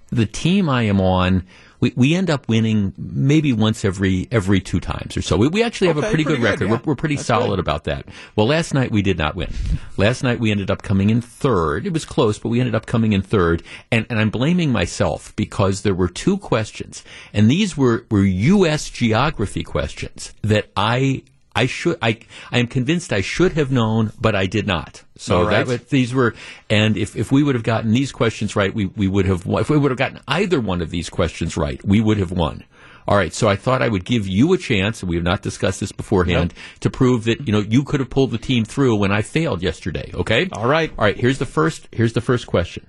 the 0.09 0.25
team 0.25 0.69
I 0.69 0.83
am 0.83 0.99
on 0.99 1.45
we, 1.81 1.91
we 1.95 2.15
end 2.15 2.29
up 2.29 2.47
winning 2.47 2.93
maybe 2.97 3.51
once 3.51 3.83
every 3.83 4.27
every 4.31 4.61
two 4.61 4.79
times 4.79 5.17
or 5.17 5.21
so. 5.21 5.35
We, 5.35 5.49
we 5.49 5.63
actually 5.63 5.87
have 5.87 5.97
okay, 5.97 6.07
a 6.07 6.09
pretty, 6.09 6.23
pretty 6.23 6.37
good, 6.37 6.43
record. 6.43 6.65
yeah. 6.65 6.71
We're, 6.75 6.81
we're, 6.85 6.95
pretty 6.95 7.15
That's 7.15 7.27
solid 7.27 7.57
good. 7.57 7.59
about 7.59 7.83
that. 7.85 8.05
Well, 8.35 8.47
last 8.47 8.73
night 8.73 8.91
we 8.91 9.01
did 9.01 9.17
not 9.17 9.35
win. 9.35 9.51
Last 9.97 10.23
night 10.23 10.39
we 10.39 10.51
ended 10.51 10.71
up 10.71 10.83
coming 10.83 11.09
in 11.09 11.21
third. 11.21 11.85
It 11.85 11.93
was 11.93 12.05
close, 12.05 12.39
but 12.39 12.49
we 12.49 12.59
ended 12.59 12.75
up 12.75 12.85
coming 12.85 13.13
in 13.13 13.21
third. 13.21 13.63
And, 13.91 14.05
and 14.09 14.19
I'm 14.19 14.29
blaming 14.29 14.71
myself 14.71 15.35
because 15.35 15.81
there 15.81 15.95
were 15.95 16.07
two 16.07 16.37
questions, 16.37 17.03
and 17.33 17.49
these 17.49 17.75
were, 17.75 18.05
were 18.09 18.23
U.S. 18.23 18.89
geography 18.89 19.63
questions 19.63 20.33
that 20.43 20.69
I 20.77 21.23
I 21.55 21.65
should 21.65 21.97
I 22.01 22.19
I 22.51 22.59
am 22.59 22.67
convinced 22.67 23.11
I 23.11 23.21
should 23.21 23.53
have 23.53 23.71
known, 23.71 24.11
but 24.19 24.35
I 24.35 24.45
did 24.45 24.67
not. 24.67 25.03
So 25.17 25.45
right. 25.45 25.67
that 25.67 25.89
these 25.89 26.15
were, 26.15 26.33
and 26.67 26.97
if, 26.97 27.15
if 27.15 27.31
we 27.31 27.43
would 27.43 27.53
have 27.53 27.63
gotten 27.63 27.91
these 27.91 28.11
questions 28.11 28.55
right, 28.55 28.73
we, 28.73 28.87
we 28.87 29.07
would 29.07 29.25
have 29.27 29.45
won. 29.45 29.61
If 29.61 29.69
we 29.69 29.77
would 29.77 29.91
have 29.91 29.97
gotten 29.97 30.19
either 30.27 30.59
one 30.59 30.81
of 30.81 30.89
these 30.89 31.11
questions 31.11 31.55
right, 31.55 31.79
we 31.85 32.01
would 32.01 32.17
have 32.17 32.31
won. 32.31 32.63
All 33.07 33.17
right, 33.17 33.33
so 33.33 33.47
I 33.47 33.55
thought 33.55 33.81
I 33.81 33.87
would 33.87 34.05
give 34.05 34.27
you 34.27 34.53
a 34.53 34.57
chance, 34.57 35.01
and 35.01 35.09
we 35.09 35.15
have 35.15 35.23
not 35.23 35.41
discussed 35.41 35.79
this 35.79 35.91
beforehand, 35.91 36.53
to 36.79 36.89
prove 36.89 37.25
that 37.25 37.45
you 37.45 37.51
know 37.51 37.59
you 37.59 37.83
could 37.83 37.99
have 37.99 38.09
pulled 38.09 38.31
the 38.31 38.37
team 38.37 38.65
through 38.65 38.95
when 38.95 39.11
I 39.11 39.21
failed 39.21 39.61
yesterday. 39.61 40.11
Okay. 40.13 40.49
All 40.53 40.67
right. 40.67 40.91
All 40.97 41.05
right. 41.05 41.17
Here's 41.17 41.37
the 41.37 41.45
first. 41.45 41.87
Here's 41.91 42.13
the 42.13 42.21
first 42.21 42.47
question. 42.47 42.87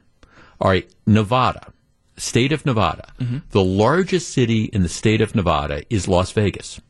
All 0.61 0.71
right, 0.71 0.89
Nevada, 1.07 1.73
state 2.17 2.53
of 2.53 2.65
Nevada. 2.65 3.13
Mm-hmm. 3.19 3.39
The 3.51 3.65
largest 3.65 4.31
city 4.31 4.65
in 4.65 4.83
the 4.83 4.89
state 4.89 5.21
of 5.21 5.35
Nevada 5.35 5.83
is 5.91 6.07
Las 6.09 6.31
Vegas. 6.31 6.81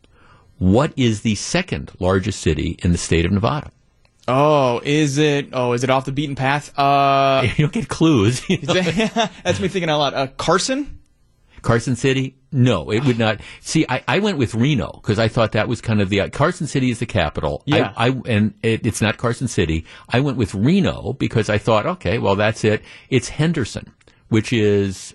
What 0.62 0.92
is 0.96 1.22
the 1.22 1.34
second 1.34 1.90
largest 1.98 2.40
city 2.40 2.76
in 2.84 2.92
the 2.92 2.98
state 2.98 3.24
of 3.24 3.32
Nevada? 3.32 3.72
Oh, 4.28 4.80
is 4.84 5.18
it? 5.18 5.48
Oh, 5.52 5.72
is 5.72 5.82
it 5.82 5.90
off 5.90 6.04
the 6.04 6.12
beaten 6.12 6.36
path? 6.36 6.72
Uh, 6.78 7.42
You 7.56 7.64
don't 7.64 7.72
get 7.72 7.88
clues. 7.88 8.48
you 8.48 8.58
know. 8.62 8.74
that- 8.74 9.32
that's 9.42 9.58
me 9.58 9.66
thinking 9.66 9.90
out 9.90 9.98
loud. 9.98 10.14
Uh, 10.14 10.26
Carson. 10.28 11.00
Carson 11.62 11.96
City? 11.96 12.36
No, 12.52 12.90
it 12.92 13.04
would 13.04 13.18
not. 13.18 13.40
See, 13.60 13.84
I, 13.88 14.04
I 14.06 14.18
went 14.20 14.38
with 14.38 14.54
Reno 14.54 14.92
because 15.02 15.18
I 15.18 15.26
thought 15.26 15.52
that 15.52 15.66
was 15.66 15.80
kind 15.80 16.00
of 16.00 16.08
the 16.10 16.28
Carson 16.30 16.68
City 16.68 16.90
is 16.90 17.00
the 17.00 17.06
capital. 17.06 17.62
Yeah. 17.66 17.92
I, 17.96 18.08
I 18.08 18.20
and 18.26 18.54
it, 18.62 18.86
it's 18.86 19.00
not 19.02 19.16
Carson 19.16 19.48
City. 19.48 19.84
I 20.08 20.20
went 20.20 20.36
with 20.36 20.54
Reno 20.54 21.12
because 21.14 21.48
I 21.50 21.58
thought, 21.58 21.86
okay, 21.86 22.18
well 22.18 22.36
that's 22.36 22.62
it. 22.64 22.82
It's 23.10 23.28
Henderson, 23.30 23.92
which 24.28 24.52
is. 24.52 25.12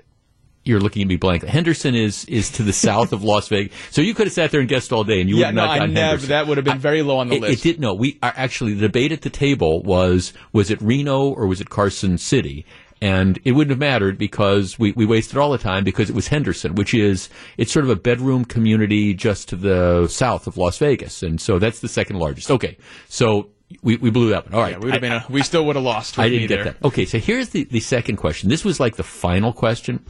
You're 0.68 0.80
looking 0.80 1.02
at 1.02 1.08
me 1.08 1.16
blank. 1.18 1.44
Henderson 1.44 1.96
is 1.96 2.26
is 2.26 2.52
to 2.52 2.64
the 2.64 2.74
south 2.88 3.14
of 3.14 3.24
Las 3.24 3.48
Vegas, 3.48 3.74
so 3.92 4.02
you 4.02 4.14
could 4.14 4.28
have 4.28 4.34
sat 4.34 4.52
there 4.52 4.60
and 4.60 4.70
guessed 4.70 4.92
all 4.94 5.04
day, 5.04 5.20
and 5.22 5.30
you 5.30 5.36
would 5.38 5.42
Yeah, 5.42 5.46
have 5.48 5.56
no, 5.56 5.62
not 5.66 5.72
I 5.72 5.78
gotten 5.80 5.94
never. 5.94 6.06
Henderson. 6.08 6.30
That 6.30 6.48
would 6.48 6.58
have 6.58 6.66
been 6.66 6.80
very 6.80 7.02
low 7.02 7.18
on 7.18 7.30
the 7.30 7.36
It, 7.36 7.42
list. 7.42 7.66
it 7.66 7.72
did 7.74 7.80
no. 7.82 7.94
We 7.94 8.20
are 8.22 8.34
actually 8.36 8.74
the 8.74 8.82
debate 8.82 9.12
at 9.12 9.22
the 9.22 9.30
table 9.30 9.82
was 9.84 10.34
was 10.54 10.70
it 10.70 10.82
Reno 10.82 11.30
or 11.30 11.48
was 11.48 11.62
it 11.62 11.70
Carson 11.70 12.18
City, 12.18 12.66
and 13.02 13.40
it 13.46 13.52
wouldn't 13.54 13.70
have 13.72 13.80
mattered 13.80 14.18
because 14.18 14.78
we, 14.80 14.92
we 14.94 15.06
wasted 15.06 15.38
all 15.38 15.52
the 15.52 15.58
time 15.58 15.84
because 15.84 16.10
it 16.10 16.16
was 16.16 16.28
Henderson, 16.30 16.76
which 16.76 16.94
is 16.94 17.30
it's 17.58 17.72
sort 17.72 17.86
of 17.86 17.92
a 17.92 17.96
bedroom 17.96 18.44
community 18.46 19.14
just 19.14 19.50
to 19.50 19.56
the 19.56 20.08
south 20.08 20.48
of 20.48 20.58
Las 20.58 20.78
Vegas, 20.80 21.24
and 21.24 21.40
so 21.40 21.60
that's 21.60 21.80
the 21.80 21.88
second 21.90 22.18
largest. 22.18 22.52
Okay, 22.52 22.78
so. 23.08 23.50
We, 23.84 23.98
we 23.98 24.12
blew 24.12 24.30
that 24.30 24.46
one. 24.46 24.54
All 24.54 24.62
right. 24.62 24.72
Yeah, 24.72 24.78
we 24.78 24.86
would 24.86 24.94
have 24.94 25.02
been. 25.02 25.12
A, 25.12 25.26
we 25.30 25.44
still 25.44 25.66
would 25.66 25.76
have 25.76 25.84
lost. 25.84 26.18
I 26.18 26.30
didn't 26.30 26.48
get 26.48 26.56
there. 26.56 26.64
that. 26.72 26.86
Okay, 26.86 27.04
so 27.04 27.20
here's 27.20 27.50
the, 27.50 27.66
the 27.66 27.82
second 27.82 28.16
question. 28.16 28.48
This 28.48 28.64
was 28.64 28.80
like 28.80 28.96
the 28.96 29.04
final 29.04 29.52
question. 29.52 30.06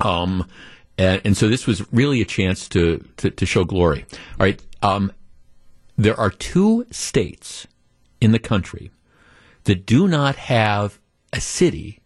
Um, 0.00 0.46
and, 0.96 1.20
and 1.24 1.36
so 1.36 1.48
this 1.48 1.66
was 1.66 1.90
really 1.92 2.20
a 2.20 2.24
chance 2.24 2.68
to, 2.70 3.04
to, 3.18 3.30
to 3.30 3.46
show 3.46 3.64
glory. 3.64 4.04
All 4.12 4.46
right. 4.46 4.60
Um, 4.82 5.12
there 5.96 6.18
are 6.18 6.30
two 6.30 6.86
states 6.90 7.66
in 8.20 8.32
the 8.32 8.38
country 8.38 8.90
that 9.64 9.86
do 9.86 10.08
not 10.08 10.36
have 10.36 10.98
a 11.32 11.40
city 11.40 12.00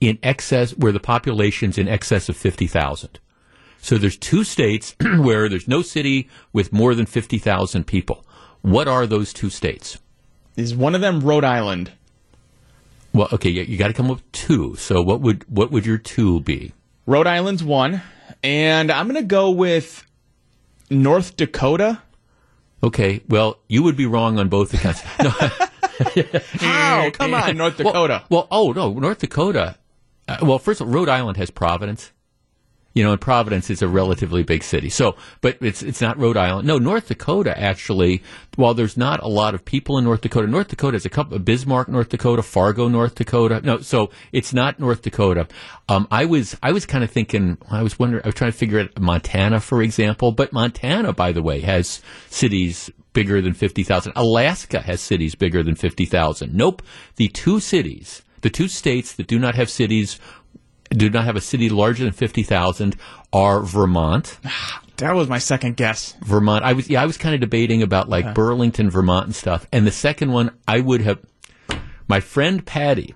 in 0.00 0.18
excess 0.22 0.72
where 0.72 0.92
the 0.92 1.00
population's 1.00 1.78
in 1.78 1.88
excess 1.88 2.28
of 2.28 2.36
50,000. 2.36 3.18
So 3.80 3.98
there's 3.98 4.16
two 4.16 4.44
states 4.44 4.96
where 5.18 5.48
there's 5.48 5.68
no 5.68 5.82
city 5.82 6.28
with 6.52 6.72
more 6.72 6.94
than 6.94 7.06
50,000 7.06 7.86
people. 7.86 8.24
What 8.62 8.88
are 8.88 9.06
those 9.06 9.32
two 9.32 9.50
states? 9.50 9.98
Is 10.56 10.74
one 10.74 10.94
of 10.94 11.00
them 11.00 11.20
Rhode 11.20 11.44
Island? 11.44 11.92
Well, 13.12 13.28
okay, 13.32 13.50
you, 13.50 13.62
you 13.62 13.76
got 13.76 13.88
to 13.88 13.92
come 13.92 14.10
up 14.10 14.16
with 14.16 14.32
two. 14.32 14.74
So 14.76 15.02
what 15.02 15.20
would 15.20 15.44
what 15.48 15.70
would 15.70 15.86
your 15.86 15.98
two 15.98 16.40
be? 16.40 16.72
Rhode 17.06 17.26
Island's 17.26 17.62
one, 17.62 18.02
and 18.42 18.90
I'm 18.90 19.06
gonna 19.06 19.22
go 19.22 19.50
with 19.50 20.06
North 20.90 21.36
Dakota. 21.36 22.00
Okay, 22.82 23.22
well, 23.28 23.58
you 23.68 23.82
would 23.82 23.96
be 23.96 24.06
wrong 24.06 24.38
on 24.38 24.48
both 24.48 24.72
accounts. 24.74 25.02
No, 26.16 26.24
How? 26.58 27.10
Come 27.10 27.34
on, 27.34 27.56
North 27.56 27.76
Dakota. 27.76 28.24
well, 28.28 28.48
oh 28.50 28.72
no, 28.72 28.92
North 28.94 29.20
Dakota. 29.20 29.76
Uh, 30.26 30.38
well, 30.42 30.58
first 30.58 30.80
of 30.80 30.88
all, 30.88 30.92
Rhode 30.92 31.08
Island 31.08 31.36
has 31.36 31.50
Providence. 31.52 32.10
You 32.94 33.02
know, 33.02 33.10
and 33.10 33.20
Providence 33.20 33.70
is 33.70 33.82
a 33.82 33.88
relatively 33.88 34.44
big 34.44 34.62
city. 34.62 34.88
So, 34.88 35.16
but 35.40 35.58
it's 35.60 35.82
it's 35.82 36.00
not 36.00 36.16
Rhode 36.16 36.36
Island. 36.36 36.66
No, 36.66 36.78
North 36.78 37.08
Dakota 37.08 37.58
actually. 37.58 38.22
While 38.54 38.74
there's 38.74 38.96
not 38.96 39.20
a 39.20 39.26
lot 39.26 39.52
of 39.54 39.64
people 39.64 39.98
in 39.98 40.04
North 40.04 40.20
Dakota, 40.20 40.46
North 40.46 40.68
Dakota 40.68 40.96
is 40.96 41.04
a 41.04 41.10
couple. 41.10 41.36
Bismarck, 41.40 41.88
North 41.88 42.08
Dakota, 42.08 42.42
Fargo, 42.42 42.86
North 42.88 43.16
Dakota. 43.16 43.60
No, 43.64 43.78
so 43.78 44.10
it's 44.30 44.54
not 44.54 44.78
North 44.78 45.02
Dakota. 45.02 45.48
Um, 45.88 46.06
I 46.12 46.24
was 46.24 46.56
I 46.62 46.70
was 46.70 46.86
kind 46.86 47.02
of 47.02 47.10
thinking. 47.10 47.58
I 47.68 47.82
was 47.82 47.98
wondering. 47.98 48.22
I 48.24 48.28
was 48.28 48.36
trying 48.36 48.52
to 48.52 48.56
figure 48.56 48.78
out 48.78 49.00
Montana, 49.00 49.58
for 49.58 49.82
example. 49.82 50.30
But 50.30 50.52
Montana, 50.52 51.12
by 51.12 51.32
the 51.32 51.42
way, 51.42 51.60
has 51.62 52.00
cities 52.30 52.90
bigger 53.12 53.40
than 53.40 53.54
fifty 53.54 53.82
thousand. 53.82 54.12
Alaska 54.14 54.80
has 54.80 55.00
cities 55.00 55.34
bigger 55.34 55.64
than 55.64 55.74
fifty 55.74 56.04
thousand. 56.04 56.54
Nope. 56.54 56.80
The 57.16 57.28
two 57.28 57.58
cities, 57.58 58.22
the 58.42 58.50
two 58.50 58.68
states 58.68 59.14
that 59.14 59.26
do 59.26 59.38
not 59.38 59.56
have 59.56 59.68
cities 59.68 60.20
do 60.90 61.10
not 61.10 61.24
have 61.24 61.36
a 61.36 61.40
city 61.40 61.68
larger 61.68 62.04
than 62.04 62.12
50,000 62.12 62.96
are 63.32 63.60
Vermont. 63.60 64.38
That 64.98 65.16
was 65.16 65.28
my 65.28 65.38
second 65.38 65.76
guess. 65.76 66.14
Vermont. 66.20 66.64
I 66.64 66.72
was 66.72 66.88
yeah, 66.88 67.02
I 67.02 67.06
was 67.06 67.18
kind 67.18 67.34
of 67.34 67.40
debating 67.40 67.82
about 67.82 68.08
like 68.08 68.32
Burlington, 68.32 68.90
Vermont 68.90 69.26
and 69.26 69.34
stuff. 69.34 69.66
And 69.72 69.84
the 69.84 69.90
second 69.90 70.30
one 70.30 70.52
I 70.68 70.78
would 70.78 71.00
have 71.00 71.18
my 72.06 72.20
friend 72.20 72.64
Patty 72.64 73.14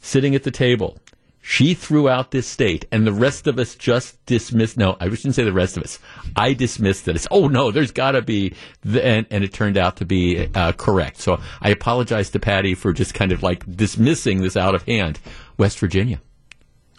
sitting 0.00 0.34
at 0.34 0.42
the 0.42 0.50
table. 0.50 0.98
She 1.44 1.74
threw 1.74 2.08
out 2.08 2.30
this 2.30 2.46
state, 2.46 2.86
and 2.92 3.04
the 3.04 3.12
rest 3.12 3.48
of 3.48 3.58
us 3.58 3.74
just 3.74 4.24
dismissed. 4.26 4.76
No, 4.76 4.96
I 5.00 5.08
shouldn't 5.10 5.34
say 5.34 5.42
the 5.42 5.52
rest 5.52 5.76
of 5.76 5.82
us. 5.82 5.98
I 6.36 6.54
dismissed 6.54 7.08
it. 7.08 7.16
It's, 7.16 7.26
oh 7.32 7.48
no, 7.48 7.72
there's 7.72 7.90
got 7.90 8.12
to 8.12 8.22
be, 8.22 8.54
the, 8.82 9.04
and, 9.04 9.26
and 9.28 9.42
it 9.42 9.52
turned 9.52 9.76
out 9.76 9.96
to 9.96 10.04
be 10.04 10.48
uh, 10.54 10.70
correct. 10.72 11.18
So 11.18 11.40
I 11.60 11.70
apologize 11.70 12.30
to 12.30 12.38
Patty 12.38 12.74
for 12.74 12.92
just 12.92 13.14
kind 13.14 13.32
of 13.32 13.42
like 13.42 13.64
dismissing 13.76 14.40
this 14.40 14.56
out 14.56 14.76
of 14.76 14.84
hand. 14.84 15.18
West 15.58 15.80
Virginia. 15.80 16.20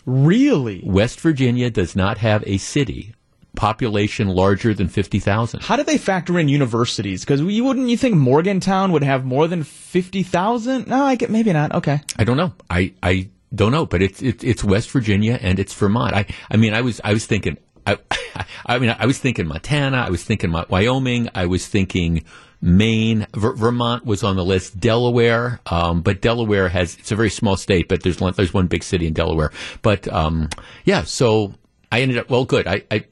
Really? 0.05 0.81
West 0.85 1.19
Virginia 1.21 1.69
does 1.69 1.95
not 1.95 2.17
have 2.17 2.43
a 2.45 2.57
city 2.57 3.13
population 3.55 4.27
larger 4.27 4.73
than 4.73 4.87
50,000. 4.87 5.61
How 5.61 5.75
do 5.75 5.83
they 5.83 5.97
factor 5.97 6.39
in 6.39 6.49
universities? 6.49 7.21
Because 7.21 7.41
you 7.41 7.63
wouldn't 7.63 7.89
you 7.89 7.97
think 7.97 8.15
Morgantown 8.15 8.91
would 8.91 9.03
have 9.03 9.25
more 9.25 9.47
than 9.47 9.63
fifty 9.63 10.23
thousand? 10.23 10.87
No, 10.87 11.03
I 11.03 11.15
get 11.15 11.29
maybe 11.29 11.53
not. 11.53 11.73
Okay. 11.73 12.01
I 12.17 12.23
don't 12.23 12.37
know. 12.37 12.53
I, 12.69 12.93
I 13.03 13.29
don't 13.53 13.71
know, 13.71 13.85
but 13.85 14.01
it's, 14.01 14.21
it's 14.21 14.43
it's 14.43 14.63
West 14.63 14.89
Virginia 14.89 15.37
and 15.41 15.59
it's 15.59 15.73
Vermont. 15.73 16.13
I 16.13 16.25
I 16.49 16.57
mean, 16.57 16.73
I 16.73 16.81
was 16.81 16.99
I 17.03 17.13
was 17.13 17.25
thinking 17.25 17.57
I 17.85 17.97
I 18.65 18.79
mean, 18.79 18.95
I 18.97 19.05
was 19.05 19.19
thinking 19.19 19.47
Montana, 19.47 19.97
I 19.97 20.09
was 20.09 20.23
thinking 20.23 20.51
Wyoming, 20.51 21.29
I 21.35 21.45
was 21.45 21.67
thinking 21.67 22.23
Maine, 22.63 23.27
Ver- 23.35 23.55
Vermont 23.55 24.05
was 24.05 24.23
on 24.23 24.37
the 24.37 24.45
list, 24.45 24.79
Delaware, 24.79 25.59
um, 25.65 26.01
but 26.01 26.21
Delaware 26.21 26.69
has 26.69 26.95
it's 26.95 27.11
a 27.11 27.15
very 27.15 27.29
small 27.29 27.57
state, 27.57 27.89
but 27.89 28.03
there's 28.03 28.21
one, 28.21 28.33
there's 28.37 28.53
one 28.53 28.67
big 28.67 28.83
city 28.83 29.05
in 29.05 29.11
Delaware. 29.11 29.51
But 29.81 30.07
um, 30.07 30.47
yeah, 30.85 31.03
so 31.03 31.53
I 31.91 32.01
ended 32.01 32.17
up 32.17 32.29
well, 32.29 32.45
good. 32.45 32.65
I, 32.65 32.83
I 32.89 33.03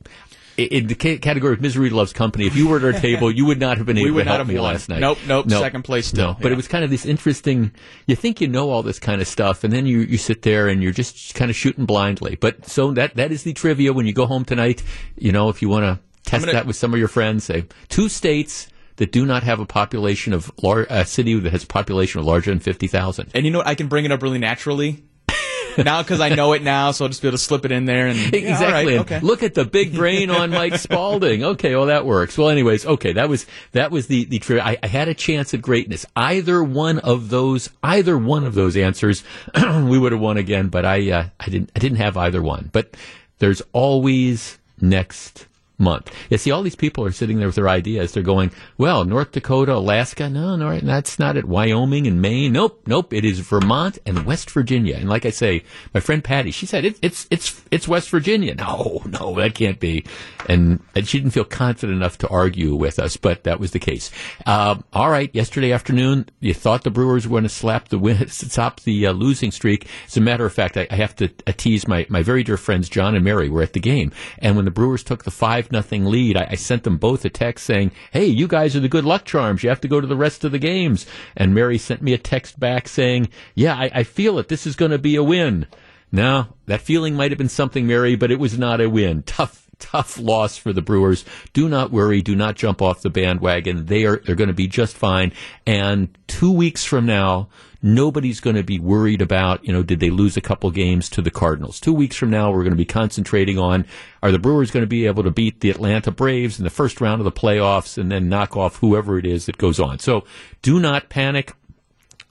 in 0.57 0.87
the 0.87 0.95
category 0.95 1.53
of 1.53 1.59
misery 1.59 1.89
loves 1.89 2.13
company, 2.13 2.47
if 2.47 2.55
you 2.55 2.69
were 2.69 2.77
at 2.77 2.83
our 2.85 2.93
table, 2.93 3.29
you 3.29 3.45
would 3.45 3.59
not 3.59 3.75
have 3.75 3.85
been 3.85 3.97
able 3.97 4.19
to 4.19 4.23
help 4.23 4.47
me 4.47 4.55
won. 4.55 4.63
last 4.63 4.87
night. 4.87 5.01
Nope, 5.01 5.17
nope, 5.27 5.47
no, 5.47 5.59
second 5.59 5.83
place 5.83 6.07
still. 6.07 6.27
No, 6.27 6.33
but 6.35 6.45
yeah. 6.45 6.53
it 6.53 6.55
was 6.55 6.69
kind 6.69 6.85
of 6.85 6.89
this 6.89 7.05
interesting. 7.05 7.73
You 8.07 8.15
think 8.15 8.39
you 8.39 8.47
know 8.47 8.69
all 8.69 8.83
this 8.83 8.99
kind 8.99 9.19
of 9.19 9.27
stuff, 9.27 9.65
and 9.65 9.73
then 9.73 9.85
you 9.85 9.99
you 9.99 10.17
sit 10.17 10.43
there 10.43 10.69
and 10.69 10.81
you're 10.81 10.93
just 10.93 11.35
kind 11.35 11.51
of 11.51 11.57
shooting 11.57 11.85
blindly. 11.85 12.37
But 12.37 12.67
so 12.67 12.93
that 12.93 13.15
that 13.15 13.33
is 13.33 13.43
the 13.43 13.51
trivia 13.51 13.91
when 13.91 14.05
you 14.05 14.13
go 14.13 14.27
home 14.27 14.45
tonight. 14.45 14.81
You 15.17 15.33
know, 15.33 15.49
if 15.49 15.61
you 15.61 15.67
want 15.67 15.83
to 15.83 15.99
test 16.23 16.45
gonna, 16.45 16.53
that 16.53 16.65
with 16.65 16.77
some 16.77 16.93
of 16.93 16.99
your 16.99 17.09
friends, 17.09 17.43
say 17.43 17.65
two 17.89 18.07
states 18.07 18.70
that 18.97 19.11
do 19.11 19.25
not 19.25 19.43
have 19.43 19.59
a 19.59 19.65
population 19.65 20.33
of 20.33 20.51
lar- 20.61 20.87
a 20.89 21.05
city 21.05 21.39
that 21.39 21.51
has 21.51 21.63
a 21.63 21.67
population 21.67 22.19
of 22.19 22.25
larger 22.25 22.51
than 22.51 22.59
fifty 22.59 22.87
thousand. 22.87 23.29
And 23.33 23.45
you 23.45 23.51
know 23.51 23.59
what? 23.59 23.67
I 23.67 23.75
can 23.75 23.87
bring 23.87 24.05
it 24.05 24.11
up 24.11 24.21
really 24.21 24.39
naturally 24.39 25.03
now 25.77 26.01
because 26.01 26.19
I 26.19 26.29
know 26.29 26.53
it 26.53 26.61
now, 26.61 26.91
so 26.91 27.05
I'll 27.05 27.09
just 27.09 27.21
be 27.21 27.27
able 27.27 27.37
to 27.37 27.43
slip 27.43 27.65
it 27.65 27.71
in 27.71 27.85
there 27.85 28.07
and 28.07 28.17
yeah, 28.17 28.39
exactly. 28.39 28.97
okay. 28.99 29.19
Look 29.21 29.43
at 29.43 29.53
the 29.53 29.65
big 29.65 29.95
brain 29.95 30.29
on 30.29 30.49
Mike 30.51 30.75
Spalding. 30.75 31.43
Okay, 31.43 31.75
well 31.75 31.85
that 31.87 32.05
works. 32.05 32.37
Well, 32.37 32.49
anyways, 32.49 32.85
okay, 32.85 33.13
that 33.13 33.29
was 33.29 33.45
that 33.71 33.91
was 33.91 34.07
the 34.07 34.25
the 34.25 34.39
trivia. 34.39 34.63
I, 34.63 34.77
I 34.83 34.87
had 34.87 35.07
a 35.07 35.13
chance 35.13 35.53
at 35.53 35.61
greatness. 35.61 36.05
Either 36.15 36.63
one 36.63 36.99
of 36.99 37.29
those, 37.29 37.69
either 37.83 38.17
one 38.17 38.43
of 38.45 38.53
those 38.53 38.75
answers, 38.75 39.23
we 39.55 39.97
would 39.97 40.11
have 40.11 40.21
won 40.21 40.37
again. 40.37 40.67
But 40.67 40.85
I 40.85 41.11
uh, 41.11 41.25
I 41.39 41.45
didn't 41.49 41.71
I 41.75 41.79
didn't 41.79 41.97
have 41.97 42.17
either 42.17 42.41
one. 42.41 42.69
But 42.71 42.95
there's 43.39 43.61
always 43.71 44.57
next 44.79 45.47
month. 45.81 46.13
You 46.29 46.37
see, 46.37 46.51
all 46.51 46.63
these 46.63 46.75
people 46.75 47.03
are 47.03 47.11
sitting 47.11 47.39
there 47.39 47.47
with 47.47 47.55
their 47.55 47.67
ideas. 47.67 48.13
They're 48.13 48.23
going, 48.23 48.51
well, 48.77 49.03
North 49.03 49.31
Dakota, 49.31 49.73
Alaska, 49.73 50.29
no, 50.29 50.55
no, 50.55 50.79
that's 50.79 51.19
not 51.19 51.35
it. 51.35 51.45
Wyoming 51.45 52.07
and 52.07 52.21
Maine, 52.21 52.53
nope, 52.53 52.81
nope. 52.85 53.13
It 53.13 53.25
is 53.25 53.39
Vermont 53.39 53.97
and 54.05 54.25
West 54.25 54.49
Virginia. 54.51 54.95
And 54.95 55.09
like 55.09 55.25
I 55.25 55.31
say, 55.31 55.63
my 55.93 55.99
friend 55.99 56.23
Patty, 56.23 56.51
she 56.51 56.65
said 56.65 56.85
it, 56.85 56.97
it's 57.01 57.27
it's 57.29 57.61
it's 57.71 57.87
West 57.87 58.09
Virginia. 58.09 58.55
No, 58.55 59.01
no, 59.05 59.35
that 59.35 59.55
can't 59.55 59.79
be. 59.79 60.05
And, 60.47 60.81
and 60.95 61.07
she 61.07 61.19
didn't 61.19 61.31
feel 61.31 61.45
confident 61.45 61.97
enough 61.97 62.17
to 62.19 62.27
argue 62.27 62.75
with 62.75 62.99
us, 62.99 63.17
but 63.17 63.43
that 63.43 63.59
was 63.59 63.71
the 63.71 63.79
case. 63.79 64.11
Um, 64.45 64.83
all 64.93 65.09
right, 65.09 65.33
yesterday 65.33 65.71
afternoon, 65.71 66.27
you 66.39 66.53
thought 66.53 66.83
the 66.83 66.91
Brewers 66.91 67.27
were 67.27 67.31
going 67.31 67.43
to 67.43 67.49
slap 67.49 67.89
the 67.89 67.97
win, 67.97 68.27
stop 68.29 68.81
the 68.81 69.07
uh, 69.07 69.11
losing 69.11 69.51
streak. 69.51 69.87
As 70.07 70.17
a 70.17 70.21
matter 70.21 70.45
of 70.45 70.53
fact, 70.53 70.77
I, 70.77 70.87
I 70.91 70.95
have 70.95 71.15
to 71.17 71.29
uh, 71.47 71.53
tease 71.55 71.87
my 71.87 72.05
my 72.09 72.21
very 72.21 72.43
dear 72.43 72.57
friends 72.57 72.89
John 72.89 73.15
and 73.15 73.23
Mary 73.23 73.49
were 73.49 73.61
at 73.61 73.73
the 73.73 73.79
game, 73.79 74.11
and 74.39 74.55
when 74.55 74.65
the 74.65 74.71
Brewers 74.71 75.03
took 75.03 75.23
the 75.23 75.31
five 75.31 75.70
nothing 75.71 76.05
lead. 76.05 76.37
I, 76.37 76.49
I, 76.51 76.55
sent 76.55 76.83
them 76.83 76.97
both 76.97 77.25
a 77.25 77.29
text 77.29 77.65
saying, 77.65 77.91
"Hey, 78.11 78.25
you 78.25 78.47
guys 78.47 78.75
are 78.75 78.79
the 78.79 78.89
good 78.89 79.05
luck 79.05 79.25
charms. 79.25 79.63
You 79.63 79.69
have 79.69 79.81
to 79.81 79.87
go 79.87 80.01
to 80.01 80.07
the 80.07 80.15
rest 80.15 80.43
of 80.43 80.51
the 80.51 80.59
games." 80.59 81.05
And 81.35 81.53
Mary 81.53 81.77
sent 81.77 82.01
me 82.01 82.13
a 82.13 82.17
text 82.17 82.59
back 82.59 82.87
saying, 82.87 83.29
"Yeah, 83.55 83.75
I, 83.75 83.91
I 83.93 84.03
feel 84.03 84.39
it. 84.39 84.47
This 84.47 84.67
is 84.67 84.75
going 84.75 84.91
to 84.91 84.99
be 84.99 85.15
a 85.15 85.23
win." 85.23 85.67
Now 86.11 86.55
that 86.65 86.81
feeling 86.81 87.15
might 87.15 87.31
have 87.31 87.37
been 87.37 87.49
something, 87.49 87.87
Mary, 87.87 88.15
but 88.15 88.31
it 88.31 88.39
was 88.39 88.57
not 88.57 88.81
a 88.81 88.89
win. 88.89 89.23
Tough 89.23 89.70
tough 89.81 90.17
loss 90.17 90.55
for 90.55 90.71
the 90.71 90.81
Brewers. 90.81 91.25
Do 91.51 91.67
not 91.67 91.91
worry. 91.91 92.21
Do 92.21 92.35
not 92.35 92.55
jump 92.55 92.81
off 92.81 93.01
the 93.01 93.09
bandwagon. 93.09 93.87
They 93.87 94.05
are 94.05 94.17
they're 94.17 94.35
going 94.35 94.47
to 94.47 94.53
be 94.53 94.67
just 94.67 94.95
fine. 94.95 95.33
And 95.65 96.07
two 96.27 96.51
weeks 96.51 96.85
from 96.85 97.05
now, 97.05 97.49
nobody's 97.81 98.39
going 98.39 98.55
to 98.55 98.63
be 98.63 98.79
worried 98.79 99.21
about, 99.21 99.65
you 99.65 99.73
know, 99.73 99.83
did 99.83 99.99
they 99.99 100.09
lose 100.09 100.37
a 100.37 100.41
couple 100.41 100.69
games 100.71 101.09
to 101.09 101.21
the 101.21 101.31
Cardinals? 101.31 101.79
Two 101.79 101.93
weeks 101.93 102.15
from 102.15 102.29
now, 102.29 102.51
we're 102.51 102.63
going 102.63 102.71
to 102.71 102.77
be 102.77 102.85
concentrating 102.85 103.57
on 103.57 103.85
are 104.21 104.31
the 104.31 104.39
Brewers 104.39 104.71
going 104.71 104.83
to 104.83 104.87
be 104.87 105.07
able 105.07 105.23
to 105.23 105.31
beat 105.31 105.59
the 105.59 105.69
Atlanta 105.69 106.11
Braves 106.11 106.59
in 106.59 106.63
the 106.63 106.69
first 106.69 107.01
round 107.01 107.19
of 107.19 107.25
the 107.25 107.31
playoffs 107.31 107.97
and 107.97 108.11
then 108.11 108.29
knock 108.29 108.55
off 108.55 108.77
whoever 108.77 109.17
it 109.17 109.25
is 109.25 109.47
that 109.47 109.57
goes 109.57 109.79
on. 109.79 109.99
So 109.99 110.25
do 110.61 110.79
not 110.79 111.09
panic. 111.09 111.53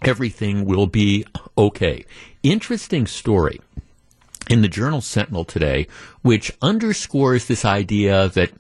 Everything 0.03 0.65
will 0.65 0.87
be 0.87 1.27
okay. 1.59 2.07
Interesting 2.43 3.07
story 3.07 3.61
in 4.51 4.63
the 4.63 4.69
Journal 4.69 5.01
Sentinel 5.01 5.45
today, 5.45 5.87
which 6.23 6.53
underscores 6.61 7.47
this 7.47 7.65
idea 7.65 8.29
that, 8.31 8.51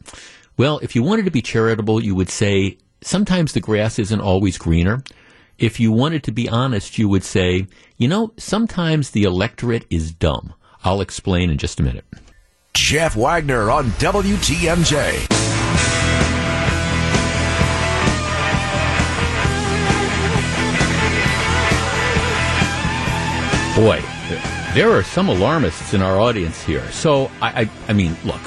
well, 0.56 0.78
if 0.78 0.94
you 0.94 1.02
wanted 1.02 1.24
to 1.24 1.32
be 1.32 1.42
charitable, 1.42 2.02
you 2.02 2.14
would 2.14 2.30
say 2.30 2.78
sometimes 3.02 3.52
the 3.52 3.60
grass 3.60 3.98
isn't 3.98 4.20
always 4.20 4.56
greener. 4.56 5.02
If 5.58 5.80
you 5.80 5.90
wanted 5.90 6.22
to 6.24 6.32
be 6.32 6.48
honest, 6.48 6.96
you 6.96 7.08
would 7.08 7.24
say, 7.24 7.66
you 7.98 8.06
know, 8.06 8.32
sometimes 8.36 9.10
the 9.10 9.24
electorate 9.24 9.84
is 9.90 10.12
dumb. 10.12 10.54
I'll 10.84 11.00
explain 11.00 11.50
in 11.50 11.58
just 11.58 11.80
a 11.80 11.82
minute. 11.82 12.04
Jeff 12.72 13.16
Wagner 13.16 13.68
on 13.70 13.90
WTMJ. 13.90 15.26
Boy, 23.76 24.02
there 24.74 24.90
are 24.92 25.02
some 25.02 25.28
alarmists 25.28 25.94
in 25.94 26.02
our 26.02 26.20
audience 26.20 26.62
here. 26.62 26.88
So, 26.92 27.30
I, 27.42 27.62
I, 27.62 27.70
I 27.88 27.92
mean, 27.92 28.16
look, 28.24 28.40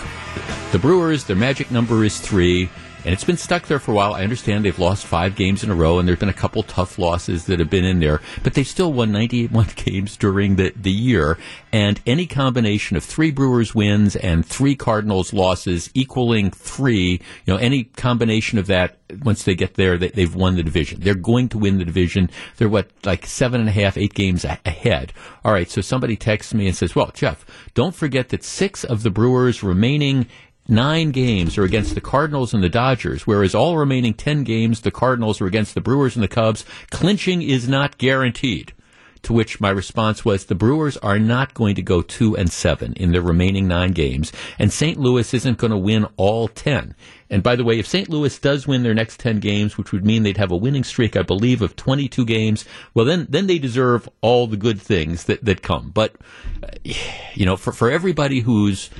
the 0.72 0.80
Brewers, 0.80 1.25
their 1.25 1.36
magic 1.36 1.70
number 1.70 2.04
is 2.04 2.20
three 2.20 2.70
and 3.04 3.14
it's 3.14 3.24
been 3.24 3.38
stuck 3.38 3.68
there 3.68 3.80
for 3.80 3.92
a 3.92 3.96
while. 3.96 4.14
I 4.14 4.24
understand 4.24 4.64
they've 4.64 4.80
lost 4.80 5.06
five 5.06 5.36
games 5.36 5.64
in 5.64 5.70
a 5.70 5.76
row, 5.76 6.00
and 6.00 6.08
there've 6.08 6.20
been 6.20 6.30
a 6.30 6.34
couple 6.34 6.64
tough 6.64 6.98
losses 6.98 7.46
that 7.46 7.60
have 7.60 7.70
been 7.70 7.86
in 7.86 8.00
there, 8.00 8.22
but 8.44 8.54
they've 8.54 8.68
still 8.68 8.94
won 8.94 9.12
98 9.12 9.76
games 9.76 10.18
during 10.18 10.56
the, 10.56 10.74
the 10.76 10.92
year. 10.92 11.38
And 11.72 12.00
any 12.06 12.26
combination 12.26 12.96
of 12.96 13.04
three 13.04 13.32
Brewers 13.32 13.76
wins 13.76 14.16
and 14.16 14.46
three 14.46 14.76
Cardinals 14.76 15.34
losses 15.34 15.90
equaling 15.94 16.52
three, 16.52 17.20
you 17.46 17.54
know, 17.54 17.58
any 17.58 17.86
combination 17.86 18.58
of 18.58 18.68
that, 18.68 18.98
once 19.24 19.44
they 19.44 19.56
get 19.56 19.76
there, 19.76 19.98
they, 19.98 20.10
they've 20.10 20.34
won 20.34 20.56
the 20.56 20.64
division. 20.64 21.02
They're 21.02 21.16
going 21.16 21.50
to 21.50 21.58
win 21.58 21.78
the 21.78 21.86
division. 21.86 22.30
They're 22.58 22.70
what, 22.70 22.90
like 23.04 23.26
seven 23.26 23.60
and 23.60 23.70
a 23.70 23.74
half, 23.74 23.98
eight 23.98 24.14
games 24.14 24.46
ahead. 24.46 25.14
All 25.44 25.52
right, 25.52 25.70
so 25.70 25.82
somebody 25.82 26.16
texts 26.16 26.54
me 26.54 26.68
and 26.68 26.76
says, 26.76 26.96
well, 26.96 27.12
Jeff, 27.14 27.46
don't 27.74 27.96
forget 27.96 28.30
that 28.30 28.44
six 28.44 28.84
of 28.84 29.04
the 29.04 29.12
Brewers' 29.12 29.62
remaining 29.64 30.28
nine 30.68 31.12
games 31.12 31.57
are 31.57 31.63
against 31.63 31.95
the 31.95 32.01
Cardinals 32.01 32.54
and 32.54 32.63
the 32.63 32.69
Dodgers, 32.69 33.27
whereas 33.27 33.56
all 33.56 33.77
remaining 33.77 34.13
10 34.13 34.44
games, 34.44 34.81
the 34.81 34.92
Cardinals 34.92 35.42
are 35.42 35.45
against 35.45 35.74
the 35.74 35.81
Brewers 35.81 36.15
and 36.15 36.24
the 36.24 36.27
Cubs. 36.27 36.65
Clinching 36.89 37.42
is 37.42 37.68
not 37.68 37.98
guaranteed. 37.98 38.74
To 39.24 39.34
which 39.34 39.62
my 39.62 39.70
response 39.70 40.25
was 40.25 40.46
the 40.46 40.56
Brewers 40.56 40.98
are 40.98 41.18
not 41.18 41.54
going 41.54 41.75
to 41.75 41.81
go 41.81 42.02
two 42.02 42.36
and 42.36 42.52
seven 42.52 42.94
in 42.94 43.14
their 43.14 43.22
remaining 43.22 43.68
nine 43.68 43.92
games, 43.92 44.34
and 44.60 44.72
St. 44.72 45.00
Louis 45.00 45.34
isn't 45.34 45.58
going 45.58 45.72
to 45.72 45.78
win 45.78 46.08
all 46.18 46.50
ten. 46.50 46.96
And 47.30 47.42
by 47.42 47.56
the 47.56 47.64
way, 47.64 47.80
if 47.80 47.88
St. 47.88 48.10
Louis 48.10 48.38
does 48.38 48.68
win 48.68 48.84
their 48.84 48.94
next 48.94 49.20
10 49.20 49.40
games, 49.40 49.75
which 49.75 49.92
would 49.92 50.06
mean 50.06 50.22
they'd 50.22 50.38
have 50.38 50.52
a 50.52 50.56
winning 50.56 50.84
streak, 50.84 51.16
I 51.16 51.24
believe, 51.24 51.64
of 51.64 51.75
22 51.75 52.25
games, 52.25 52.64
well, 52.94 53.06
then, 53.06 53.25
then 53.28 53.48
they 53.48 53.58
deserve 53.58 54.08
all 54.22 54.46
the 54.46 54.56
good 54.56 54.80
things 54.80 55.24
that, 55.24 55.44
that 55.44 55.64
come. 55.64 55.90
But, 55.90 56.16
you 57.34 57.48
know, 57.48 57.58
for, 57.58 57.72
for 57.72 57.90
everybody 57.90 58.42
who's 58.42 58.92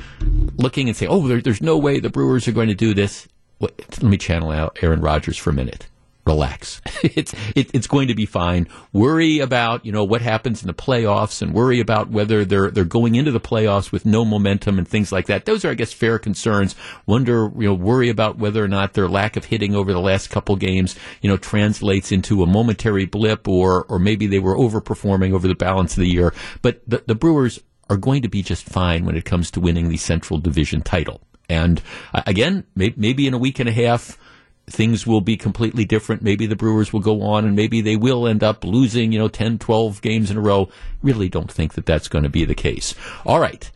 looking 0.56 0.88
and 0.88 0.98
saying, 0.98 1.12
oh, 1.12 1.28
there, 1.28 1.42
there's 1.42 1.62
no 1.62 1.78
way 1.78 2.00
the 2.00 2.10
Brewers 2.10 2.48
are 2.48 2.54
going 2.54 2.70
to 2.70 2.74
do 2.74 2.96
this, 2.96 3.28
let 3.60 4.02
me 4.02 4.18
channel 4.18 4.51
out 4.51 4.80
Aaron 4.82 5.01
Rodgers 5.01 5.38
for 5.38 5.51
a 5.51 5.53
minute 5.53 5.88
relax. 6.25 6.82
it's 7.03 7.34
it, 7.56 7.70
it's 7.74 7.88
going 7.88 8.08
to 8.08 8.15
be 8.15 8.25
fine. 8.25 8.68
Worry 8.92 9.39
about 9.39 9.86
you 9.86 9.92
know 9.92 10.03
what 10.03 10.22
happens 10.22 10.62
in 10.62 10.68
the 10.68 10.74
playoffs, 10.74 11.42
and 11.42 11.53
worry 11.53 11.80
about 11.80 12.10
whether 12.10 12.46
they're 12.46 12.72
they're 12.72 12.86
going 12.86 13.15
into 13.15 13.32
the 13.32 13.39
playoffs 13.39 13.92
with 13.92 14.06
no 14.06 14.25
momentum 14.25 14.77
and 14.77 14.88
things 14.88 15.12
like 15.12 15.27
that. 15.27 15.46
Those 15.46 15.65
are, 15.65 15.72
I 15.72 15.75
guess, 15.75 15.94
fair 15.94 16.20
concerns. 16.20 16.75
Wonder 17.06 17.51
you 17.58 17.68
know 17.68 17.74
worry 17.74 18.10
about 18.10 18.38
whether 18.38 18.63
or 18.63 18.68
not 18.68 18.94
their 18.94 19.08
lack 19.08 19.36
of 19.36 19.46
hitting 19.46 19.75
over 19.75 19.94
the 19.94 20.00
last 20.00 20.30
couple 20.30 20.56
games 20.56 20.96
you 21.22 21.30
know 21.30 21.38
translates 21.38 22.12
into 22.12 22.44
a 22.44 22.48
momentary 22.48 23.06
blip, 23.06 23.48
or 23.48 23.86
or 23.86 24.00
maybe 24.00 24.27
they 24.27 24.39
were 24.39 24.56
overperforming 24.56 25.34
over 25.34 25.48
the 25.48 25.56
balance 25.56 25.94
of 25.98 26.01
the 26.01 26.10
year. 26.10 26.34
But 26.62 26.82
the, 26.88 27.03
the 27.06 27.15
Brewers 27.15 27.60
are 27.89 27.98
going 27.98 28.22
to 28.22 28.30
be 28.30 28.42
just 28.42 28.65
fine 28.65 29.06
when 29.06 29.15
it 29.15 29.25
comes 29.25 29.51
to 29.51 29.60
winning 29.60 29.89
the 29.89 29.98
Central 29.98 30.39
Division 30.39 30.82
title. 30.82 31.22
And 31.50 31.82
uh, 32.13 32.24
again, 32.25 32.63
may, 32.75 32.94
maybe 32.96 33.27
in 33.27 33.34
a 33.34 33.38
week 33.38 33.60
and 33.60 33.68
a 33.68 33.74
half 33.74 34.18
things 34.67 35.05
will 35.05 35.22
be 35.22 35.38
completely 35.38 35.86
different. 35.86 36.22
Maybe 36.22 36.46
the 36.46 36.55
Brewers 36.55 36.93
will 36.93 37.01
go 37.01 37.22
on 37.22 37.46
and 37.46 37.55
maybe 37.55 37.82
they 37.82 37.96
will 37.96 38.27
end 38.27 38.43
up 38.43 38.63
losing, 38.63 39.12
you 39.12 39.20
know, 39.20 39.27
10, 39.27 39.60
12 39.60 40.01
games 40.01 40.32
in 40.32 40.38
a 40.38 40.41
row. 40.41 40.70
Really 41.01 41.29
don't 41.29 41.51
think 41.51 41.74
that 41.74 41.86
that's 41.86 42.08
going 42.08 42.24
to 42.24 42.29
be 42.29 42.46
the 42.46 42.55
case. 42.55 42.96
All 43.25 43.39
right. 43.39 43.70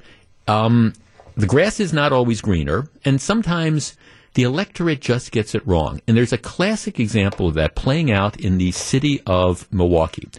Um, 0.47 0.93
the 1.35 1.45
grass 1.45 1.79
is 1.79 1.93
not 1.93 2.13
always 2.13 2.41
greener, 2.41 2.89
and 3.05 3.21
sometimes 3.21 3.95
the 4.33 4.43
electorate 4.43 5.01
just 5.01 5.31
gets 5.31 5.53
it 5.53 5.67
wrong. 5.67 6.01
And 6.07 6.15
there's 6.15 6.33
a 6.33 6.37
classic 6.37 6.99
example 6.99 7.47
of 7.47 7.53
that 7.55 7.75
playing 7.75 8.11
out 8.11 8.39
in 8.39 8.57
the 8.57 8.71
city 8.71 9.21
of 9.27 9.71
Milwaukee. 9.71 10.29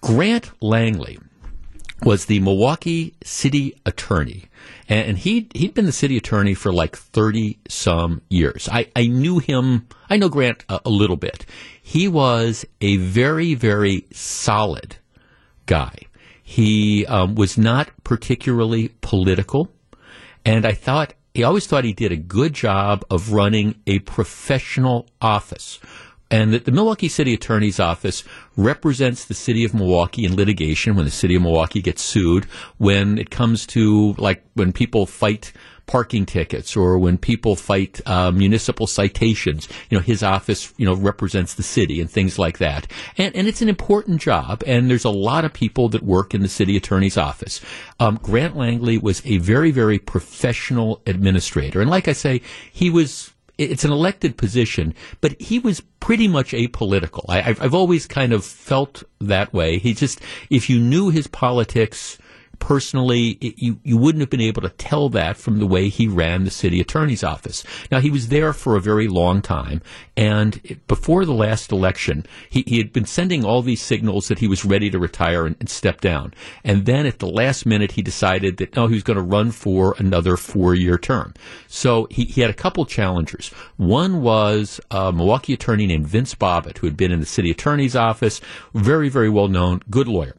Grant 0.00 0.50
Langley 0.62 1.18
was 2.02 2.26
the 2.26 2.40
Milwaukee 2.40 3.14
city 3.24 3.78
attorney 3.84 4.44
and 4.88 5.18
he 5.18 5.48
he'd 5.54 5.74
been 5.74 5.86
the 5.86 5.92
city 5.92 6.16
attorney 6.16 6.54
for 6.54 6.72
like 6.72 6.96
thirty 6.96 7.58
some 7.68 8.22
years. 8.28 8.68
I 8.70 8.90
I 8.96 9.06
knew 9.06 9.38
him. 9.38 9.86
I 10.08 10.16
know 10.16 10.28
Grant 10.28 10.64
a, 10.68 10.80
a 10.86 10.90
little 10.90 11.16
bit. 11.16 11.46
He 11.82 12.08
was 12.08 12.64
a 12.80 12.96
very 12.96 13.54
very 13.54 14.06
solid 14.12 14.96
guy. 15.66 15.94
He 16.42 17.04
um, 17.06 17.34
was 17.34 17.58
not 17.58 17.90
particularly 18.04 18.88
political, 19.02 19.70
and 20.44 20.64
I 20.64 20.72
thought 20.72 21.12
he 21.34 21.44
always 21.44 21.66
thought 21.66 21.84
he 21.84 21.92
did 21.92 22.10
a 22.10 22.16
good 22.16 22.54
job 22.54 23.04
of 23.10 23.32
running 23.32 23.76
a 23.86 23.98
professional 24.00 25.06
office 25.20 25.78
and 26.30 26.52
that 26.52 26.64
the 26.64 26.72
Milwaukee 26.72 27.08
City 27.08 27.34
Attorney's 27.34 27.80
Office 27.80 28.24
represents 28.56 29.24
the 29.24 29.34
city 29.34 29.64
of 29.64 29.74
Milwaukee 29.74 30.24
in 30.24 30.36
litigation 30.36 30.94
when 30.94 31.04
the 31.04 31.10
city 31.10 31.34
of 31.34 31.42
Milwaukee 31.42 31.80
gets 31.80 32.02
sued, 32.02 32.44
when 32.76 33.18
it 33.18 33.30
comes 33.30 33.66
to 33.68 34.14
like 34.18 34.44
when 34.54 34.72
people 34.72 35.06
fight 35.06 35.52
parking 35.88 36.26
tickets 36.26 36.76
or 36.76 36.98
when 36.98 37.18
people 37.18 37.56
fight 37.56 38.00
uh, 38.06 38.30
municipal 38.30 38.86
citations. 38.86 39.68
You 39.90 39.98
know, 39.98 40.02
his 40.02 40.22
office, 40.22 40.72
you 40.76 40.86
know, 40.86 40.94
represents 40.94 41.54
the 41.54 41.62
city 41.64 42.00
and 42.00 42.08
things 42.08 42.38
like 42.38 42.58
that. 42.58 42.86
And, 43.16 43.34
and 43.34 43.48
it's 43.48 43.62
an 43.62 43.68
important 43.68 44.20
job, 44.20 44.62
and 44.66 44.88
there's 44.88 45.06
a 45.06 45.10
lot 45.10 45.44
of 45.44 45.52
people 45.52 45.88
that 45.88 46.02
work 46.02 46.34
in 46.34 46.42
the 46.42 46.48
city 46.48 46.76
attorney's 46.76 47.16
office. 47.16 47.60
Um, 47.98 48.20
Grant 48.22 48.56
Langley 48.56 48.98
was 48.98 49.22
a 49.24 49.38
very, 49.38 49.72
very 49.72 49.98
professional 49.98 51.02
administrator. 51.06 51.80
And 51.80 51.90
like 51.90 52.06
I 52.06 52.12
say, 52.12 52.42
he 52.70 52.90
was 52.90 53.32
it's 53.58 53.84
an 53.84 53.90
elected 53.90 54.36
position, 54.36 54.94
but 55.20 55.40
he 55.40 55.58
was 55.58 55.82
pretty 56.00 56.28
much 56.28 56.52
apolitical. 56.52 57.24
I, 57.28 57.40
have 57.40 57.74
always 57.74 58.06
kind 58.06 58.32
of 58.32 58.44
felt 58.44 59.02
that 59.20 59.52
way. 59.52 59.78
He 59.78 59.94
just, 59.94 60.20
if 60.48 60.70
you 60.70 60.78
knew 60.78 61.10
his 61.10 61.26
politics, 61.26 62.18
personally, 62.58 63.38
it, 63.40 63.54
you, 63.58 63.80
you 63.82 63.96
wouldn't 63.96 64.20
have 64.20 64.30
been 64.30 64.40
able 64.40 64.62
to 64.62 64.68
tell 64.70 65.08
that 65.10 65.36
from 65.36 65.58
the 65.58 65.66
way 65.66 65.88
he 65.88 66.06
ran 66.06 66.44
the 66.44 66.50
city 66.50 66.80
attorney's 66.80 67.24
office. 67.24 67.64
Now, 67.90 68.00
he 68.00 68.10
was 68.10 68.28
there 68.28 68.52
for 68.52 68.76
a 68.76 68.80
very 68.80 69.08
long 69.08 69.42
time, 69.42 69.82
and 70.16 70.80
before 70.86 71.24
the 71.24 71.32
last 71.32 71.72
election, 71.72 72.26
he, 72.50 72.64
he 72.66 72.78
had 72.78 72.92
been 72.92 73.04
sending 73.04 73.44
all 73.44 73.62
these 73.62 73.82
signals 73.82 74.28
that 74.28 74.38
he 74.38 74.48
was 74.48 74.64
ready 74.64 74.90
to 74.90 74.98
retire 74.98 75.46
and, 75.46 75.56
and 75.60 75.68
step 75.68 76.00
down. 76.00 76.34
And 76.64 76.86
then 76.86 77.06
at 77.06 77.18
the 77.18 77.28
last 77.28 77.66
minute, 77.66 77.92
he 77.92 78.02
decided 78.02 78.56
that, 78.58 78.76
no, 78.76 78.86
he 78.86 78.94
was 78.94 79.02
going 79.02 79.16
to 79.16 79.22
run 79.22 79.50
for 79.50 79.94
another 79.98 80.36
four 80.36 80.74
year 80.74 80.98
term. 80.98 81.34
So 81.68 82.06
he, 82.10 82.24
he 82.24 82.40
had 82.40 82.50
a 82.50 82.54
couple 82.54 82.84
challengers. 82.84 83.48
One 83.76 84.22
was 84.22 84.80
a 84.90 85.12
Milwaukee 85.12 85.54
attorney 85.54 85.86
named 85.86 86.06
Vince 86.06 86.34
Bobot, 86.34 86.78
who 86.78 86.86
had 86.86 86.96
been 86.96 87.12
in 87.12 87.20
the 87.20 87.26
city 87.26 87.50
attorney's 87.50 87.96
office, 87.96 88.40
very, 88.74 89.08
very 89.08 89.28
well 89.28 89.48
known, 89.48 89.82
good 89.90 90.08
lawyer 90.08 90.34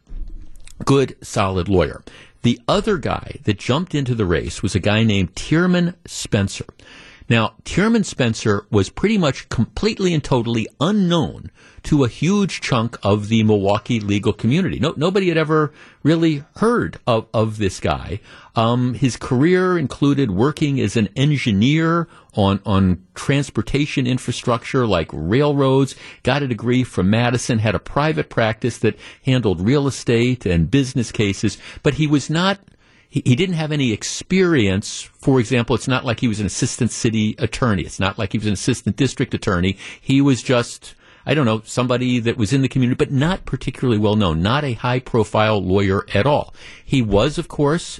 good, 0.86 1.16
solid 1.22 1.68
lawyer. 1.68 2.04
The 2.42 2.60
other 2.68 2.98
guy 2.98 3.40
that 3.44 3.60
jumped 3.60 3.94
into 3.94 4.16
the 4.16 4.26
race 4.26 4.64
was 4.64 4.76
a 4.76 4.80
guy 4.80 5.04
named 5.04 5.36
Tearman 5.36 5.96
Spencer. 6.06 6.66
Now, 7.30 7.54
Tearman 7.64 8.06
Spencer 8.06 8.66
was 8.72 8.90
pretty 8.90 9.20
much 9.20 9.50
completely 9.50 10.16
and 10.16 10.24
totally 10.24 10.68
unknown 10.82 11.52
to 11.84 12.04
a 12.04 12.08
huge 12.08 12.60
chunk 12.60 12.98
of 13.04 13.30
the 13.30 13.44
Milwaukee 13.44 14.00
legal 14.00 14.34
community. 14.34 14.80
No, 14.80 14.96
nobody 14.98 15.30
had 15.30 15.38
ever 15.38 15.72
really 16.02 16.44
heard 16.58 17.00
of, 17.06 17.28
of 17.32 17.60
this 17.60 17.80
guy. 17.80 18.20
Um, 18.56 18.96
his 18.96 19.16
career 19.16 19.78
included 19.78 20.32
working 20.32 20.80
as 20.80 20.98
an 20.98 21.10
engineer 21.16 22.08
on, 22.34 22.62
on 22.66 23.06
transportation 23.14 24.08
infrastructure 24.08 24.88
like 24.88 25.10
railroads, 25.14 25.96
got 26.24 26.42
a 26.42 26.48
degree 26.48 26.84
from 26.84 27.12
Madison, 27.12 27.60
had 27.60 27.76
a 27.76 27.80
private 27.80 28.30
practice 28.30 28.80
that 28.80 28.98
handled 29.24 29.62
real 29.62 29.88
estate 29.88 30.48
and 30.48 30.72
business 30.72 31.12
cases, 31.12 31.60
but 31.84 31.94
he 31.94 32.08
was 32.08 32.28
not 32.30 32.60
he, 33.10 33.36
didn't 33.36 33.56
have 33.56 33.72
any 33.72 33.92
experience. 33.92 35.02
For 35.02 35.40
example, 35.40 35.76
it's 35.76 35.88
not 35.88 36.06
like 36.06 36.20
he 36.20 36.28
was 36.28 36.40
an 36.40 36.46
assistant 36.46 36.92
city 36.92 37.36
attorney. 37.40 37.82
It's 37.82 38.00
not 38.00 38.20
like 38.20 38.34
he 38.34 38.38
was 38.38 38.48
an 38.48 38.54
assistant 38.54 38.96
district 38.96 39.34
attorney. 39.34 39.78
He 40.00 40.22
was 40.22 40.44
just 40.44 40.96
I 41.26 41.34
don't 41.34 41.46
know, 41.46 41.62
somebody 41.66 42.20
that 42.20 42.38
was 42.38 42.54
in 42.54 42.62
the 42.62 42.68
community, 42.68 42.98
but 42.98 43.12
not 43.12 43.46
particularly 43.46 44.00
well 44.00 44.16
known, 44.16 44.42
not 44.42 44.64
a 44.64 44.74
high 44.74 45.00
profile 45.00 45.62
lawyer 45.62 46.06
at 46.14 46.26
all. 46.26 46.56
He 46.84 47.02
was, 47.02 47.38
of 47.38 47.48
course, 47.48 48.00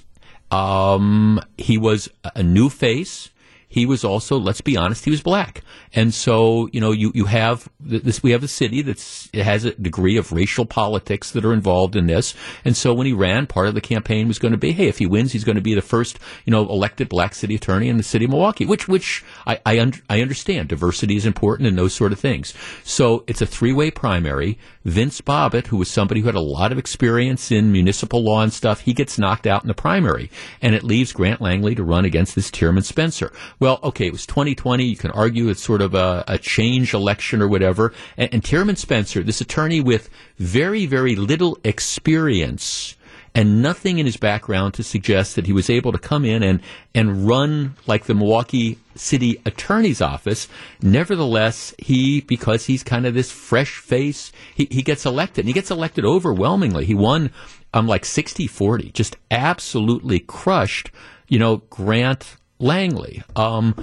um, 0.50 1.40
he 1.58 1.78
was 1.78 2.10
a 2.36 2.42
new 2.42 2.70
face 2.70 3.30
he 3.72 3.86
was 3.86 4.04
also, 4.04 4.38
let's 4.38 4.62
be 4.62 4.76
honest, 4.76 5.06
he 5.06 5.12
was 5.12 5.22
black. 5.22 5.62
And 5.94 6.12
so, 6.12 6.68
you 6.74 6.82
know, 6.82 6.92
you, 6.92 7.12
you 7.14 7.26
have 7.26 7.70
this, 7.80 8.24
we 8.24 8.32
have 8.32 8.44
a 8.44 8.48
city 8.48 8.82
that 8.82 9.00
has 9.36 9.64
a 9.64 9.76
degree 9.76 10.18
of 10.18 10.32
racial 10.32 10.66
politics 10.66 11.32
that 11.32 11.46
are 11.46 11.54
involved 11.54 11.96
in 11.96 12.08
this. 12.08 12.34
And 12.66 12.76
so 12.76 12.96
when 12.96 13.06
he 13.06 13.14
ran, 13.14 13.46
part 13.46 13.68
of 13.68 13.76
the 13.76 13.82
campaign 13.82 14.28
was 14.28 14.40
going 14.40 14.54
to 14.54 14.58
be, 14.58 14.72
hey, 14.72 14.88
if 14.88 14.98
he 14.98 15.06
wins, 15.06 15.34
he's 15.34 15.44
going 15.44 15.56
to 15.56 15.62
be 15.62 15.76
the 15.76 15.84
first, 15.84 16.18
you 16.46 16.52
know, 16.52 16.68
elected 16.68 17.10
black 17.10 17.36
city 17.36 17.56
attorney 17.56 17.90
in 17.90 17.98
the 17.98 18.04
city 18.04 18.26
of 18.26 18.32
Milwaukee, 18.32 18.66
which, 18.66 18.88
which 18.88 19.24
I, 19.46 19.60
I, 19.64 19.80
un- 19.80 19.94
I 20.10 20.22
understand. 20.22 20.70
Diversity 20.70 21.16
is 21.16 21.28
important 21.28 21.70
and 21.70 21.78
those 21.78 21.94
sort 21.94 22.12
of 22.12 22.20
things. 22.20 22.56
So 22.84 23.24
it's 23.28 23.42
a 23.42 23.46
three 23.46 23.72
way 23.72 23.92
primary. 23.92 24.58
Vince 24.84 25.22
Bobot, 25.22 25.68
who 25.68 25.78
was 25.78 25.92
somebody 25.92 26.22
who 26.22 26.26
had 26.26 26.36
a 26.36 26.40
lot 26.40 26.72
of 26.72 26.80
experience 26.80 27.52
in 27.52 27.72
municipal 27.72 28.24
law 28.24 28.42
and 28.42 28.52
stuff, 28.52 28.82
he 28.82 28.94
gets 28.94 29.20
knocked 29.20 29.46
out 29.46 29.64
in 29.64 29.68
the 29.68 29.76
primary. 29.76 30.32
And 30.60 30.74
it 30.74 30.84
leaves 30.84 31.14
Grant 31.14 31.40
Langley 31.40 31.76
to 31.76 31.84
run 31.84 32.06
against 32.06 32.34
this 32.34 32.50
Tearman 32.50 32.84
Spencer 32.84 33.32
well, 33.60 33.80
okay, 33.84 34.08
it 34.08 34.12
was 34.12 34.26
2020. 34.26 34.86
You 34.86 34.96
can 34.96 35.12
argue 35.12 35.50
it's 35.50 35.62
sort 35.62 35.82
of 35.82 35.94
a, 35.94 36.24
a 36.28 36.38
change 36.38 36.94
election 36.94 37.42
or 37.42 37.48
whatever. 37.48 37.94
And, 38.18 38.34
and 38.34 38.44
Tearman 38.44 38.78
Spencer, 38.78 39.22
this 39.22 39.42
attorney 39.42 39.82
with 39.82 40.10
very, 40.38 40.86
very 40.86 41.16
little 41.16 41.58
experience 41.64 42.96
and 43.36 43.62
nothing 43.62 44.00
in 44.00 44.06
his 44.06 44.18
background 44.18 44.74
to 44.74 44.84
suggest 44.84 45.36
that 45.36 45.46
he 45.46 45.54
was 45.54 45.70
able 45.70 45.92
to 45.92 46.00
come 46.00 46.26
in 46.26 46.42
and, 46.42 46.62
and 46.96 47.28
run 47.28 47.76
like 47.86 48.06
the 48.06 48.14
Milwaukee 48.14 48.80
City 48.96 49.40
Attorney's 49.46 50.02
Office. 50.02 50.48
Nevertheless, 50.82 51.76
he, 51.78 52.22
because 52.22 52.66
he's 52.66 52.84
kind 52.84 53.06
of 53.06 53.14
this 53.14 53.32
fresh 53.32 53.78
face, 53.78 54.32
he, 54.56 54.68
he 54.72 54.82
gets 54.82 55.06
elected. 55.06 55.44
And 55.44 55.50
he 55.50 55.54
gets 55.54 55.70
elected 55.70 56.06
overwhelmingly. 56.06 56.86
He 56.86 56.96
won 56.96 57.32
um, 57.74 57.88
like 57.88 58.06
60 58.06 58.48
40, 58.48 58.92
just 58.92 59.16
absolutely 59.30 60.20
crushed, 60.20 60.90
you 61.28 61.38
know, 61.38 61.58
Grant 61.70 62.36
Langley. 62.60 63.24
Um, 63.36 63.76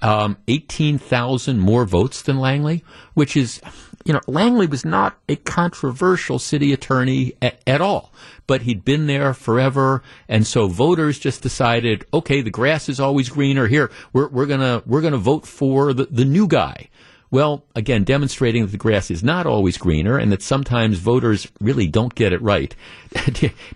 um, 0.00 0.38
18,000 0.48 1.58
more 1.58 1.84
votes 1.84 2.22
than 2.22 2.38
Langley, 2.38 2.82
which 3.14 3.36
is, 3.36 3.60
you 4.04 4.12
know, 4.12 4.20
Langley 4.26 4.66
was 4.66 4.84
not 4.84 5.18
a 5.28 5.36
controversial 5.36 6.38
city 6.38 6.72
attorney 6.72 7.34
at, 7.40 7.60
at, 7.66 7.80
all, 7.80 8.12
but 8.46 8.62
he'd 8.62 8.84
been 8.84 9.06
there 9.06 9.34
forever. 9.34 10.02
And 10.28 10.46
so 10.46 10.66
voters 10.66 11.18
just 11.18 11.42
decided, 11.42 12.06
okay, 12.12 12.40
the 12.40 12.50
grass 12.50 12.88
is 12.88 12.98
always 12.98 13.28
greener 13.28 13.68
here. 13.68 13.90
We're, 14.12 14.28
we're 14.28 14.46
gonna, 14.46 14.82
we're 14.86 15.02
gonna 15.02 15.18
vote 15.18 15.46
for 15.46 15.92
the, 15.92 16.06
the 16.06 16.24
new 16.24 16.48
guy. 16.48 16.88
Well, 17.32 17.64
again, 17.74 18.04
demonstrating 18.04 18.62
that 18.62 18.72
the 18.72 18.76
grass 18.76 19.10
is 19.10 19.24
not 19.24 19.46
always 19.46 19.78
greener 19.78 20.18
and 20.18 20.30
that 20.30 20.42
sometimes 20.42 20.98
voters 20.98 21.48
really 21.60 21.86
don't 21.86 22.14
get 22.14 22.34
it 22.34 22.42
right. 22.42 22.76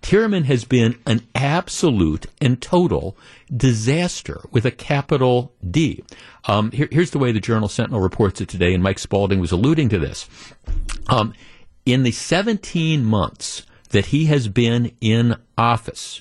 Tearman 0.02 0.44
has 0.44 0.66
been 0.66 0.98
an 1.06 1.26
absolute 1.34 2.26
and 2.38 2.60
total 2.60 3.16
disaster 3.50 4.42
with 4.50 4.66
a 4.66 4.70
capital 4.70 5.54
D. 5.68 6.04
Um, 6.44 6.70
here, 6.70 6.88
here's 6.92 7.12
the 7.12 7.18
way 7.18 7.32
the 7.32 7.40
Journal 7.40 7.70
Sentinel 7.70 8.02
reports 8.02 8.42
it 8.42 8.50
today, 8.50 8.74
and 8.74 8.82
Mike 8.82 8.98
Spalding 8.98 9.40
was 9.40 9.52
alluding 9.52 9.88
to 9.88 9.98
this. 9.98 10.28
Um, 11.08 11.32
in 11.86 12.02
the 12.02 12.12
17 12.12 13.02
months 13.06 13.62
that 13.88 14.06
he 14.06 14.26
has 14.26 14.48
been 14.48 14.92
in 15.00 15.34
office, 15.56 16.20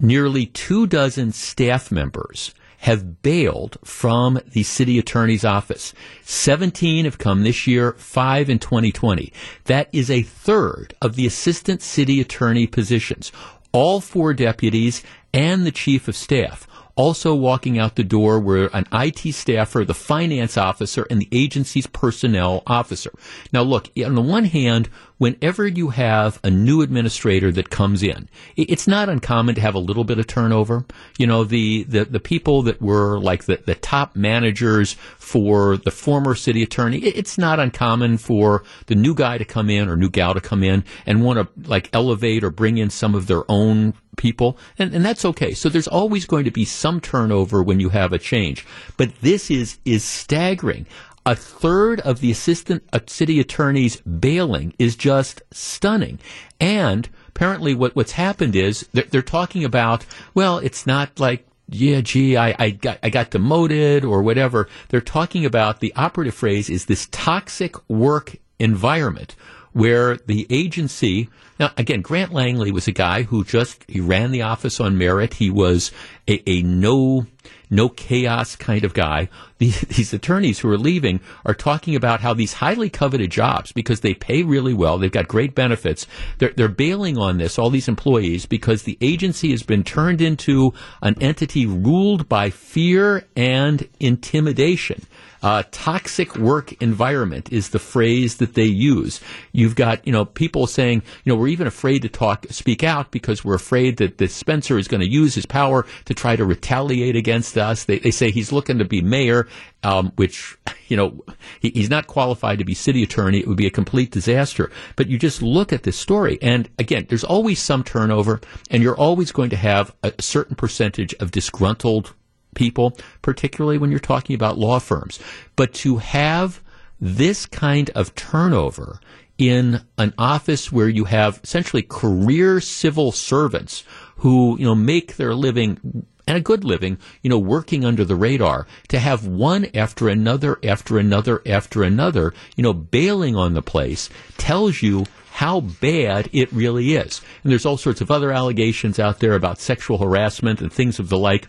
nearly 0.00 0.46
two 0.46 0.88
dozen 0.88 1.30
staff 1.30 1.92
members 1.92 2.52
have 2.78 3.22
bailed 3.22 3.76
from 3.84 4.40
the 4.52 4.62
city 4.62 4.98
attorney's 4.98 5.44
office. 5.44 5.92
17 6.22 7.04
have 7.04 7.18
come 7.18 7.42
this 7.42 7.66
year, 7.66 7.92
5 7.92 8.48
in 8.48 8.58
2020. 8.58 9.32
That 9.64 9.88
is 9.92 10.10
a 10.10 10.22
third 10.22 10.94
of 11.02 11.16
the 11.16 11.26
assistant 11.26 11.82
city 11.82 12.20
attorney 12.20 12.66
positions. 12.66 13.32
All 13.72 14.00
four 14.00 14.32
deputies 14.32 15.02
and 15.34 15.66
the 15.66 15.72
chief 15.72 16.08
of 16.08 16.16
staff 16.16 16.66
also 16.98 17.32
walking 17.32 17.78
out 17.78 17.94
the 17.94 18.02
door 18.02 18.40
were 18.40 18.68
an 18.74 18.84
IT 18.92 19.32
staffer, 19.32 19.84
the 19.84 19.94
finance 19.94 20.56
officer, 20.56 21.06
and 21.08 21.20
the 21.20 21.28
agency's 21.30 21.86
personnel 21.86 22.64
officer. 22.66 23.12
Now, 23.52 23.62
look, 23.62 23.88
on 24.04 24.16
the 24.16 24.20
one 24.20 24.46
hand, 24.46 24.90
whenever 25.18 25.66
you 25.66 25.90
have 25.90 26.40
a 26.42 26.50
new 26.50 26.80
administrator 26.80 27.52
that 27.52 27.70
comes 27.70 28.02
in, 28.02 28.28
it's 28.56 28.86
not 28.86 29.08
uncommon 29.08 29.54
to 29.56 29.60
have 29.60 29.74
a 29.74 29.80
little 29.80 30.04
bit 30.04 30.18
of 30.18 30.26
turnover. 30.26 30.84
You 31.18 31.26
know, 31.26 31.44
the, 31.44 31.84
the, 31.84 32.04
the 32.04 32.20
people 32.20 32.62
that 32.62 32.80
were 32.80 33.18
like 33.20 33.44
the, 33.44 33.60
the 33.64 33.74
top 33.74 34.16
managers 34.16 34.94
for 35.18 35.76
the 35.76 35.90
former 35.90 36.34
city 36.34 36.62
attorney, 36.62 36.98
it's 36.98 37.36
not 37.36 37.60
uncommon 37.60 38.18
for 38.18 38.64
the 38.86 38.94
new 38.94 39.14
guy 39.14 39.38
to 39.38 39.44
come 39.44 39.68
in 39.68 39.88
or 39.88 39.96
new 39.96 40.10
gal 40.10 40.34
to 40.34 40.40
come 40.40 40.62
in 40.62 40.84
and 41.04 41.22
want 41.22 41.38
to 41.38 41.68
like 41.68 41.90
elevate 41.92 42.42
or 42.42 42.50
bring 42.50 42.78
in 42.78 42.90
some 42.90 43.14
of 43.14 43.26
their 43.26 43.44
own 43.48 43.94
people, 44.18 44.58
and, 44.78 44.92
and 44.92 45.04
that's 45.04 45.24
okay. 45.24 45.54
So 45.54 45.70
there's 45.70 45.88
always 45.88 46.26
going 46.26 46.44
to 46.44 46.50
be 46.50 46.66
some 46.66 47.00
turnover 47.00 47.62
when 47.62 47.80
you 47.80 47.88
have 47.88 48.12
a 48.12 48.18
change. 48.18 48.66
But 48.98 49.14
this 49.22 49.50
is, 49.50 49.78
is 49.86 50.04
staggering. 50.04 50.86
A 51.28 51.36
third 51.36 52.00
of 52.00 52.20
the 52.20 52.30
assistant 52.30 52.84
uh, 52.90 53.00
city 53.06 53.38
attorneys 53.38 53.96
bailing 54.00 54.72
is 54.78 54.96
just 54.96 55.42
stunning. 55.50 56.18
And 56.58 57.06
apparently 57.28 57.74
what, 57.74 57.94
what's 57.94 58.12
happened 58.12 58.56
is 58.56 58.88
they're, 58.94 59.04
they're 59.04 59.20
talking 59.20 59.62
about, 59.62 60.06
well, 60.32 60.56
it's 60.56 60.86
not 60.86 61.20
like 61.20 61.46
yeah, 61.68 62.00
gee, 62.00 62.38
I, 62.38 62.54
I 62.58 62.70
got 62.70 62.98
I 63.02 63.10
got 63.10 63.30
demoted 63.30 64.02
or 64.02 64.22
whatever. 64.22 64.70
They're 64.88 65.02
talking 65.02 65.44
about 65.44 65.80
the 65.80 65.92
operative 65.96 66.32
phrase 66.32 66.70
is 66.70 66.86
this 66.86 67.08
toxic 67.10 67.76
work 67.90 68.36
environment 68.58 69.36
where 69.78 70.16
the 70.26 70.44
agency 70.50 71.28
now 71.60 71.70
again 71.76 72.00
grant 72.00 72.32
langley 72.32 72.72
was 72.72 72.88
a 72.88 72.92
guy 72.92 73.22
who 73.22 73.44
just 73.44 73.84
he 73.86 74.00
ran 74.00 74.32
the 74.32 74.42
office 74.42 74.80
on 74.80 74.98
merit 74.98 75.34
he 75.34 75.50
was 75.50 75.92
a, 76.26 76.42
a 76.50 76.62
no 76.62 77.24
no 77.70 77.88
chaos 77.88 78.56
kind 78.56 78.84
of 78.84 78.94
guy. 78.94 79.28
These, 79.58 79.80
these 79.96 80.12
attorneys 80.12 80.58
who 80.58 80.70
are 80.70 80.78
leaving 80.78 81.20
are 81.44 81.54
talking 81.54 81.94
about 81.94 82.20
how 82.20 82.34
these 82.34 82.54
highly 82.54 82.90
coveted 82.90 83.30
jobs, 83.30 83.72
because 83.72 84.00
they 84.00 84.14
pay 84.14 84.42
really 84.42 84.74
well, 84.74 84.98
they've 84.98 85.10
got 85.10 85.28
great 85.28 85.54
benefits, 85.54 86.06
they're, 86.38 86.52
they're 86.56 86.68
bailing 86.68 87.18
on 87.18 87.38
this, 87.38 87.58
all 87.58 87.70
these 87.70 87.88
employees, 87.88 88.46
because 88.46 88.82
the 88.82 88.98
agency 89.00 89.50
has 89.50 89.62
been 89.62 89.84
turned 89.84 90.20
into 90.20 90.72
an 91.02 91.16
entity 91.20 91.66
ruled 91.66 92.28
by 92.28 92.50
fear 92.50 93.26
and 93.36 93.88
intimidation. 94.00 95.02
Uh, 95.42 95.62
toxic 95.70 96.36
work 96.36 96.72
environment 96.82 97.52
is 97.52 97.70
the 97.70 97.78
phrase 97.78 98.36
that 98.38 98.54
they 98.54 98.64
use. 98.64 99.20
You've 99.52 99.76
got, 99.76 100.04
you 100.06 100.12
know, 100.12 100.24
people 100.24 100.66
saying, 100.66 101.02
you 101.24 101.32
know, 101.32 101.38
we're 101.38 101.48
even 101.48 101.66
afraid 101.66 102.02
to 102.02 102.08
talk, 102.08 102.46
speak 102.50 102.82
out 102.82 103.10
because 103.10 103.44
we're 103.44 103.54
afraid 103.54 103.98
that, 103.98 104.18
the 104.18 104.26
Spencer 104.26 104.78
is 104.78 104.88
going 104.88 105.00
to 105.00 105.08
use 105.08 105.34
his 105.34 105.46
power 105.46 105.86
to 106.06 106.14
try 106.14 106.34
to 106.34 106.44
retaliate 106.44 107.14
against 107.14 107.56
us. 107.56 107.84
They, 107.84 107.98
they 107.98 108.10
say 108.10 108.30
he's 108.30 108.52
looking 108.52 108.78
to 108.78 108.84
be 108.84 109.00
mayor, 109.00 109.46
um, 109.82 110.12
which, 110.16 110.56
you 110.88 110.96
know, 110.96 111.24
he, 111.60 111.70
he's 111.70 111.90
not 111.90 112.06
qualified 112.06 112.58
to 112.58 112.64
be 112.64 112.74
city 112.74 113.02
attorney. 113.02 113.38
It 113.38 113.46
would 113.46 113.56
be 113.56 113.66
a 113.66 113.70
complete 113.70 114.10
disaster. 114.10 114.70
But 114.96 115.08
you 115.08 115.18
just 115.18 115.42
look 115.42 115.72
at 115.72 115.84
this 115.84 115.96
story, 115.96 116.38
and 116.42 116.68
again, 116.78 117.06
there's 117.08 117.24
always 117.24 117.60
some 117.60 117.84
turnover, 117.84 118.40
and 118.70 118.82
you're 118.82 118.96
always 118.96 119.30
going 119.30 119.50
to 119.50 119.56
have 119.56 119.94
a 120.02 120.12
certain 120.20 120.56
percentage 120.56 121.14
of 121.14 121.30
disgruntled 121.30 122.14
people, 122.58 122.98
particularly 123.22 123.78
when 123.78 123.90
you're 123.90 124.00
talking 124.00 124.34
about 124.34 124.58
law 124.58 124.78
firms. 124.78 125.18
But 125.56 125.72
to 125.74 125.96
have 125.96 126.60
this 127.00 127.46
kind 127.46 127.88
of 127.94 128.14
turnover 128.14 129.00
in 129.38 129.80
an 129.96 130.12
office 130.18 130.72
where 130.72 130.88
you 130.88 131.04
have 131.04 131.40
essentially 131.44 131.82
career 131.82 132.60
civil 132.60 133.12
servants 133.12 133.84
who, 134.16 134.58
you 134.58 134.66
know, 134.66 134.74
make 134.74 135.16
their 135.16 135.34
living 135.34 136.04
and 136.26 136.36
a 136.36 136.40
good 136.40 136.62
living, 136.62 136.98
you 137.22 137.30
know, 137.30 137.38
working 137.38 137.86
under 137.86 138.04
the 138.04 138.14
radar, 138.14 138.66
to 138.88 138.98
have 138.98 139.26
one 139.26 139.66
after 139.74 140.10
another, 140.10 140.58
after 140.62 140.98
another, 140.98 141.40
after 141.46 141.82
another, 141.82 142.34
you 142.54 142.62
know, 142.62 142.74
bailing 142.74 143.34
on 143.34 143.54
the 143.54 143.62
place 143.62 144.10
tells 144.36 144.82
you 144.82 145.06
how 145.30 145.60
bad 145.60 146.28
it 146.32 146.52
really 146.52 146.96
is. 146.96 147.22
And 147.42 147.50
there's 147.50 147.64
all 147.64 147.78
sorts 147.78 148.02
of 148.02 148.10
other 148.10 148.30
allegations 148.30 148.98
out 148.98 149.20
there 149.20 149.34
about 149.34 149.58
sexual 149.58 149.96
harassment 149.96 150.60
and 150.60 150.70
things 150.70 150.98
of 150.98 151.08
the 151.08 151.16
like. 151.16 151.46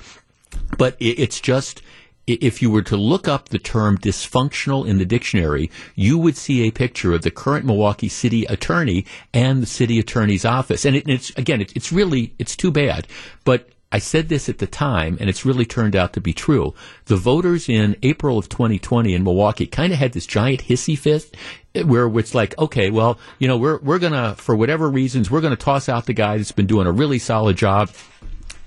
But 0.77 0.95
it's 0.99 1.39
just, 1.39 1.81
if 2.27 2.61
you 2.61 2.69
were 2.69 2.81
to 2.83 2.97
look 2.97 3.27
up 3.27 3.49
the 3.49 3.59
term 3.59 3.97
dysfunctional 3.97 4.87
in 4.87 4.97
the 4.97 5.05
dictionary, 5.05 5.71
you 5.95 6.17
would 6.17 6.37
see 6.37 6.67
a 6.67 6.71
picture 6.71 7.13
of 7.13 7.23
the 7.23 7.31
current 7.31 7.65
Milwaukee 7.65 8.09
city 8.09 8.45
attorney 8.45 9.05
and 9.33 9.61
the 9.61 9.67
city 9.67 9.99
attorney's 9.99 10.45
office. 10.45 10.85
And 10.85 10.95
it, 10.95 11.09
it's, 11.09 11.31
again, 11.37 11.61
it, 11.61 11.75
it's 11.75 11.91
really, 11.91 12.33
it's 12.39 12.55
too 12.55 12.71
bad. 12.71 13.07
But 13.43 13.69
I 13.91 13.97
said 13.97 14.29
this 14.29 14.47
at 14.49 14.59
the 14.59 14.67
time, 14.67 15.17
and 15.19 15.29
it's 15.29 15.45
really 15.45 15.65
turned 15.65 15.95
out 15.95 16.13
to 16.13 16.21
be 16.21 16.31
true. 16.31 16.75
The 17.05 17.15
voters 17.15 17.67
in 17.67 17.95
April 18.03 18.37
of 18.37 18.47
2020 18.47 19.15
in 19.15 19.23
Milwaukee 19.23 19.65
kind 19.65 19.91
of 19.91 19.97
had 19.97 20.13
this 20.13 20.27
giant 20.27 20.61
hissy 20.61 20.95
fit 20.97 21.35
eh, 21.73 21.81
where 21.81 22.07
it's 22.19 22.35
like, 22.35 22.55
okay, 22.59 22.91
well, 22.91 23.17
you 23.39 23.47
know, 23.47 23.57
we're, 23.57 23.79
we're 23.79 23.97
going 23.97 24.13
to, 24.13 24.35
for 24.37 24.55
whatever 24.55 24.87
reasons, 24.87 25.31
we're 25.31 25.41
going 25.41 25.55
to 25.55 25.63
toss 25.63 25.89
out 25.89 26.05
the 26.05 26.13
guy 26.13 26.37
that's 26.37 26.51
been 26.51 26.67
doing 26.67 26.85
a 26.85 26.91
really 26.91 27.17
solid 27.17 27.57
job 27.57 27.89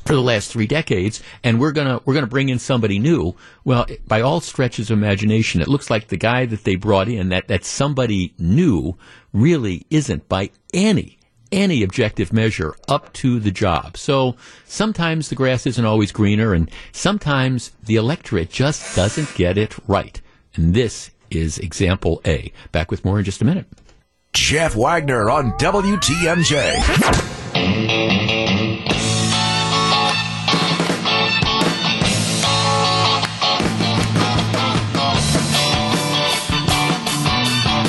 for 0.04 0.14
the 0.14 0.22
last 0.22 0.50
three 0.50 0.66
decades, 0.66 1.22
and 1.42 1.60
we're 1.60 1.72
gonna 1.72 2.00
we're 2.04 2.14
gonna 2.14 2.26
bring 2.26 2.48
in 2.48 2.58
somebody 2.58 2.98
new. 2.98 3.34
Well, 3.64 3.86
by 4.06 4.20
all 4.20 4.40
stretches 4.40 4.90
of 4.90 4.98
imagination, 4.98 5.60
it 5.60 5.68
looks 5.68 5.90
like 5.90 6.08
the 6.08 6.16
guy 6.16 6.46
that 6.46 6.64
they 6.64 6.76
brought 6.76 7.08
in, 7.08 7.28
that 7.30 7.48
that 7.48 7.64
somebody 7.64 8.34
new, 8.38 8.96
really 9.32 9.86
isn't 9.90 10.28
by 10.28 10.50
any 10.72 11.18
any 11.52 11.82
objective 11.82 12.32
measure 12.32 12.74
up 12.88 13.12
to 13.12 13.38
the 13.38 13.50
job. 13.50 13.96
So 13.96 14.36
sometimes 14.64 15.28
the 15.28 15.34
grass 15.34 15.66
isn't 15.66 15.84
always 15.84 16.10
greener, 16.10 16.54
and 16.54 16.70
sometimes 16.92 17.72
the 17.84 17.96
electorate 17.96 18.50
just 18.50 18.96
doesn't 18.96 19.34
get 19.34 19.58
it 19.58 19.76
right. 19.86 20.20
And 20.54 20.74
this 20.74 21.10
is 21.30 21.58
example 21.58 22.20
A. 22.26 22.52
Back 22.72 22.90
with 22.90 23.04
more 23.04 23.18
in 23.18 23.24
just 23.24 23.42
a 23.42 23.44
minute. 23.44 23.66
Jeff 24.32 24.74
Wagner 24.74 25.30
on 25.30 25.52
WTMJ. 25.58 26.72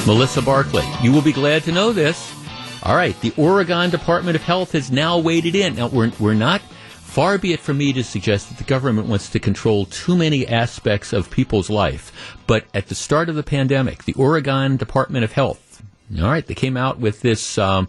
Melissa 0.06 0.42
Barclay, 0.42 0.86
you 1.02 1.14
will 1.14 1.22
be 1.22 1.32
glad 1.32 1.64
to 1.64 1.72
know 1.72 1.94
this. 1.94 2.36
All 2.84 2.94
right, 2.94 3.18
the 3.22 3.34
Oregon 3.38 3.90
Department 3.90 4.36
of 4.36 4.44
Health 4.44 4.74
has 4.74 4.92
now 4.92 5.18
waded 5.18 5.56
in. 5.56 5.76
Now, 5.76 5.88
we're, 5.88 6.12
we're 6.20 6.34
not, 6.34 6.60
far 6.60 7.38
be 7.38 7.54
it 7.54 7.62
from 7.62 7.78
me 7.78 7.94
to 7.94 8.04
suggest 8.04 8.50
that 8.50 8.58
the 8.58 8.66
government 8.66 9.08
wants 9.08 9.30
to 9.30 9.40
control 9.40 9.86
too 9.86 10.18
many 10.18 10.46
aspects 10.46 11.14
of 11.14 11.32
people's 11.32 11.70
life. 11.70 12.38
But 12.48 12.66
at 12.74 12.88
the 12.88 12.96
start 12.96 13.30
of 13.30 13.36
the 13.36 13.44
pandemic, 13.44 14.04
the 14.04 14.14
Oregon 14.16 14.76
Department 14.76 15.24
of 15.24 15.32
Health, 15.32 15.82
all 16.20 16.28
right, 16.28 16.46
they 16.46 16.54
came 16.54 16.76
out 16.76 17.00
with 17.00 17.22
this 17.22 17.58
um, 17.58 17.88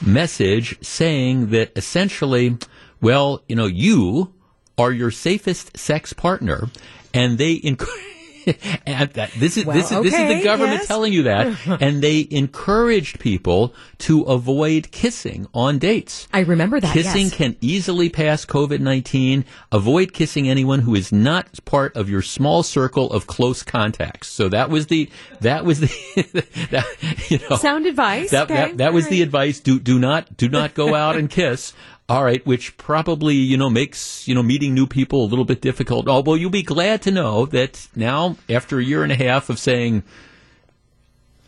message 0.00 0.78
saying 0.80 1.50
that 1.50 1.72
essentially, 1.76 2.56
well, 3.00 3.42
you 3.48 3.56
know, 3.56 3.66
you 3.66 4.32
are 4.78 4.92
your 4.92 5.10
safest 5.10 5.76
sex 5.76 6.12
partner, 6.12 6.68
and 7.12 7.36
they 7.36 7.60
encourage 7.64 8.17
that, 8.86 9.30
this 9.36 9.56
is 9.56 9.64
well, 9.64 9.76
this 9.76 9.86
is 9.86 9.92
okay, 9.92 10.08
this 10.08 10.18
is 10.18 10.28
the 10.28 10.44
government 10.44 10.78
yes. 10.80 10.86
telling 10.86 11.12
you 11.12 11.24
that, 11.24 11.56
and 11.80 12.02
they 12.02 12.26
encouraged 12.30 13.18
people 13.20 13.74
to 13.98 14.22
avoid 14.22 14.90
kissing 14.90 15.46
on 15.52 15.78
dates. 15.78 16.28
I 16.32 16.40
remember 16.40 16.80
that. 16.80 16.92
Kissing 16.92 17.26
yes. 17.26 17.34
can 17.34 17.56
easily 17.60 18.08
pass 18.08 18.44
COVID 18.44 18.80
nineteen. 18.80 19.44
Avoid 19.72 20.12
kissing 20.12 20.48
anyone 20.48 20.80
who 20.80 20.94
is 20.94 21.12
not 21.12 21.64
part 21.64 21.96
of 21.96 22.08
your 22.08 22.22
small 22.22 22.62
circle 22.62 23.12
of 23.12 23.26
close 23.26 23.62
contacts. 23.62 24.28
So 24.28 24.48
that 24.48 24.70
was 24.70 24.86
the 24.86 25.10
that 25.40 25.64
was 25.64 25.80
the 25.80 25.88
that, 26.70 27.30
you 27.30 27.38
know 27.48 27.56
sound 27.56 27.86
advice. 27.86 28.30
That 28.30 28.50
okay. 28.50 28.54
that, 28.54 28.76
that 28.78 28.92
was 28.92 29.04
right. 29.04 29.10
the 29.10 29.22
advice. 29.22 29.60
Do 29.60 29.78
do 29.78 29.98
not 29.98 30.36
do 30.36 30.48
not 30.48 30.74
go 30.74 30.94
out 30.94 31.16
and 31.16 31.28
kiss. 31.28 31.72
All 32.08 32.24
right, 32.24 32.44
which 32.46 32.76
probably, 32.78 33.34
you 33.34 33.58
know, 33.58 33.68
makes, 33.68 34.26
you 34.26 34.34
know, 34.34 34.42
meeting 34.42 34.72
new 34.72 34.86
people 34.86 35.24
a 35.24 35.28
little 35.28 35.44
bit 35.44 35.60
difficult. 35.60 36.08
Although 36.08 36.34
you'll 36.34 36.48
be 36.48 36.62
glad 36.62 37.02
to 37.02 37.10
know 37.10 37.44
that 37.46 37.86
now, 37.94 38.36
after 38.48 38.78
a 38.78 38.84
year 38.84 39.02
and 39.02 39.12
a 39.12 39.16
half 39.16 39.50
of 39.50 39.58
saying, 39.58 40.04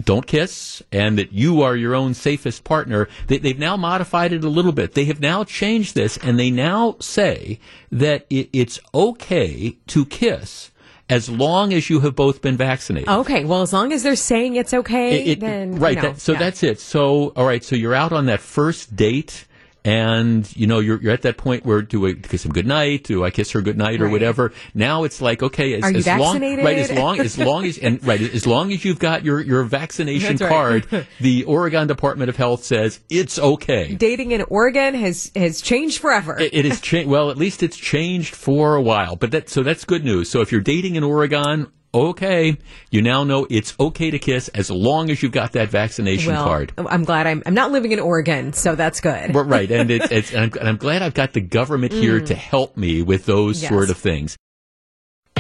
don't 0.05 0.27
kiss 0.27 0.83
and 0.93 1.19
that 1.19 1.33
you 1.33 1.63
are 1.63 1.77
your 1.77 1.95
own 1.95 2.15
safest 2.15 2.65
partner, 2.65 3.09
they, 3.27 3.39
they've 3.39 3.59
now 3.59 3.77
modified 3.77 4.33
it 4.33 4.45
a 4.45 4.49
little 4.49 4.73
bit. 4.73 4.95
They 4.95 5.07
have 5.07 5.21
now 5.21 5.45
changed 5.45 5.95
this 5.95 6.17
and 6.19 6.39
they 6.39 6.51
now 6.51 6.97
say 7.01 7.59
that 7.91 8.27
it, 8.31 8.49
it's 8.53 8.81
okay 8.95 9.79
to 9.89 10.05
kiss 10.07 10.71
as 11.09 11.29
long 11.29 11.73
as 11.73 11.91
you 11.91 12.01
have 12.01 12.15
both 12.15 12.41
been 12.41 12.57
vaccinated. 12.57 13.09
Okay, 13.09 13.45
well, 13.45 13.63
as 13.63 13.73
long 13.73 13.93
as 13.93 14.03
they're 14.03 14.15
saying 14.15 14.57
it's 14.57 14.73
okay, 14.73 15.21
it, 15.21 15.29
it, 15.29 15.41
then 15.41 15.77
right. 15.77 15.97
Know, 15.97 16.03
that, 16.03 16.21
so 16.21 16.33
yeah. 16.33 16.39
that's 16.39 16.63
it. 16.63 16.81
So 16.81 17.33
all 17.35 17.47
right, 17.47 17.65
so 17.65 17.77
you're 17.77 17.95
out 17.95 18.13
on 18.13 18.27
that 18.27 18.41
first 18.41 18.95
date 18.95 19.47
and 19.85 20.55
you 20.57 20.67
know 20.67 20.79
you're, 20.79 21.01
you're 21.01 21.13
at 21.13 21.23
that 21.23 21.37
point 21.37 21.65
where 21.65 21.83
do 21.83 22.07
I 22.07 22.13
kiss 22.15 22.45
him 22.45 22.53
goodnight? 22.53 23.05
Do 23.05 23.25
I 23.25 23.31
kiss 23.31 23.51
her 23.53 23.63
goodnight 23.63 24.01
or 24.01 24.05
right. 24.05 24.13
whatever? 24.13 24.53
Now 24.75 25.05
it's 25.05 25.21
like 25.21 25.43
okay, 25.43 25.75
as, 25.75 25.85
Are 25.85 25.91
you 25.91 25.99
as 25.99 26.05
vaccinated? 26.05 26.59
long 26.59 26.67
right 26.67 26.79
as 26.79 26.93
long 26.93 27.21
as 27.21 27.39
long 27.39 27.65
as 27.65 27.79
and 27.79 28.05
right 28.05 28.21
as 28.21 28.47
long 28.47 28.73
as 28.73 28.85
you've 28.85 28.99
got 28.99 29.25
your 29.25 29.41
your 29.41 29.63
vaccination 29.65 30.37
That's 30.37 30.51
card, 30.51 30.93
right. 30.93 31.07
the 31.21 31.45
Oregon 31.45 31.87
Department 31.87 32.29
of 32.29 32.37
Health 32.37 32.65
says 32.65 33.01
it's 33.09 33.39
okay. 33.39 33.95
Dating 33.95 34.33
in 34.33 34.43
Oregon 34.43 34.95
has 34.95 35.31
has 35.35 35.61
changed 35.61 35.99
forever. 35.99 36.39
it, 36.39 36.53
it 36.55 36.65
has 36.67 36.81
changed. 36.83 37.09
Well, 37.09 37.31
at 37.31 37.37
least 37.37 37.63
it's 37.63 37.77
changed 37.77 38.35
for 38.35 38.77
a 38.77 38.83
while. 38.83 39.17
But 39.17 39.31
that 39.33 39.49
so 39.49 39.63
that's 39.63 39.85
good 39.85 40.05
news. 40.05 40.31
So 40.31 40.41
if 40.41 40.53
you're 40.53 40.61
dating 40.61 40.97
in 40.97 41.05
Oregon 41.05 41.69
okay, 41.93 42.57
you 42.91 43.03
now 43.03 43.25
know 43.25 43.47
it's 43.51 43.75
okay 43.79 44.11
to 44.11 44.19
kiss 44.19 44.49
as 44.49 44.71
long 44.71 45.11
as 45.11 45.23
you've 45.23 45.33
got 45.33 45.53
that 45.53 45.69
vaccination 45.69 46.33
well, 46.33 46.45
card. 46.45 46.73
I'm 46.79 47.05
glad 47.05 47.27
I'm, 47.27 47.43
I'm 47.47 47.55
not 47.55 47.73
living 47.73 47.93
in 47.93 48.01
Oregon, 48.01 48.53
so 48.53 48.75
that's 48.75 49.01
good. 49.01 49.35
right, 49.35 49.71
and 49.71 49.91
it's, 49.91 50.09
it's 50.11 50.33
and, 50.33 50.53
I'm, 50.53 50.61
and 50.61 50.69
I'm 50.69 50.77
glad 50.77 51.03
I've 51.03 51.15
got 51.15 51.33
the 51.33 51.41
government 51.41 51.93
mm. 51.93 52.01
here 52.01 52.21
to 52.21 52.35
help 52.35 52.77
me 52.77 53.03
with 53.03 53.27
those 53.27 53.63
yes. 53.63 53.71
sort 53.71 53.91
of 53.91 53.97
things. 53.97 54.37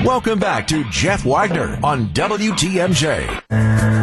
Welcome 0.04 0.38
back 0.38 0.66
to 0.68 0.84
Jeff 0.90 1.26
Wagner 1.26 1.78
on 1.84 2.08
WTMJ. 2.08 3.99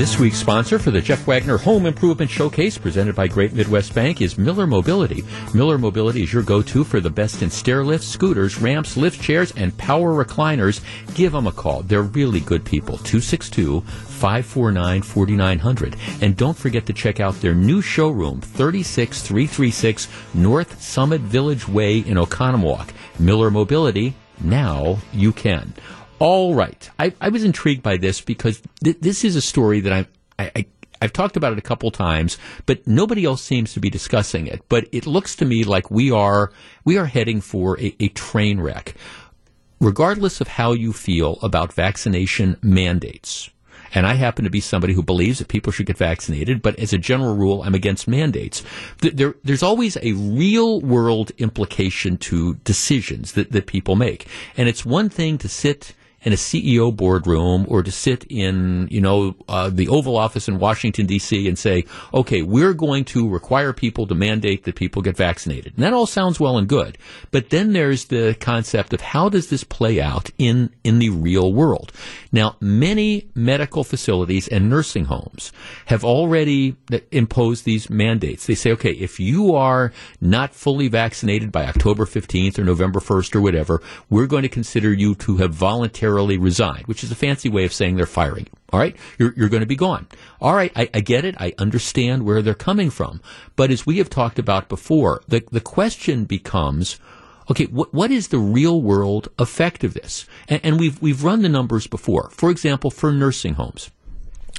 This 0.00 0.18
week's 0.18 0.38
sponsor 0.38 0.78
for 0.78 0.90
the 0.90 1.02
Jeff 1.02 1.26
Wagner 1.26 1.58
Home 1.58 1.84
Improvement 1.84 2.30
Showcase 2.30 2.78
presented 2.78 3.14
by 3.14 3.28
Great 3.28 3.52
Midwest 3.52 3.94
Bank 3.94 4.22
is 4.22 4.38
Miller 4.38 4.66
Mobility. 4.66 5.22
Miller 5.52 5.76
Mobility 5.76 6.22
is 6.22 6.32
your 6.32 6.42
go-to 6.42 6.84
for 6.84 7.00
the 7.00 7.10
best 7.10 7.42
in 7.42 7.50
stair 7.50 7.84
lifts, 7.84 8.06
scooters, 8.06 8.62
ramps, 8.62 8.96
lift 8.96 9.20
chairs, 9.20 9.52
and 9.58 9.76
power 9.76 10.14
recliners. 10.14 10.80
Give 11.12 11.32
them 11.32 11.46
a 11.46 11.52
call. 11.52 11.82
They're 11.82 12.00
really 12.00 12.40
good 12.40 12.64
people. 12.64 12.96
262 12.96 13.82
549 13.82 15.02
4900. 15.02 15.96
And 16.22 16.34
don't 16.34 16.56
forget 16.56 16.86
to 16.86 16.94
check 16.94 17.20
out 17.20 17.38
their 17.42 17.54
new 17.54 17.82
showroom, 17.82 18.40
36336 18.40 20.08
North 20.32 20.80
Summit 20.80 21.20
Village 21.20 21.68
Way 21.68 21.98
in 21.98 22.16
Oconomowoc. 22.16 22.88
Miller 23.18 23.50
Mobility, 23.50 24.14
now 24.40 24.96
you 25.12 25.30
can. 25.34 25.74
All 26.20 26.54
right. 26.54 26.88
I, 26.98 27.14
I 27.20 27.30
was 27.30 27.44
intrigued 27.44 27.82
by 27.82 27.96
this 27.96 28.20
because 28.20 28.62
th- 28.84 28.98
this 29.00 29.24
is 29.24 29.36
a 29.36 29.40
story 29.40 29.80
that 29.80 29.92
I, 29.92 30.06
I, 30.38 30.66
I've 31.00 31.14
talked 31.14 31.38
about 31.38 31.52
it 31.52 31.58
a 31.58 31.62
couple 31.62 31.90
times, 31.90 32.36
but 32.66 32.86
nobody 32.86 33.24
else 33.24 33.42
seems 33.42 33.72
to 33.72 33.80
be 33.80 33.88
discussing 33.88 34.46
it. 34.46 34.62
But 34.68 34.86
it 34.92 35.06
looks 35.06 35.34
to 35.36 35.46
me 35.46 35.64
like 35.64 35.90
we 35.90 36.10
are 36.10 36.52
we 36.84 36.98
are 36.98 37.06
heading 37.06 37.40
for 37.40 37.80
a, 37.80 37.96
a 37.98 38.08
train 38.08 38.60
wreck. 38.60 38.94
Regardless 39.80 40.42
of 40.42 40.48
how 40.48 40.72
you 40.72 40.92
feel 40.92 41.38
about 41.42 41.72
vaccination 41.72 42.58
mandates, 42.60 43.48
and 43.94 44.06
I 44.06 44.12
happen 44.12 44.44
to 44.44 44.50
be 44.50 44.60
somebody 44.60 44.92
who 44.92 45.02
believes 45.02 45.38
that 45.38 45.48
people 45.48 45.72
should 45.72 45.86
get 45.86 45.96
vaccinated, 45.96 46.60
but 46.60 46.78
as 46.78 46.92
a 46.92 46.98
general 46.98 47.34
rule, 47.34 47.62
I'm 47.62 47.74
against 47.74 48.06
mandates. 48.06 48.62
There, 49.00 49.34
there's 49.42 49.62
always 49.62 49.96
a 50.02 50.12
real 50.12 50.82
world 50.82 51.32
implication 51.38 52.18
to 52.18 52.54
decisions 52.56 53.32
that, 53.32 53.52
that 53.52 53.66
people 53.66 53.96
make. 53.96 54.28
And 54.58 54.68
it's 54.68 54.84
one 54.84 55.08
thing 55.08 55.38
to 55.38 55.48
sit 55.48 55.94
in 56.22 56.32
a 56.32 56.36
CEO 56.36 56.94
boardroom 56.94 57.64
or 57.68 57.82
to 57.82 57.90
sit 57.90 58.24
in, 58.28 58.88
you 58.90 59.00
know, 59.00 59.34
uh, 59.48 59.70
the 59.70 59.88
Oval 59.88 60.16
Office 60.16 60.48
in 60.48 60.58
Washington, 60.58 61.06
D.C. 61.06 61.48
and 61.48 61.58
say, 61.58 61.84
okay, 62.12 62.42
we're 62.42 62.74
going 62.74 63.04
to 63.06 63.28
require 63.28 63.72
people 63.72 64.06
to 64.06 64.14
mandate 64.14 64.64
that 64.64 64.74
people 64.74 65.00
get 65.00 65.16
vaccinated. 65.16 65.74
And 65.74 65.84
that 65.84 65.94
all 65.94 66.06
sounds 66.06 66.38
well 66.38 66.58
and 66.58 66.68
good. 66.68 66.98
But 67.30 67.50
then 67.50 67.72
there's 67.72 68.06
the 68.06 68.36
concept 68.38 68.92
of 68.92 69.00
how 69.00 69.28
does 69.28 69.48
this 69.48 69.64
play 69.64 70.00
out 70.00 70.30
in, 70.36 70.70
in 70.84 70.98
the 70.98 71.08
real 71.08 71.52
world? 71.52 71.92
Now, 72.32 72.56
many 72.60 73.30
medical 73.34 73.82
facilities 73.82 74.46
and 74.46 74.68
nursing 74.68 75.06
homes 75.06 75.52
have 75.86 76.04
already 76.04 76.76
imposed 77.10 77.64
these 77.64 77.88
mandates. 77.88 78.46
They 78.46 78.54
say, 78.54 78.72
okay, 78.72 78.92
if 78.92 79.18
you 79.18 79.54
are 79.54 79.92
not 80.20 80.54
fully 80.54 80.88
vaccinated 80.88 81.50
by 81.50 81.64
October 81.64 82.04
15th 82.04 82.58
or 82.58 82.64
November 82.64 83.00
1st 83.00 83.36
or 83.36 83.40
whatever, 83.40 83.82
we're 84.10 84.26
going 84.26 84.42
to 84.42 84.48
consider 84.48 84.92
you 84.92 85.14
to 85.16 85.38
have 85.38 85.54
voluntarily 85.54 86.09
voluntarily 86.10 86.38
resigned, 86.38 86.86
which 86.86 87.04
is 87.04 87.10
a 87.10 87.14
fancy 87.14 87.48
way 87.48 87.64
of 87.64 87.72
saying 87.72 87.96
they're 87.96 88.06
firing 88.06 88.46
you. 88.46 88.58
All 88.72 88.80
right, 88.80 88.96
you're, 89.18 89.32
you're 89.36 89.48
going 89.48 89.62
to 89.62 89.66
be 89.66 89.76
gone. 89.76 90.06
All 90.40 90.54
right, 90.54 90.72
I, 90.76 90.88
I 90.94 91.00
get 91.00 91.24
it. 91.24 91.34
I 91.38 91.54
understand 91.58 92.24
where 92.24 92.42
they're 92.42 92.54
coming 92.54 92.90
from. 92.90 93.20
But 93.56 93.70
as 93.70 93.86
we 93.86 93.98
have 93.98 94.10
talked 94.10 94.38
about 94.38 94.68
before, 94.68 95.22
the, 95.28 95.42
the 95.50 95.60
question 95.60 96.24
becomes, 96.24 96.98
okay, 97.50 97.66
what, 97.66 97.92
what 97.92 98.10
is 98.10 98.28
the 98.28 98.38
real 98.38 98.80
world 98.82 99.28
effect 99.38 99.84
of 99.84 99.94
this? 99.94 100.26
And, 100.48 100.60
and 100.64 100.80
we've, 100.80 101.00
we've 101.02 101.24
run 101.24 101.42
the 101.42 101.48
numbers 101.48 101.86
before. 101.86 102.30
For 102.30 102.50
example, 102.50 102.90
for 102.90 103.12
nursing 103.12 103.54
homes 103.54 103.90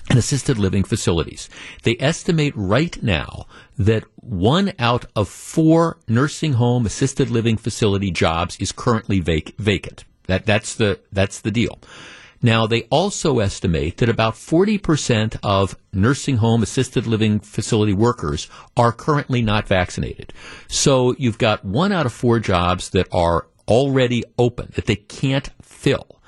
and 0.10 0.20
assisted 0.20 0.58
living 0.58 0.84
facilities. 0.84 1.50
They 1.84 1.96
estimate 2.00 2.54
right 2.56 3.02
now 3.02 3.46
that 3.78 4.04
one 4.16 4.74
out 4.78 5.06
of 5.16 5.30
four 5.30 6.00
nursing 6.08 6.54
home 6.54 6.86
assisted 6.86 7.30
living 7.30 7.56
facility 7.56 8.12
jobs 8.12 8.58
is 8.58 8.74
currently 8.74 9.22
vac- 9.22 9.56
vacant. 9.58 10.04
That, 10.32 10.46
that's 10.46 10.76
the, 10.76 11.00
that's 11.12 11.42
the 11.42 11.52
deal. 11.52 11.80
Now, 12.42 12.66
they 12.66 12.84
also 12.84 13.40
estimate 13.40 13.98
that 13.98 14.10
about 14.10 14.34
40% 14.34 15.38
of 15.44 15.78
nursing 15.94 16.38
home 16.38 16.64
assisted 16.64 17.06
living 17.06 17.40
facility 17.40 17.94
workers 17.94 18.48
are 18.76 18.92
currently 18.92 19.42
not 19.42 19.68
vaccinated. 19.68 20.34
So 20.68 21.14
you've 21.20 21.38
got 21.38 21.64
one 21.64 21.92
out 21.92 22.08
of 22.08 22.14
four 22.14 22.40
jobs 22.40 22.90
that 22.92 23.08
are 23.12 23.48
already 23.68 24.24
open 24.40 24.72
that 24.76 24.88
they 24.88 24.96
can't 24.96 25.50
fill. 25.62 26.20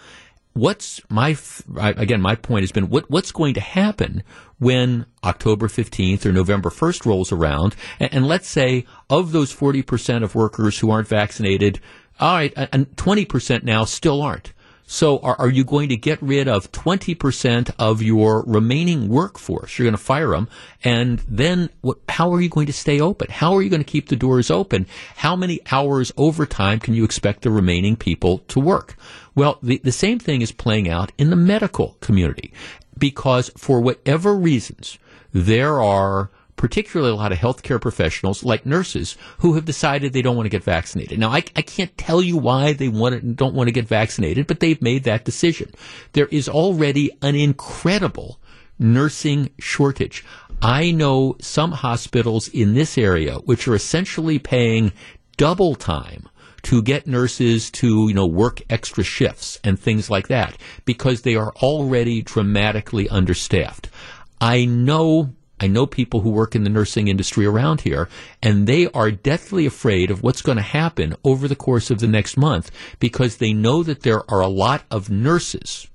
What's 0.54 1.02
my, 1.10 1.36
again, 1.76 2.22
my 2.22 2.36
point 2.36 2.62
has 2.62 2.72
been 2.72 2.90
what, 2.90 3.10
what's 3.10 3.32
going 3.32 3.56
to 3.56 3.60
happen 3.60 4.22
when 4.60 5.08
October 5.24 5.68
15th 5.68 6.28
or 6.28 6.32
November 6.32 6.70
1st 6.70 7.08
rolls 7.08 7.32
around? 7.32 7.76
And, 8.00 8.14
and 8.14 8.28
let's 8.28 8.48
say 8.48 8.86
of 9.10 9.32
those 9.32 9.56
40% 9.56 10.24
of 10.24 10.36
workers 10.36 10.78
who 10.78 10.92
aren't 10.92 11.08
vaccinated, 11.08 11.80
all 12.20 12.36
right, 12.36 12.54
and 12.56 12.96
20% 12.96 13.64
now 13.64 13.86
still 13.86 14.22
aren't. 14.22 14.54
So 14.86 15.20
are, 15.20 15.36
are, 15.40 15.50
you 15.50 15.64
going 15.64 15.90
to 15.90 15.98
get 15.98 16.22
rid 16.22 16.48
of 16.48 16.72
20% 16.72 17.72
of 17.80 18.02
your 18.02 18.44
remaining 18.46 19.08
workforce? 19.08 19.78
You're 19.78 19.86
going 19.86 19.98
to 19.98 20.04
fire 20.04 20.32
them. 20.32 20.50
And 20.84 21.20
then 21.28 21.70
what, 21.82 21.98
how 22.10 22.32
are 22.34 22.42
you 22.42 22.50
going 22.50 22.68
to 22.68 22.74
stay 22.74 23.00
open? 23.00 23.30
How 23.32 23.54
are 23.54 23.62
you 23.62 23.70
going 23.70 23.84
to 23.84 23.90
keep 23.90 24.10
the 24.10 24.16
doors 24.16 24.52
open? 24.52 24.86
How 25.16 25.36
many 25.36 25.62
hours 25.72 26.12
overtime 26.18 26.80
can 26.80 26.94
you 26.94 27.04
expect 27.06 27.42
the 27.42 27.50
remaining 27.50 27.96
people 27.96 28.40
to 28.50 28.60
work? 28.60 28.96
Well, 29.36 29.58
the, 29.64 29.80
the 29.84 29.92
same 29.92 30.20
thing 30.20 30.42
is 30.42 30.52
playing 30.52 30.90
out 30.90 31.12
in 31.18 31.30
the 31.30 31.36
medical 31.36 31.98
community 32.02 32.54
because 32.98 33.50
for 33.58 33.82
whatever 33.82 34.36
reasons, 34.36 35.00
there 35.32 35.82
are 35.82 36.30
particularly 36.56 37.12
a 37.12 37.16
lot 37.16 37.32
of 37.32 37.38
healthcare 37.38 37.82
professionals 37.82 38.44
like 38.44 38.66
nurses 38.66 39.18
who 39.40 39.54
have 39.54 39.66
decided 39.66 40.14
they 40.14 40.22
don't 40.22 40.36
want 40.36 40.46
to 40.46 40.50
get 40.50 40.64
vaccinated. 40.64 41.20
Now, 41.20 41.30
I, 41.30 41.44
I 41.56 41.62
can't 41.62 41.98
tell 41.98 42.22
you 42.22 42.38
why 42.38 42.74
they 42.74 42.88
want 42.88 43.16
to, 43.16 43.28
don't 43.28 43.56
want 43.56 43.68
to 43.68 43.74
get 43.74 43.88
vaccinated, 43.88 44.48
but 44.48 44.60
they've 44.60 44.82
made 44.82 45.04
that 45.04 45.26
decision. 45.26 45.72
There 46.14 46.28
is 46.28 46.48
already 46.48 47.12
an 47.22 47.36
incredible 47.36 48.40
nursing 48.80 49.50
shortage. 49.60 50.24
I 50.62 50.92
know 50.92 51.36
some 51.42 51.72
hospitals 51.72 52.48
in 52.48 52.74
this 52.74 52.98
area 52.98 53.36
which 53.40 53.68
are 53.68 53.76
essentially 53.76 54.40
paying 54.40 54.94
double 55.38 55.76
time 55.76 56.30
to 56.64 56.82
get 56.82 57.06
nurses 57.06 57.70
to, 57.72 58.08
you 58.08 58.14
know, 58.14 58.26
work 58.26 58.62
extra 58.70 59.04
shifts 59.04 59.60
and 59.64 59.78
things 59.78 60.10
like 60.10 60.30
that 60.30 60.58
because 60.86 61.22
they 61.22 61.36
are 61.36 61.52
already 61.58 62.22
dramatically 62.22 63.10
understaffed. 63.10 63.90
I 64.40 64.66
know 64.66 65.34
I 65.64 65.68
know 65.68 65.86
people 65.86 66.20
who 66.20 66.30
work 66.30 66.58
in 66.58 66.66
the 66.66 66.70
nursing 66.70 67.08
industry 67.08 67.46
around 67.46 67.80
here, 67.80 68.10
and 68.42 68.68
they 68.68 68.88
are 68.88 69.12
deathly 69.12 69.66
afraid 69.66 70.12
of 70.12 70.22
what's 70.22 70.42
going 70.42 70.58
to 70.58 70.62
happen 70.62 71.16
over 71.24 71.48
the 71.48 71.56
course 71.56 71.90
of 71.90 72.00
the 72.00 72.08
next 72.08 72.36
month 72.36 72.70
because 73.00 73.38
they 73.38 73.54
know 73.54 73.82
that 73.82 74.02
there 74.02 74.30
are 74.30 74.42
a 74.42 74.50
lot 74.50 74.84
of 74.92 75.10
nurses 75.10 75.88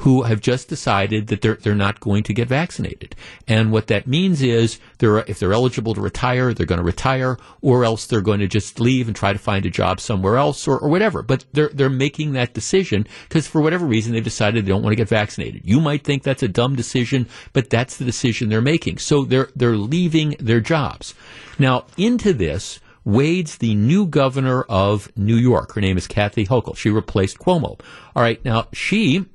who 0.00 0.22
have 0.22 0.40
just 0.40 0.68
decided 0.68 1.26
that 1.26 1.42
they're 1.42 1.56
they're 1.56 1.74
not 1.74 2.00
going 2.00 2.22
to 2.22 2.32
get 2.32 2.48
vaccinated. 2.48 3.14
And 3.46 3.70
what 3.70 3.88
that 3.88 4.06
means 4.06 4.40
is 4.40 4.80
they're 4.96 5.18
if 5.18 5.38
they're 5.38 5.52
eligible 5.52 5.92
to 5.92 6.00
retire, 6.00 6.54
they're 6.54 6.64
going 6.64 6.78
to 6.78 6.84
retire, 6.84 7.36
or 7.60 7.84
else 7.84 8.06
they're 8.06 8.22
going 8.22 8.40
to 8.40 8.46
just 8.46 8.80
leave 8.80 9.08
and 9.08 9.16
try 9.16 9.34
to 9.34 9.38
find 9.38 9.66
a 9.66 9.70
job 9.70 10.00
somewhere 10.00 10.38
else 10.38 10.66
or, 10.66 10.78
or 10.78 10.88
whatever. 10.88 11.22
But 11.22 11.44
they're 11.52 11.68
they're 11.68 11.90
making 11.90 12.32
that 12.32 12.54
decision 12.54 13.06
because 13.28 13.46
for 13.46 13.60
whatever 13.60 13.84
reason 13.84 14.14
they've 14.14 14.24
decided 14.24 14.64
they 14.64 14.70
don't 14.70 14.82
want 14.82 14.92
to 14.92 14.96
get 14.96 15.08
vaccinated. 15.08 15.62
You 15.66 15.80
might 15.80 16.02
think 16.02 16.22
that's 16.22 16.42
a 16.42 16.48
dumb 16.48 16.76
decision, 16.76 17.28
but 17.52 17.68
that's 17.68 17.98
the 17.98 18.06
decision 18.06 18.48
they're 18.48 18.62
making. 18.62 18.98
So 18.98 19.24
they're 19.26 19.50
they're 19.54 19.76
leaving 19.76 20.34
their 20.40 20.60
jobs. 20.60 21.14
Now 21.58 21.84
into 21.98 22.32
this 22.32 22.80
wades 23.04 23.58
the 23.58 23.74
new 23.74 24.06
governor 24.06 24.62
of 24.62 25.14
New 25.14 25.36
York. 25.36 25.74
Her 25.74 25.82
name 25.82 25.98
is 25.98 26.06
Kathy 26.06 26.46
Hochul. 26.46 26.76
She 26.76 26.88
replaced 26.88 27.38
Cuomo. 27.38 27.78
All 28.16 28.22
right, 28.22 28.42
now 28.46 28.68
she 28.72 29.26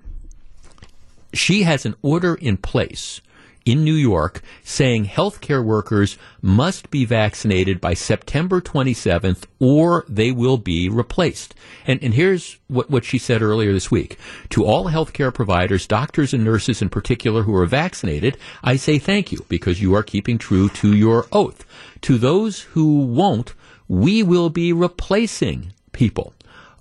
she 1.38 1.63
has 1.63 1.86
an 1.86 1.95
order 2.02 2.36
in 2.36 2.58
place 2.58 3.21
in 3.65 3.84
New 3.84 3.95
York 3.95 4.41
saying 4.63 5.06
healthcare 5.06 5.63
workers 5.63 6.17
must 6.41 6.91
be 6.91 7.04
vaccinated 7.04 7.82
by 7.82 7.95
September 7.95 8.62
27th 8.62 9.45
or 9.60 10.06
they 10.08 10.32
will 10.32 10.58
be 10.58 10.88
replaced. 10.88 11.56
And, 11.88 12.02
and 12.04 12.13
here's 12.13 12.60
what, 12.67 12.89
what 12.91 13.04
she 13.04 13.17
said 13.17 13.41
earlier 13.41 13.74
this 13.74 13.89
week. 13.89 14.17
To 14.52 14.63
all 14.63 14.86
healthcare 14.86 15.34
providers, 15.34 15.88
doctors 15.88 16.34
and 16.34 16.43
nurses 16.43 16.82
in 16.82 16.89
particular 16.89 17.41
who 17.41 17.56
are 17.56 17.65
vaccinated, 17.65 18.38
I 18.63 18.76
say 18.76 19.00
thank 19.00 19.32
you 19.32 19.43
because 19.50 19.82
you 19.82 19.95
are 19.95 20.04
keeping 20.04 20.38
true 20.38 20.69
to 20.69 20.95
your 20.95 21.26
oath. 21.32 21.65
To 22.02 22.19
those 22.19 22.62
who 22.62 23.00
won't, 23.08 23.56
we 23.88 24.21
will 24.21 24.52
be 24.52 24.74
replacing 24.74 25.74
people. 25.91 26.35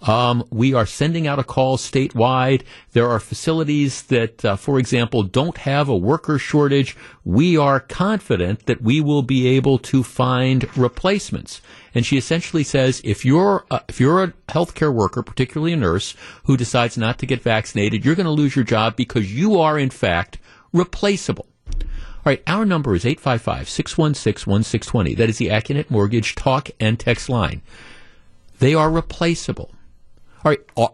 Um, 0.04 0.44
we 0.50 0.74
are 0.74 0.84
sending 0.84 1.26
out 1.26 1.38
a 1.38 1.44
call 1.44 1.78
statewide. 1.78 2.62
There 2.92 3.08
are 3.08 3.18
facilities 3.18 4.02
that, 4.04 4.44
uh, 4.44 4.56
for 4.56 4.78
example, 4.78 5.22
don't 5.22 5.56
have 5.58 5.88
a 5.88 5.96
worker 5.96 6.38
shortage. 6.38 6.94
We 7.24 7.56
are 7.56 7.80
confident 7.80 8.66
that 8.66 8.82
we 8.82 9.00
will 9.00 9.22
be 9.22 9.46
able 9.48 9.78
to 9.78 10.02
find 10.02 10.64
replacements. 10.76 11.62
And 11.94 12.04
she 12.04 12.18
essentially 12.18 12.64
says, 12.64 13.00
if 13.02 13.24
you're 13.24 13.64
uh, 13.70 13.80
if 13.88 13.98
you're 13.98 14.22
a 14.22 14.32
healthcare 14.48 14.92
worker, 14.92 15.22
particularly 15.22 15.72
a 15.72 15.76
nurse, 15.76 16.14
who 16.44 16.58
decides 16.58 16.98
not 16.98 17.18
to 17.20 17.26
get 17.26 17.40
vaccinated, 17.40 18.04
you're 18.04 18.14
going 18.14 18.26
to 18.26 18.30
lose 18.30 18.54
your 18.54 18.64
job 18.64 18.96
because 18.96 19.34
you 19.34 19.58
are 19.58 19.78
in 19.78 19.90
fact 19.90 20.38
replaceable. 20.72 21.46
All 21.70 22.30
right, 22.30 22.42
our 22.46 22.66
number 22.66 22.94
is 22.94 23.06
855 23.06 23.68
616 23.70 24.50
1620. 24.50 25.14
That 25.14 25.30
is 25.30 25.38
the 25.38 25.48
Accunet 25.48 25.90
Mortgage 25.90 26.34
talk 26.34 26.70
and 26.78 27.00
text 27.00 27.30
line. 27.30 27.62
They 28.58 28.74
are 28.74 28.90
replaceable. 28.90 29.70
All 30.44 30.50
right. 30.50 30.60
Uh, 30.76 30.88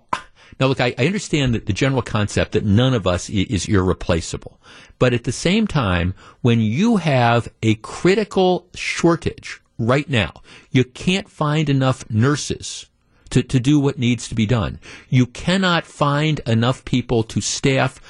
now, 0.60 0.66
look, 0.66 0.80
I, 0.80 0.94
I, 0.98 1.06
understand 1.06 1.54
that 1.54 1.66
the 1.66 1.72
general 1.72 2.02
concept 2.02 2.52
that 2.52 2.64
none 2.64 2.92
of 2.92 3.06
us 3.06 3.30
is 3.30 3.66
irreplaceable. 3.66 4.60
But 4.98 5.14
at 5.14 5.24
the 5.24 5.32
same 5.32 5.66
time, 5.66 6.14
when 6.42 6.60
you 6.60 6.98
have 6.98 7.48
a 7.62 7.76
critical 7.76 8.68
shortage 8.74 9.60
right 9.78 10.08
now, 10.08 10.42
you 10.70 10.84
can't 10.84 11.30
find 11.30 11.70
enough 11.70 12.08
nurses 12.10 12.86
to, 13.30 13.42
to 13.42 13.58
do 13.58 13.80
what 13.80 13.98
needs 13.98 14.28
to 14.28 14.34
be 14.34 14.44
done. 14.44 14.78
You 15.08 15.26
cannot 15.26 15.86
find 15.86 16.40
enough 16.46 16.84
people 16.84 17.22
to 17.24 17.40
staff 17.40 18.00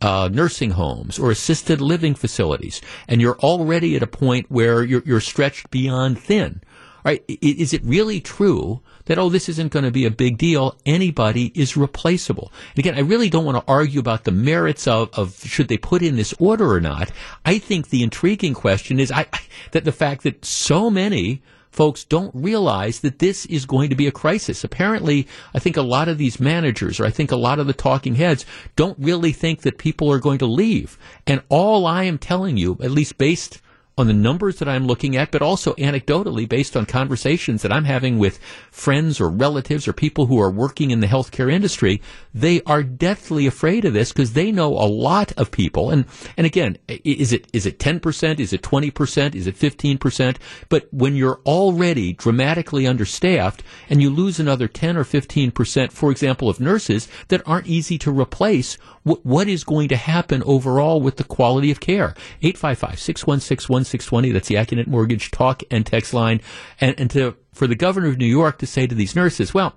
uh, 0.00 0.30
nursing 0.32 0.70
homes 0.70 1.18
or 1.18 1.30
assisted 1.30 1.80
living 1.80 2.14
facilities, 2.14 2.80
and 3.06 3.20
you're 3.20 3.38
already 3.40 3.96
at 3.96 4.02
a 4.02 4.06
point 4.06 4.50
where 4.50 4.82
you're, 4.82 5.02
you're 5.04 5.20
stretched 5.20 5.70
beyond 5.70 6.18
thin. 6.18 6.62
Right? 7.04 7.24
Is 7.28 7.72
it 7.72 7.82
really 7.84 8.20
true 8.20 8.80
that, 9.08 9.18
oh, 9.18 9.28
this 9.28 9.48
isn't 9.48 9.72
going 9.72 9.84
to 9.84 9.90
be 9.90 10.06
a 10.06 10.10
big 10.10 10.38
deal? 10.38 10.76
Anybody 10.86 11.50
is 11.54 11.76
replaceable. 11.76 12.52
And 12.70 12.78
again, 12.78 12.94
I 12.94 13.00
really 13.00 13.28
don't 13.28 13.44
want 13.44 13.58
to 13.58 13.70
argue 13.70 14.00
about 14.00 14.24
the 14.24 14.30
merits 14.30 14.86
of, 14.86 15.10
of 15.18 15.36
should 15.44 15.68
they 15.68 15.78
put 15.78 16.02
in 16.02 16.16
this 16.16 16.34
order 16.38 16.72
or 16.72 16.80
not. 16.80 17.10
I 17.44 17.58
think 17.58 17.88
the 17.88 18.02
intriguing 18.02 18.54
question 18.54 19.00
is 19.00 19.10
I, 19.10 19.26
that 19.72 19.84
the 19.84 19.92
fact 19.92 20.22
that 20.22 20.44
so 20.44 20.90
many 20.90 21.42
folks 21.70 22.04
don't 22.04 22.34
realize 22.34 23.00
that 23.00 23.18
this 23.18 23.46
is 23.46 23.66
going 23.66 23.90
to 23.90 23.96
be 23.96 24.06
a 24.06 24.12
crisis. 24.12 24.64
Apparently, 24.64 25.26
I 25.54 25.58
think 25.58 25.76
a 25.76 25.82
lot 25.82 26.08
of 26.08 26.18
these 26.18 26.40
managers, 26.40 26.98
or 26.98 27.04
I 27.04 27.10
think 27.10 27.30
a 27.30 27.36
lot 27.36 27.58
of 27.58 27.66
the 27.66 27.72
talking 27.72 28.14
heads, 28.14 28.44
don't 28.76 28.98
really 28.98 29.32
think 29.32 29.62
that 29.62 29.78
people 29.78 30.10
are 30.10 30.18
going 30.18 30.38
to 30.38 30.46
leave. 30.46 30.98
And 31.26 31.42
all 31.48 31.86
I 31.86 32.04
am 32.04 32.18
telling 32.18 32.56
you, 32.56 32.78
at 32.82 32.90
least 32.90 33.18
based 33.18 33.60
on 33.98 34.06
the 34.06 34.12
numbers 34.12 34.58
that 34.58 34.68
I'm 34.68 34.86
looking 34.86 35.16
at, 35.16 35.30
but 35.32 35.42
also 35.42 35.74
anecdotally 35.74 36.48
based 36.48 36.76
on 36.76 36.86
conversations 36.86 37.62
that 37.62 37.72
I'm 37.72 37.84
having 37.84 38.18
with 38.18 38.38
friends 38.70 39.20
or 39.20 39.28
relatives 39.28 39.88
or 39.88 39.92
people 39.92 40.26
who 40.26 40.40
are 40.40 40.50
working 40.50 40.90
in 40.90 41.00
the 41.00 41.06
healthcare 41.06 41.52
industry, 41.52 42.00
they 42.32 42.62
are 42.62 42.82
deathly 42.82 43.46
afraid 43.46 43.84
of 43.84 43.92
this 43.92 44.12
because 44.12 44.32
they 44.34 44.52
know 44.52 44.68
a 44.68 44.86
lot 44.86 45.32
of 45.32 45.50
people. 45.50 45.90
And, 45.90 46.04
and 46.36 46.46
again, 46.46 46.78
is 46.88 47.32
it, 47.32 47.48
is 47.52 47.66
it 47.66 47.78
10%? 47.78 48.38
Is 48.38 48.52
it 48.52 48.62
20%? 48.62 49.34
Is 49.34 49.46
it 49.46 49.56
15%? 49.56 50.36
But 50.68 50.86
when 50.92 51.16
you're 51.16 51.40
already 51.44 52.12
dramatically 52.12 52.86
understaffed 52.86 53.62
and 53.90 54.00
you 54.00 54.10
lose 54.10 54.38
another 54.38 54.68
10 54.68 54.96
or 54.96 55.04
15%, 55.04 55.92
for 55.92 56.10
example, 56.10 56.48
of 56.48 56.60
nurses 56.60 57.08
that 57.28 57.42
aren't 57.46 57.66
easy 57.66 57.98
to 57.98 58.12
replace, 58.12 58.74
what, 59.02 59.24
what 59.26 59.48
is 59.48 59.64
going 59.64 59.88
to 59.88 59.96
happen 59.96 60.42
overall 60.44 61.00
with 61.00 61.16
the 61.16 61.24
quality 61.24 61.70
of 61.70 61.80
care? 61.80 62.14
855 62.42 62.98
616 62.98 63.87
1620. 63.88 64.32
That's 64.32 64.48
the 64.48 64.56
Accunet 64.56 64.86
Mortgage 64.86 65.30
talk 65.30 65.62
and 65.70 65.84
text 65.84 66.14
line. 66.14 66.40
And, 66.80 66.98
and 66.98 67.10
to, 67.10 67.36
for 67.52 67.66
the 67.66 67.74
governor 67.74 68.08
of 68.08 68.18
New 68.18 68.26
York 68.26 68.58
to 68.58 68.66
say 68.66 68.86
to 68.86 68.94
these 68.94 69.16
nurses, 69.16 69.52
well, 69.54 69.74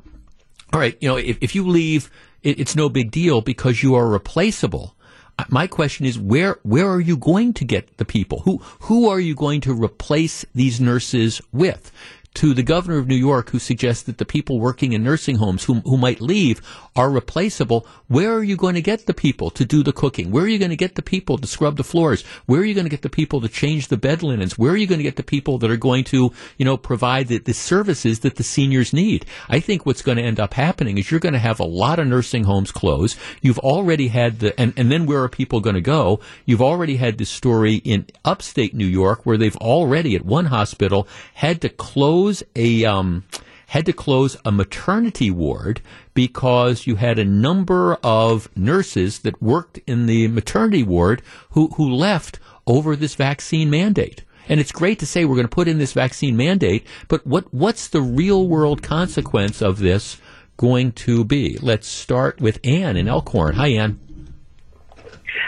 all 0.74 0.80
right, 0.80 0.98
you 1.02 1.10
know, 1.10 1.18
if, 1.18 1.38
if 1.42 1.56
you 1.56 1.68
leave, 1.68 2.10
it, 2.44 2.60
it's 2.60 2.76
no 2.76 2.90
big 2.90 3.12
deal 3.12 3.42
because 3.42 3.84
you 3.84 3.96
are 3.96 4.08
replaceable. 4.08 4.96
Uh, 5.38 5.46
my 5.50 5.68
question 5.68 6.06
is 6.06 6.20
where 6.20 6.60
where 6.64 6.90
are 6.90 7.00
you 7.00 7.18
going 7.18 7.54
to 7.54 7.66
get 7.66 7.98
the 7.98 8.06
people? 8.06 8.42
Who 8.42 8.58
who 8.82 9.10
are 9.10 9.20
you 9.20 9.36
going 9.36 9.62
to 9.62 9.74
replace 9.74 10.46
these 10.54 10.80
nurses 10.80 11.42
with? 11.52 11.92
To 12.34 12.54
the 12.54 12.64
governor 12.64 12.98
of 12.98 13.08
New 13.08 13.16
York 13.16 13.50
who 13.50 13.60
suggests 13.60 14.04
that 14.04 14.18
the 14.18 14.26
people 14.26 14.60
working 14.60 14.94
in 14.94 15.04
nursing 15.04 15.36
homes 15.36 15.66
who, 15.66 15.76
who 15.82 15.98
might 15.98 16.22
leave 16.22 16.62
are 16.96 17.12
replaceable, 17.12 17.86
where 18.08 18.34
are 18.34 18.44
you 18.44 18.56
going 18.56 18.76
to 18.76 18.82
get 18.82 19.06
the 19.06 19.14
people 19.14 19.50
to 19.50 19.66
do 19.66 19.84
the 19.84 19.92
cooking? 19.92 20.32
Where 20.32 20.46
are 20.46 20.48
you 20.48 20.58
going 20.58 20.72
to 20.72 20.78
get 20.78 20.96
the 20.96 21.02
people 21.02 21.38
to 21.38 21.48
scrub 21.48 21.76
the 21.76 21.84
floors? 21.84 22.24
Where 22.46 22.62
are 22.62 22.66
you 22.66 22.74
going 22.74 22.86
to 22.86 22.90
get 22.90 23.02
the 23.02 23.10
people 23.10 23.42
to 23.42 23.50
change 23.50 23.90
the 23.90 23.98
bed 23.98 24.24
linens? 24.24 24.58
Where 24.58 24.72
are 24.72 24.78
you 24.78 24.88
going 24.88 25.00
to 25.00 25.04
get 25.04 25.18
the 25.18 25.24
people 25.24 25.58
that 25.60 25.70
are 25.70 25.78
going 25.78 26.06
to, 26.06 26.32
you 26.58 26.66
know, 26.66 26.78
provide 26.78 27.28
the, 27.28 27.40
the 27.40 27.54
services 27.54 28.22
that 28.22 28.38
the 28.38 28.44
seniors 28.44 28.94
need? 28.94 29.26
I 29.50 29.60
think 29.60 29.86
what's 29.86 30.02
going 30.02 30.18
to 30.18 30.24
end 30.24 30.40
up 30.40 30.54
happening 30.54 30.98
is 30.98 31.12
you're 31.12 31.20
going 31.20 31.34
to 31.34 31.40
have 31.40 31.60
a 31.60 31.66
lot 31.66 32.00
of 32.00 32.08
nursing 32.08 32.46
homes 32.46 32.72
close. 32.72 33.18
You've 33.42 33.60
already 33.60 34.08
had 34.08 34.40
the, 34.40 34.60
and, 34.60 34.74
and 34.78 34.90
then 34.90 35.06
where 35.06 35.22
are 35.22 35.30
people 35.30 35.60
going 35.60 35.76
to 35.76 35.82
go? 35.82 36.22
You've 36.46 36.62
already 36.62 36.96
had 36.96 37.18
this 37.18 37.30
story 37.30 37.76
in 37.76 38.06
upstate 38.24 38.74
New 38.74 38.86
York 38.86 39.26
where 39.26 39.38
they've 39.38 39.58
already 39.58 40.16
at 40.16 40.26
one 40.26 40.46
hospital 40.46 41.08
had 41.34 41.62
to 41.62 41.70
close 41.70 42.21
close 42.22 42.44
a 42.56 42.86
um, 42.86 43.24
had 43.68 43.84
to 43.84 43.94
close 43.94 44.38
a 44.46 44.52
maternity 44.52 45.32
ward 45.32 45.82
because 46.14 46.86
you 46.86 46.96
had 46.96 47.18
a 47.18 47.26
number 47.26 47.98
of 48.04 48.48
nurses 48.56 49.20
that 49.20 49.42
worked 49.42 49.80
in 49.88 50.06
the 50.06 50.28
maternity 50.28 50.84
ward 50.84 51.24
who, 51.52 51.70
who 51.70 51.90
left 51.90 52.40
over 52.68 52.96
this 52.96 53.16
vaccine 53.16 53.72
mandate. 53.72 54.24
And 54.48 54.60
it's 54.60 54.72
great 54.72 55.00
to 55.00 55.08
say 55.08 55.26
we're 55.26 55.36
going 55.36 55.48
to 55.48 55.56
put 55.56 55.68
in 55.68 55.80
this 55.80 55.94
vaccine 55.94 56.38
mandate, 56.38 56.86
but 57.08 57.26
what, 57.26 57.52
what's 57.52 57.88
the 57.88 58.02
real 58.02 58.48
world 58.48 58.84
consequence 58.84 59.60
of 59.60 59.80
this 59.80 60.18
going 60.58 60.92
to 60.92 61.24
be? 61.24 61.58
Let's 61.60 61.88
start 61.88 62.40
with 62.40 62.60
Ann 62.64 62.98
in 62.98 63.08
Elkhorn. 63.08 63.56
Hi, 63.56 63.70
Ann. 63.70 64.00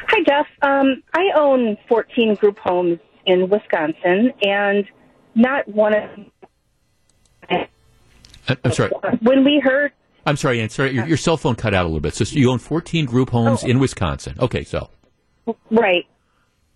Hi, 0.07 0.23
Jeff. 0.27 0.47
Um, 0.63 1.03
I 1.13 1.25
own 1.35 1.77
14 1.87 2.33
group 2.35 2.57
homes 2.57 2.97
in 3.27 3.47
Wisconsin, 3.47 4.33
and 4.41 4.85
not 5.35 5.67
one 5.67 5.95
of 5.95 6.09
uh, 8.47 8.55
I'm 8.63 8.71
sorry. 8.71 8.91
When 9.21 9.43
we 9.43 9.61
heard. 9.63 9.91
I'm 10.25 10.37
sorry, 10.37 10.61
Ann. 10.61 10.69
Sorry, 10.69 10.91
your, 10.91 11.05
your 11.05 11.17
cell 11.17 11.37
phone 11.37 11.55
cut 11.55 11.73
out 11.73 11.83
a 11.83 11.87
little 11.87 11.99
bit. 11.99 12.13
So 12.15 12.23
you 12.23 12.49
own 12.49 12.59
14 12.59 13.05
group 13.05 13.29
homes 13.29 13.63
oh. 13.63 13.67
in 13.67 13.79
Wisconsin. 13.79 14.35
Okay, 14.39 14.63
so. 14.63 14.89
Right. 15.69 16.05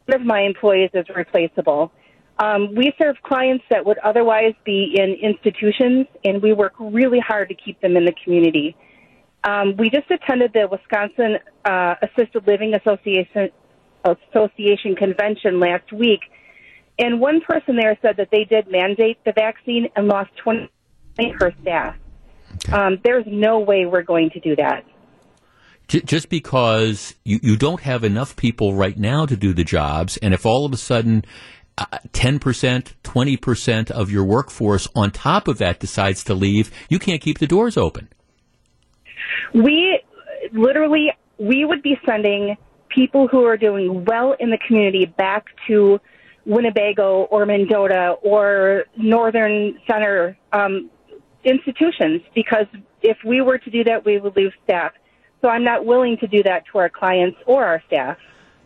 One 0.06 0.22
of 0.22 0.28
my 0.28 0.42
employees 0.42 0.90
is 0.94 1.06
replaceable. 1.16 1.92
Um, 2.40 2.76
we 2.76 2.94
serve 3.00 3.16
clients 3.24 3.64
that 3.70 3.86
would 3.86 3.98
otherwise 4.00 4.54
be 4.64 4.96
in 4.96 5.16
institutions, 5.22 6.08
and 6.24 6.42
we 6.42 6.54
work 6.54 6.74
really 6.80 7.20
hard 7.20 7.50
to 7.50 7.56
keep 7.56 7.82
them 7.82 7.98
in 7.98 8.06
the 8.06 8.14
community. 8.24 8.76
Um, 9.44 9.76
we 9.78 9.90
just 9.90 10.10
attended 10.12 10.52
the 10.54 10.68
Wisconsin 10.70 11.38
uh, 11.66 11.96
Assisted 12.02 12.46
Living 12.46 12.74
Association 12.76 13.50
Association 14.06 14.96
convention 14.96 15.60
last 15.60 15.92
week, 15.92 16.20
and 17.00 17.20
one 17.20 17.42
person 17.42 17.76
there 17.76 17.98
said 18.02 18.18
that 18.18 18.30
they 18.32 18.44
did 18.44 18.70
mandate 18.70 19.18
the 19.26 19.34
vaccine 19.34 19.90
and 19.96 20.08
lost 20.08 20.30
20 20.44 20.70
her 21.40 21.54
staff. 21.62 21.96
Okay. 22.56 22.74
Um, 22.74 22.98
there's 23.04 23.26
no 23.28 23.60
way 23.60 23.86
we're 23.86 24.04
going 24.04 24.30
to 24.32 24.40
do 24.40 24.56
that. 24.56 24.84
Just 25.88 26.28
because 26.28 27.16
you, 27.24 27.40
you 27.42 27.56
don't 27.56 27.80
have 27.80 28.04
enough 28.04 28.36
people 28.36 28.74
right 28.74 28.98
now 28.98 29.26
to 29.26 29.38
do 29.38 29.54
the 29.54 29.64
jobs, 29.64 30.18
and 30.18 30.34
if 30.34 30.46
all 30.46 30.66
of 30.66 30.74
a 30.74 30.78
sudden 30.78 31.24
uh, 31.78 31.86
10%, 32.12 32.94
20% 33.04 33.92
of 33.92 34.12
your 34.12 34.26
workforce 34.26 34.88
on 34.96 35.12
top 35.12 35.48
of 35.48 35.60
that 35.60 35.80
decides 35.80 36.26
to 36.26 36.34
leave, 36.34 36.72
you 36.90 37.00
can't 37.00 37.22
keep 37.22 37.40
the 37.40 37.48
doors 37.48 37.78
open. 37.78 38.10
We 39.54 40.02
literally, 40.52 41.14
we 41.38 41.64
would 41.64 41.82
be 41.82 41.98
sending 42.06 42.58
people 42.90 43.28
who 43.28 43.46
are 43.46 43.58
doing 43.58 44.04
well 44.06 44.36
in 44.40 44.50
the 44.50 44.58
community 44.68 45.06
back 45.06 45.46
to 45.68 46.00
Winnebago 46.46 47.28
or 47.30 47.46
Mendota 47.46 48.16
or 48.24 48.86
Northern 48.98 49.78
Center 49.90 50.38
um, 50.52 50.90
institutions 51.48 52.22
because 52.36 52.66
if 53.02 53.18
we 53.26 53.42
were 53.42 53.58
to 53.58 53.70
do 53.70 53.84
that, 53.86 54.06
we 54.06 54.20
would 54.20 54.36
lose 54.36 54.54
staff. 54.64 54.92
So 55.42 55.50
I'm 55.50 55.64
not 55.64 55.86
willing 55.86 56.18
to 56.18 56.28
do 56.28 56.44
that 56.44 56.64
to 56.72 56.80
our 56.80 56.90
clients 56.90 57.38
or 57.46 57.64
our 57.66 57.82
staff. 57.88 58.18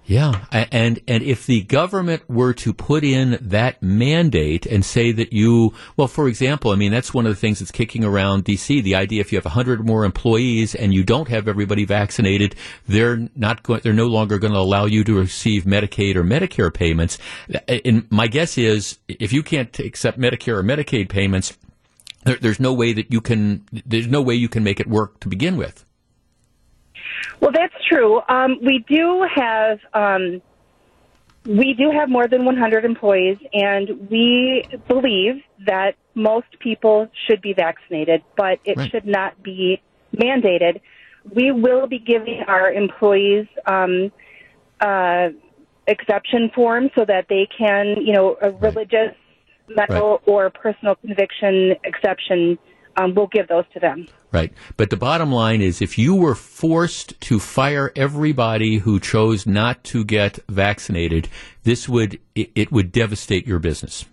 Yeah, 0.03 0.45
and 0.51 0.99
and 1.07 1.21
if 1.23 1.45
the 1.45 1.61
government 1.61 2.27
were 2.27 2.53
to 2.55 2.73
put 2.73 3.03
in 3.03 3.37
that 3.39 3.81
mandate 3.83 4.65
and 4.65 4.83
say 4.83 5.11
that 5.11 5.31
you, 5.31 5.73
well, 5.95 6.07
for 6.07 6.27
example, 6.27 6.71
I 6.71 6.75
mean 6.75 6.91
that's 6.91 7.13
one 7.13 7.27
of 7.27 7.31
the 7.31 7.39
things 7.39 7.59
that's 7.59 7.71
kicking 7.71 8.03
around 8.03 8.43
D.C. 8.43 8.81
The 8.81 8.95
idea 8.95 9.21
if 9.21 9.31
you 9.31 9.37
have 9.37 9.45
hundred 9.45 9.85
more 9.85 10.03
employees 10.03 10.73
and 10.73 10.91
you 10.91 11.03
don't 11.03 11.27
have 11.27 11.47
everybody 11.47 11.85
vaccinated, 11.85 12.55
they're 12.87 13.29
not 13.35 13.61
going, 13.61 13.81
they're 13.83 13.93
no 13.93 14.07
longer 14.07 14.39
going 14.39 14.53
to 14.53 14.59
allow 14.59 14.85
you 14.85 15.03
to 15.03 15.13
receive 15.13 15.65
Medicaid 15.65 16.15
or 16.15 16.23
Medicare 16.23 16.73
payments. 16.73 17.19
And 17.67 18.11
my 18.11 18.25
guess 18.25 18.57
is 18.57 18.97
if 19.07 19.31
you 19.31 19.43
can't 19.43 19.77
accept 19.79 20.19
Medicare 20.19 20.57
or 20.57 20.63
Medicaid 20.63 21.09
payments, 21.09 21.55
there, 22.23 22.37
there's 22.37 22.59
no 22.59 22.73
way 22.73 22.93
that 22.93 23.11
you 23.11 23.21
can, 23.21 23.65
there's 23.71 24.07
no 24.07 24.21
way 24.21 24.35
you 24.35 24.49
can 24.49 24.63
make 24.63 24.79
it 24.79 24.87
work 24.87 25.19
to 25.21 25.27
begin 25.27 25.57
with. 25.57 25.85
Well, 27.39 27.51
that's 27.53 27.73
true. 27.89 28.21
Um, 28.29 28.59
we 28.61 28.85
do 28.87 29.25
have 29.35 29.79
um, 29.93 30.41
we 31.45 31.73
do 31.73 31.91
have 31.91 32.09
more 32.09 32.27
than 32.27 32.45
100 32.45 32.85
employees, 32.85 33.37
and 33.51 34.09
we 34.09 34.63
believe 34.87 35.41
that 35.65 35.95
most 36.13 36.47
people 36.59 37.07
should 37.27 37.41
be 37.41 37.53
vaccinated, 37.53 38.23
but 38.37 38.59
it 38.63 38.77
right. 38.77 38.91
should 38.91 39.05
not 39.07 39.41
be 39.41 39.81
mandated. 40.15 40.81
We 41.33 41.51
will 41.51 41.87
be 41.87 41.99
giving 41.99 42.43
our 42.47 42.71
employees 42.71 43.47
um, 43.65 44.11
uh, 44.79 45.29
exception 45.87 46.51
forms 46.53 46.91
so 46.95 47.05
that 47.05 47.25
they 47.27 47.47
can, 47.57 47.97
you 48.01 48.13
know, 48.13 48.37
a 48.41 48.51
religious, 48.51 49.15
medical, 49.75 50.11
right. 50.11 50.21
or 50.25 50.49
personal 50.49 50.95
conviction 50.95 51.75
exception. 51.83 52.57
Um, 52.97 53.15
we'll 53.15 53.27
give 53.27 53.47
those 53.47 53.63
to 53.73 53.79
them. 53.79 54.07
Right. 54.33 54.53
But 54.77 54.89
the 54.89 54.97
bottom 54.97 55.31
line 55.31 55.61
is 55.61 55.81
if 55.81 55.97
you 55.97 56.15
were 56.15 56.35
forced 56.35 57.19
to 57.21 57.39
fire 57.39 57.91
everybody 57.95 58.77
who 58.79 58.99
chose 58.99 59.45
not 59.45 59.83
to 59.85 60.03
get 60.03 60.39
vaccinated, 60.49 61.29
this 61.63 61.87
would 61.87 62.19
it, 62.35 62.51
it 62.55 62.71
would 62.71 62.91
devastate 62.91 63.47
your 63.47 63.59
business. 63.59 64.05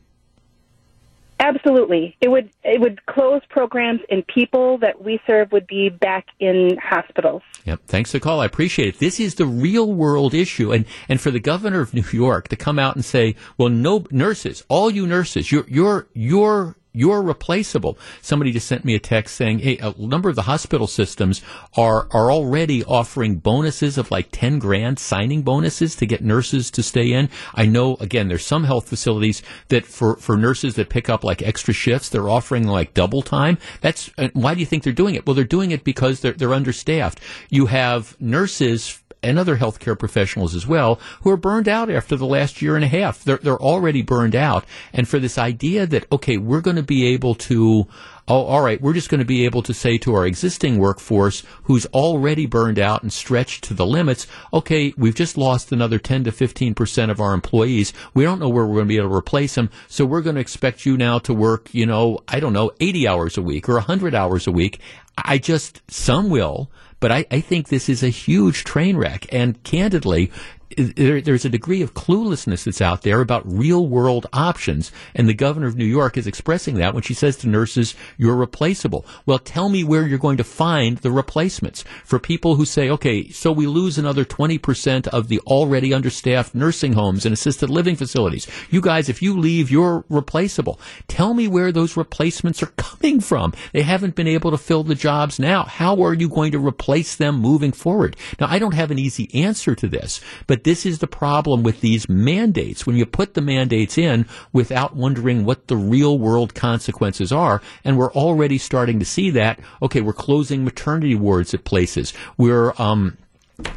Absolutely. 1.41 2.17
It 2.21 2.29
would 2.29 2.51
it 2.65 2.81
would 2.81 3.05
close 3.07 3.43
programs 3.49 4.01
and 4.11 4.27
people 4.27 4.79
that 4.79 5.03
we 5.03 5.21
serve 5.27 5.53
would 5.53 5.67
be 5.67 5.89
back 5.89 6.27
in 6.41 6.77
hospitals. 6.83 7.43
Yep. 7.65 7.81
Thanks 7.87 8.11
for 8.11 8.17
the 8.17 8.21
call. 8.21 8.41
I 8.41 8.47
appreciate 8.47 8.89
it. 8.89 8.99
This 8.99 9.21
is 9.21 9.37
the 9.37 9.47
real 9.47 9.93
world 9.93 10.35
issue 10.35 10.73
and 10.73 10.85
and 11.09 11.21
for 11.21 11.31
the 11.31 11.39
governor 11.39 11.81
of 11.81 11.95
New 11.95 12.05
York 12.13 12.49
to 12.49 12.57
come 12.57 12.79
out 12.79 12.97
and 12.97 13.05
say, 13.05 13.37
"Well, 13.57 13.69
no 13.69 14.05
nurses, 14.11 14.65
all 14.69 14.91
you 14.91 15.07
nurses, 15.07 15.53
your 15.53 15.65
your 15.69 16.09
your 16.13 16.77
you're 16.93 17.23
replaceable. 17.23 17.99
Somebody 18.23 18.53
just 18.53 18.67
sent 18.67 18.85
me 18.85 18.95
a 18.95 18.99
text 18.99 19.37
saying, 19.37 19.61
hey, 19.61 19.79
a 19.79 19.95
number 19.99 20.29
of 20.29 20.37
the 20.37 20.43
hospital 20.43 20.87
systems 20.87 21.43
are, 21.77 22.09
are 22.11 22.33
already 22.33 22.85
offering 22.85 23.37
bonuses 23.37 23.99
of 23.99 24.11
like 24.11 24.29
10 24.33 24.59
grand 24.59 24.99
signing 24.99 25.43
bonuses 25.43 25.95
to 25.97 26.07
get 26.07 26.23
nurses 26.23 26.71
to 26.73 26.83
stay 26.83 27.13
in. 27.13 27.29
I 27.55 27.67
know, 27.67 27.97
again, 27.97 28.29
there's 28.29 28.47
some 28.47 28.65
health 28.65 28.89
facilities 28.89 29.43
that 29.69 29.87
for, 29.87 30.17
for 30.17 30.37
nurses 30.37 30.75
that 30.77 30.89
pick 30.89 31.09
up 31.09 31.25
like 31.25 31.43
extra 31.43 31.75
shifts, 31.75 32.09
they're 32.09 32.29
offering 32.29 32.67
like 32.67 32.95
double 32.95 33.23
time. 33.23 33.59
That's, 33.81 34.11
why 34.33 34.55
do 34.55 34.61
you 34.61 34.67
think 34.67 34.83
they're 34.83 34.93
doing 34.93 35.15
it? 35.15 35.27
Well, 35.27 35.35
they're 35.35 35.45
doing 35.45 35.71
it 35.71 35.85
because 35.85 36.21
they're, 36.21 36.33
they're 36.33 36.55
understaffed. 36.55 37.21
You 37.51 37.67
have 37.67 38.17
nurses 38.21 39.03
and 39.23 39.39
other 39.39 39.57
healthcare 39.57 39.99
professionals 39.99 40.55
as 40.55 40.67
well 40.67 41.01
who 41.23 41.31
are 41.31 41.37
burned 41.37 41.69
out 41.69 41.91
after 41.91 42.17
the 42.17 42.27
last 42.27 42.63
year 42.63 42.77
and 42.77 42.85
a 42.85 42.89
half. 42.89 43.25
They're, 43.25 43.39
they're 43.39 43.57
already 43.57 44.03
burned 44.03 44.37
out. 44.37 44.65
And 44.93 45.09
for 45.09 45.19
this 45.19 45.39
idea 45.39 45.87
that, 45.87 46.07
okay, 46.13 46.37
we're 46.37 46.61
going 46.61 46.77
to 46.77 46.83
be 46.83 47.07
able 47.09 47.35
to, 47.35 47.87
oh, 48.29 48.45
all 48.45 48.63
right, 48.63 48.81
we're 48.81 48.93
just 48.93 49.09
going 49.09 49.19
to 49.19 49.25
be 49.25 49.45
able 49.45 49.63
to 49.63 49.75
say 49.75 49.99
to 49.99 50.15
our 50.15 50.27
existing 50.27 50.79
workforce 50.79 51.43
who's 51.65 51.87
already 51.87 52.47
burned 52.47 52.79
out 52.79 53.03
and 53.03 53.13
stretched 53.13 53.65
to 53.65 53.75
the 53.75 53.87
limits, 53.87 54.27
okay, 54.53 54.95
we've 54.97 55.15
just 55.15 55.37
lost 55.37 55.73
another 55.73 55.99
10 55.99 56.25
to 56.25 56.33
15% 56.33 57.11
of 57.11 57.21
our 57.21 57.35
employees. 57.35 57.93
We 58.15 58.25
don't 58.25 58.39
know 58.39 58.49
where 58.49 58.67
we're 58.67 58.75
going 58.75 58.87
to 58.87 58.89
be 58.89 58.99
able 58.99 59.11
to 59.11 59.17
replace 59.17 59.55
them. 59.55 59.71
So 59.89 60.05
we're 60.05 60.23
going 60.23 60.37
to 60.37 60.41
expect 60.41 60.87
you 60.87 60.97
now 60.97 61.19
to 61.21 61.35
work, 61.35 61.75
you 61.75 61.87
know, 61.87 62.21
I 62.29 62.41
don't 62.41 62.53
know, 62.53 62.71
80 62.81 63.09
hours 63.09 63.37
a 63.37 63.43
week 63.43 63.69
or 63.69 63.75
100 63.75 64.15
hours 64.15 64.47
a 64.47 64.53
week. 64.53 64.81
I 65.17 65.39
just, 65.39 65.83
some 65.91 66.31
will, 66.31 66.71
but 67.01 67.13
I, 67.13 67.27
I 67.31 67.41
think 67.41 67.69
this 67.69 67.89
is 67.89 68.03
a 68.03 68.09
huge 68.09 68.65
train 68.65 68.97
wreck. 68.97 69.27
And 69.33 69.63
candidly, 69.63 70.31
there, 70.77 71.21
there's 71.21 71.45
a 71.45 71.51
degree 71.51 71.83
of 71.83 71.95
cluelessness 71.95 72.65
that's 72.65 72.81
out 72.81 73.03
there 73.03 73.21
about 73.21 73.51
real 73.51 73.87
world 73.87 74.27
options. 74.33 74.93
And 75.15 75.29
the 75.29 75.35
governor 75.35 75.67
of 75.67 75.77
New 75.77 75.85
York 75.85 76.17
is 76.17 76.27
expressing 76.27 76.77
that 76.77 76.95
when 76.95 77.03
she 77.03 77.15
says 77.15 77.37
to 77.39 77.49
nurses, 77.49 77.95
you're 78.17 78.37
replaceable. 78.37 79.07
Well, 79.27 79.39
tell 79.39 79.69
me 79.69 79.85
where 79.85 80.07
you're 80.07 80.19
going 80.19 80.37
to 80.39 80.45
find 80.45 80.99
the 80.99 81.11
replacements 81.11 81.85
for 82.05 82.19
people 82.19 82.57
who 82.57 82.65
say, 82.65 82.91
okay, 82.91 83.29
so 83.31 83.53
we 83.53 83.67
lose 83.67 83.99
another 83.99 84.25
20% 84.25 85.09
of 85.09 85.29
the 85.29 85.41
already 85.41 85.95
understaffed 85.95 86.55
nursing 86.55 86.93
homes 86.93 87.25
and 87.25 87.33
assisted 87.33 87.71
living 87.71 87.97
facilities. 87.97 88.47
You 88.71 88.81
guys, 88.81 89.09
if 89.09 89.23
you 89.23 89.39
leave, 89.39 89.71
you're 89.71 90.05
replaceable. 90.09 90.81
Tell 91.09 91.35
me 91.35 91.49
where 91.49 91.73
those 91.73 91.97
replacements 91.97 92.63
are 92.63 92.73
coming 92.77 93.21
from. 93.21 93.53
They 93.73 93.83
haven't 93.83 94.15
been 94.15 94.29
able 94.29 94.51
to 94.51 94.59
fill 94.59 94.85
the 94.85 94.95
jobs 94.95 95.39
now. 95.39 95.65
How 95.65 96.03
are 96.03 96.15
you 96.15 96.29
going 96.29 96.53
to 96.53 96.59
replace 96.59 97.17
them 97.17 97.37
moving 97.37 97.73
forward? 97.73 98.17
Now, 98.41 98.47
I 98.49 98.59
don't 98.59 98.75
have 98.75 98.91
an 98.91 98.99
easy 98.99 99.31
answer 99.35 99.75
to 99.75 99.89
this, 99.89 100.21
but 100.47 100.58
this 100.65 100.87
is 100.87 100.99
the 100.99 101.07
problem 101.07 101.63
with 101.63 101.81
these 101.81 102.09
mandates. 102.09 102.87
When 102.87 102.97
you 102.97 103.07
put 103.07 103.35
the 103.35 103.41
mandates 103.41 103.99
in 103.99 104.27
without 104.53 104.97
wondering 104.97 105.45
what 105.45 105.69
the 105.69 105.77
real 105.77 106.19
world 106.19 106.55
consequences 106.55 107.33
are, 107.33 107.63
and 107.85 107.99
we're 107.99 108.13
already 108.13 108.59
starting 108.59 108.99
to 108.99 109.05
see 109.05 109.31
that. 109.31 109.61
Okay, 109.83 110.01
we're 110.01 110.13
closing 110.13 110.65
maternity 110.65 111.15
wards 111.15 111.55
at 111.55 111.65
places. 111.65 112.13
We're 112.37 112.73
um, 112.79 113.19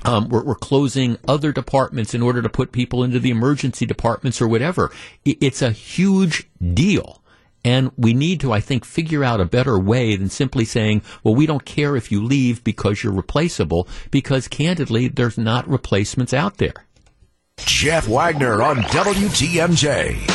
um, 0.06 0.30
we're, 0.30 0.44
we're, 0.44 0.56
closing 0.56 1.18
other 1.28 1.52
departments 1.52 2.14
in 2.14 2.22
order 2.22 2.42
to 2.42 2.50
put 2.50 2.72
people 2.72 3.04
into 3.04 3.20
the 3.20 3.32
emergency 3.32 3.86
departments 3.86 4.40
or 4.40 4.48
whatever. 4.48 4.92
It's 5.26 5.64
a 5.64 5.72
huge 5.72 6.48
deal. 6.74 7.21
And 7.64 7.92
we 7.96 8.14
need 8.14 8.40
to, 8.42 8.52
I 8.52 8.60
think, 8.60 8.86
figure 8.86 9.24
out 9.24 9.40
a 9.40 9.46
better 9.46 9.78
way 9.78 10.16
than 10.16 10.30
simply 10.30 10.66
saying, 10.66 11.04
well, 11.24 11.36
we 11.36 11.46
don't 11.46 11.66
care 11.66 11.96
if 11.96 12.12
you 12.12 12.24
leave 12.24 12.64
because 12.64 13.04
you're 13.04 13.14
replaceable, 13.14 13.88
because 14.10 14.48
candidly, 14.48 15.08
there's 15.08 15.38
not 15.38 15.68
replacements 15.68 16.34
out 16.34 16.58
there. 16.58 16.86
Jeff 17.58 18.08
Wagner 18.08 18.64
on 18.64 18.78
WTMJ. 18.78 20.26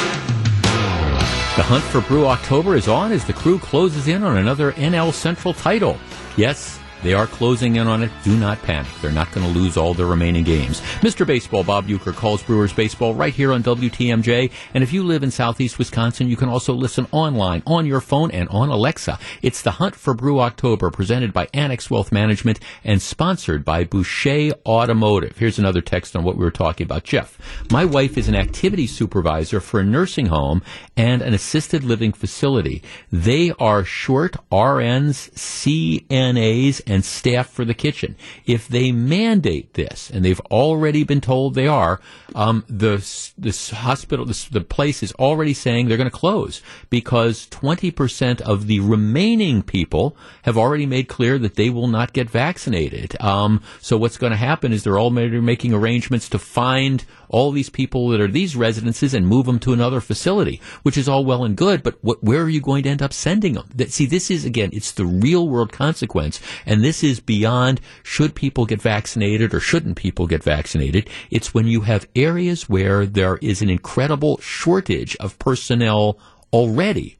The 1.57 1.63
hunt 1.63 1.85
for 1.85 2.03
Brew 2.03 2.27
October 2.27 2.77
is 2.77 2.87
on 2.87 3.13
as 3.13 3.25
the 3.25 3.33
crew 3.33 3.59
closes 3.59 4.09
in 4.09 4.23
on 4.23 4.37
another 4.37 4.73
NL 4.73 5.13
Central 5.13 5.55
title. 5.55 5.97
Yes, 6.37 6.79
they 7.03 7.15
are 7.15 7.27
closing 7.27 7.77
in 7.77 7.87
on 7.87 8.03
it. 8.03 8.11
Do 8.25 8.37
not 8.37 8.61
panic. 8.63 8.91
They're 9.01 9.13
not 9.13 9.31
going 9.33 9.47
to 9.47 9.59
lose 9.59 9.77
all 9.77 9.95
their 9.95 10.07
remaining 10.07 10.45
games. 10.45 10.81
Mr. 11.01 11.27
Baseball 11.27 11.63
Bob 11.63 11.87
Uecker 11.87 12.15
calls 12.15 12.43
Brewers 12.43 12.73
baseball 12.73 13.15
right 13.15 13.35
here 13.35 13.53
on 13.53 13.63
WTMJ. 13.63 14.51
And 14.75 14.83
if 14.83 14.93
you 14.93 15.03
live 15.03 15.23
in 15.23 15.31
southeast 15.31 15.79
Wisconsin, 15.79 16.29
you 16.29 16.37
can 16.37 16.49
also 16.49 16.75
listen 16.75 17.07
online, 17.13 17.63
on 17.67 17.87
your 17.87 18.01
phone, 18.01 18.31
and 18.31 18.49
on 18.49 18.69
Alexa. 18.69 19.19
It's 19.43 19.63
the 19.63 19.73
Hunt 19.73 19.95
for 19.95 20.15
Brew 20.15 20.41
October, 20.41 20.91
presented 20.91 21.33
by 21.33 21.49
Annex 21.53 21.91
Wealth 21.91 22.13
Management 22.13 22.61
and 22.83 23.01
sponsored 23.01 23.65
by 23.65 23.85
Boucher 23.85 24.53
Automotive. 24.65 25.37
Here's 25.39 25.59
another 25.59 25.81
text 25.81 26.17
on 26.17 26.25
what 26.25 26.37
we 26.37 26.45
were 26.45 26.51
talking 26.51 26.85
about. 26.87 27.05
Jeff, 27.05 27.39
my 27.71 27.85
wife 27.85 28.17
is 28.17 28.29
an 28.29 28.35
activity 28.35 28.87
supervisor 28.87 29.61
for 29.61 29.81
a 29.81 29.85
nursing 29.85 30.27
home 30.27 30.63
and 30.97 31.23
an 31.23 31.35
assisted 31.35 31.85
living 31.85 32.13
facility. 32.13 32.83
They 33.13 33.53
are 33.59 33.85
short 33.85 34.37
RNs, 34.51 35.31
CNAs, 35.35 36.81
and 36.87 37.05
staff 37.05 37.49
for 37.49 37.65
the 37.65 37.75
kitchen. 37.75 38.17
If 38.45 38.69
they 38.69 38.93
mandate 38.93 39.75
this, 39.75 40.11
and 40.11 40.25
they've 40.25 40.41
already 40.51 41.05
been 41.05 41.21
told 41.21 41.55
they 41.55 41.67
are, 41.67 42.01
um, 42.35 42.65
the 42.69 42.97
this 43.39 43.71
hospital, 43.71 44.25
this, 44.25 44.45
the 44.45 44.61
place 44.61 45.03
is 45.03 45.13
already 45.15 45.55
saying 45.55 45.89
they're 45.89 45.97
going 45.97 46.11
to 46.11 46.17
close 46.17 46.63
because 46.91 47.47
20% 47.49 48.41
of 48.41 48.67
the 48.67 48.81
remaining 48.81 49.63
people 49.63 50.17
have 50.43 50.57
already 50.57 50.87
made 50.87 51.09
clear 51.09 51.39
that 51.39 51.55
they 51.55 51.71
will 51.71 51.89
not 51.89 52.13
get 52.13 52.31
vaccinated. 52.31 53.21
Um, 53.21 53.63
so 53.81 53.97
what's 53.97 54.19
going 54.19 54.33
to 54.33 54.37
happen 54.37 54.73
is 54.73 54.85
they're 54.85 54.99
all 54.99 55.11
making 55.11 55.73
arrangements 55.73 56.29
to 56.31 56.39
find 56.39 57.05
all 57.29 57.53
these 57.53 57.71
people 57.71 58.09
that 58.09 58.21
are 58.21 58.29
these 58.29 58.57
residences 58.57 59.15
and 59.15 59.27
move 59.27 59.47
them 59.47 59.59
to 59.61 59.73
another 59.73 60.01
facility, 60.01 60.61
which 60.83 60.97
is 60.97 61.09
all 61.09 61.25
well 61.25 61.45
and 61.45 61.57
good, 61.57 61.83
but 61.83 61.97
what, 62.03 62.23
where 62.23 62.43
are 62.43 62.49
you 62.49 62.61
going 62.61 62.83
to 62.85 62.89
end 62.89 63.03
up 63.03 63.13
sending 63.13 63.55
them? 63.55 63.69
That, 63.75 63.93
see, 63.93 64.07
this 64.07 64.31
is, 64.31 64.45
again, 64.45 64.71
it's 64.73 64.93
the 64.93 65.07
real 65.07 65.49
world 65.49 65.73
consequence, 65.73 66.41
and 66.65 66.76
this 66.83 67.03
is 67.03 67.21
beyond 67.21 67.81
should 68.03 68.35
people 68.35 68.67
get 68.67 68.83
vaccinated 68.83 69.55
or 69.55 69.61
shouldn't 69.61 69.97
people 69.97 70.27
get 70.27 70.43
vaccinated. 70.43 71.09
It's 71.31 71.55
when 71.55 71.67
you 71.67 71.83
have 71.83 72.09
areas 72.15 72.69
where 72.69 73.07
there 73.07 73.37
is 73.37 73.63
an 73.63 73.71
incredible 73.71 74.39
shortage 74.39 75.17
of 75.17 75.39
personnel 75.39 76.19
already 76.53 77.19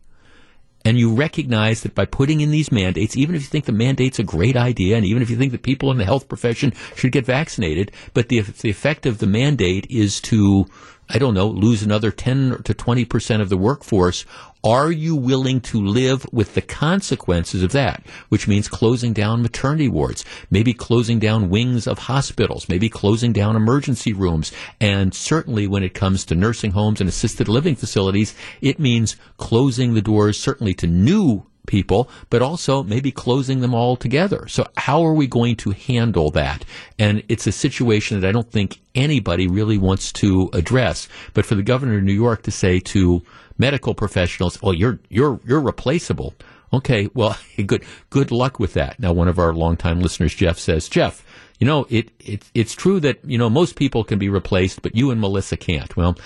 and 0.87 0.97
you 0.97 1.13
recognize 1.13 1.81
that 1.81 1.97
by 1.97 2.05
putting 2.05 2.41
in 2.41 2.53
these 2.53 2.71
mandates, 2.71 3.17
even 3.17 3.35
if 3.35 3.43
you 3.43 3.49
think 3.49 3.65
the 3.65 3.73
mandate's 3.73 4.21
a 4.21 4.23
great 4.23 4.57
idea, 4.57 4.97
and 4.97 5.05
even 5.05 5.21
if 5.21 5.29
you 5.29 5.37
think 5.37 5.51
that 5.51 5.65
people 5.65 5.91
in 5.91 5.99
the 5.99 6.05
health 6.05 6.29
profession 6.29 6.73
should 6.95 7.11
get 7.11 7.27
vaccinated, 7.27 7.91
but 8.15 8.29
the, 8.29 8.41
the 8.41 8.71
effect 8.71 9.05
of 9.05 9.19
the 9.19 9.27
mandate 9.27 9.85
is 9.91 10.21
to 10.21 10.65
I 11.09 11.19
don't 11.19 11.35
know, 11.35 11.49
lose 11.49 11.83
another 11.83 12.11
10 12.11 12.63
to 12.65 12.75
20% 12.75 13.41
of 13.41 13.49
the 13.49 13.57
workforce, 13.57 14.25
are 14.65 14.91
you 14.91 15.15
willing 15.15 15.61
to 15.61 15.81
live 15.81 16.27
with 16.33 16.55
the 16.55 16.61
consequences 16.61 17.63
of 17.63 17.71
that? 17.73 18.03
Which 18.31 18.49
means 18.49 18.67
closing 18.67 19.13
down 19.13 19.43
maternity 19.43 19.87
wards, 19.87 20.25
maybe 20.51 20.75
closing 20.75 21.21
down 21.21 21.51
wings 21.51 21.87
of 21.87 22.01
hospitals, 22.01 22.69
maybe 22.69 22.89
closing 22.89 23.33
down 23.33 23.55
emergency 23.55 24.13
rooms. 24.13 24.51
And 24.81 25.15
certainly 25.15 25.69
when 25.69 25.85
it 25.85 25.95
comes 25.95 26.25
to 26.25 26.35
nursing 26.35 26.73
homes 26.73 27.01
and 27.01 27.09
assisted 27.09 27.47
living 27.47 27.77
facilities, 27.77 28.35
it 28.61 28.81
means 28.81 29.17
closing 29.37 29.95
the 29.95 30.03
doors 30.03 30.41
certainly 30.41 30.75
to 30.75 30.89
new 30.89 31.47
people, 31.67 32.09
but 32.31 32.43
also 32.43 32.83
maybe 32.83 33.11
closing 33.11 33.61
them 33.61 33.75
all 33.75 33.97
together. 33.97 34.47
So 34.49 34.67
how 34.77 35.05
are 35.05 35.15
we 35.15 35.27
going 35.27 35.57
to 35.57 35.71
handle 35.71 36.31
that? 36.31 36.65
And 36.99 37.23
it's 37.29 37.47
a 37.47 37.53
situation 37.53 38.21
that 38.21 38.29
I 38.29 38.33
don't 38.33 38.51
think 38.51 38.81
anybody 38.95 39.47
really 39.47 39.79
wants 39.79 40.13
to 40.15 40.51
address. 40.53 41.09
But 41.35 41.47
for 41.47 41.55
the 41.55 41.63
governor 41.63 41.99
of 41.99 42.05
New 42.05 42.13
York 42.13 42.43
to 42.43 42.51
say 42.51 42.81
to 42.81 43.23
medical 43.59 43.95
professionals, 43.95 44.61
"Well, 44.63 44.75
you're 44.75 44.99
you're 45.09 45.41
you're 45.45 45.61
replaceable." 45.61 46.35
Okay, 46.73 47.09
well, 47.15 47.37
good 47.67 47.85
good 48.11 48.31
luck 48.31 48.59
with 48.59 48.75
that. 48.75 48.99
Now, 48.99 49.13
one 49.13 49.29
of 49.29 49.39
our 49.39 49.53
longtime 49.53 50.01
listeners, 50.01 50.35
Jeff, 50.35 50.59
says, 50.59 50.89
Jeff, 50.89 51.25
you 51.59 51.67
know, 51.67 51.87
it, 51.89 52.11
it 52.21 52.43
it's 52.55 52.75
true 52.75 53.01
that 53.01 53.19
you 53.25 53.39
know 53.39 53.49
most 53.49 53.77
people 53.77 54.05
can 54.05 54.19
be 54.19 54.29
replaced, 54.29 54.83
but 54.83 54.95
you 54.95 55.11
and 55.11 55.21
Melissa 55.21 55.57
can't. 55.57 55.97
Well, 55.97 56.17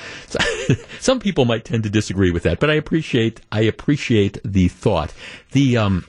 some 1.00 1.20
people 1.20 1.44
might 1.44 1.64
tend 1.64 1.84
to 1.84 1.90
disagree 1.90 2.30
with 2.30 2.42
that, 2.44 2.60
but 2.60 2.70
I 2.70 2.74
appreciate 2.74 3.40
I 3.52 3.62
appreciate 3.62 4.38
the 4.44 4.68
thought. 4.68 5.12
The 5.52 5.76
um, 5.76 6.06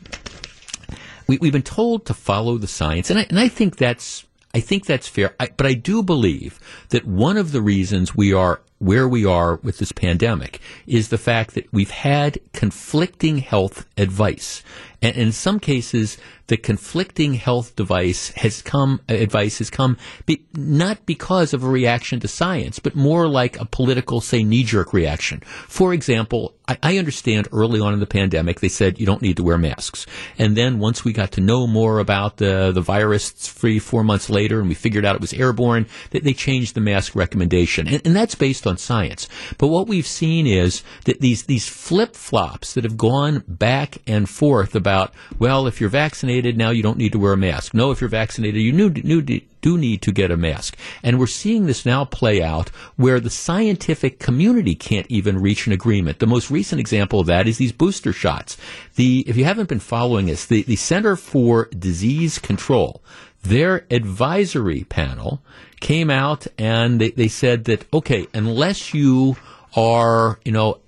we, 1.27 1.37
we've 1.37 1.53
been 1.53 1.61
told 1.61 2.05
to 2.07 2.13
follow 2.13 2.57
the 2.57 2.67
science, 2.67 3.09
and 3.09 3.19
I, 3.19 3.23
and 3.29 3.39
I 3.39 3.47
think 3.47 3.77
that's 3.77 4.25
I 4.53 4.59
think 4.59 4.85
that's 4.85 5.07
fair. 5.07 5.35
I, 5.39 5.49
but 5.55 5.65
I 5.65 5.73
do 5.73 6.03
believe 6.03 6.59
that 6.89 7.05
one 7.05 7.37
of 7.37 7.51
the 7.51 7.61
reasons 7.61 8.15
we 8.15 8.33
are 8.33 8.61
where 8.79 9.07
we 9.07 9.23
are 9.25 9.57
with 9.57 9.77
this 9.77 9.91
pandemic 9.91 10.59
is 10.87 11.09
the 11.09 11.17
fact 11.17 11.53
that 11.53 11.71
we've 11.71 11.91
had 11.91 12.39
conflicting 12.51 13.37
health 13.37 13.85
advice. 13.95 14.63
And 15.03 15.15
in 15.15 15.31
some 15.31 15.59
cases, 15.59 16.17
the 16.51 16.57
conflicting 16.57 17.33
health 17.35 17.75
device 17.75 18.29
has 18.31 18.61
come, 18.61 18.99
uh, 19.09 19.13
advice 19.13 19.59
has 19.59 19.69
come 19.69 19.95
be, 20.25 20.43
not 20.53 21.05
because 21.05 21.53
of 21.53 21.63
a 21.63 21.69
reaction 21.69 22.19
to 22.19 22.27
science, 22.27 22.79
but 22.79 22.95
more 22.95 23.27
like 23.27 23.59
a 23.59 23.65
political, 23.65 24.19
say, 24.19 24.43
knee-jerk 24.43 24.91
reaction. 24.93 25.39
For 25.67 25.93
example, 25.93 26.55
I, 26.67 26.77
I 26.81 26.97
understand 26.97 27.47
early 27.51 27.79
on 27.79 27.93
in 27.93 27.99
the 27.99 28.05
pandemic, 28.07 28.59
they 28.59 28.69
said 28.69 28.99
you 28.99 29.05
don't 29.05 29.21
need 29.21 29.37
to 29.37 29.43
wear 29.43 29.57
masks. 29.57 30.07
And 30.37 30.57
then 30.57 30.79
once 30.79 31.05
we 31.05 31.13
got 31.13 31.31
to 31.33 31.41
know 31.41 31.67
more 31.67 31.99
about 31.99 32.37
the, 32.37 32.71
the 32.71 32.81
virus 32.81 33.29
three, 33.29 33.79
four 33.79 34.03
months 34.03 34.29
later, 34.29 34.59
and 34.59 34.67
we 34.67 34.75
figured 34.75 35.05
out 35.05 35.15
it 35.15 35.21
was 35.21 35.33
airborne, 35.33 35.85
they, 36.09 36.19
they 36.19 36.33
changed 36.33 36.73
the 36.73 36.81
mask 36.81 37.15
recommendation. 37.15 37.87
And, 37.87 38.01
and 38.05 38.15
that's 38.15 38.35
based 38.35 38.65
on 38.65 38.71
on 38.71 38.77
science. 38.77 39.27
But 39.57 39.67
what 39.67 39.87
we've 39.87 40.07
seen 40.07 40.47
is 40.47 40.81
that 41.03 41.19
these, 41.19 41.43
these 41.43 41.67
flip 41.67 42.15
flops 42.15 42.73
that 42.73 42.85
have 42.85 42.97
gone 42.97 43.43
back 43.47 43.97
and 44.07 44.27
forth 44.27 44.75
about, 44.75 45.13
well, 45.37 45.67
if 45.67 45.81
you're 45.81 45.89
vaccinated, 45.89 46.40
now 46.45 46.69
you 46.69 46.83
don't 46.83 46.97
need 46.97 47.11
to 47.11 47.19
wear 47.19 47.33
a 47.33 47.37
mask. 47.37 47.73
No, 47.73 47.91
if 47.91 48.01
you're 48.01 48.09
vaccinated, 48.09 48.61
you 48.61 49.41
do 49.61 49.77
need 49.77 50.01
to 50.01 50.11
get 50.11 50.31
a 50.31 50.37
mask. 50.37 50.77
And 51.03 51.19
we're 51.19 51.27
seeing 51.27 51.65
this 51.65 51.85
now 51.85 52.05
play 52.05 52.41
out 52.41 52.69
where 52.95 53.19
the 53.19 53.29
scientific 53.29 54.19
community 54.19 54.75
can't 54.75 55.07
even 55.09 55.41
reach 55.41 55.67
an 55.67 55.73
agreement. 55.73 56.19
The 56.19 56.27
most 56.27 56.51
recent 56.51 56.79
example 56.79 57.19
of 57.19 57.27
that 57.27 57.47
is 57.47 57.57
these 57.57 57.71
booster 57.71 58.13
shots. 58.13 58.57
The, 58.95 59.23
if 59.27 59.37
you 59.37 59.45
haven't 59.45 59.69
been 59.69 59.79
following 59.79 60.29
us, 60.29 60.45
the, 60.45 60.63
the 60.63 60.75
Center 60.75 61.15
for 61.15 61.65
Disease 61.77 62.39
Control, 62.39 63.01
their 63.43 63.85
advisory 63.89 64.83
panel 64.83 65.41
came 65.79 66.09
out 66.09 66.47
and 66.57 67.01
they, 67.01 67.11
they 67.11 67.27
said 67.27 67.65
that, 67.65 67.91
okay, 67.93 68.27
unless 68.33 68.93
you 68.93 69.35
are, 69.75 70.39
you 70.45 70.51
know, 70.51 70.79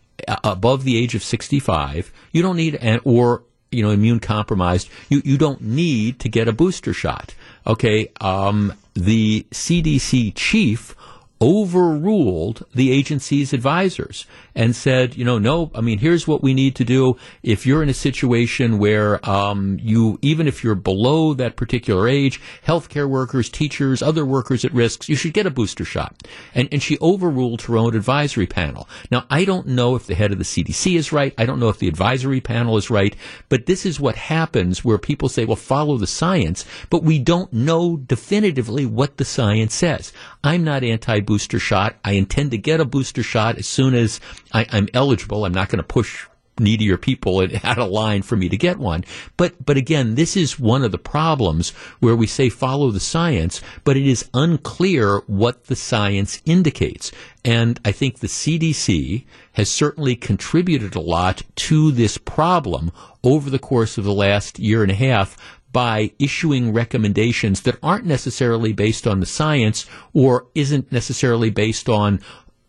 above 0.43 0.83
the 0.83 0.97
age 0.97 1.15
of 1.15 1.23
65, 1.23 2.11
you 2.31 2.41
don't 2.41 2.55
need, 2.55 2.75
an, 2.75 2.99
or, 3.03 3.43
you 3.73 3.83
know, 3.83 3.89
immune 3.89 4.19
compromised, 4.19 4.89
you, 5.09 5.21
you 5.25 5.37
don't 5.37 5.61
need 5.61 6.19
to 6.19 6.29
get 6.29 6.47
a 6.47 6.53
booster 6.53 6.93
shot. 6.93 7.33
Okay, 7.65 8.11
um, 8.21 8.73
the 8.93 9.45
CDC 9.51 10.33
chief 10.35 10.95
overruled 11.41 12.65
the 12.73 12.91
agency's 12.91 13.51
advisors 13.51 14.25
and 14.55 14.75
said, 14.75 15.15
you 15.15 15.25
know, 15.25 15.39
no, 15.39 15.71
I 15.73 15.81
mean, 15.81 15.99
here's 15.99 16.27
what 16.27 16.43
we 16.43 16.53
need 16.53 16.75
to 16.75 16.83
do. 16.83 17.17
If 17.41 17.65
you're 17.65 17.83
in 17.83 17.89
a 17.89 17.93
situation 17.93 18.77
where 18.77 19.27
um, 19.27 19.79
you, 19.81 20.19
even 20.21 20.47
if 20.47 20.63
you're 20.63 20.75
below 20.75 21.33
that 21.33 21.55
particular 21.55 22.07
age, 22.07 22.39
healthcare 22.65 23.09
workers, 23.09 23.49
teachers, 23.49 24.01
other 24.01 24.25
workers 24.25 24.63
at 24.63 24.73
risks, 24.73 25.09
you 25.09 25.15
should 25.15 25.33
get 25.33 25.45
a 25.45 25.51
booster 25.51 25.85
shot. 25.85 26.27
And, 26.53 26.69
and 26.71 26.81
she 26.81 26.97
overruled 27.01 27.63
her 27.63 27.77
own 27.77 27.95
advisory 27.95 28.47
panel. 28.47 28.87
Now, 29.11 29.25
I 29.29 29.45
don't 29.45 29.67
know 29.67 29.95
if 29.95 30.05
the 30.05 30.15
head 30.15 30.31
of 30.31 30.37
the 30.37 30.43
CDC 30.43 30.95
is 30.95 31.11
right. 31.11 31.33
I 31.37 31.45
don't 31.45 31.59
know 31.59 31.69
if 31.69 31.79
the 31.79 31.87
advisory 31.87 32.41
panel 32.41 32.77
is 32.77 32.89
right. 32.89 33.15
But 33.49 33.65
this 33.65 33.85
is 33.85 33.99
what 33.99 34.15
happens 34.15 34.83
where 34.83 34.97
people 34.97 35.29
say, 35.29 35.45
well, 35.45 35.55
follow 35.55 35.97
the 35.97 36.07
science, 36.07 36.65
but 36.89 37.03
we 37.03 37.19
don't 37.19 37.51
know 37.51 37.97
definitively 37.97 38.85
what 38.85 39.17
the 39.17 39.25
science 39.25 39.73
says. 39.73 40.13
I'm 40.43 40.63
not 40.63 40.83
anti 40.83 41.19
booster 41.21 41.59
shot. 41.59 41.95
I 42.03 42.13
intend 42.13 42.51
to 42.51 42.57
get 42.57 42.79
a 42.79 42.85
booster 42.85 43.23
shot 43.23 43.57
as 43.57 43.67
soon 43.67 43.95
as 43.95 44.19
I, 44.53 44.63
am 44.71 44.87
eligible. 44.93 45.45
I'm 45.45 45.53
not 45.53 45.69
going 45.69 45.77
to 45.77 45.83
push 45.83 46.27
needier 46.59 46.97
people 46.97 47.41
out 47.63 47.79
of 47.79 47.89
line 47.89 48.21
for 48.21 48.35
me 48.35 48.49
to 48.49 48.57
get 48.57 48.77
one. 48.77 49.03
But 49.37 49.65
but 49.65 49.77
again, 49.77 50.15
this 50.15 50.37
is 50.37 50.59
one 50.59 50.83
of 50.83 50.91
the 50.91 50.97
problems 50.97 51.71
where 51.99 52.15
we 52.15 52.27
say 52.27 52.49
follow 52.49 52.91
the 52.91 52.99
science, 52.99 53.61
but 53.83 53.97
it 53.97 54.07
is 54.07 54.29
unclear 54.33 55.23
what 55.27 55.65
the 55.65 55.75
science 55.75 56.41
indicates. 56.45 57.11
And 57.43 57.79
I 57.83 57.91
think 57.91 58.19
the 58.19 58.27
CDC 58.27 59.25
has 59.53 59.69
certainly 59.69 60.15
contributed 60.15 60.95
a 60.95 61.01
lot 61.01 61.43
to 61.55 61.91
this 61.91 62.17
problem 62.17 62.91
over 63.23 63.49
the 63.49 63.59
course 63.59 63.97
of 63.97 64.03
the 64.03 64.13
last 64.13 64.59
year 64.59 64.81
and 64.83 64.91
a 64.91 64.95
half 64.95 65.37
by 65.73 66.11
issuing 66.19 66.71
recommendations 66.71 67.61
that 67.61 67.77
aren't 67.81 68.05
necessarily 68.05 68.71
based 68.71 69.07
on 69.07 69.19
the 69.19 69.25
science 69.25 69.87
or 70.13 70.45
isn't 70.53 70.91
necessarily 70.91 71.49
based 71.49 71.89
on 71.89 72.21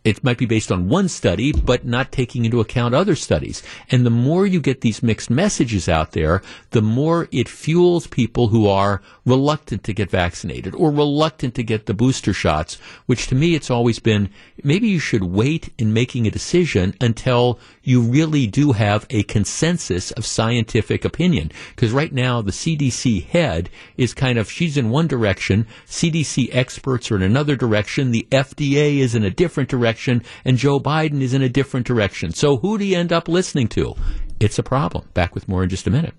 it 0.05 0.23
might 0.23 0.37
be 0.37 0.45
based 0.45 0.71
on 0.71 0.87
one 0.87 1.09
study, 1.09 1.51
but 1.51 1.83
not 1.83 2.11
taking 2.11 2.45
into 2.45 2.61
account 2.61 2.93
other 2.93 3.15
studies. 3.15 3.63
And 3.89 4.05
the 4.05 4.11
more 4.11 4.45
you 4.45 4.61
get 4.61 4.81
these 4.81 5.01
mixed 5.01 5.31
messages 5.31 5.89
out 5.89 6.11
there, 6.11 6.43
the 6.69 6.81
more 6.81 7.27
it 7.31 7.49
fuels 7.49 8.05
people 8.05 8.49
who 8.49 8.67
are 8.67 9.01
reluctant 9.25 9.83
to 9.83 9.93
get 9.93 10.11
vaccinated 10.11 10.75
or 10.75 10.91
reluctant 10.91 11.55
to 11.55 11.63
get 11.63 11.87
the 11.87 11.93
booster 11.95 12.33
shots, 12.33 12.75
which 13.07 13.27
to 13.27 13.35
me 13.35 13.55
it's 13.55 13.71
always 13.71 13.97
been 13.97 14.29
maybe 14.63 14.87
you 14.87 14.99
should 14.99 15.23
wait 15.23 15.73
in 15.79 15.91
making 15.91 16.27
a 16.27 16.31
decision 16.31 16.93
until 17.01 17.59
you 17.81 18.01
really 18.01 18.45
do 18.45 18.73
have 18.73 19.07
a 19.09 19.23
consensus 19.23 20.11
of 20.11 20.25
scientific 20.25 21.03
opinion. 21.03 21.51
Because 21.75 21.91
right 21.91 22.13
now 22.13 22.41
the 22.41 22.51
CDC 22.51 23.25
head 23.25 23.69
is 23.97 24.13
kind 24.13 24.37
of, 24.37 24.51
she's 24.51 24.77
in 24.77 24.91
one 24.91 25.07
direction, 25.07 25.65
CDC 25.87 26.49
experts 26.51 27.11
are 27.11 27.15
in 27.15 27.23
another 27.23 27.55
direction, 27.55 28.11
the 28.11 28.27
FDA 28.31 28.99
is 28.99 29.15
in 29.15 29.23
a 29.23 29.31
different 29.31 29.69
direction, 29.69 29.94
and 29.97 30.57
Joe 30.57 30.79
Biden 30.79 31.21
is 31.21 31.33
in 31.33 31.41
a 31.41 31.49
different 31.49 31.85
direction. 31.85 32.31
So 32.31 32.57
who 32.57 32.77
do 32.77 32.85
you 32.85 32.97
end 32.97 33.13
up 33.13 33.27
listening 33.27 33.67
to? 33.69 33.95
It's 34.39 34.59
a 34.59 34.63
problem. 34.63 35.07
Back 35.13 35.33
with 35.33 35.47
more 35.47 35.63
in 35.63 35.69
just 35.69 35.87
a 35.87 35.91
minute. 35.91 36.13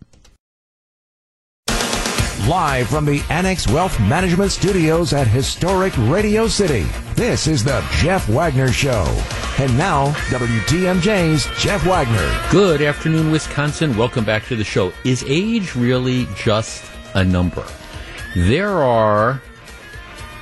Live 2.49 2.89
from 2.89 3.05
the 3.07 3.21
Annex 3.29 3.67
Wealth 3.67 3.99
Management 3.99 4.53
Studios 4.53 5.13
at 5.13 5.27
historic 5.27 5.93
Radio 5.99 6.47
City, 6.47 6.87
this 7.17 7.49
is 7.49 7.65
the 7.65 7.85
Jeff 7.97 8.29
Wagner 8.29 8.71
Show. 8.71 9.05
And 9.59 9.77
now, 9.77 10.13
WTMJ's 10.29 11.49
Jeff 11.61 11.85
Wagner. 11.85 12.49
Good 12.53 12.83
afternoon, 12.83 13.33
Wisconsin. 13.33 13.97
Welcome 13.97 14.25
back 14.25 14.45
to 14.47 14.55
the 14.55 14.63
show. 14.63 14.93
Is 15.05 15.25
age 15.27 15.75
really 15.75 16.29
just 16.37 16.85
a 17.15 17.25
number? 17.25 17.67
There 18.37 18.83
are, 18.85 19.43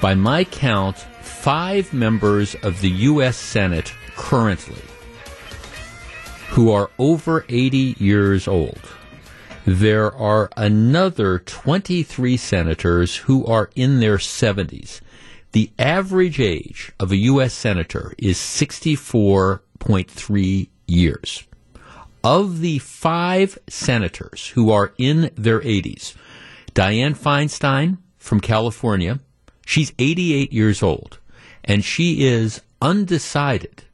by 0.03 0.15
my 0.15 0.45
count, 0.45 1.07
five 1.45 1.93
members 1.93 2.55
of 2.63 2.81
the 2.81 2.91
U.S. 2.91 3.37
Senate 3.37 3.93
currently 4.17 4.81
who 6.49 6.73
are 6.73 6.91
over 6.99 7.45
80 7.51 7.97
years 7.99 8.49
old 8.49 8.81
there 9.67 10.11
are 10.15 10.49
another 10.57 11.39
23 11.39 12.39
senators 12.39 13.17
who 13.17 13.45
are 13.47 13.71
in 13.75 14.01
their 14.01 14.19
70s. 14.19 15.01
The 15.53 15.71
average 15.79 16.39
age 16.41 16.93
of 17.01 17.11
a 17.13 17.17
U.S. 17.17 17.55
senator 17.55 18.13
is 18.19 18.37
64.3 18.39 20.69
years. 20.87 21.45
Of 22.23 22.61
the 22.61 22.79
five 22.79 23.59
senators 23.69 24.49
who 24.49 24.71
are 24.71 24.93
in 24.99 25.31
their 25.35 25.61
80s, 25.61 26.15
Dianne 26.75 27.17
Feinstein 27.17 27.97
from 28.19 28.41
California, 28.41 29.21
she's 29.65 29.95
88 29.99 30.53
years 30.53 30.83
old, 30.83 31.19
and 31.65 31.85
she 31.85 32.27
is 32.27 32.61
undecided 32.81 33.85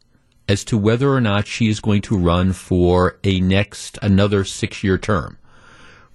as 0.49 0.65
to 0.65 0.77
whether 0.77 1.13
or 1.13 1.21
not 1.21 1.47
she 1.47 1.69
is 1.69 1.81
going 1.81 2.03
to 2.03 2.19
run 2.19 2.53
for 2.53 3.19
a 3.23 3.41
next 3.41 3.99
another 4.03 4.45
six 4.45 4.83
year 4.83 4.99
term. 4.99 5.39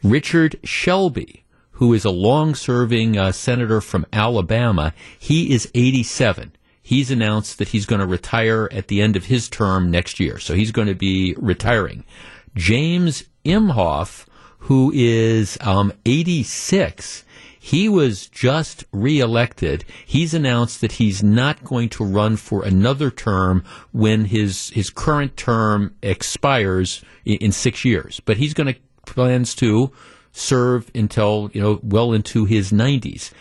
Richard 0.03 0.59
Shelby, 0.63 1.45
who 1.71 1.93
is 1.93 2.05
a 2.05 2.11
long 2.11 2.53
serving 2.53 3.17
uh, 3.17 3.31
senator 3.31 3.81
from 3.81 4.05
Alabama, 4.11 4.93
he 5.17 5.53
is 5.53 5.71
87. 5.73 6.51
He's 6.81 7.09
announced 7.09 7.57
that 7.57 7.69
he's 7.69 7.87
going 7.87 8.01
to 8.01 8.05
retire 8.05 8.69
at 8.71 8.89
the 8.89 9.01
end 9.01 9.15
of 9.15 9.25
his 9.25 9.49
term 9.49 9.89
next 9.89 10.19
year. 10.19 10.37
So 10.37 10.53
he's 10.53 10.71
going 10.71 10.87
to 10.87 10.95
be 10.95 11.33
retiring. 11.37 12.03
James 12.55 13.23
Inhofe, 13.43 14.25
who 14.59 14.91
is 14.93 15.57
um, 15.61 15.91
86, 16.05 17.24
he 17.65 17.89
was 17.89 18.27
just 18.27 18.85
reelected. 18.91 19.85
He's 20.05 20.35
announced 20.35 20.81
that 20.81 20.91
he's 20.91 21.23
not 21.23 21.63
going 21.63 21.89
to 21.89 22.05
run 22.05 22.37
for 22.37 22.63
another 22.63 23.09
term 23.09 23.63
when 23.91 24.25
his 24.25 24.69
his 24.69 24.91
current 24.91 25.35
term 25.35 25.95
expires 26.03 27.03
in, 27.25 27.37
in 27.37 27.51
six 27.51 27.83
years. 27.83 28.19
But 28.19 28.37
he's 28.37 28.53
going 28.53 28.71
to 28.71 28.79
plans 29.07 29.55
to 29.55 29.91
serve 30.31 30.91
until, 30.93 31.49
you 31.53 31.61
know, 31.61 31.79
well 31.81 32.13
into 32.13 32.45
his 32.45 32.71
90s. 32.71 33.31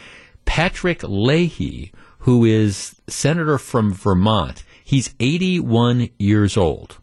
Patrick 0.46 1.02
Leahy, 1.02 1.92
who 2.20 2.46
is 2.46 2.98
senator 3.06 3.58
from 3.58 3.92
Vermont, 3.92 4.64
he's 4.82 5.14
81 5.20 6.08
years 6.18 6.56
old. 6.56 6.96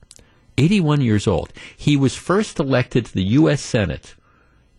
81 0.57 1.01
years 1.01 1.27
old. 1.27 1.53
He 1.77 1.95
was 1.95 2.15
first 2.15 2.59
elected 2.59 3.05
to 3.05 3.13
the 3.13 3.25
U.S. 3.41 3.61
Senate 3.61 4.15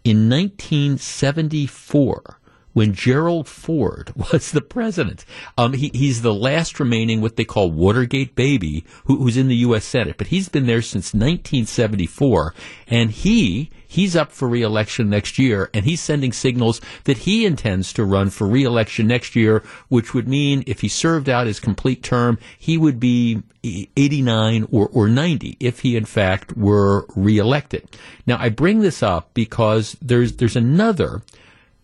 in 0.05 0.29
1974 0.29 2.42
when 2.73 2.95
Gerald 2.95 3.49
Ford 3.49 4.13
was 4.33 4.51
the 4.51 4.61
president. 4.61 5.25
Um, 5.57 5.73
he, 5.75 5.91
he's 5.95 6.23
the 6.23 6.35
last 6.35 6.81
remaining 6.81 7.21
what 7.21 7.37
they 7.37 7.45
call 7.45 7.71
Watergate 7.71 8.35
baby 8.35 8.85
who, 9.05 9.17
who's 9.17 9.37
in 9.37 9.49
the 9.49 9.57
U.S. 9.57 9.85
Senate, 9.85 10.17
but 10.19 10.29
he's 10.29 10.49
been 10.49 10.67
there 10.67 10.83
since 10.83 11.15
1974, 11.15 12.55
and 12.89 13.11
he 13.11 13.71
he's 13.87 14.17
up 14.17 14.33
for 14.33 14.49
reelection 14.49 15.11
next 15.11 15.39
year, 15.39 15.69
and 15.75 15.85
he's 15.85 16.01
sending 16.01 16.33
signals 16.33 16.81
that 17.05 17.19
he 17.19 17.45
intends 17.45 17.93
to 17.93 18.05
run 18.05 18.31
for 18.31 18.47
reelection 18.47 19.07
next 19.07 19.37
year, 19.37 19.63
which 19.89 20.15
would 20.15 20.27
mean 20.27 20.65
if 20.67 20.81
he 20.81 20.89
served 20.89 21.29
out 21.29 21.47
his 21.47 21.61
complete 21.61 22.03
term, 22.03 22.39
he 22.59 22.79
would 22.79 22.99
be 22.99 23.43
89 23.63 24.67
or, 24.73 24.89
or 24.93 25.09
90 25.09 25.57
if 25.61 25.81
he 25.81 25.97
in 25.97 26.05
fact 26.05 26.57
were 26.57 27.07
reelected. 27.15 27.89
Now 28.27 28.37
I 28.39 28.49
bring 28.49 28.81
this 28.81 29.03
up 29.03 29.31
because 29.35 29.97
there's 30.01 30.33
there's 30.35 30.57
another 30.57 31.23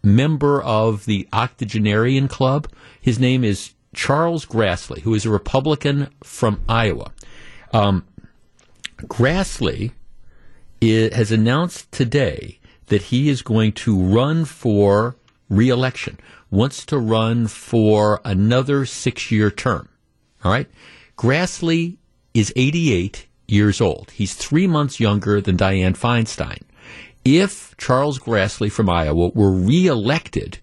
member 0.03 0.63
of 0.63 1.05
the 1.07 1.29
octogenarian 1.33 2.29
club. 2.29 2.69
His 3.01 3.19
name 3.19 3.45
is 3.45 3.73
Charles 3.95 4.47
Grassley, 4.47 5.01
who 5.01 5.15
is 5.15 5.27
a 5.27 5.31
Republican 5.31 6.09
from 6.23 6.61
Iowa. 6.69 7.13
Um, 7.73 8.05
Grassley 9.03 9.93
is, 10.81 11.15
has 11.15 11.33
announced 11.33 11.91
today 11.93 12.59
that 12.87 13.03
he 13.03 13.29
is 13.29 13.43
going 13.43 13.73
to 13.73 14.01
run 14.01 14.45
for 14.45 15.17
reelection, 15.49 16.19
wants 16.51 16.85
to 16.87 16.99
run 16.99 17.47
for 17.47 18.21
another 18.25 18.87
six 18.87 19.31
year 19.31 19.51
term. 19.51 19.89
All 20.45 20.53
right? 20.53 20.69
Grassley 21.17 21.97
is 22.35 22.53
88 22.57 23.27
years 23.47 23.81
old. 23.81 24.11
He's 24.13 24.35
three 24.35 24.67
months 24.67 25.01
younger 25.01 25.41
than 25.41 25.57
Dianne 25.57 25.97
Feinstein. 25.97 26.63
If 27.37 27.77
Charles 27.77 28.19
Grassley 28.19 28.71
from 28.71 28.89
Iowa 28.89 29.31
were 29.35 29.53
reelected, 29.53 30.59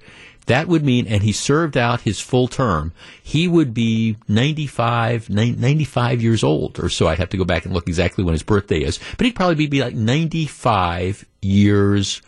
that 0.48 0.68
would 0.68 0.84
mean, 0.84 1.06
and 1.08 1.22
he 1.22 1.32
served 1.32 1.76
out 1.76 2.02
his 2.02 2.20
full 2.20 2.48
term, 2.48 2.92
he 3.22 3.48
would 3.48 3.74
be 3.74 4.18
95, 4.28 5.30
95 5.30 6.22
years 6.22 6.44
old 6.44 6.80
or 6.80 6.90
so. 6.90 7.08
I'd 7.08 7.20
have 7.20 7.30
to 7.30 7.38
go 7.38 7.46
back 7.46 7.66
and 7.66 7.74
look 7.74 7.88
exactly 7.88 8.24
when 8.24 8.34
his 8.34 8.44
birthday 8.44 8.80
is, 8.80 9.00
but 9.18 9.26
he'd 9.26 9.36
probably 9.36 9.68
be 9.68 9.82
like 9.82 9.96
95 9.96 11.26
years 11.42 12.22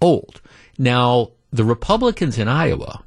old. 0.00 0.40
Now, 0.78 1.32
the 1.52 1.64
Republicans 1.64 2.38
in 2.38 2.48
Iowa 2.48 3.04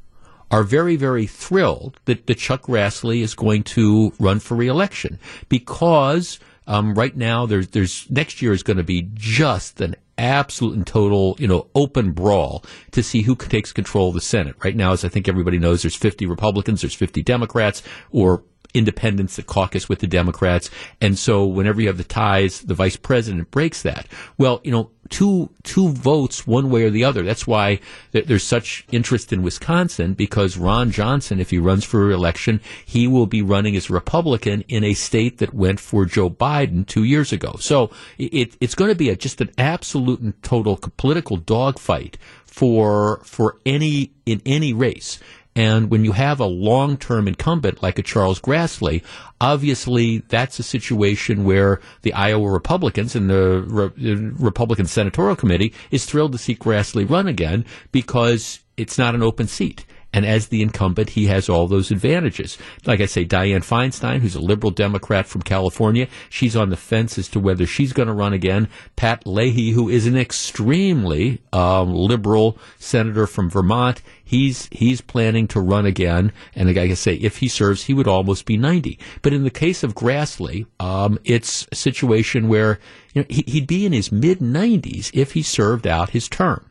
are 0.50 0.64
very, 0.64 0.98
very 0.98 1.26
thrilled 1.26 2.00
that, 2.06 2.28
that 2.28 2.38
Chuck 2.38 2.64
Grassley 2.64 3.22
is 3.22 3.34
going 3.34 3.64
to 3.64 4.14
run 4.20 4.40
for 4.40 4.56
reelection 4.56 5.18
because 5.48 6.40
um, 6.68 6.94
right 6.94 7.16
now 7.16 7.46
there's 7.46 7.70
there's 7.70 8.10
next 8.12 8.42
year 8.42 8.52
is 8.52 8.64
going 8.64 8.78
to 8.78 8.84
be 8.84 9.10
just 9.14 9.82
an 9.82 9.96
absolute 10.22 10.76
and 10.76 10.86
total, 10.86 11.36
you 11.40 11.48
know, 11.48 11.68
open 11.76 12.12
brawl 12.12 12.64
to 12.92 13.04
see 13.04 13.24
who 13.24 13.36
takes 13.36 13.74
control 13.74 14.10
of 14.10 14.14
the 14.14 14.22
Senate. 14.22 14.56
Right 14.64 14.76
now, 14.76 14.94
as 14.94 15.04
I 15.04 15.10
think 15.10 15.28
everybody 15.28 15.60
knows, 15.60 15.82
there's 15.82 15.96
50 15.96 16.26
Republicans, 16.26 16.82
there's 16.82 16.94
50 16.94 17.24
Democrats, 17.24 17.82
or 18.12 18.44
independents 18.74 19.36
that 19.36 19.48
caucus 19.48 19.90
with 19.90 20.00
the 20.00 20.08
Democrats. 20.08 20.70
And 21.02 21.18
so 21.18 21.46
whenever 21.46 21.82
you 21.82 21.88
have 21.88 21.98
the 21.98 22.04
ties, 22.04 22.62
the 22.62 22.74
vice 22.74 22.96
president 22.96 23.52
breaks 23.52 23.82
that. 23.82 24.08
Well, 24.38 24.62
you 24.64 24.72
know, 24.72 24.92
two 25.12 25.52
two 25.64 25.90
votes 25.90 26.48
one 26.48 26.72
way 26.72 26.84
or 26.84 26.90
the 26.90 27.04
other. 27.04 27.22
That's 27.22 27.46
why 27.46 27.80
there's 28.12 28.44
such 28.44 28.86
interest 28.92 29.32
in 29.32 29.44
Wisconsin 29.44 30.16
because 30.16 30.58
Ron 30.58 30.90
Johnson, 30.90 31.40
if 31.40 31.52
he 31.52 31.60
runs 31.60 31.84
for 31.84 32.08
re-election, 32.08 32.62
he 32.84 33.08
will 33.08 33.28
be 33.28 33.44
running 33.44 33.76
as 33.76 33.92
Republican 33.92 34.64
in 34.68 34.84
a 34.84 34.96
state 34.96 35.38
that 35.38 35.54
went 35.54 35.80
for 35.80 36.06
Joe 36.06 36.30
Biden 36.30 36.88
two 36.88 37.04
years 37.04 37.32
ago. 37.32 37.58
So 37.60 37.92
it, 38.18 38.56
it's 38.60 38.74
going 38.74 38.90
to 38.90 38.96
be 38.96 39.10
a, 39.10 39.16
just 39.16 39.42
an 39.42 39.52
absolute 39.58 40.22
and 40.22 40.42
total 40.42 40.78
political 40.98 41.38
dogfight 41.38 42.18
for 42.46 43.22
for 43.24 43.58
any 43.66 44.12
in 44.26 44.42
any 44.46 44.74
race. 44.74 45.20
And 45.56 45.90
when 45.92 46.06
you 46.06 46.14
have 46.14 46.40
a 46.40 46.46
long 46.46 46.98
term 46.98 47.28
incumbent 47.28 47.84
like 47.84 48.00
a 48.00 48.04
Charles 48.04 48.40
Grassley, 48.40 49.04
obviously 49.42 50.20
that's 50.30 50.60
a 50.60 50.64
situation 50.64 51.44
where 51.44 51.82
the 52.04 52.14
Iowa 52.14 52.50
Republicans 52.50 53.16
and 53.16 53.30
the 53.30 53.64
Re- 53.68 54.16
Republican 54.40 54.86
Senatorial 54.86 55.36
Committee 55.36 55.74
is 55.90 56.06
thrilled 56.06 56.32
to 56.32 56.38
see 56.38 56.56
Grassley 56.56 57.10
run 57.10 57.28
again 57.28 57.66
because 57.92 58.62
it's 58.78 58.98
not 58.98 59.14
an 59.14 59.24
open 59.24 59.48
seat. 59.48 59.86
And 60.14 60.26
as 60.26 60.48
the 60.48 60.62
incumbent, 60.62 61.12
he 61.12 61.28
has 61.28 61.48
all 61.48 61.68
those 61.68 61.92
advantages. 61.92 62.58
Like 62.86 63.00
I 63.00 63.06
say, 63.06 63.26
Dianne 63.26 63.66
Feinstein, 63.66 64.20
who's 64.20 64.36
a 64.36 64.42
liberal 64.42 64.72
Democrat 64.72 65.26
from 65.26 65.42
California, 65.42 66.08
she's 66.30 66.56
on 66.56 66.70
the 66.70 66.78
fence 66.78 67.18
as 67.18 67.30
to 67.30 67.40
whether 67.40 67.66
she's 67.66 67.94
going 67.94 68.08
to 68.08 68.14
run 68.14 68.34
again. 68.34 68.68
Pat 68.96 69.26
Leahy, 69.26 69.72
who 69.72 69.88
is 69.88 70.08
an 70.08 70.18
extremely 70.18 71.42
um, 71.54 71.94
liberal 71.94 72.58
senator 72.78 73.26
from 73.26 73.50
Vermont, 73.50 74.02
he's 74.24 74.68
he's 74.72 75.02
planning 75.02 75.48
to 75.48 75.60
run 75.62 75.86
again. 75.86 76.32
And 76.56 76.68
like 76.68 76.92
I 76.92 76.94
say, 76.94 77.16
if 77.16 77.38
he 77.38 77.48
serves, 77.48 77.84
he 77.84 77.94
would 77.94 78.08
almost 78.08 78.46
be 78.46 78.58
90. 78.58 79.00
But 79.22 79.34
in 79.34 79.44
the 79.44 79.50
case 79.50 79.84
of 79.84 79.96
Grassley, 79.96 80.66
um, 80.80 81.20
it's 81.24 81.68
a 81.72 81.76
situation 81.76 82.48
where 82.50 82.80
you 83.14 83.22
know, 83.22 83.26
he, 83.30 83.44
he'd 83.48 83.68
be 83.68 83.86
in 83.86 83.94
his 83.94 84.12
mid 84.12 84.40
90s 84.40 85.12
if 85.14 85.34
he 85.34 85.42
served 85.42 85.88
out 85.88 86.12
his 86.12 86.28
term. 86.28 86.66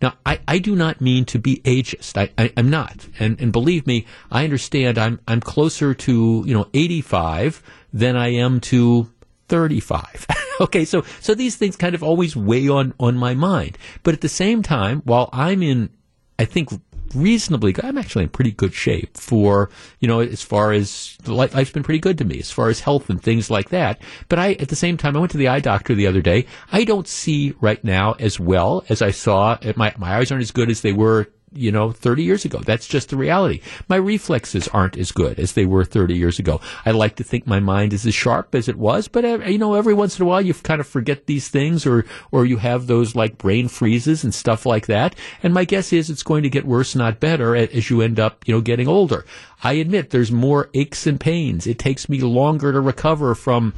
Now, 0.00 0.14
I, 0.24 0.40
I 0.46 0.58
do 0.58 0.76
not 0.76 1.00
mean 1.00 1.24
to 1.26 1.38
be 1.38 1.60
ageist. 1.64 2.16
I, 2.16 2.30
I, 2.38 2.52
am 2.56 2.70
not. 2.70 3.08
And, 3.18 3.40
and 3.40 3.52
believe 3.52 3.86
me, 3.86 4.06
I 4.30 4.44
understand 4.44 4.98
I'm, 4.98 5.20
I'm 5.26 5.40
closer 5.40 5.94
to, 5.94 6.44
you 6.46 6.54
know, 6.54 6.68
85 6.72 7.62
than 7.92 8.16
I 8.16 8.28
am 8.28 8.60
to 8.60 9.10
35. 9.48 10.26
okay, 10.60 10.84
so 10.84 11.04
so 11.20 11.34
these 11.34 11.56
things 11.56 11.76
kind 11.76 11.94
of 11.94 12.02
always 12.02 12.36
weigh 12.36 12.68
on 12.68 12.94
on 13.00 13.16
my 13.16 13.34
mind. 13.34 13.78
But 14.02 14.14
at 14.14 14.20
the 14.20 14.28
same 14.28 14.62
time, 14.62 15.02
while 15.04 15.30
I'm 15.32 15.62
in 15.62 15.90
I 16.38 16.44
think 16.44 16.70
reasonably 17.14 17.72
good. 17.72 17.84
I'm 17.84 17.98
actually 17.98 18.24
in 18.24 18.30
pretty 18.30 18.52
good 18.52 18.74
shape 18.74 19.16
for, 19.16 19.70
you 20.00 20.08
know, 20.08 20.20
as 20.20 20.42
far 20.42 20.72
as 20.72 21.16
life's 21.26 21.70
been 21.70 21.82
pretty 21.82 22.00
good 22.00 22.18
to 22.18 22.24
me 22.24 22.38
as 22.38 22.50
far 22.50 22.68
as 22.68 22.80
health 22.80 23.10
and 23.10 23.22
things 23.22 23.50
like 23.50 23.70
that. 23.70 24.00
But 24.28 24.38
I, 24.38 24.52
at 24.54 24.68
the 24.68 24.76
same 24.76 24.96
time, 24.96 25.16
I 25.16 25.20
went 25.20 25.32
to 25.32 25.38
the 25.38 25.48
eye 25.48 25.60
doctor 25.60 25.94
the 25.94 26.06
other 26.06 26.20
day. 26.20 26.46
I 26.72 26.84
don't 26.84 27.08
see 27.08 27.54
right 27.60 27.82
now 27.84 28.12
as 28.18 28.38
well 28.38 28.84
as 28.88 29.02
I 29.02 29.10
saw. 29.10 29.58
My, 29.76 29.94
my 29.96 30.16
eyes 30.16 30.30
aren't 30.30 30.42
as 30.42 30.50
good 30.50 30.70
as 30.70 30.82
they 30.82 30.92
were 30.92 31.28
you 31.52 31.72
know, 31.72 31.92
30 31.92 32.22
years 32.22 32.44
ago. 32.44 32.58
That's 32.58 32.86
just 32.86 33.10
the 33.10 33.16
reality. 33.16 33.60
My 33.88 33.96
reflexes 33.96 34.68
aren't 34.68 34.96
as 34.96 35.12
good 35.12 35.38
as 35.38 35.52
they 35.52 35.66
were 35.66 35.84
30 35.84 36.14
years 36.14 36.38
ago. 36.38 36.60
I 36.84 36.90
like 36.90 37.16
to 37.16 37.24
think 37.24 37.46
my 37.46 37.60
mind 37.60 37.92
is 37.92 38.06
as 38.06 38.14
sharp 38.14 38.54
as 38.54 38.68
it 38.68 38.76
was, 38.76 39.08
but 39.08 39.24
uh, 39.24 39.38
you 39.40 39.58
know, 39.58 39.74
every 39.74 39.94
once 39.94 40.18
in 40.18 40.24
a 40.24 40.28
while 40.28 40.40
you 40.40 40.54
kind 40.54 40.80
of 40.80 40.86
forget 40.86 41.26
these 41.26 41.48
things 41.48 41.86
or, 41.86 42.04
or 42.30 42.44
you 42.44 42.58
have 42.58 42.86
those 42.86 43.14
like 43.14 43.38
brain 43.38 43.68
freezes 43.68 44.24
and 44.24 44.34
stuff 44.34 44.66
like 44.66 44.86
that. 44.86 45.14
And 45.42 45.54
my 45.54 45.64
guess 45.64 45.92
is 45.92 46.10
it's 46.10 46.22
going 46.22 46.42
to 46.42 46.50
get 46.50 46.66
worse, 46.66 46.94
not 46.94 47.20
better 47.20 47.56
as 47.56 47.90
you 47.90 48.02
end 48.02 48.20
up, 48.20 48.46
you 48.46 48.54
know, 48.54 48.60
getting 48.60 48.88
older. 48.88 49.24
I 49.62 49.74
admit 49.74 50.10
there's 50.10 50.30
more 50.30 50.70
aches 50.74 51.06
and 51.06 51.18
pains. 51.18 51.66
It 51.66 51.78
takes 51.78 52.08
me 52.08 52.20
longer 52.20 52.72
to 52.72 52.80
recover 52.80 53.34
from 53.34 53.74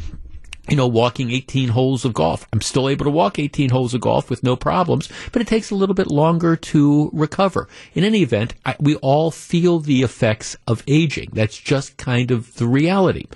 you 0.69 0.77
know, 0.77 0.87
walking 0.87 1.31
18 1.31 1.71
holes 1.71 2.05
of 2.05 2.15
golf. 2.15 2.47
I'm 2.53 2.61
still 2.61 2.89
able 2.89 3.05
to 3.05 3.11
walk 3.11 3.39
18 3.39 3.71
holes 3.71 3.95
of 3.95 4.01
golf 4.01 4.31
with 4.31 4.43
no 4.43 4.57
problems, 4.57 5.09
but 5.33 5.43
it 5.43 5.49
takes 5.49 5.71
a 5.71 5.75
little 5.75 5.95
bit 5.95 6.09
longer 6.09 6.57
to 6.57 7.11
recover. 7.13 7.69
In 7.95 8.05
any 8.05 8.23
event, 8.23 8.55
I, 8.65 8.77
we 8.79 8.97
all 8.97 9.31
feel 9.31 9.81
the 9.81 10.03
effects 10.03 10.57
of 10.67 10.83
aging. 10.87 11.31
That's 11.33 11.59
just 11.59 11.97
kind 11.97 12.31
of 12.31 12.55
the 12.57 12.67
reality. 12.67 13.27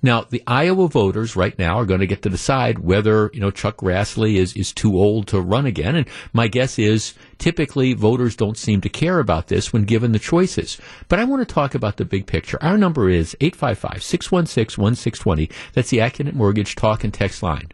Now, 0.00 0.22
the 0.22 0.44
Iowa 0.46 0.88
voters 0.88 1.34
right 1.34 1.58
now 1.58 1.76
are 1.76 1.84
going 1.84 1.98
to 2.00 2.06
get 2.06 2.22
to 2.22 2.30
decide 2.30 2.78
whether, 2.78 3.32
you 3.34 3.40
know, 3.40 3.50
Chuck 3.50 3.78
Grassley 3.78 4.36
is, 4.36 4.54
is 4.54 4.72
too 4.72 4.96
old 4.96 5.26
to 5.28 5.40
run 5.40 5.66
again. 5.66 5.96
And 5.96 6.06
my 6.32 6.46
guess 6.46 6.78
is 6.78 7.14
typically 7.38 7.94
voters 7.94 8.36
don't 8.36 8.56
seem 8.56 8.80
to 8.82 8.88
care 8.88 9.18
about 9.18 9.48
this 9.48 9.72
when 9.72 9.82
given 9.82 10.12
the 10.12 10.20
choices. 10.20 10.78
But 11.08 11.18
I 11.18 11.24
want 11.24 11.46
to 11.46 11.52
talk 11.52 11.74
about 11.74 11.96
the 11.96 12.04
big 12.04 12.26
picture. 12.26 12.62
Our 12.62 12.78
number 12.78 13.08
is 13.08 13.36
855-616-1620. 13.40 15.50
That's 15.72 15.90
the 15.90 15.98
Accunet 15.98 16.34
Mortgage 16.34 16.76
talk 16.76 17.02
and 17.02 17.12
text 17.12 17.42
line 17.42 17.72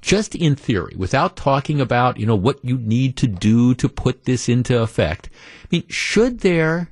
just 0.00 0.34
in 0.34 0.54
theory, 0.54 0.94
without 0.96 1.36
talking 1.36 1.80
about, 1.80 2.18
you 2.18 2.26
know, 2.26 2.36
what 2.36 2.64
you 2.64 2.78
need 2.78 3.16
to 3.16 3.26
do 3.26 3.74
to 3.74 3.88
put 3.88 4.24
this 4.24 4.48
into 4.48 4.80
effect, 4.80 5.28
I 5.64 5.66
mean, 5.72 5.84
should 5.88 6.40
there 6.40 6.90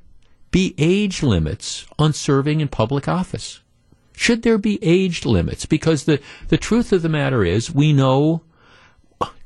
be 0.50 0.74
age 0.76 1.22
limits 1.22 1.86
on 1.98 2.12
serving 2.12 2.60
in 2.60 2.68
public 2.68 3.06
office? 3.06 3.60
Should 4.16 4.42
there 4.42 4.58
be 4.58 4.78
age 4.82 5.24
limits? 5.24 5.66
Because 5.66 6.04
the, 6.04 6.20
the 6.48 6.56
truth 6.56 6.92
of 6.92 7.02
the 7.02 7.08
matter 7.08 7.44
is, 7.44 7.72
we 7.72 7.92
know 7.92 8.42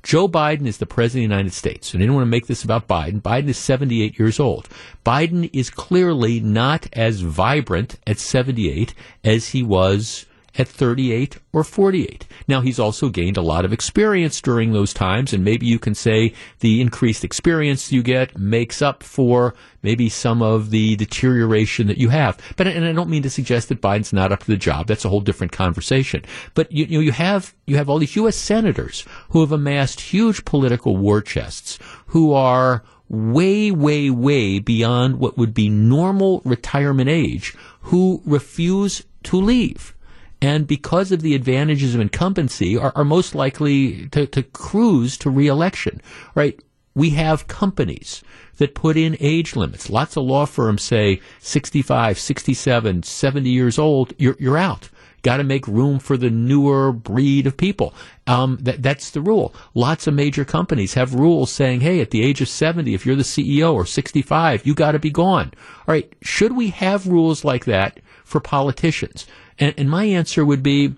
Joe 0.03 0.29
Biden 0.29 0.67
is 0.67 0.79
the 0.79 0.87
president 0.87 1.25
of 1.25 1.29
the 1.29 1.35
United 1.35 1.53
States. 1.53 1.93
And 1.93 2.01
I 2.01 2.05
didn't 2.05 2.15
want 2.15 2.23
to 2.23 2.31
make 2.31 2.47
this 2.47 2.65
about 2.65 2.89
Biden. 2.89 3.21
Biden 3.21 3.49
is 3.49 3.59
78 3.59 4.19
years 4.19 4.41
old. 4.41 4.69
Biden 5.05 5.51
is 5.53 5.71
clearly 5.71 6.41
not 6.41 6.87
as 6.93 7.21
vibrant 7.21 7.99
at 8.07 8.19
78 8.19 8.95
as 9.25 9.49
he 9.49 9.63
was 9.63 10.25
at 10.59 10.69
38 10.69 11.39
or 11.53 11.65
48. 11.65 12.27
Now, 12.49 12.61
he's 12.61 12.79
also 12.79 13.09
gained 13.09 13.37
a 13.37 13.43
lot 13.43 13.65
of 13.65 13.73
experience 13.73 14.41
during 14.41 14.73
those 14.73 14.93
times, 14.93 15.33
and 15.33 15.45
maybe 15.45 15.67
you 15.67 15.79
can 15.79 15.95
say 15.95 16.35
the 16.61 16.81
increased 16.81 17.25
experience 17.25 17.93
you 17.93 18.03
get 18.03 18.37
makes 18.39 18.83
up 18.83 19.03
for 19.03 19.55
maybe 19.83 20.09
some 20.09 20.43
of 20.43 20.71
the 20.71 20.97
deterioration 20.97 21.87
that 21.87 21.99
you 21.99 22.09
have. 22.09 22.39
But, 22.57 22.67
and 22.67 22.85
I 22.85 22.93
don't 22.93 23.11
mean 23.11 23.23
to 23.23 23.31
suggest 23.31 23.69
that 23.69 23.81
Biden's 23.81 24.13
not 24.13 24.33
up 24.33 24.41
to 24.41 24.47
the 24.47 24.57
job. 24.57 24.87
That's 24.87 25.05
a 25.05 25.09
whole 25.09 25.21
different 25.21 25.53
conversation. 25.53 26.25
But 26.55 26.71
you, 26.73 26.85
you 26.85 26.99
know, 26.99 27.03
you 27.03 27.13
have, 27.13 27.55
you 27.67 27.77
have 27.77 27.89
all 27.89 27.99
these 27.99 28.17
U.S. 28.17 28.37
senators 28.37 29.05
who 29.31 29.41
have 29.41 29.53
amassed 29.53 30.01
huge 30.01 30.45
political 30.45 30.97
war 30.97 31.21
chests, 31.21 31.79
who 32.07 32.33
are 32.33 32.83
way, 33.09 33.71
way, 33.71 34.11
way 34.11 34.59
beyond 34.59 35.19
what 35.19 35.37
would 35.37 35.55
be 35.55 35.69
normal 35.69 36.43
retirement 36.45 37.09
age, 37.09 37.55
who 37.81 38.23
refuse 38.25 39.05
to 39.25 39.37
leave 39.37 39.95
and 40.43 40.67
because 40.67 41.13
of 41.13 41.21
the 41.21 41.35
advantages 41.35 41.95
of 41.95 42.01
incumbency, 42.01 42.77
are, 42.77 42.93
are 42.95 43.05
most 43.05 43.35
likely 43.35 44.09
to, 44.09 44.27
to 44.27 44.43
cruise 44.43 45.17
to 45.19 45.31
reelection, 45.31 46.01
right? 46.35 46.59
We 46.95 47.11
have 47.11 47.47
companies 47.47 48.23
that 48.57 48.75
put 48.75 48.97
in 48.97 49.17
age 49.21 49.55
limits. 49.55 49.91
Lots 49.91 50.17
of 50.17 50.25
law 50.25 50.47
firms 50.47 50.83
say 50.83 51.21
65, 51.41 52.19
67, 52.19 53.03
70 53.03 53.51
years 53.51 53.79
old, 53.79 54.13
you're, 54.19 54.37
you're 54.39 54.59
out. 54.59 54.89
Got 55.23 55.37
to 55.37 55.45
make 55.45 55.67
room 55.69 55.99
for 55.99 56.17
the 56.17 56.31
newer 56.31 56.93
breed 56.93 57.47
of 57.47 57.57
people. 57.57 57.95
Um, 58.27 58.57
that, 58.63 58.83
that's 58.83 59.11
the 59.11 59.21
rule. 59.21 59.55
Lots 59.75 60.07
of 60.07 60.15
major 60.15 60.47
companies 60.47 60.95
have 60.95 61.15
rules 61.15 61.51
saying, 61.51 61.81
hey, 61.81 62.01
at 62.01 62.11
the 62.11 62.23
age 62.23 62.41
of 62.41 62.49
70, 62.49 62.95
if 62.95 63.05
you're 63.05 63.17
the 63.17 63.23
CEO 63.23 63.75
or 63.75 63.85
65, 63.85 64.67
you 64.67 64.75
got 64.75 64.93
to 64.93 64.99
be 64.99 65.11
gone. 65.11 65.53
All 65.87 65.93
right. 65.93 66.11
Should 66.23 66.53
we 66.53 66.71
have 66.71 67.07
rules 67.07 67.45
like 67.45 67.67
that 67.67 68.01
for 68.25 68.41
politicians? 68.41 69.27
And, 69.61 69.75
and 69.77 69.89
my 69.89 70.05
answer 70.05 70.45
would 70.45 70.63
be, 70.63 70.95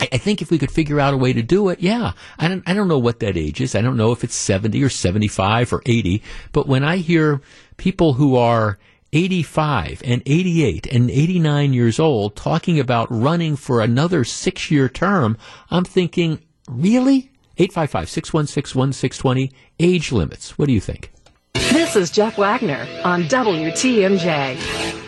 I, 0.00 0.18
think 0.18 0.42
if 0.42 0.50
we 0.50 0.58
could 0.58 0.72
figure 0.72 0.98
out 0.98 1.14
a 1.14 1.16
way 1.16 1.32
to 1.32 1.42
do 1.42 1.68
it, 1.68 1.80
yeah. 1.80 2.12
I 2.38 2.48
don't, 2.48 2.62
I 2.66 2.74
don't 2.74 2.88
know 2.88 2.98
what 2.98 3.20
that 3.20 3.36
age 3.36 3.60
is. 3.60 3.76
I 3.76 3.82
don't 3.82 3.96
know 3.96 4.10
if 4.10 4.24
it's 4.24 4.34
70 4.34 4.82
or 4.82 4.88
75 4.88 5.72
or 5.72 5.82
80. 5.86 6.22
But 6.50 6.66
when 6.66 6.82
I 6.82 6.96
hear 6.96 7.40
people 7.76 8.14
who 8.14 8.34
are 8.36 8.78
85 9.12 10.02
and 10.04 10.22
88 10.24 10.86
and 10.86 11.10
89 11.10 11.72
years 11.74 12.00
old 12.00 12.34
talking 12.34 12.80
about 12.80 13.06
running 13.10 13.56
for 13.56 13.80
another 13.80 14.24
six 14.24 14.70
year 14.70 14.88
term, 14.88 15.36
I'm 15.70 15.84
thinking, 15.84 16.40
really? 16.68 17.30
855 17.58 18.08
616 18.08 18.80
1620, 18.80 19.52
age 19.78 20.10
limits. 20.10 20.58
What 20.58 20.66
do 20.66 20.72
you 20.72 20.80
think? 20.80 21.12
This 21.54 21.94
is 21.96 22.10
Jeff 22.10 22.38
Wagner 22.38 22.88
on 23.04 23.24
WTMJ. 23.24 25.01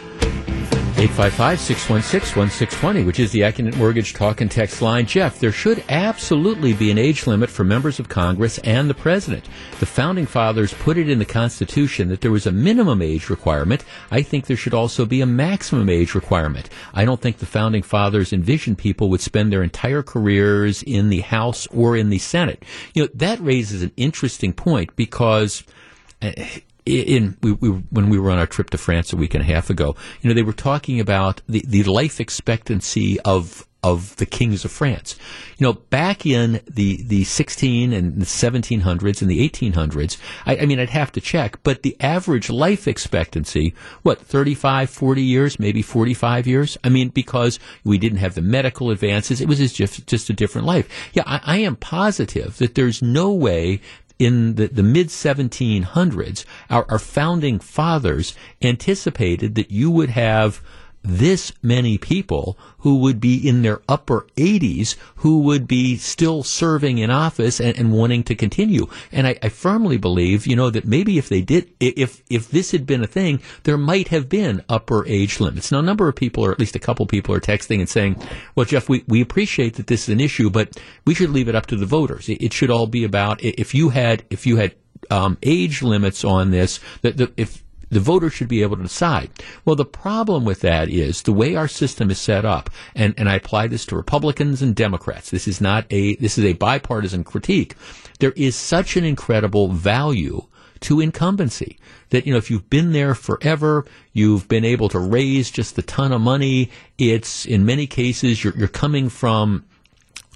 855 1.05 1.61
616 1.61 2.41
1620, 2.41 3.05
which 3.05 3.21
is 3.21 3.31
the 3.31 3.43
Accunet 3.43 3.77
Mortgage 3.77 4.15
Talk 4.15 4.41
and 4.41 4.51
Text 4.51 4.81
line. 4.81 5.05
Jeff, 5.05 5.39
there 5.39 5.53
should 5.53 5.85
absolutely 5.91 6.73
be 6.73 6.91
an 6.91 6.97
age 6.97 7.27
limit 7.27 7.51
for 7.51 7.63
members 7.63 8.01
of 8.01 8.09
Congress 8.09 8.57
and 8.61 8.89
the 8.89 8.95
President. 8.95 9.45
The 9.81 9.87
Founding 9.87 10.25
Fathers 10.25 10.73
put 10.73 10.97
it 10.97 11.11
in 11.11 11.19
the 11.19 11.27
Constitution 11.27 12.09
that 12.09 12.23
there 12.23 12.31
was 12.31 12.47
a 12.47 12.53
minimum 12.53 13.03
age 13.03 13.29
requirement. 13.29 13.85
I 14.11 14.23
think 14.23 14.47
there 14.47 14.57
should 14.57 14.73
also 14.73 15.05
be 15.05 15.21
a 15.21 15.27
maximum 15.27 15.91
age 15.91 16.15
requirement. 16.15 16.71
I 16.95 17.05
don't 17.05 17.21
think 17.21 17.37
the 17.37 17.45
Founding 17.45 17.83
Fathers 17.83 18.33
envisioned 18.33 18.79
people 18.79 19.11
would 19.11 19.21
spend 19.21 19.53
their 19.53 19.63
entire 19.63 20.03
careers 20.03 20.83
in 20.83 21.11
the 21.11 21.21
House 21.21 21.67
or 21.67 21.99
in 21.99 22.09
the 22.09 22.19
Senate. 22.19 22.65
You 22.95 23.03
know, 23.03 23.09
that 23.13 23.41
raises 23.41 23.83
an 23.83 23.93
interesting 23.99 24.55
point 24.55 24.97
because. 24.97 25.65
Eh, 26.23 26.61
In 26.87 27.39
we, 27.43 27.53
we, 27.53 27.69
when 27.69 28.11
we 28.11 28.19
were 28.19 28.31
on 28.31 28.39
our 28.39 28.47
trip 28.47 28.71
to 28.71 28.79
France 28.79 29.13
a 29.13 29.17
week 29.17 29.35
and 29.35 29.43
a 29.43 29.47
half 29.47 29.71
ago, 29.71 29.97
you 30.21 30.29
know, 30.29 30.35
they 30.35 30.43
were 30.43 30.53
talking 30.53 31.01
about 31.01 31.41
the, 31.49 31.65
the 31.67 31.83
life 31.85 32.21
expectancy 32.21 33.19
of 33.21 33.67
of 33.85 34.17
the 34.17 34.25
kings 34.25 34.65
of 34.65 34.73
France. 34.73 35.15
You 35.59 35.67
know, 35.67 35.75
back 35.75 36.25
in 36.25 36.63
the, 36.69 37.03
the 37.03 37.23
16 37.25 37.93
and 37.93 38.19
the 38.19 38.25
1700s 38.25 39.21
and 39.21 39.31
the 39.31 39.47
1800s, 39.47 40.17
I, 40.47 40.57
I, 40.57 40.65
mean, 40.65 40.81
I'd 40.81 40.89
have 40.89 41.13
to 41.13 41.21
check, 41.21 41.63
but 41.63 41.83
the 41.83 41.95
average 42.01 42.49
life 42.49 42.89
expectancy, 42.89 43.75
what, 44.03 44.23
35, 44.23 44.89
40 44.89 45.23
years, 45.23 45.59
maybe 45.59 45.83
45 45.83 46.47
years? 46.47 46.79
I 46.83 46.89
mean, 46.89 47.11
because 47.11 47.59
we 47.85 47.99
didn't 47.99 48.19
have 48.19 48.35
the 48.35 48.41
medical 48.41 48.91
advances, 48.91 49.43
it 49.43 49.49
was 49.49 49.59
just, 49.75 50.07
just 50.07 50.31
a 50.31 50.33
different 50.33 50.67
life. 50.67 50.89
Yeah, 51.13 51.25
I, 51.27 51.41
I 51.45 51.57
am 51.59 51.77
positive 51.77 52.57
that 52.57 52.77
there's 52.77 53.03
no 53.03 53.35
way 53.35 53.83
in 54.19 54.55
the, 54.55 54.69
the 54.69 54.83
mid 54.83 55.09
1700s, 55.09 56.45
our, 56.71 56.87
our 56.89 56.99
founding 56.99 57.59
fathers 57.59 58.35
anticipated 58.63 59.55
that 59.55 59.71
you 59.71 59.91
would 59.91 60.11
have 60.11 60.61
this 61.05 61.53
many 61.63 61.99
people 61.99 62.59
who 62.79 62.97
would 62.97 63.21
be 63.21 63.37
in 63.47 63.61
their 63.61 63.83
upper 63.89 64.27
80s 64.37 64.97
who 65.17 65.41
would 65.41 65.69
be 65.69 65.97
still 65.99 66.43
serving 66.43 66.97
in 66.99 67.11
office 67.11 67.61
and, 67.61 67.79
and 67.79 67.93
wanting 67.93 68.25
to 68.25 68.35
continue. 68.35 68.87
And 69.13 69.27
I, 69.27 69.39
I, 69.43 69.51
firmly 69.51 69.99
believe, 69.99 70.47
you 70.47 70.57
know, 70.57 70.71
that 70.71 70.87
maybe 70.87 71.19
if 71.19 71.29
they 71.29 71.43
did, 71.43 71.71
if 71.79 72.23
if 72.31 72.51
this 72.51 72.71
had 72.71 72.87
been 72.87 73.05
a 73.05 73.07
thing, 73.07 73.41
there 73.65 73.77
might 73.77 74.09
have 74.09 74.29
been 74.29 74.65
upper 74.69 75.07
age 75.07 75.41
limits. 75.41 75.71
Now, 75.71 75.81
a 75.81 75.83
number 75.83 76.09
of 76.09 76.17
people, 76.17 76.45
or 76.45 76.53
at 76.53 76.59
least 76.59 76.75
a 76.75 76.81
couple 76.81 77.07
people, 77.07 77.35
are 77.35 77.41
texting 77.41 77.81
and 77.81 77.89
saying, 77.89 78.17
"Well, 78.55 78.67
Jeff, 78.67 78.89
we, 78.89 79.05
we 79.07 79.21
appreciate 79.21 79.75
that 79.75 79.89
this 79.89 80.09
is 80.09 80.09
an 80.09 80.21
issue, 80.21 80.49
but 80.49 80.81
we 81.05 81.15
should 81.15 81.31
leave 81.31 81.49
it 81.49 81.55
up 81.55 81.67
to 81.67 81.77
the 81.77 81.87
voters. 81.87 82.29
It, 82.29 82.43
it 82.43 82.53
should 82.53 82.71
all 82.71 82.87
be 82.87 83.05
about 83.05 83.43
if 83.43 83.75
you 83.75 83.91
had 83.91 84.25
if 84.31 84.47
you 84.47 84.57
had 84.57 84.75
um, 85.11 85.39
age 85.43 85.83
limits 85.83 86.25
on 86.25 86.51
this, 86.51 86.81
that 87.03 87.33
if 87.37 87.64
the 87.95 88.01
voter 88.01 88.29
should 88.29 88.49
be 88.49 88.63
able 88.63 88.77
to 88.77 88.83
decide. 88.83 89.31
Well, 89.65 89.77
the 89.77 89.85
problem 89.85 90.45
with 90.45 90.61
that 90.61 90.89
is 90.89 91.23
the 91.23 91.33
way 91.33 91.55
our 91.55 91.69
system 91.69 92.11
is 92.11 92.19
set 92.19 92.45
up, 92.45 92.71
and, 92.95 93.15
and 93.17 93.29
I 93.29 93.37
apply 93.37 93.69
this 93.69 93.87
to 93.87 93.97
Republicans 93.97 94.63
and 94.63 94.75
Democrats. 94.75 95.31
This 95.31 95.47
is 95.47 95.61
not 95.61 95.87
a, 95.91 96.17
this 96.17 96.37
is 96.37 96.45
a 96.45 96.55
bipartisan 96.55 97.25
critique. 97.25 97.75
There 98.19 98.33
is 98.37 98.57
such 98.57 98.97
an 98.97 99.05
incredible 99.05 99.69
value 99.69 100.47
to 100.81 101.01
incumbency 101.01 101.79
that, 102.11 102.27
you 102.27 102.33
know, 102.33 102.39
if 102.39 102.51
you've 102.51 102.69
been 102.69 102.93
there 102.93 103.15
forever, 103.15 103.87
you've 104.13 104.49
been 104.49 104.65
able 104.65 104.89
to 104.91 104.99
raise 104.99 105.51
just 105.51 105.79
a 105.79 105.83
ton 105.83 106.13
of 106.13 106.21
money. 106.21 106.71
It's, 106.99 107.47
in 107.47 107.65
many 107.65 107.87
cases, 107.87 108.45
you're, 108.45 108.57
you're 108.57 108.69
coming 108.69 109.09
from 109.09 109.65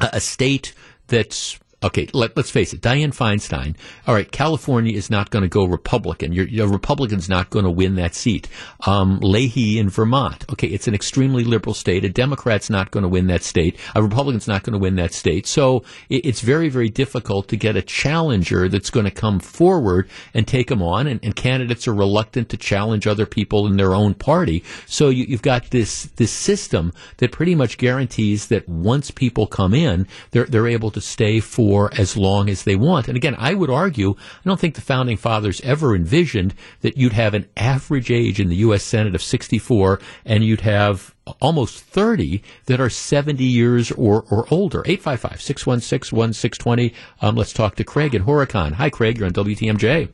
a, 0.01 0.11
a 0.15 0.21
state 0.21 0.75
that's 1.09 1.59
okay, 1.83 2.09
let, 2.13 2.37
us 2.37 2.51
face 2.51 2.73
it, 2.73 2.81
Dianne 2.81 3.15
Feinstein. 3.15 3.77
All 4.07 4.15
right, 4.15 4.31
California 4.31 4.97
is 4.97 5.11
not 5.11 5.31
going 5.31 5.43
to 5.43 5.49
go 5.49 5.65
Republican. 5.65 6.33
Your, 6.33 6.47
your 6.49 6.69
Republican's 6.69 7.29
not 7.29 7.51
going 7.51 7.65
to 7.65 7.71
win 7.71 7.95
that 7.97 8.15
seat. 8.15 8.49
Um, 8.87 9.21
Leahy 9.21 9.79
in 9.79 9.89
Vermont. 9.89 10.45
Okay, 10.51 10.67
it's 10.67 10.89
an 10.89 10.95
extremely 10.95 11.45
liberal 11.45 11.75
state. 11.75 12.05
A 12.05 12.09
Democrat's 12.09 12.69
not 12.69 12.91
going 12.91 13.03
to 13.03 13.09
win 13.09 13.29
that 13.29 13.43
state. 13.43 13.79
A 13.95 14.03
Republican's 14.03 14.49
not 14.49 14.65
going 14.65 14.73
to 14.73 14.79
win 14.79 14.97
that 14.97 15.13
state. 15.13 15.47
So 15.47 15.85
it, 16.09 16.27
it's 16.27 16.41
very, 16.41 16.69
very 16.69 16.89
difficult 16.89 17.49
to 17.49 17.57
get 17.57 17.77
a 17.77 17.83
challenger 17.83 18.69
that's 18.69 18.91
going 18.91 19.07
to 19.07 19.13
come 19.13 19.39
forward 19.39 20.09
and 20.35 20.49
take 20.49 20.69
them 20.69 20.83
on. 20.83 21.07
And, 21.07 21.21
and, 21.23 21.39
candidates 21.39 21.87
are 21.87 21.95
reluctant 21.95 22.49
to 22.49 22.57
challenge 22.57 23.07
other 23.07 23.25
people 23.25 23.69
in 23.69 23.77
their 23.77 23.95
own 23.95 24.13
party. 24.13 24.65
So 24.87 25.09
you, 25.09 25.25
you've 25.25 25.43
got 25.43 25.71
this 25.71 26.05
this 26.17 26.33
system 26.33 26.93
that 27.19 27.31
pretty 27.31 27.55
much 27.55 27.79
guarantees 27.79 28.49
that 28.49 28.69
once 28.69 29.13
people 29.13 29.47
come 29.47 29.73
in, 29.73 30.09
they're 30.33 30.47
they're 30.47 30.67
able 30.67 30.91
to 30.91 31.01
stay 31.01 31.39
for 31.39 31.68
for 31.69 31.91
as 31.99 32.17
long 32.17 32.49
as 32.49 32.65
they 32.65 32.75
want. 32.75 33.09
And 33.09 33.17
again, 33.19 33.37
I 33.37 33.53
would 33.53 33.69
argue, 33.69 34.13
I 34.13 34.49
don't 34.49 34.59
think 34.59 34.75
the 34.75 34.81
founding 34.81 35.19
fathers 35.19 35.61
ever 35.61 35.95
envisioned 35.95 36.55
that 36.81 36.97
you'd 36.97 37.13
have 37.13 37.35
an 37.35 37.47
average 37.59 38.11
age 38.11 38.41
in 38.41 38.49
the 38.49 38.57
U.S. 38.57 38.83
Senate 38.83 39.15
of 39.15 39.21
64 39.21 40.01
and 40.25 40.43
you'd 40.43 40.63
have 40.63 41.15
almost 41.43 41.81
30 41.81 42.43
that 42.65 42.81
are 42.81 42.89
70 42.89 43.45
years 43.45 43.93
or, 43.93 44.25
or 44.31 44.47
older. 44.51 44.83
855 44.87 45.43
616 45.43 46.17
1620. 46.17 46.95
Um, 47.21 47.37
let's 47.37 47.53
talk 47.53 47.75
to 47.75 47.85
Craig 47.85 48.15
in 48.15 48.25
Horicon. 48.25 48.73
Hi, 48.73 48.89
Craig. 48.89 49.19
You're 49.19 49.27
on 49.27 49.35
WTMJ. 49.35 50.09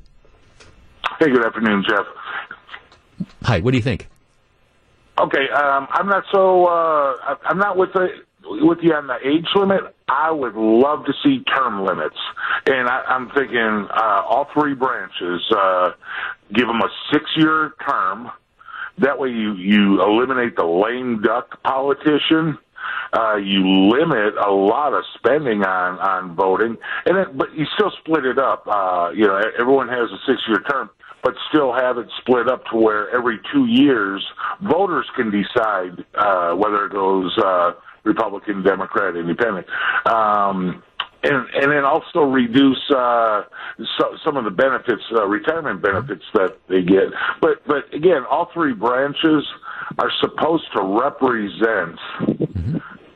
Hey, 1.20 1.30
good 1.30 1.46
afternoon, 1.46 1.84
Jeff. 1.88 2.04
Hi, 3.44 3.60
what 3.60 3.70
do 3.70 3.76
you 3.76 3.84
think? 3.84 4.08
Okay, 5.20 5.48
um, 5.56 5.86
I'm 5.92 6.08
not 6.08 6.24
so, 6.32 6.66
uh, 6.66 7.36
I'm 7.44 7.58
not 7.58 7.76
with 7.76 7.92
the, 7.92 8.08
with 8.46 8.78
you 8.82 8.92
on 8.92 9.06
the 9.06 9.16
age 9.26 9.46
limit. 9.54 9.94
I 10.08 10.30
would 10.30 10.54
love 10.54 11.04
to 11.06 11.12
see 11.22 11.42
term 11.44 11.84
limits, 11.84 12.16
and 12.66 12.88
I, 12.88 13.02
I'm 13.08 13.30
thinking 13.30 13.88
uh, 13.90 14.22
all 14.28 14.48
three 14.52 14.74
branches 14.74 15.42
uh, 15.56 15.90
give 16.52 16.66
them 16.66 16.80
a 16.80 16.88
six-year 17.12 17.74
term. 17.88 18.30
That 18.98 19.18
way, 19.18 19.28
you 19.30 19.54
you 19.54 20.02
eliminate 20.02 20.56
the 20.56 20.64
lame 20.66 21.22
duck 21.22 21.62
politician. 21.62 22.58
Uh, 23.12 23.36
you 23.36 23.88
limit 23.90 24.34
a 24.36 24.50
lot 24.50 24.92
of 24.92 25.04
spending 25.16 25.62
on 25.64 25.98
on 25.98 26.36
voting, 26.36 26.76
and 27.06 27.16
then, 27.16 27.36
but 27.36 27.54
you 27.54 27.64
still 27.74 27.92
split 28.00 28.24
it 28.24 28.38
up. 28.38 28.66
Uh, 28.66 29.10
you 29.14 29.26
know, 29.26 29.40
everyone 29.58 29.88
has 29.88 30.10
a 30.10 30.18
six-year 30.26 30.62
term 30.70 30.90
but 31.24 31.34
still 31.48 31.72
have 31.72 31.96
it 31.96 32.06
split 32.20 32.48
up 32.48 32.62
to 32.66 32.76
where 32.76 33.08
every 33.16 33.40
two 33.50 33.64
years 33.64 34.22
voters 34.60 35.06
can 35.16 35.30
decide 35.30 36.04
uh, 36.14 36.54
whether 36.54 36.84
it 36.84 36.92
goes 36.92 37.34
uh, 37.38 37.72
Republican, 38.04 38.62
Democrat, 38.62 39.16
Independent. 39.16 39.66
Um, 40.06 40.82
and, 41.24 41.46
and 41.54 41.72
then 41.72 41.84
also 41.84 42.20
reduce 42.20 42.90
uh, 42.90 43.44
so, 43.98 44.16
some 44.24 44.36
of 44.36 44.44
the 44.44 44.50
benefits, 44.50 45.02
uh, 45.12 45.26
retirement 45.26 45.80
benefits 45.80 46.24
that 46.34 46.58
they 46.68 46.82
get. 46.82 47.08
But 47.40 47.66
but 47.66 47.92
again, 47.94 48.24
all 48.28 48.50
three 48.52 48.74
branches 48.74 49.44
are 49.98 50.10
supposed 50.20 50.70
to 50.74 50.82
represent 50.82 51.98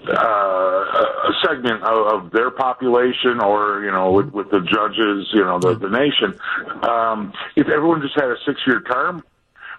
uh, 0.09 0.14
a 0.14 1.32
segment 1.47 1.82
of, 1.82 2.24
of, 2.24 2.30
their 2.30 2.51
population, 2.51 3.41
or 3.41 3.84
you 3.84 3.91
know, 3.91 4.11
with, 4.11 4.30
with 4.32 4.51
the 4.51 4.61
judges, 4.61 5.28
you 5.34 5.45
know, 5.45 5.59
the, 5.59 5.74
the 5.74 5.91
nation. 5.91 6.39
Um, 6.82 7.32
if 7.57 7.68
everyone 7.68 8.01
just 8.01 8.14
had 8.14 8.30
a 8.30 8.36
six-year 8.47 8.82
term, 8.91 9.22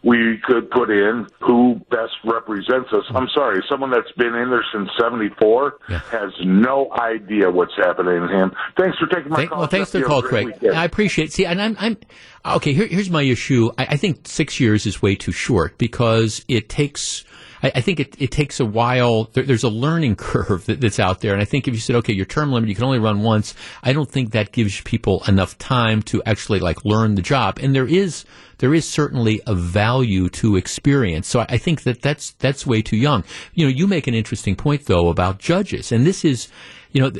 we 0.03 0.39
could 0.45 0.69
put 0.71 0.89
in 0.89 1.27
who 1.39 1.75
best 1.89 2.13
represents 2.23 2.89
us. 2.93 3.03
I'm 3.09 3.27
sorry, 3.33 3.63
someone 3.69 3.91
that's 3.91 4.11
been 4.17 4.33
in 4.35 4.49
there 4.49 4.65
since 4.73 4.89
'74 4.99 5.77
yeah. 5.89 5.99
has 6.11 6.31
no 6.43 6.91
idea 6.93 7.49
what's 7.49 7.75
happening 7.75 8.21
to 8.21 8.27
him. 8.27 8.51
Thanks 8.77 8.97
for 8.97 9.07
taking 9.07 9.29
my 9.29 9.37
Thank, 9.37 9.49
call. 9.49 9.59
Well, 9.59 9.67
thanks 9.67 9.91
for 9.91 9.99
the 9.99 10.05
call, 10.05 10.21
Craig. 10.21 10.47
Weekend. 10.47 10.75
I 10.75 10.85
appreciate. 10.85 11.25
it. 11.25 11.33
See, 11.33 11.45
and 11.45 11.61
I'm, 11.61 11.75
I'm 11.79 11.97
okay. 12.45 12.73
Here, 12.73 12.87
here's 12.87 13.09
my 13.09 13.23
issue. 13.23 13.71
I, 13.77 13.87
I 13.91 13.97
think 13.97 14.27
six 14.27 14.59
years 14.59 14.85
is 14.85 15.01
way 15.01 15.15
too 15.15 15.31
short 15.31 15.77
because 15.77 16.43
it 16.47 16.69
takes 16.69 17.25
I, 17.63 17.71
I 17.75 17.81
think 17.81 17.99
it, 17.99 18.15
it, 18.19 18.31
takes 18.31 18.59
a 18.59 18.65
while. 18.65 19.25
There, 19.33 19.43
there's 19.43 19.63
a 19.63 19.69
learning 19.69 20.15
curve 20.17 20.65
that, 20.65 20.81
that's 20.81 20.99
out 20.99 21.21
there, 21.21 21.33
and 21.33 21.41
I 21.41 21.45
think 21.45 21.67
if 21.67 21.73
you 21.73 21.79
said, 21.79 21.95
okay, 21.97 22.13
your 22.13 22.25
term 22.25 22.51
limit, 22.51 22.69
you 22.69 22.75
can 22.75 22.83
only 22.83 22.99
run 22.99 23.21
once. 23.21 23.53
I 23.83 23.93
don't 23.93 24.09
think 24.09 24.31
that 24.31 24.51
gives 24.51 24.81
people 24.81 25.23
enough 25.27 25.57
time 25.57 26.01
to 26.03 26.21
actually 26.25 26.59
like 26.59 26.83
learn 26.85 27.15
the 27.15 27.21
job. 27.21 27.59
And 27.61 27.75
there 27.75 27.87
is 27.87 28.25
there 28.59 28.73
is 28.73 28.87
certainly 28.87 29.41
a 29.47 29.55
value 29.55 30.29
to 30.29 30.57
experience. 30.57 31.27
So 31.27 31.41
I, 31.41 31.45
I 31.49 31.57
think 31.57 31.83
that 31.83 32.01
that's 32.01 32.31
that's 32.33 32.65
way 32.67 32.81
too 32.81 32.97
young. 32.97 33.23
You 33.53 33.65
know, 33.65 33.71
you 33.71 33.87
make 33.87 34.07
an 34.07 34.13
interesting 34.13 34.55
point 34.55 34.85
though 34.85 35.09
about 35.09 35.39
judges, 35.39 35.91
and 35.91 36.05
this 36.05 36.23
is 36.23 36.49
you 36.91 37.01
know, 37.01 37.11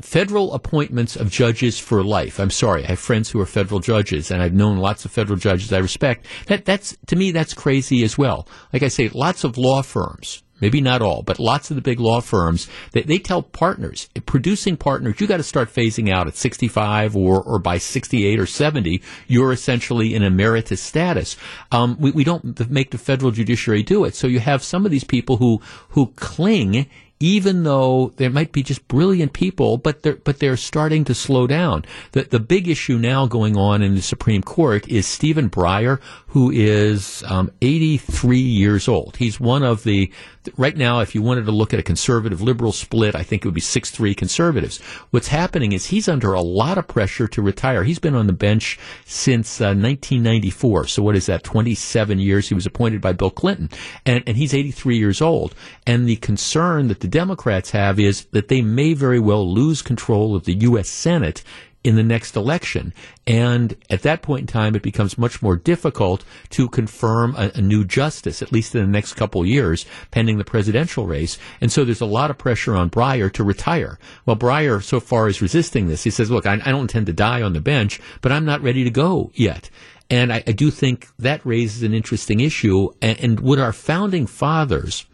federal 0.00 0.54
appointments 0.54 1.16
of 1.16 1.30
judges 1.30 1.78
for 1.78 2.02
life. 2.02 2.40
I'm 2.40 2.50
sorry, 2.50 2.84
I 2.84 2.88
have 2.88 2.98
friends 2.98 3.30
who 3.30 3.40
are 3.40 3.46
federal 3.46 3.80
judges, 3.80 4.30
and 4.30 4.42
I've 4.42 4.54
known 4.54 4.78
lots 4.78 5.04
of 5.04 5.10
federal 5.10 5.38
judges 5.38 5.72
I 5.72 5.78
respect. 5.78 6.26
That 6.46 6.64
that's 6.64 6.96
to 7.06 7.16
me 7.16 7.30
that's 7.30 7.54
crazy 7.54 8.02
as 8.02 8.16
well. 8.16 8.48
Like 8.72 8.82
I 8.82 8.88
say, 8.88 9.08
lots 9.10 9.44
of 9.44 9.58
law 9.58 9.82
firms 9.82 10.42
maybe 10.60 10.80
not 10.80 11.02
all, 11.02 11.22
but 11.22 11.38
lots 11.38 11.70
of 11.70 11.76
the 11.76 11.82
big 11.82 12.00
law 12.00 12.20
firms, 12.20 12.68
they, 12.92 13.02
they 13.02 13.18
tell 13.18 13.42
partners, 13.42 14.08
producing 14.26 14.76
partners, 14.76 15.20
you 15.20 15.26
got 15.26 15.38
to 15.38 15.42
start 15.42 15.68
phasing 15.68 16.10
out 16.10 16.26
at 16.26 16.36
65 16.36 17.16
or, 17.16 17.42
or 17.42 17.58
by 17.58 17.78
68 17.78 18.38
or 18.38 18.46
70, 18.46 19.02
you're 19.26 19.52
essentially 19.52 20.14
in 20.14 20.22
emeritus 20.22 20.80
status. 20.80 21.36
Um, 21.72 21.96
we, 21.98 22.12
we 22.12 22.24
don't 22.24 22.70
make 22.70 22.92
the 22.92 22.98
federal 22.98 23.30
judiciary 23.30 23.82
do 23.82 24.04
it. 24.04 24.14
So 24.14 24.26
you 24.26 24.40
have 24.40 24.62
some 24.62 24.84
of 24.84 24.90
these 24.90 25.04
people 25.04 25.36
who, 25.36 25.60
who 25.90 26.06
cling 26.16 26.88
even 27.20 27.62
though 27.62 28.12
there 28.16 28.30
might 28.30 28.52
be 28.52 28.62
just 28.62 28.86
brilliant 28.88 29.32
people, 29.32 29.78
but 29.78 30.02
they're 30.02 30.16
but 30.16 30.38
they're 30.38 30.56
starting 30.56 31.04
to 31.04 31.14
slow 31.14 31.46
down. 31.46 31.84
The 32.12 32.22
the 32.24 32.40
big 32.40 32.68
issue 32.68 32.98
now 32.98 33.26
going 33.26 33.56
on 33.56 33.82
in 33.82 33.94
the 33.94 34.02
Supreme 34.02 34.42
Court 34.42 34.88
is 34.88 35.06
Stephen 35.06 35.48
Breyer, 35.48 36.00
who 36.34 36.50
is 36.50 37.22
um, 37.28 37.48
83 37.62 38.40
years 38.40 38.88
old. 38.88 39.16
He's 39.18 39.38
one 39.38 39.62
of 39.62 39.84
the 39.84 40.10
right 40.56 40.76
now. 40.76 40.98
If 40.98 41.14
you 41.14 41.22
wanted 41.22 41.44
to 41.44 41.52
look 41.52 41.72
at 41.72 41.78
a 41.78 41.82
conservative 41.84 42.42
liberal 42.42 42.72
split, 42.72 43.14
I 43.14 43.22
think 43.22 43.44
it 43.44 43.46
would 43.46 43.54
be 43.54 43.60
six 43.60 43.92
three 43.92 44.16
conservatives. 44.16 44.80
What's 45.12 45.28
happening 45.28 45.70
is 45.70 45.86
he's 45.86 46.08
under 46.08 46.32
a 46.32 46.40
lot 46.40 46.76
of 46.76 46.88
pressure 46.88 47.28
to 47.28 47.40
retire. 47.40 47.84
He's 47.84 48.00
been 48.00 48.16
on 48.16 48.26
the 48.26 48.32
bench 48.32 48.80
since 49.04 49.60
uh, 49.60 49.78
1994. 49.78 50.88
So 50.88 51.04
what 51.04 51.14
is 51.14 51.26
that? 51.26 51.44
27 51.44 52.18
years. 52.18 52.48
He 52.48 52.54
was 52.56 52.66
appointed 52.66 53.00
by 53.00 53.12
Bill 53.12 53.30
Clinton, 53.30 53.70
and 54.04 54.24
and 54.26 54.36
he's 54.36 54.52
83 54.52 54.98
years 54.98 55.22
old. 55.22 55.54
And 55.86 56.08
the 56.08 56.16
concern 56.16 56.88
that 56.88 56.98
the 56.98 57.06
Democrats 57.06 57.70
have 57.70 58.00
is 58.00 58.24
that 58.32 58.48
they 58.48 58.60
may 58.60 58.94
very 58.94 59.20
well 59.20 59.48
lose 59.48 59.82
control 59.82 60.34
of 60.34 60.46
the 60.46 60.54
U.S. 60.54 60.88
Senate 60.88 61.44
in 61.84 61.96
the 61.96 62.02
next 62.02 62.34
election. 62.34 62.94
And 63.26 63.76
at 63.90 64.02
that 64.02 64.22
point 64.22 64.40
in 64.40 64.46
time, 64.46 64.74
it 64.74 64.82
becomes 64.82 65.18
much 65.18 65.42
more 65.42 65.54
difficult 65.54 66.24
to 66.50 66.68
confirm 66.68 67.36
a, 67.36 67.52
a 67.54 67.60
new 67.60 67.84
justice, 67.84 68.40
at 68.40 68.52
least 68.52 68.74
in 68.74 68.80
the 68.80 68.90
next 68.90 69.12
couple 69.12 69.44
years, 69.44 69.84
pending 70.10 70.38
the 70.38 70.44
presidential 70.44 71.06
race. 71.06 71.38
And 71.60 71.70
so 71.70 71.84
there's 71.84 72.00
a 72.00 72.06
lot 72.06 72.30
of 72.30 72.38
pressure 72.38 72.74
on 72.74 72.88
Breyer 72.88 73.30
to 73.34 73.44
retire. 73.44 73.98
Well, 74.24 74.36
Breyer 74.36 74.82
so 74.82 74.98
far 74.98 75.28
is 75.28 75.42
resisting 75.42 75.86
this. 75.86 76.02
He 76.02 76.10
says, 76.10 76.30
look, 76.30 76.46
I, 76.46 76.54
I 76.54 76.70
don't 76.70 76.82
intend 76.82 77.06
to 77.06 77.12
die 77.12 77.42
on 77.42 77.52
the 77.52 77.60
bench, 77.60 78.00
but 78.22 78.32
I'm 78.32 78.46
not 78.46 78.62
ready 78.62 78.82
to 78.84 78.90
go 78.90 79.30
yet. 79.34 79.68
And 80.08 80.32
I, 80.32 80.42
I 80.46 80.52
do 80.52 80.70
think 80.70 81.08
that 81.18 81.44
raises 81.44 81.82
an 81.82 81.92
interesting 81.92 82.40
issue. 82.40 82.90
And, 83.02 83.20
and 83.20 83.40
would 83.40 83.58
our 83.58 83.72
founding 83.72 84.26
fathers 84.26 85.04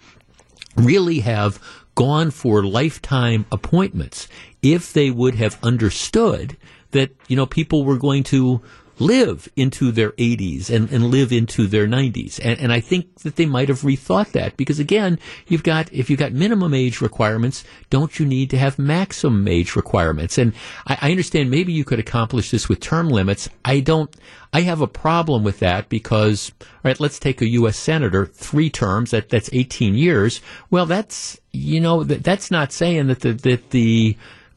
really 0.76 1.20
have 1.20 1.60
gone 1.96 2.30
for 2.30 2.64
lifetime 2.64 3.44
appointments 3.50 4.28
if 4.62 4.92
they 4.92 5.10
would 5.10 5.34
have 5.36 5.58
understood 5.62 6.56
that, 6.90 7.10
you 7.28 7.36
know, 7.36 7.46
people 7.46 7.84
were 7.84 7.98
going 7.98 8.22
to 8.24 8.60
live 9.00 9.48
into 9.56 9.90
their 9.90 10.10
80s 10.12 10.68
and, 10.68 10.90
and 10.90 11.06
live 11.06 11.32
into 11.32 11.66
their 11.66 11.88
90s. 11.88 12.38
And, 12.42 12.60
and 12.60 12.72
I 12.72 12.80
think 12.80 13.20
that 13.20 13.36
they 13.36 13.46
might 13.46 13.68
have 13.68 13.80
rethought 13.80 14.32
that 14.32 14.56
because 14.56 14.78
again, 14.78 15.18
you've 15.48 15.62
got, 15.62 15.90
if 15.92 16.10
you've 16.10 16.18
got 16.18 16.32
minimum 16.32 16.74
age 16.74 17.00
requirements, 17.00 17.64
don't 17.88 18.18
you 18.18 18.26
need 18.26 18.50
to 18.50 18.58
have 18.58 18.78
maximum 18.78 19.48
age 19.48 19.74
requirements? 19.74 20.36
And 20.36 20.52
I, 20.86 20.98
I 21.00 21.10
understand 21.10 21.50
maybe 21.50 21.72
you 21.72 21.84
could 21.84 21.98
accomplish 21.98 22.50
this 22.50 22.68
with 22.68 22.80
term 22.80 23.08
limits. 23.08 23.48
I 23.64 23.80
don't, 23.80 24.14
I 24.52 24.60
have 24.62 24.82
a 24.82 24.86
problem 24.86 25.44
with 25.44 25.60
that 25.60 25.88
because, 25.88 26.52
all 26.60 26.66
right, 26.84 27.00
let's 27.00 27.18
take 27.18 27.40
a 27.40 27.48
U.S. 27.50 27.78
senator, 27.78 28.26
three 28.26 28.68
terms, 28.68 29.12
that, 29.12 29.30
that's 29.30 29.48
18 29.52 29.94
years. 29.94 30.42
Well, 30.70 30.86
that's, 30.86 31.40
you 31.52 31.80
know, 31.80 32.04
that, 32.04 32.22
that's 32.22 32.50
not 32.50 32.70
saying 32.72 33.06
that 33.06 33.20
the, 33.20 33.32
that 33.32 33.70
the, 33.70 34.16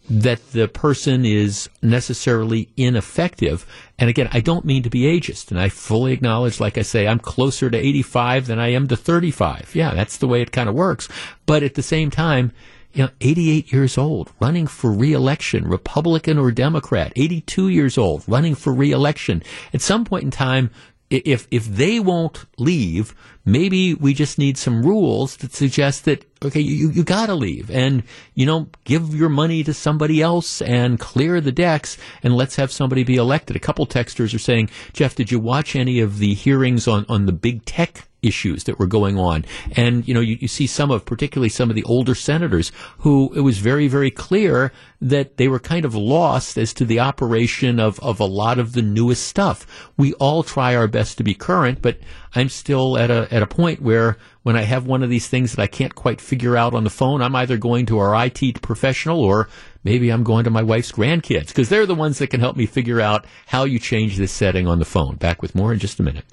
that 0.09 0.51
the 0.51 0.67
person 0.67 1.25
is 1.25 1.69
necessarily 1.81 2.69
ineffective. 2.75 3.65
And 3.97 4.09
again, 4.09 4.29
I 4.31 4.41
don't 4.41 4.65
mean 4.65 4.83
to 4.83 4.89
be 4.89 5.03
ageist, 5.03 5.49
and 5.49 5.59
I 5.59 5.69
fully 5.69 6.11
acknowledge, 6.11 6.59
like 6.59 6.77
I 6.77 6.81
say, 6.81 7.07
I'm 7.07 7.19
closer 7.19 7.69
to 7.69 7.77
85 7.77 8.47
than 8.47 8.59
I 8.59 8.69
am 8.69 8.87
to 8.87 8.97
35. 8.97 9.75
Yeah, 9.75 9.93
that's 9.93 10.17
the 10.17 10.27
way 10.27 10.41
it 10.41 10.51
kind 10.51 10.67
of 10.67 10.75
works. 10.75 11.07
But 11.45 11.63
at 11.63 11.75
the 11.75 11.83
same 11.83 12.11
time, 12.11 12.51
you 12.93 13.03
know, 13.03 13.09
88 13.21 13.71
years 13.71 13.97
old, 13.97 14.31
running 14.39 14.67
for 14.67 14.91
reelection, 14.91 15.67
Republican 15.67 16.37
or 16.37 16.51
Democrat, 16.51 17.11
82 17.15 17.69
years 17.69 17.97
old, 17.97 18.23
running 18.27 18.53
for 18.53 18.71
reelection. 18.71 19.41
At 19.73 19.81
some 19.81 20.05
point 20.05 20.25
in 20.25 20.31
time, 20.31 20.69
if 21.13 21.47
if 21.51 21.65
they 21.65 21.99
won't 21.99 22.45
leave, 22.57 23.13
maybe 23.45 23.93
we 23.93 24.13
just 24.13 24.37
need 24.37 24.57
some 24.57 24.85
rules 24.85 25.37
that 25.37 25.53
suggest 25.53 26.05
that 26.05 26.25
okay, 26.43 26.59
you 26.59 26.89
you 26.89 27.03
gotta 27.03 27.35
leave, 27.35 27.69
and 27.71 28.03
you 28.33 28.45
know, 28.45 28.67
give 28.83 29.13
your 29.13 29.29
money 29.29 29.63
to 29.63 29.73
somebody 29.73 30.21
else 30.21 30.61
and 30.61 30.99
clear 30.99 31.39
the 31.39 31.51
decks, 31.51 31.97
and 32.23 32.35
let's 32.35 32.55
have 32.55 32.71
somebody 32.71 33.03
be 33.03 33.15
elected. 33.15 33.55
A 33.55 33.59
couple 33.59 33.85
texters 33.85 34.33
are 34.33 34.39
saying, 34.39 34.69
Jeff, 34.93 35.15
did 35.15 35.31
you 35.31 35.39
watch 35.39 35.75
any 35.75 35.99
of 35.99 36.17
the 36.19 36.33
hearings 36.33 36.87
on 36.87 37.05
on 37.09 37.25
the 37.25 37.33
big 37.33 37.65
tech 37.65 38.07
issues 38.23 38.63
that 38.63 38.79
were 38.79 38.87
going 38.87 39.17
on. 39.17 39.45
And, 39.75 40.07
you 40.07 40.13
know, 40.13 40.21
you, 40.21 40.37
you, 40.39 40.47
see 40.47 40.67
some 40.67 40.89
of, 40.89 41.05
particularly 41.05 41.49
some 41.49 41.69
of 41.69 41.75
the 41.75 41.83
older 41.83 42.15
senators 42.15 42.71
who 42.99 43.31
it 43.35 43.41
was 43.41 43.57
very, 43.57 43.87
very 43.87 44.09
clear 44.09 44.71
that 45.01 45.37
they 45.37 45.47
were 45.47 45.59
kind 45.59 45.85
of 45.85 45.93
lost 45.93 46.57
as 46.57 46.73
to 46.73 46.85
the 46.85 46.99
operation 46.99 47.79
of, 47.79 47.99
of 47.99 48.19
a 48.19 48.25
lot 48.25 48.57
of 48.57 48.73
the 48.73 48.81
newest 48.81 49.27
stuff. 49.27 49.91
We 49.97 50.13
all 50.13 50.43
try 50.43 50.75
our 50.75 50.87
best 50.87 51.17
to 51.17 51.23
be 51.23 51.33
current, 51.33 51.81
but 51.81 51.99
I'm 52.33 52.49
still 52.49 52.97
at 52.97 53.11
a, 53.11 53.27
at 53.31 53.43
a 53.43 53.47
point 53.47 53.81
where 53.81 54.17
when 54.43 54.55
I 54.55 54.63
have 54.63 54.85
one 54.85 55.03
of 55.03 55.09
these 55.09 55.27
things 55.27 55.51
that 55.51 55.61
I 55.61 55.67
can't 55.67 55.95
quite 55.95 56.21
figure 56.21 56.55
out 56.55 56.73
on 56.73 56.83
the 56.83 56.89
phone, 56.89 57.21
I'm 57.21 57.35
either 57.35 57.57
going 57.57 57.85
to 57.87 57.99
our 57.99 58.25
IT 58.25 58.61
professional 58.61 59.19
or 59.19 59.49
maybe 59.83 60.09
I'm 60.09 60.23
going 60.23 60.45
to 60.45 60.49
my 60.49 60.63
wife's 60.63 60.91
grandkids 60.91 61.47
because 61.47 61.69
they're 61.69 61.85
the 61.85 61.95
ones 61.95 62.19
that 62.19 62.27
can 62.27 62.39
help 62.39 62.55
me 62.55 62.65
figure 62.65 63.01
out 63.01 63.25
how 63.47 63.65
you 63.65 63.79
change 63.79 64.17
this 64.17 64.31
setting 64.31 64.67
on 64.67 64.79
the 64.79 64.85
phone. 64.85 65.15
Back 65.15 65.41
with 65.41 65.55
more 65.55 65.73
in 65.73 65.79
just 65.79 65.99
a 65.99 66.03
minute. 66.03 66.25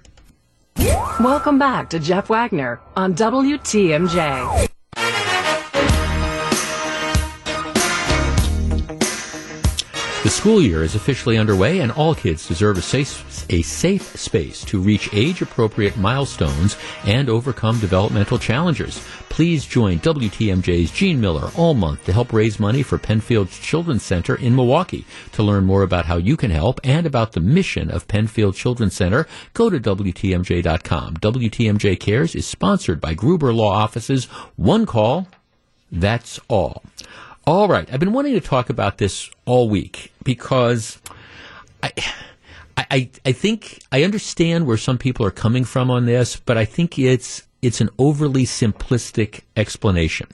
Welcome 0.81 1.59
back 1.59 1.91
to 1.91 1.99
Jeff 1.99 2.31
Wagner 2.31 2.81
on 2.97 3.15
WTMJ. 3.15 4.69
School 10.41 10.63
year 10.63 10.83
is 10.83 10.95
officially 10.95 11.37
underway, 11.37 11.81
and 11.81 11.93
all 11.93 12.15
kids 12.15 12.49
deserve 12.49 12.79
a 12.79 12.81
safe, 12.81 13.45
a 13.51 13.61
safe 13.61 14.17
space 14.19 14.65
to 14.65 14.81
reach 14.81 15.13
age 15.13 15.43
appropriate 15.43 15.99
milestones 15.99 16.79
and 17.05 17.29
overcome 17.29 17.79
developmental 17.79 18.39
challenges. 18.39 19.07
Please 19.29 19.67
join 19.67 19.99
WTMJ's 19.99 20.93
Gene 20.93 21.21
Mueller 21.21 21.51
all 21.59 21.75
month 21.75 22.07
to 22.07 22.15
help 22.15 22.33
raise 22.33 22.59
money 22.59 22.83
for 22.83 22.97
Penfield 22.97 23.51
Children's 23.51 24.03
Center 24.03 24.35
in 24.35 24.57
Milwaukee. 24.57 25.05
To 25.33 25.43
learn 25.43 25.67
more 25.67 25.83
about 25.83 26.07
how 26.07 26.17
you 26.17 26.39
can 26.39 26.51
help 26.51 26.81
and 26.83 27.05
about 27.05 27.33
the 27.33 27.41
mission 27.41 27.91
of 27.91 28.09
Penfield 28.09 28.55
Children's 28.55 28.95
Center, 28.95 29.27
go 29.53 29.69
to 29.69 29.79
WTMJ.com. 29.79 31.19
WTMJ 31.19 32.01
Cares 32.01 32.35
is 32.35 32.47
sponsored 32.47 32.99
by 32.99 33.13
Gruber 33.13 33.53
Law 33.53 33.75
Offices. 33.75 34.25
One 34.57 34.87
call, 34.87 35.29
that's 35.93 36.41
all. 36.49 36.83
All 37.51 37.67
right. 37.67 37.93
I've 37.93 37.99
been 37.99 38.13
wanting 38.13 38.35
to 38.35 38.41
talk 38.41 38.71
about 38.71 38.99
this 38.99 39.29
all 39.45 39.69
week 39.69 40.13
because 40.23 41.03
I, 41.83 41.93
I, 42.77 43.11
I 43.27 43.33
think 43.33 43.83
I 43.91 44.05
understand 44.05 44.69
where 44.69 44.77
some 44.77 44.99
people 44.99 45.27
are 45.27 45.33
coming 45.33 45.65
from 45.65 45.91
on 45.91 46.07
this, 46.07 46.37
but 46.37 46.57
I 46.57 46.65
think 46.65 46.97
it's 46.97 47.43
it's 47.61 47.81
an 47.81 47.91
overly 47.99 48.45
simplistic 48.45 49.41
explanation. 49.57 50.29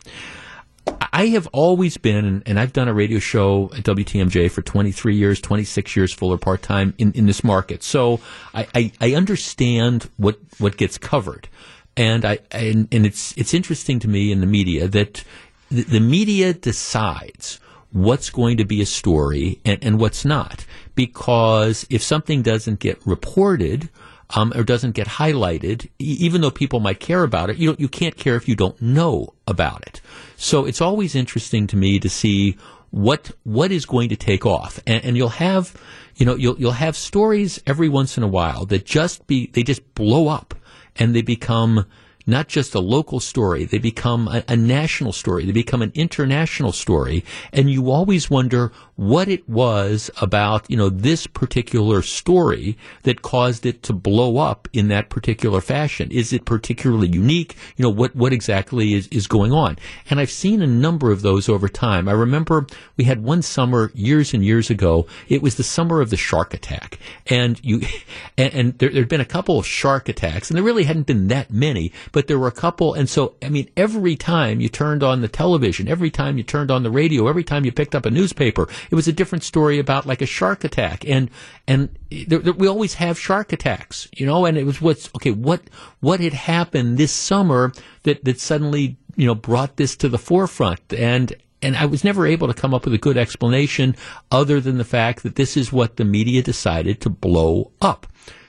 I 1.11 1.29
have 1.29 1.47
always 1.55 1.97
been, 1.97 2.43
and 2.45 2.61
I've 2.61 2.75
done 2.75 2.87
a 2.87 2.93
radio 2.93 3.19
show 3.19 3.71
at 3.75 3.85
WTMJ 3.85 4.51
for 4.51 4.61
23 4.61 5.17
years, 5.17 5.41
26 5.41 5.97
years 5.97 6.13
full 6.13 6.35
or 6.35 6.37
part 6.37 6.61
time 6.61 6.93
in, 6.99 7.13
in 7.13 7.25
this 7.25 7.43
market. 7.43 7.83
So 7.83 8.21
I, 8.53 8.67
I, 8.75 8.93
I, 9.01 9.15
understand 9.15 10.11
what, 10.19 10.39
what 10.59 10.77
gets 10.77 10.99
covered. 10.99 11.49
And 11.97 12.27
I, 12.27 12.41
and, 12.51 12.87
and 12.93 13.07
it's, 13.07 13.33
it's 13.39 13.55
interesting 13.55 13.99
to 14.01 14.09
me 14.09 14.31
in 14.31 14.41
the 14.41 14.47
media 14.47 14.87
that 14.87 15.25
the, 15.71 15.83
the 15.83 16.01
media 16.01 16.53
decides 16.53 17.61
what's 17.93 18.31
going 18.31 18.57
to 18.59 18.65
be 18.65 18.81
a 18.83 18.87
story 18.87 19.61
and, 19.65 19.83
and 19.83 20.01
what's 20.01 20.25
not. 20.25 20.67
Because 20.95 21.87
if 21.91 22.03
something 22.03 22.43
doesn't 22.43 22.81
get 22.81 23.01
reported, 23.07 23.89
um, 24.31 24.53
or 24.57 24.65
doesn't 24.65 24.93
get 24.93 25.07
highlighted, 25.07 25.89
even 25.99 26.41
though 26.41 26.51
people 26.51 26.81
might 26.81 27.01
care 27.01 27.23
about 27.23 27.51
it, 27.51 27.59
you 27.59 27.77
you 27.79 27.89
can't 27.89 28.17
care 28.17 28.35
if 28.35 28.49
you 28.49 28.57
don't 28.57 28.81
know 28.83 29.35
about 29.47 29.83
it. 29.87 30.01
So 30.37 30.65
it's 30.65 30.81
always 30.81 31.15
interesting 31.15 31.67
to 31.69 31.77
me 31.77 31.99
to 32.01 32.09
see 32.09 32.57
what 32.91 33.31
what 33.45 33.71
is 33.71 33.87
going 33.87 34.09
to 34.09 34.17
take 34.17 34.45
off, 34.45 34.81
and, 34.87 35.05
and 35.05 35.17
you'll 35.17 35.29
have 35.29 35.75
you 36.17 36.27
know 36.27 36.35
you'll 36.35 36.59
you'll 36.59 36.73
have 36.73 36.97
stories 36.97 37.63
every 37.67 37.89
once 37.89 38.17
in 38.17 38.25
a 38.25 38.29
while 38.29 38.67
that 38.67 38.85
just 38.85 39.27
be 39.27 39.47
they 39.53 39.63
just 39.63 39.95
blow 39.95 40.29
up 40.29 40.55
and 40.97 41.15
they 41.15 41.23
become 41.23 41.87
not 42.27 42.49
just 42.49 42.75
a 42.75 42.81
local 42.81 43.21
story. 43.21 43.65
They 43.65 43.79
become 43.79 44.29
a, 44.29 44.45
a, 44.49 44.57
national 44.57 45.13
story. 45.13 45.45
They 45.45 45.53
become 45.53 45.83
an 45.83 45.93
international 45.95 46.73
story. 46.73 47.25
And 47.53 47.71
you 47.71 47.91
always 47.91 48.29
wonder, 48.29 48.73
what 48.97 49.29
it 49.29 49.47
was 49.49 50.11
about, 50.21 50.69
you 50.71 50.77
know, 50.77 50.89
this 50.89 51.27
particular 51.27 52.01
story 52.01 52.77
that 53.03 53.23
caused 53.23 53.67
it 53.67 53.83
to 53.83 53.93
blow 53.93 54.39
up 54.39 54.69
in 54.73 54.89
that 54.89 55.11
particular 55.11 55.61
fashion. 55.61 56.11
Is 56.11 56.33
it 56.33 56.47
particularly 56.47 57.09
unique? 57.09 57.57
You 57.77 57.83
know, 57.83 57.91
what, 57.91 58.17
what 58.17 58.33
exactly 58.33 58.95
is, 58.95 59.07
is 59.09 59.27
going 59.27 59.53
on? 59.53 59.79
And 60.09 60.19
I've 60.19 60.31
seen 60.31 60.63
a 60.63 60.67
number 60.67 61.13
of 61.13 61.21
those 61.21 61.49
over 61.49 61.69
time. 61.69 62.09
I 62.09 62.13
remember 62.13 62.67
we 62.97 63.05
had 63.05 63.23
one 63.23 63.43
summer 63.43 63.91
years 63.95 64.33
and 64.33 64.43
years 64.43 64.71
ago. 64.71 65.07
It 65.29 65.43
was 65.43 65.57
the 65.57 65.63
summer 65.63 66.01
of 66.01 66.09
the 66.09 66.17
shark 66.17 66.55
attack. 66.55 66.99
And 67.27 67.61
you, 67.63 67.83
and, 68.39 68.55
and 68.55 68.79
there, 68.79 68.89
there'd 68.89 69.09
been 69.09 69.21
a 69.21 69.27
couple 69.27 69.59
of 69.59 69.67
shark 69.67 70.09
attacks 70.09 70.49
and 70.49 70.57
there 70.57 70.65
really 70.65 70.85
hadn't 70.85 71.07
been 71.07 71.29
that 71.29 71.51
many, 71.51 71.93
but 72.13 72.29
there 72.29 72.39
were 72.39 72.49
a 72.49 72.53
couple. 72.53 72.95
And 72.95 73.11
so, 73.11 73.35
I 73.43 73.51
mean, 73.51 73.69
every 73.77 74.17
time 74.17 74.61
you 74.61 74.71
turned 74.71 75.03
on 75.03 75.21
the 75.21 75.29
television, 75.29 75.87
every 75.87 76.11
time 76.11 76.39
you 76.39 76.45
turned 76.45 76.71
on 76.71 76.83
the 76.83 76.91
radio, 76.91 77.29
every 77.29 77.45
time 77.45 77.67
you 77.67 77.73
picked 77.73 77.95
up 77.95 78.07
a 78.07 78.11
newspaper, 78.11 78.69
it 78.91 78.95
was 78.95 79.09
a 79.09 79.13
different 79.13 79.45
story 79.45 79.79
about 79.79 80.07
like 80.07 80.23
a 80.23 80.27
shark 80.27 80.65
attack. 80.65 81.05
And, 81.07 81.31
and 81.67 81.97
there, 82.11 82.39
there, 82.39 82.53
we 82.53 82.69
always 82.69 82.95
have 82.95 83.19
shark 83.19 83.53
attacks, 83.53 84.09
you 84.17 84.27
know, 84.27 84.45
and 84.45 84.57
it 84.57 84.65
was 84.65 84.81
what's, 84.81 85.09
okay, 85.17 85.31
what, 85.31 85.63
what 86.01 86.21
had 86.21 86.33
happened 86.33 86.99
this 86.99 87.13
summer 87.13 87.73
that, 88.05 88.25
that 88.25 88.41
suddenly, 88.41 88.97
you 89.17 89.27
know, 89.27 89.35
brought 89.35 89.77
this 89.77 89.97
to 89.97 90.09
the 90.09 90.19
forefront? 90.19 90.93
And, 90.93 91.35
and 91.63 91.77
I 91.77 91.87
was 91.87 92.05
never 92.05 92.27
able 92.27 92.49
to 92.49 92.55
come 92.55 92.75
up 92.75 92.85
with 92.85 92.95
a 92.95 92.99
good 92.99 93.17
explanation 93.17 93.97
other 94.31 94.61
than 94.61 94.79
the 94.79 94.85
fact 94.85 95.23
that 95.23 95.37
this 95.37 95.57
is 95.57 95.73
what 95.73 95.97
the 95.97 96.05
media 96.05 96.43
decided 96.43 97.01
to 97.01 97.11
blow 97.11 97.73
up. 97.81 98.07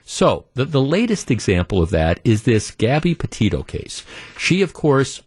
So, 0.09 0.45
the, 0.53 0.63
the 0.63 0.81
latest 0.81 1.29
example 1.29 1.81
of 1.81 1.89
that 1.89 2.21
is 2.23 2.43
this 2.43 2.71
Gabby 2.71 3.13
Petito 3.13 3.61
case. 3.61 4.05
She, 4.37 4.61
of 4.61 4.71
course, 4.71 5.21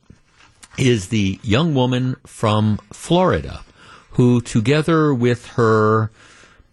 is 0.79 1.09
the 1.09 1.39
young 1.43 1.75
woman 1.75 2.17
from 2.27 2.79
Florida 2.91 3.63
who, 4.21 4.39
together 4.43 5.15
with 5.15 5.47
her 5.53 6.11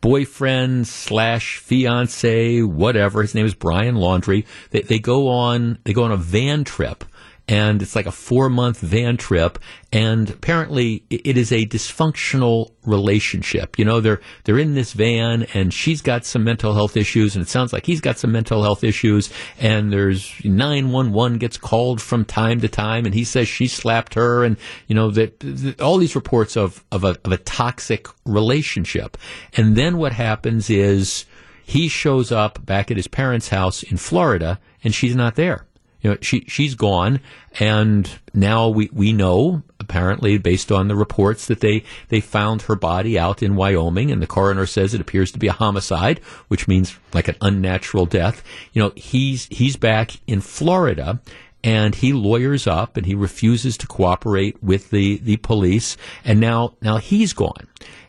boyfriend 0.01 0.85
slash 0.85 1.59
fiance, 1.59 2.61
whatever, 2.61 3.21
his 3.21 3.33
name 3.33 3.45
is 3.45 3.53
Brian 3.53 3.95
Laundrie, 3.95 4.45
they, 4.71 4.81
they 4.81 4.99
go 4.99 5.29
on 5.29 5.79
they 5.85 5.93
go 5.93 6.03
on 6.03 6.11
a 6.11 6.17
van 6.17 6.65
trip 6.65 7.05
and 7.47 7.81
it's 7.81 7.95
like 7.95 8.05
a 8.05 8.11
four 8.11 8.49
month 8.49 8.79
van 8.79 9.15
trip. 9.15 9.57
And 9.93 10.29
apparently, 10.29 11.05
it 11.09 11.37
is 11.37 11.53
a 11.53 11.65
dysfunctional 11.65 12.73
relationship. 12.85 13.79
You 13.79 13.85
know, 13.85 14.01
they're 14.01 14.19
they're 14.43 14.59
in 14.59 14.73
this 14.73 14.91
van, 14.91 15.43
and 15.53 15.73
she's 15.73 16.01
got 16.01 16.25
some 16.25 16.43
mental 16.43 16.73
health 16.73 16.97
issues, 16.97 17.35
and 17.35 17.43
it 17.43 17.47
sounds 17.47 17.71
like 17.71 17.85
he's 17.85 18.01
got 18.01 18.17
some 18.17 18.33
mental 18.33 18.63
health 18.63 18.83
issues. 18.83 19.31
And 19.59 19.93
there's 19.93 20.33
nine 20.43 20.91
one 20.91 21.13
one 21.13 21.37
gets 21.37 21.57
called 21.57 22.01
from 22.01 22.25
time 22.25 22.59
to 22.61 22.67
time, 22.67 23.05
and 23.05 23.15
he 23.15 23.23
says 23.23 23.47
she 23.47 23.67
slapped 23.67 24.15
her, 24.15 24.43
and 24.43 24.57
you 24.87 24.95
know 24.95 25.09
that, 25.11 25.79
all 25.79 25.97
these 25.97 26.15
reports 26.15 26.57
of 26.57 26.83
of 26.91 27.05
a, 27.05 27.15
of 27.23 27.31
a 27.31 27.37
toxic 27.37 28.07
relationship. 28.25 29.17
And 29.53 29.77
then 29.77 29.97
what 29.97 30.11
happens 30.11 30.69
is 30.69 31.25
he 31.63 31.87
shows 31.87 32.29
up 32.31 32.65
back 32.65 32.91
at 32.91 32.97
his 32.97 33.07
parents' 33.07 33.49
house 33.49 33.83
in 33.83 33.95
Florida, 33.95 34.59
and 34.83 34.93
she's 34.93 35.15
not 35.15 35.35
there 35.35 35.65
you 36.01 36.11
know, 36.11 36.17
she 36.21 36.45
she's 36.47 36.75
gone, 36.75 37.19
and 37.59 38.09
now 38.33 38.69
we 38.69 38.89
we 38.93 39.13
know 39.13 39.63
apparently 39.79 40.37
based 40.37 40.71
on 40.71 40.87
the 40.87 40.95
reports 40.95 41.47
that 41.47 41.59
they 41.59 41.83
they 42.09 42.19
found 42.19 42.63
her 42.63 42.75
body 42.75 43.17
out 43.17 43.41
in 43.41 43.55
Wyoming, 43.55 44.11
and 44.11 44.21
the 44.21 44.27
coroner 44.27 44.65
says 44.65 44.93
it 44.93 45.01
appears 45.01 45.31
to 45.31 45.39
be 45.39 45.47
a 45.47 45.53
homicide, 45.53 46.19
which 46.47 46.67
means 46.67 46.97
like 47.13 47.27
an 47.27 47.35
unnatural 47.41 48.05
death. 48.05 48.43
You 48.73 48.83
know, 48.83 48.93
he's 48.95 49.47
he's 49.47 49.75
back 49.75 50.19
in 50.27 50.41
Florida. 50.41 51.19
And 51.63 51.95
he 51.95 52.13
lawyers 52.13 52.65
up 52.67 52.95
and 52.95 53.05
he 53.05 53.15
refuses 53.15 53.77
to 53.77 53.87
cooperate 53.87 54.63
with 54.63 54.89
the, 54.91 55.17
the 55.17 55.37
police. 55.37 55.97
And 56.23 56.39
now, 56.39 56.75
now 56.81 56.97
he's 56.97 57.33
gone. 57.33 57.67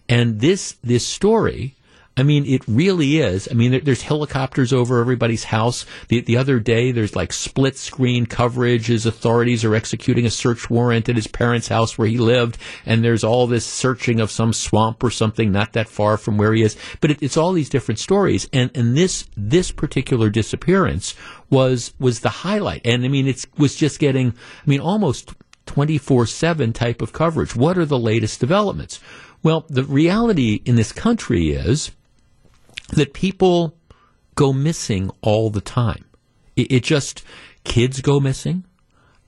And 0.08 0.38
this, 0.38 0.76
this 0.84 1.04
story, 1.04 1.74
I 2.18 2.24
mean, 2.24 2.44
it 2.46 2.66
really 2.66 3.18
is. 3.18 3.46
I 3.48 3.54
mean, 3.54 3.70
there, 3.70 3.80
there's 3.80 4.02
helicopters 4.02 4.72
over 4.72 4.98
everybody's 4.98 5.44
house. 5.44 5.86
The, 6.08 6.20
the 6.20 6.36
other 6.36 6.58
day, 6.58 6.90
there's 6.90 7.14
like 7.14 7.32
split 7.32 7.78
screen 7.78 8.26
coverage 8.26 8.90
as 8.90 9.06
authorities 9.06 9.64
are 9.64 9.76
executing 9.76 10.26
a 10.26 10.30
search 10.30 10.68
warrant 10.68 11.08
at 11.08 11.14
his 11.14 11.28
parents' 11.28 11.68
house 11.68 11.96
where 11.96 12.08
he 12.08 12.18
lived, 12.18 12.58
and 12.84 13.04
there's 13.04 13.22
all 13.22 13.46
this 13.46 13.64
searching 13.64 14.18
of 14.18 14.32
some 14.32 14.52
swamp 14.52 15.04
or 15.04 15.10
something 15.10 15.52
not 15.52 15.74
that 15.74 15.88
far 15.88 16.16
from 16.16 16.36
where 16.36 16.52
he 16.52 16.62
is. 16.62 16.76
But 17.00 17.12
it, 17.12 17.22
it's 17.22 17.36
all 17.36 17.52
these 17.52 17.70
different 17.70 18.00
stories, 18.00 18.48
and 18.52 18.72
and 18.74 18.96
this 18.96 19.28
this 19.36 19.70
particular 19.70 20.28
disappearance 20.28 21.14
was 21.50 21.94
was 22.00 22.18
the 22.18 22.28
highlight. 22.28 22.82
And 22.84 23.04
I 23.04 23.08
mean, 23.08 23.28
it 23.28 23.46
was 23.56 23.76
just 23.76 24.00
getting. 24.00 24.30
I 24.30 24.68
mean, 24.68 24.80
almost 24.80 25.34
24 25.66 26.26
7 26.26 26.72
type 26.72 27.00
of 27.00 27.12
coverage. 27.12 27.54
What 27.54 27.78
are 27.78 27.86
the 27.86 27.96
latest 27.96 28.40
developments? 28.40 28.98
Well, 29.44 29.66
the 29.68 29.84
reality 29.84 30.62
in 30.64 30.74
this 30.74 30.90
country 30.90 31.50
is 31.50 31.92
that 32.88 33.12
people 33.12 33.76
go 34.34 34.52
missing 34.52 35.10
all 35.22 35.50
the 35.50 35.60
time. 35.60 36.04
It, 36.56 36.72
it 36.72 36.82
just, 36.84 37.22
kids 37.64 38.00
go 38.00 38.20
missing, 38.20 38.64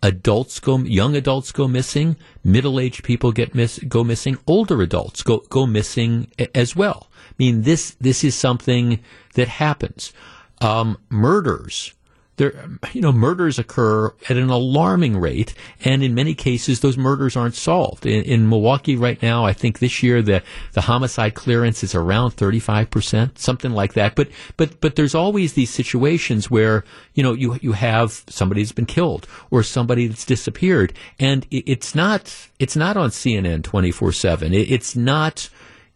adults 0.03 0.61
go, 0.61 0.79
young 0.79 1.17
adults 1.17 1.53
go 1.53 1.69
missing, 1.69 2.17
middle-aged 2.43 3.05
people 3.05 3.33
get 3.33 3.55
miss, 3.55 3.79
go 3.81 4.05
missing, 4.05 4.39
older 4.47 4.81
adults 4.83 5.23
go, 5.23 5.39
go 5.51 5.67
missing 5.67 6.31
as 6.55 6.75
well. 6.75 7.09
I 7.29 7.35
mean, 7.39 7.63
this, 7.63 7.97
this 8.01 8.25
is 8.25 8.35
something 8.35 9.01
that 9.35 9.49
happens. 9.49 10.13
Um, 10.61 10.99
murders 11.09 11.95
there, 12.41 12.55
you 12.95 13.03
know, 13.03 13.13
murders 13.13 13.59
occur 13.59 14.15
at 14.31 14.39
an 14.39 14.49
alarming 14.49 15.21
rate, 15.21 15.53
and 15.85 16.03
in 16.03 16.15
many 16.15 16.35
cases, 16.35 16.81
those 16.81 16.97
murders 16.97 17.37
aren't 17.37 17.55
solved. 17.55 18.07
In, 18.07 18.25
in 18.25 18.49
Milwaukee 18.49 18.97
right 18.97 19.21
now, 19.21 19.45
I 19.45 19.53
think 19.53 19.79
this 19.79 20.03
year 20.03 20.23
the 20.23 20.43
the 20.73 20.81
homicide 20.81 21.35
clearance 21.35 21.85
is 21.85 21.95
around 21.95 22.31
thirty 22.31 22.59
five 22.59 22.89
percent, 22.89 23.39
something 23.39 23.73
like 23.73 23.93
that. 23.93 24.15
But 24.15 24.31
but 24.57 24.81
but 24.81 24.97
there's 24.97 25.15
always 25.15 25.53
these 25.53 25.69
situations 25.69 26.51
where 26.51 26.83
you 27.13 27.23
know 27.23 27.35
you 27.35 27.59
you 27.61 27.73
have 27.73 28.25
somebody 28.29 28.63
that's 28.63 28.73
been 28.73 28.87
killed 28.87 29.29
or 29.51 29.63
somebody 29.63 30.07
that's 30.07 30.25
disappeared, 30.25 30.95
and 31.19 31.47
it, 31.51 31.71
it's 31.71 31.95
not 31.95 32.49
it's 32.59 32.75
not 32.75 32.97
on 32.97 33.11
CNN 33.11 33.63
twenty 33.63 33.91
four 33.91 34.13
seven. 34.13 34.55
It's 34.55 34.97
not 34.97 35.51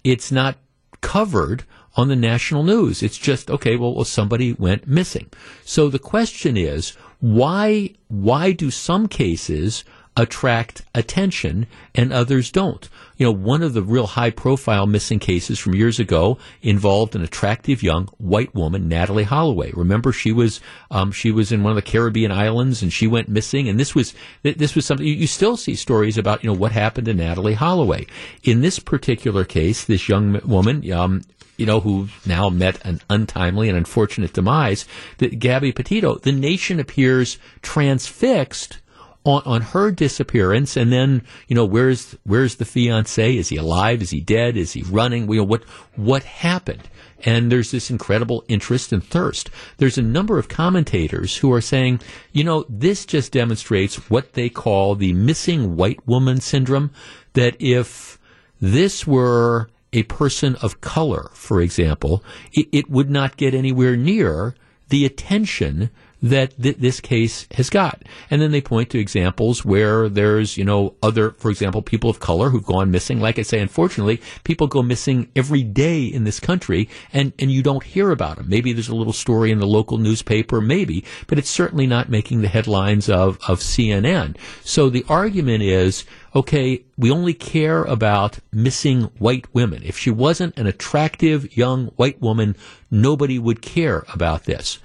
it's 0.05 0.30
not 0.30 0.59
covered 1.01 1.64
on 1.97 2.09
the 2.09 2.16
national 2.16 2.62
news. 2.62 3.03
It's 3.03 3.18
just, 3.18 3.51
okay, 3.51 3.76
well, 3.76 3.95
well, 3.95 4.05
somebody 4.05 4.53
went 4.53 4.86
missing. 4.86 5.30
So 5.64 5.88
the 5.88 5.99
question 5.99 6.57
is, 6.57 6.97
why, 7.20 7.95
why 8.09 8.53
do 8.53 8.70
some 8.70 9.09
cases 9.09 9.84
attract 10.16 10.82
attention 10.95 11.66
and 11.95 12.12
others 12.12 12.53
don't. 12.53 12.88
You 13.16 13.26
know, 13.26 13.32
one 13.32 13.62
of 13.62 13.74
the 13.74 13.82
real 13.82 14.07
high 14.07 14.30
profile 14.30 14.86
missing 14.86 15.18
cases 15.18 15.59
from 15.59 15.74
years 15.74 15.99
ago 15.99 16.38
involved 16.62 17.16
an 17.16 17.22
attractive 17.22 17.82
young 17.82 18.07
white 18.18 18.55
woman, 18.55 18.88
Natalee 18.88 19.24
Holloway. 19.24 19.72
Remember, 19.72 20.12
she 20.12 20.30
was, 20.30 20.61
um, 20.90 21.11
she 21.11 21.30
was 21.30 21.51
in 21.51 21.62
one 21.62 21.72
of 21.72 21.76
the 21.76 21.82
Caribbean 21.82 22.30
islands 22.30 22.82
and 22.82 22.92
she 22.92 23.07
went 23.07 23.28
missing. 23.28 23.68
And 23.68 23.78
this 23.78 23.95
was, 23.95 24.14
this 24.42 24.74
was 24.74 24.86
something 24.86 25.07
you 25.07 25.26
still 25.26 25.57
see 25.57 25.74
stories 25.74 26.16
about, 26.16 26.45
you 26.45 26.51
know, 26.51 26.59
what 26.59 26.72
happened 26.72 27.07
to 27.07 27.14
Natalee 27.14 27.55
Holloway. 27.55 28.07
In 28.45 28.61
this 28.61 28.78
particular 28.78 29.45
case, 29.45 29.84
this 29.84 30.09
young 30.09 30.40
woman, 30.45 30.90
um, 30.92 31.22
you 31.57 31.66
know, 31.66 31.80
who 31.80 32.09
now 32.26 32.48
met 32.48 32.84
an 32.84 33.00
untimely 33.09 33.68
and 33.68 33.78
unfortunate 33.78 34.32
demise, 34.32 34.84
that 35.18 35.38
Gabby 35.38 35.72
Petito, 35.72 36.16
the 36.16 36.32
nation 36.32 36.80
appears 36.80 37.38
transfixed 37.62 38.78
on, 39.24 39.42
on 39.44 39.61
her 39.62 39.90
disappearance, 39.90 40.76
and 40.76 40.92
then 40.92 41.22
you 41.48 41.55
know 41.55 41.64
where's 41.64 42.16
where's 42.24 42.57
the 42.57 42.64
fiance? 42.64 43.36
Is 43.36 43.48
he 43.48 43.57
alive? 43.57 44.02
Is 44.02 44.11
he 44.11 44.20
dead? 44.20 44.57
Is 44.57 44.72
he 44.72 44.82
running? 44.82 45.30
You 45.30 45.38
know, 45.38 45.44
what 45.44 45.64
what 45.96 46.24
happened? 46.24 46.88
And 47.24 47.50
there's 47.50 47.70
this 47.70 47.90
incredible 47.90 48.44
interest 48.48 48.92
and 48.92 49.02
thirst. 49.02 49.48
There's 49.78 49.96
a 49.96 50.02
number 50.02 50.38
of 50.38 50.48
commentators 50.48 51.38
who 51.38 51.50
are 51.55 51.62
saying, 51.62 52.00
you 52.32 52.44
know, 52.44 52.66
this 52.68 53.07
just 53.07 53.32
demonstrates 53.32 54.11
what 54.11 54.34
they 54.34 54.50
call 54.50 54.94
the 54.94 55.14
missing 55.14 55.74
white 55.74 56.07
woman 56.07 56.40
syndrome. 56.40 56.90
That 57.32 57.57
if 57.59 58.18
this 58.61 59.07
were 59.07 59.70
a 59.95 60.03
person 60.05 60.57
of 60.57 60.80
color, 60.80 61.30
for 61.32 61.61
example, 61.61 62.22
it, 62.53 62.68
it 62.72 62.90
would 62.90 63.11
not 63.11 63.36
get 63.36 63.55
anywhere 63.55 63.97
near 63.97 64.55
the 64.88 65.05
attention 65.05 65.90
that 66.24 66.60
th- 66.60 66.78
this 66.78 67.00
case 67.00 67.46
has 67.52 67.68
got. 67.68 68.02
And 68.30 68.40
then 68.40 68.50
they 68.50 68.62
point 68.62 68.88
to 68.90 68.98
examples 68.98 69.62
where 69.62 70.08
there's, 70.08 70.56
you 70.56 70.64
know, 70.64 70.94
other, 71.02 71.32
for 71.32 71.50
example, 71.50 71.82
people 71.82 72.08
of 72.08 72.18
color 72.18 72.48
who've 72.48 72.64
gone 72.64 72.90
missing. 72.90 73.20
Like 73.20 73.38
I 73.38 73.42
say, 73.42 73.60
unfortunately, 73.60 74.22
people 74.42 74.66
go 74.66 74.82
missing 74.82 75.30
every 75.36 75.62
day 75.62 76.04
in 76.04 76.24
this 76.24 76.40
country 76.40 76.88
and, 77.12 77.34
and 77.38 77.52
you 77.52 77.62
don't 77.62 77.82
hear 77.82 78.10
about 78.10 78.38
them. 78.38 78.48
Maybe 78.48 78.72
there's 78.72 78.88
a 78.88 78.96
little 78.96 79.12
story 79.12 79.50
in 79.50 79.58
the 79.58 79.66
local 79.66 79.98
newspaper, 79.98 80.62
maybe, 80.62 81.04
but 81.26 81.38
it's 81.38 81.50
certainly 81.50 81.86
not 81.86 82.08
making 82.08 82.40
the 82.40 82.48
headlines 82.48 83.10
of, 83.10 83.38
of 83.46 83.60
CNN. 83.60 84.38
So 84.62 84.88
the 84.88 85.04
argument 85.10 85.62
is, 85.62 86.06
okay, 86.34 86.84
we 86.96 87.10
only 87.10 87.34
care 87.34 87.84
about 87.84 88.38
missing 88.50 89.02
white 89.18 89.52
women. 89.54 89.82
If 89.84 89.98
she 89.98 90.10
wasn't 90.10 90.58
an 90.58 90.66
attractive 90.66 91.54
young 91.54 91.88
white 91.96 92.22
woman, 92.22 92.56
nobody 92.90 93.38
would 93.38 93.60
care 93.60 94.06
about 94.08 94.44
this. 94.44 94.78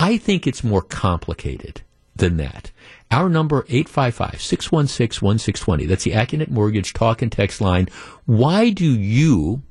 I 0.00 0.16
think 0.16 0.46
it's 0.46 0.62
more 0.62 0.82
complicated 0.82 1.82
than 2.14 2.36
that. 2.36 2.70
Our 3.10 3.28
number 3.28 3.62
855-616-1620. 3.62 5.88
That's 5.88 6.04
the 6.04 6.12
Accunet 6.12 6.50
Mortgage 6.50 6.92
talk 6.92 7.20
and 7.22 7.32
text 7.32 7.60
line. 7.60 7.88
Why 8.26 8.70
do 8.70 8.84
you 8.84 9.62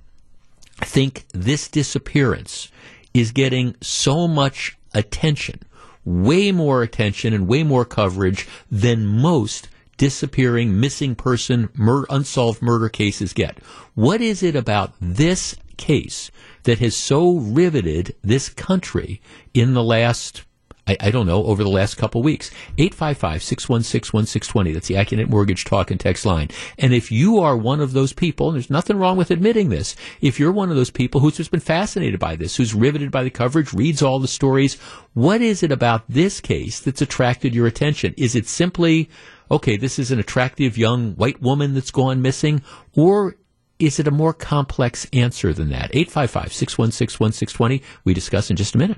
think 0.81 1.25
this 1.33 1.67
disappearance 1.67 2.71
is 3.13 3.31
getting 3.31 3.75
so 3.81 4.27
much 4.27 4.77
attention, 4.93 5.61
way 6.05 6.51
more 6.51 6.83
attention 6.83 7.33
and 7.33 7.47
way 7.47 7.63
more 7.63 7.85
coverage 7.85 8.47
than 8.71 9.05
most 9.05 9.69
disappearing, 9.97 10.79
missing 10.79 11.15
person, 11.15 11.69
mur- 11.75 12.05
unsolved 12.09 12.61
murder 12.61 12.89
cases 12.89 13.33
get. 13.33 13.57
What 13.95 14.21
is 14.21 14.43
it 14.43 14.55
about 14.55 14.93
this 15.01 15.55
case 15.77 16.31
that 16.67 16.79
has 16.79 16.95
so 16.97 17.37
riveted 17.37 18.13
this 18.21 18.49
country 18.49 19.21
in 19.53 19.73
the 19.73 19.83
last 19.83 20.43
I, 20.85 20.97
I, 21.01 21.11
don't 21.11 21.27
know, 21.27 21.43
over 21.43 21.63
the 21.63 21.69
last 21.69 21.95
couple 21.95 22.21
weeks. 22.23 22.49
855-616-1620. 22.77 24.73
That's 24.73 24.87
the 24.87 24.95
Accunet 24.95 25.27
Mortgage 25.27 25.65
Talk 25.65 25.91
and 25.91 25.99
Text 25.99 26.25
line. 26.25 26.47
And 26.77 26.93
if 26.93 27.11
you 27.11 27.39
are 27.39 27.57
one 27.57 27.81
of 27.81 27.91
those 27.91 28.13
people, 28.13 28.47
and 28.47 28.55
there's 28.55 28.69
nothing 28.69 28.97
wrong 28.97 29.17
with 29.17 29.29
admitting 29.29 29.67
this, 29.67 29.97
if 30.21 30.39
you're 30.39 30.53
one 30.53 30.69
of 30.69 30.77
those 30.77 30.89
people 30.89 31.19
who's 31.19 31.35
just 31.35 31.51
been 31.51 31.59
fascinated 31.59 32.21
by 32.21 32.37
this, 32.37 32.55
who's 32.55 32.73
riveted 32.73 33.11
by 33.11 33.23
the 33.23 33.29
coverage, 33.29 33.73
reads 33.73 34.01
all 34.01 34.19
the 34.19 34.29
stories, 34.29 34.75
what 35.13 35.41
is 35.41 35.61
it 35.61 35.73
about 35.73 36.03
this 36.07 36.39
case 36.39 36.79
that's 36.79 37.01
attracted 37.01 37.53
your 37.53 37.67
attention? 37.67 38.13
Is 38.15 38.33
it 38.33 38.47
simply, 38.47 39.09
okay, 39.51 39.75
this 39.75 39.99
is 39.99 40.09
an 40.09 40.19
attractive 40.19 40.77
young 40.77 41.15
white 41.15 41.41
woman 41.41 41.73
that's 41.73 41.91
gone 41.91 42.21
missing, 42.21 42.61
or 42.95 43.35
is 43.79 43.99
it 43.99 44.07
a 44.07 44.11
more 44.11 44.33
complex 44.33 45.07
answer 45.13 45.53
than 45.53 45.69
that? 45.69 45.91
855 45.93 46.53
616 46.53 47.23
1620. 47.23 47.83
We 48.03 48.13
discuss 48.13 48.49
in 48.49 48.55
just 48.55 48.75
a 48.75 48.77
minute. 48.77 48.97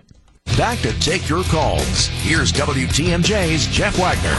Back 0.57 0.79
to 0.79 0.97
take 0.99 1.29
your 1.29 1.43
calls. 1.45 2.07
Here's 2.07 2.51
WTMJ's 2.51 3.67
Jeff 3.67 3.97
Wagner. 3.99 4.35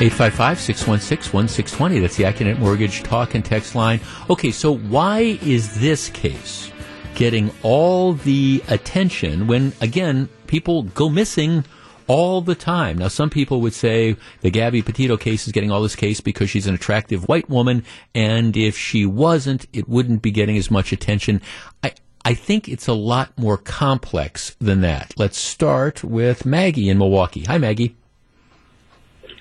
855-616-1620. 0.00 2.00
That's 2.00 2.16
the 2.16 2.24
Accunet 2.24 2.58
Mortgage 2.58 3.02
talk 3.02 3.34
and 3.34 3.44
text 3.44 3.74
line. 3.74 4.00
Okay, 4.30 4.50
so 4.50 4.74
why 4.74 5.38
is 5.42 5.78
this 5.78 6.08
case 6.08 6.72
getting 7.14 7.50
all 7.62 8.14
the 8.14 8.64
attention 8.68 9.46
when, 9.46 9.74
again, 9.82 10.30
people 10.46 10.84
go 10.84 11.10
missing 11.10 11.66
all 12.10 12.40
the 12.40 12.56
time. 12.56 12.98
Now, 12.98 13.06
some 13.06 13.30
people 13.30 13.60
would 13.60 13.72
say 13.72 14.16
the 14.40 14.50
Gabby 14.50 14.82
Petito 14.82 15.16
case 15.16 15.46
is 15.46 15.52
getting 15.52 15.70
all 15.70 15.80
this 15.80 15.94
case 15.94 16.20
because 16.20 16.50
she's 16.50 16.66
an 16.66 16.74
attractive 16.74 17.28
white 17.28 17.48
woman, 17.48 17.84
and 18.16 18.56
if 18.56 18.76
she 18.76 19.06
wasn't, 19.06 19.66
it 19.72 19.88
wouldn't 19.88 20.20
be 20.20 20.32
getting 20.32 20.56
as 20.56 20.72
much 20.72 20.92
attention. 20.92 21.40
I, 21.84 21.92
I 22.24 22.34
think 22.34 22.68
it's 22.68 22.88
a 22.88 22.94
lot 22.94 23.38
more 23.38 23.56
complex 23.56 24.56
than 24.58 24.80
that. 24.80 25.14
Let's 25.16 25.38
start 25.38 26.02
with 26.02 26.44
Maggie 26.44 26.88
in 26.88 26.98
Milwaukee. 26.98 27.44
Hi, 27.44 27.58
Maggie. 27.58 27.94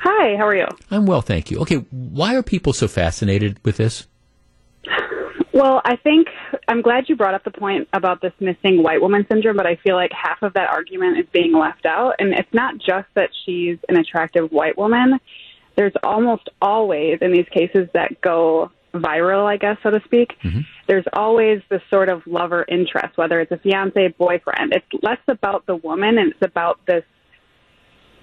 Hi, 0.02 0.38
how 0.38 0.46
are 0.46 0.56
you? 0.56 0.68
I'm 0.92 1.08
well, 1.08 1.22
thank 1.22 1.50
you. 1.50 1.58
Okay, 1.62 1.78
why 1.90 2.36
are 2.36 2.44
people 2.44 2.74
so 2.74 2.88
fascinated 2.88 3.60
with 3.66 3.78
this? 3.78 4.06
Well, 5.52 5.82
I 5.84 5.96
think 5.96 6.28
I'm 6.68 6.82
glad 6.82 7.06
you 7.08 7.16
brought 7.16 7.34
up 7.34 7.44
the 7.44 7.52
point 7.52 7.88
about 7.94 8.22
this 8.22 8.34
missing 8.40 8.84
white 8.84 9.02
woman 9.02 9.26
syndrome, 9.32 9.58
but 9.58 9.66
I 9.66 9.78
feel 9.78 9.96
like 9.96 10.12
half 10.12 10.44
of 10.44 10.54
that 10.54 10.70
argument 10.70 11.18
is 11.18 11.26
being 11.34 11.54
left 11.54 11.86
out. 11.86 12.16
And 12.20 12.34
it's 12.34 12.54
not 12.54 12.76
just 12.78 13.08
that 13.16 13.30
she's 13.46 13.78
an 13.88 13.98
attractive 13.98 14.52
white 14.52 14.78
woman. 14.78 15.20
There's 15.76 15.94
almost 16.04 16.50
always, 16.62 17.20
in 17.22 17.32
these 17.32 17.48
cases 17.52 17.90
that 17.94 18.22
go 18.22 18.72
viral, 18.94 19.46
I 19.46 19.58
guess, 19.58 19.78
so 19.82 19.92
to 19.92 20.02
speak, 20.06 20.36
mm-hmm. 20.44 20.62
there's 20.88 21.06
always 21.14 21.62
this 21.70 21.82
sort 21.90 22.10
of 22.10 22.22
lover 22.28 22.66
interest, 22.68 23.18
whether 23.18 23.40
it's 23.40 23.52
a 23.52 23.58
fiance, 23.58 24.10
boyfriend. 24.18 24.74
It's 24.74 25.04
less 25.04 25.20
about 25.28 25.66
the 25.66 25.76
woman 25.76 26.18
and 26.18 26.32
it's 26.32 26.46
about 26.46 26.80
this 26.86 27.04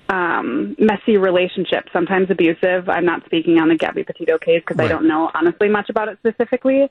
um, 0.08 0.76
messy 0.78 1.16
relationship, 1.16 1.86
sometimes 1.92 2.30
abusive. 2.30 2.88
I'm 2.88 3.04
not 3.04 3.24
speaking 3.26 3.58
on 3.58 3.68
the 3.68 3.76
Gabby 3.76 4.04
Petito 4.04 4.38
case 4.38 4.60
because 4.60 4.76
right. 4.76 4.86
I 4.86 4.88
don't 4.88 5.08
know 5.08 5.30
honestly 5.34 5.68
much 5.68 5.88
about 5.90 6.08
it 6.08 6.18
specifically 6.18 6.88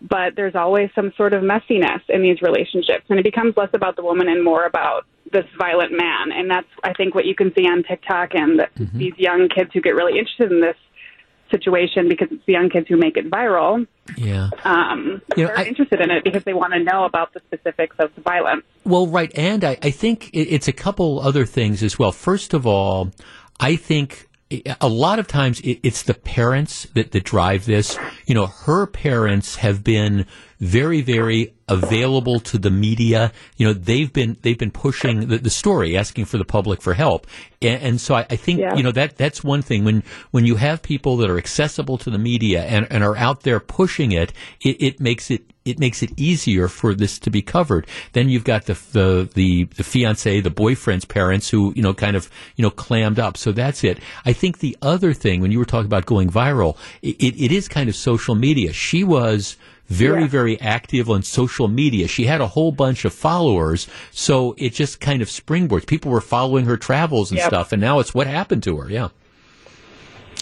but 0.00 0.36
there's 0.36 0.54
always 0.54 0.90
some 0.94 1.12
sort 1.16 1.32
of 1.32 1.42
messiness 1.42 2.00
in 2.08 2.22
these 2.22 2.40
relationships 2.42 3.04
and 3.08 3.18
it 3.18 3.24
becomes 3.24 3.56
less 3.56 3.70
about 3.72 3.96
the 3.96 4.02
woman 4.02 4.28
and 4.28 4.44
more 4.44 4.64
about 4.64 5.06
this 5.32 5.44
violent 5.58 5.92
man 5.92 6.32
and 6.32 6.50
that's 6.50 6.68
i 6.84 6.92
think 6.94 7.14
what 7.14 7.24
you 7.24 7.34
can 7.34 7.52
see 7.56 7.66
on 7.66 7.82
tiktok 7.82 8.34
and 8.34 8.60
mm-hmm. 8.60 8.98
these 8.98 9.14
young 9.16 9.48
kids 9.48 9.70
who 9.74 9.80
get 9.80 9.94
really 9.94 10.18
interested 10.18 10.52
in 10.52 10.60
this 10.60 10.76
situation 11.50 12.08
because 12.08 12.28
it's 12.30 12.44
the 12.46 12.52
young 12.52 12.68
kids 12.68 12.86
who 12.88 12.96
make 12.96 13.16
it 13.16 13.30
viral 13.30 13.86
yeah. 14.16 14.50
um 14.64 15.20
you 15.36 15.44
know, 15.44 15.48
they're 15.48 15.58
I, 15.58 15.64
interested 15.64 16.00
in 16.00 16.10
it 16.10 16.24
because 16.24 16.44
they 16.44 16.54
want 16.54 16.74
to 16.74 16.82
know 16.82 17.04
about 17.04 17.32
the 17.32 17.40
specifics 17.40 17.96
of 17.98 18.14
the 18.14 18.20
violence. 18.20 18.64
Well 18.84 19.06
right 19.06 19.32
and 19.36 19.64
i, 19.64 19.78
I 19.82 19.90
think 19.90 20.30
it's 20.32 20.68
a 20.68 20.72
couple 20.72 21.20
other 21.20 21.44
things 21.46 21.82
as 21.82 21.98
well. 21.98 22.12
First 22.12 22.54
of 22.54 22.66
all 22.66 23.10
i 23.60 23.76
think 23.76 24.27
a 24.80 24.88
lot 24.88 25.18
of 25.18 25.26
times 25.26 25.60
it, 25.60 25.80
it's 25.82 26.02
the 26.02 26.14
parents 26.14 26.84
that, 26.94 27.12
that 27.12 27.24
drive 27.24 27.66
this. 27.66 27.98
You 28.26 28.34
know, 28.34 28.46
her 28.46 28.86
parents 28.86 29.56
have 29.56 29.84
been 29.84 30.26
very, 30.60 31.00
very 31.00 31.54
available 31.68 32.40
to 32.40 32.58
the 32.58 32.70
media. 32.70 33.32
You 33.56 33.66
know, 33.66 33.72
they've 33.72 34.12
been 34.12 34.36
they've 34.42 34.58
been 34.58 34.70
pushing 34.70 35.28
the, 35.28 35.38
the 35.38 35.50
story, 35.50 35.96
asking 35.96 36.24
for 36.24 36.38
the 36.38 36.44
public 36.44 36.82
for 36.82 36.94
help, 36.94 37.26
and, 37.62 37.82
and 37.82 38.00
so 38.00 38.14
I, 38.14 38.26
I 38.30 38.36
think 38.36 38.60
yeah. 38.60 38.74
you 38.74 38.82
know 38.82 38.92
that 38.92 39.16
that's 39.16 39.44
one 39.44 39.62
thing 39.62 39.84
when 39.84 40.02
when 40.30 40.46
you 40.46 40.56
have 40.56 40.82
people 40.82 41.16
that 41.18 41.30
are 41.30 41.38
accessible 41.38 41.98
to 41.98 42.10
the 42.10 42.18
media 42.18 42.62
and, 42.64 42.86
and 42.90 43.04
are 43.04 43.16
out 43.16 43.42
there 43.42 43.60
pushing 43.60 44.12
it, 44.12 44.32
it, 44.60 44.82
it 44.82 45.00
makes 45.00 45.30
it 45.30 45.42
it 45.64 45.78
makes 45.78 46.02
it 46.02 46.18
easier 46.18 46.66
for 46.66 46.94
this 46.94 47.18
to 47.20 47.30
be 47.30 47.42
covered. 47.42 47.86
Then 48.12 48.28
you've 48.28 48.44
got 48.44 48.64
the 48.64 48.74
the 48.92 49.28
the, 49.34 49.64
the 49.64 49.84
fiance, 49.84 50.40
the 50.40 50.50
boyfriend's 50.50 51.04
parents 51.04 51.48
who 51.48 51.72
you 51.76 51.82
know 51.82 51.94
kind 51.94 52.16
of 52.16 52.30
you 52.56 52.62
know 52.62 52.70
clammed 52.70 53.18
up. 53.18 53.36
So 53.36 53.52
that's 53.52 53.84
it. 53.84 54.00
I 54.24 54.32
think 54.32 54.58
the 54.58 54.76
other 54.82 55.12
thing 55.12 55.40
when 55.40 55.52
you 55.52 55.58
were 55.58 55.64
talking 55.64 55.86
about 55.86 56.06
going 56.06 56.30
viral, 56.30 56.76
it, 57.02 57.16
it 57.20 57.52
is 57.52 57.68
kind 57.68 57.88
of 57.88 57.94
social 57.94 58.34
media. 58.34 58.72
She 58.72 59.04
was 59.04 59.56
very, 59.88 60.22
yeah. 60.22 60.28
very 60.28 60.60
active 60.60 61.10
on 61.10 61.22
social 61.22 61.68
media. 61.68 62.08
She 62.08 62.24
had 62.24 62.40
a 62.40 62.46
whole 62.46 62.72
bunch 62.72 63.04
of 63.04 63.12
followers, 63.12 63.88
so 64.10 64.54
it 64.58 64.74
just 64.74 65.00
kind 65.00 65.22
of 65.22 65.28
springboards. 65.28 65.86
People 65.86 66.12
were 66.12 66.20
following 66.20 66.66
her 66.66 66.76
travels 66.76 67.30
and 67.30 67.38
yep. 67.38 67.48
stuff, 67.48 67.72
and 67.72 67.80
now 67.80 67.98
it's 67.98 68.14
what 68.14 68.26
happened 68.26 68.62
to 68.64 68.76
her. 68.78 68.90
Yeah. 68.90 69.08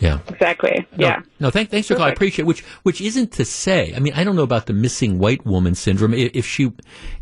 Yeah. 0.00 0.18
Exactly. 0.28 0.86
No, 0.96 1.06
yeah. 1.06 1.22
No, 1.40 1.50
thank, 1.50 1.70
thanks 1.70 1.88
for 1.88 1.94
calling. 1.94 2.10
I 2.10 2.12
appreciate 2.12 2.42
it. 2.42 2.46
Which, 2.46 2.60
which 2.82 3.00
isn't 3.00 3.32
to 3.32 3.46
say, 3.46 3.94
I 3.96 3.98
mean, 3.98 4.12
I 4.12 4.24
don't 4.24 4.36
know 4.36 4.42
about 4.42 4.66
the 4.66 4.74
missing 4.74 5.18
white 5.18 5.46
woman 5.46 5.74
syndrome. 5.74 6.12
If 6.12 6.44
she, 6.44 6.70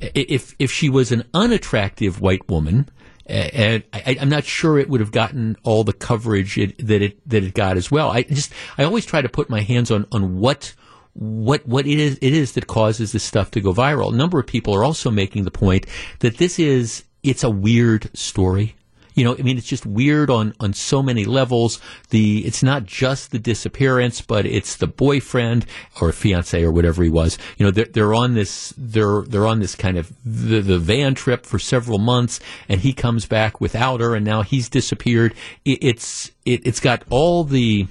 if, 0.01 0.57
if 0.59 0.73
she 0.73 0.89
was 0.89 1.13
an 1.13 1.23
unattractive 1.33 2.21
white 2.21 2.49
woman, 2.49 2.89
and 3.27 3.85
I, 3.93 4.17
am 4.21 4.29
not 4.29 4.45
sure 4.45 4.79
it 4.79 4.89
would 4.89 5.01
have 5.01 5.13
gotten 5.13 5.57
all 5.63 5.85
the 5.85 5.93
coverage 5.93 6.59
it, 6.59 6.77
that 6.87 7.01
it 7.01 7.29
that 7.29 7.43
it 7.43 7.55
got 7.55 7.79
as 7.79 7.91
well. 7.91 8.11
I 8.11 8.23
just 8.23 8.53
I 8.77 8.85
always 8.85 9.07
try 9.07 9.23
to 9.23 9.31
put 9.31 9.49
my 9.49 9.63
hands 9.63 9.91
on 9.91 10.07
on 10.13 10.39
what 10.39 10.75
what 11.15 11.67
what 11.67 11.87
it 11.87 11.99
is 11.99 12.19
it 12.21 12.33
is 12.33 12.53
that 12.53 12.67
causes 12.67 13.13
this 13.13 13.23
stuff 13.23 13.51
to 13.53 13.61
go 13.61 13.73
viral. 13.73 14.13
A 14.13 14.17
number 14.17 14.39
of 14.39 14.47
people 14.47 14.75
are 14.75 14.85
also 14.85 15.11
making 15.11 15.45
the 15.45 15.51
point 15.51 15.87
that 16.21 16.39
this 16.39 16.59
is 16.59 17.05
it's 17.23 17.45
a 17.45 17.51
weird 17.51 18.11
story. 18.17 18.77
You 19.15 19.23
know, 19.23 19.37
I 19.39 19.43
mean, 19.43 19.57
it's 19.57 19.67
just 19.69 19.87
weird 19.87 20.29
on, 20.29 20.55
on 20.59 20.73
so 20.73 21.01
many 21.01 21.25
levels. 21.25 21.81
The, 22.11 22.45
it's 22.45 22.65
not 22.65 22.85
just 22.85 23.31
the 23.31 23.39
disappearance, 23.39 24.21
but 24.21 24.45
it's 24.45 24.75
the 24.75 24.89
boyfriend 24.89 25.67
or 26.01 26.11
fiance 26.11 26.61
or 26.61 26.73
whatever 26.73 27.05
he 27.05 27.11
was. 27.11 27.39
You 27.57 27.67
know, 27.67 27.71
they're, 27.71 27.85
they're 27.85 28.15
on 28.15 28.35
this, 28.35 28.75
they're, 28.77 29.23
they're 29.23 29.47
on 29.47 29.61
this 29.61 29.77
kind 29.77 29.97
of 29.97 30.13
the, 30.25 30.61
the 30.61 30.81
van 30.81 31.15
trip 31.15 31.47
for 31.47 31.61
several 31.61 31.99
months 31.99 32.41
and 32.69 32.81
he 32.81 32.93
comes 32.93 33.25
back 33.25 33.61
without 33.61 34.01
her 34.01 34.17
and 34.17 34.27
now 34.27 34.43
he's 34.43 34.69
disappeared. 34.69 35.33
It, 35.65 35.79
it's, 35.81 36.33
it, 36.45 36.67
it's 36.67 36.81
got 36.81 37.05
all 37.09 37.45
the, 37.45 37.87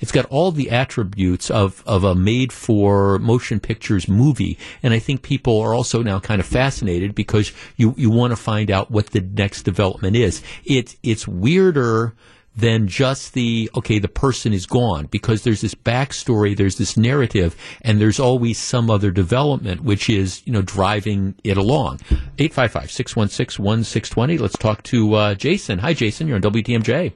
it's 0.00 0.12
got 0.12 0.26
all 0.26 0.50
the 0.50 0.70
attributes 0.70 1.50
of, 1.50 1.82
of 1.86 2.04
a 2.04 2.14
made 2.14 2.52
for 2.52 3.18
motion 3.18 3.60
pictures 3.60 4.08
movie. 4.08 4.58
And 4.82 4.94
I 4.94 4.98
think 4.98 5.22
people 5.22 5.60
are 5.60 5.74
also 5.74 6.02
now 6.02 6.20
kind 6.20 6.40
of 6.40 6.46
fascinated 6.46 7.14
because 7.14 7.52
you, 7.76 7.94
you 7.96 8.10
want 8.10 8.32
to 8.32 8.36
find 8.36 8.70
out 8.70 8.90
what 8.90 9.08
the 9.08 9.20
next 9.20 9.62
development 9.62 10.16
is. 10.16 10.42
It, 10.64 10.96
it's 11.02 11.26
weirder 11.26 12.14
than 12.58 12.86
just 12.88 13.34
the 13.34 13.70
okay 13.76 14.00
the 14.00 14.08
person 14.08 14.52
is 14.52 14.66
gone 14.66 15.06
because 15.06 15.42
there's 15.42 15.60
this 15.60 15.76
backstory 15.76 16.56
there's 16.56 16.76
this 16.76 16.96
narrative 16.96 17.54
and 17.82 18.00
there's 18.00 18.18
always 18.18 18.58
some 18.58 18.90
other 18.90 19.12
development 19.12 19.82
which 19.82 20.10
is 20.10 20.42
you 20.44 20.52
know 20.52 20.62
driving 20.62 21.36
it 21.44 21.56
along 21.56 21.98
855-616-1620 22.36 24.40
let's 24.40 24.58
talk 24.58 24.82
to 24.82 25.14
uh, 25.14 25.36
jason 25.36 25.78
hi 25.78 25.94
jason 25.94 26.26
you're 26.26 26.34
on 26.34 26.42
wtmj 26.42 27.12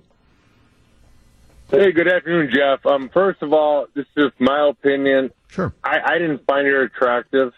Hey, 1.75 1.91
good 1.91 2.07
afternoon, 2.07 2.51
Jeff. 2.53 2.85
Um, 2.85 3.09
first 3.09 3.41
of 3.41 3.55
all, 3.55 3.87
this 3.95 4.05
is 4.15 4.25
just 4.25 4.39
my 4.39 4.69
opinion. 4.69 5.31
Sure. 5.49 5.73
I, 5.83 6.01
I 6.05 6.19
didn't 6.19 6.45
find 6.45 6.67
her 6.67 6.83
attractive. 6.83 7.55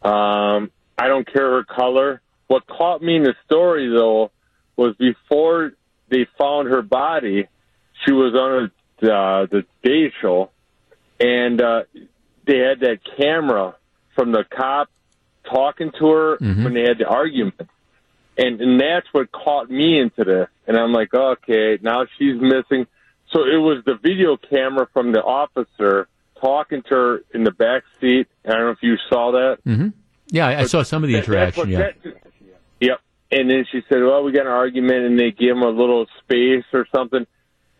Um, 0.00 0.70
I 0.96 1.08
don't 1.08 1.30
care 1.30 1.50
her 1.50 1.64
color. 1.64 2.22
What 2.46 2.66
caught 2.66 3.02
me 3.02 3.16
in 3.16 3.22
the 3.22 3.34
story, 3.44 3.90
though, 3.94 4.30
was 4.76 4.96
before 4.96 5.72
they 6.08 6.26
found 6.38 6.70
her 6.70 6.80
body, 6.80 7.48
she 8.02 8.12
was 8.12 8.34
on 8.34 8.70
a, 9.06 9.12
uh, 9.12 9.46
the 9.50 9.66
Day 9.82 10.10
Show, 10.22 10.48
and 11.20 11.60
uh, 11.60 11.82
they 12.46 12.60
had 12.60 12.80
that 12.80 13.00
camera 13.18 13.76
from 14.14 14.32
the 14.32 14.44
cop 14.56 14.88
talking 15.44 15.92
to 15.98 16.06
her 16.08 16.38
mm-hmm. 16.38 16.64
when 16.64 16.72
they 16.72 16.84
had 16.84 16.96
the 16.96 17.06
argument. 17.06 17.68
And, 18.38 18.58
and 18.58 18.80
that's 18.80 19.06
what 19.12 19.30
caught 19.30 19.70
me 19.70 20.00
into 20.00 20.24
this. 20.24 20.48
And 20.66 20.78
I'm 20.78 20.94
like, 20.94 21.12
okay, 21.12 21.78
now 21.82 22.06
she's 22.16 22.40
missing– 22.40 22.86
so 23.32 23.40
it 23.40 23.58
was 23.58 23.82
the 23.84 23.94
video 23.94 24.36
camera 24.36 24.88
from 24.92 25.12
the 25.12 25.22
officer 25.22 26.08
talking 26.40 26.82
to 26.82 26.88
her 26.88 27.22
in 27.34 27.44
the 27.44 27.50
back 27.50 27.84
seat. 28.00 28.26
I 28.44 28.50
don't 28.50 28.60
know 28.60 28.70
if 28.70 28.82
you 28.82 28.96
saw 29.08 29.32
that. 29.32 29.58
Mm-hmm. 29.66 29.88
Yeah, 30.28 30.48
I, 30.48 30.60
I 30.60 30.64
saw 30.66 30.82
some 30.82 31.04
of 31.04 31.10
the 31.10 31.16
interaction. 31.16 31.68
yeah. 31.68 31.78
That, 31.78 31.94
yep. 32.80 33.00
And 33.32 33.50
then 33.50 33.64
she 33.70 33.82
said, 33.88 34.02
"Well, 34.02 34.24
we 34.24 34.32
got 34.32 34.46
an 34.46 34.52
argument," 34.52 35.04
and 35.04 35.18
they 35.18 35.30
give 35.30 35.56
him 35.56 35.62
a 35.62 35.68
little 35.68 36.06
space 36.22 36.64
or 36.72 36.86
something. 36.94 37.26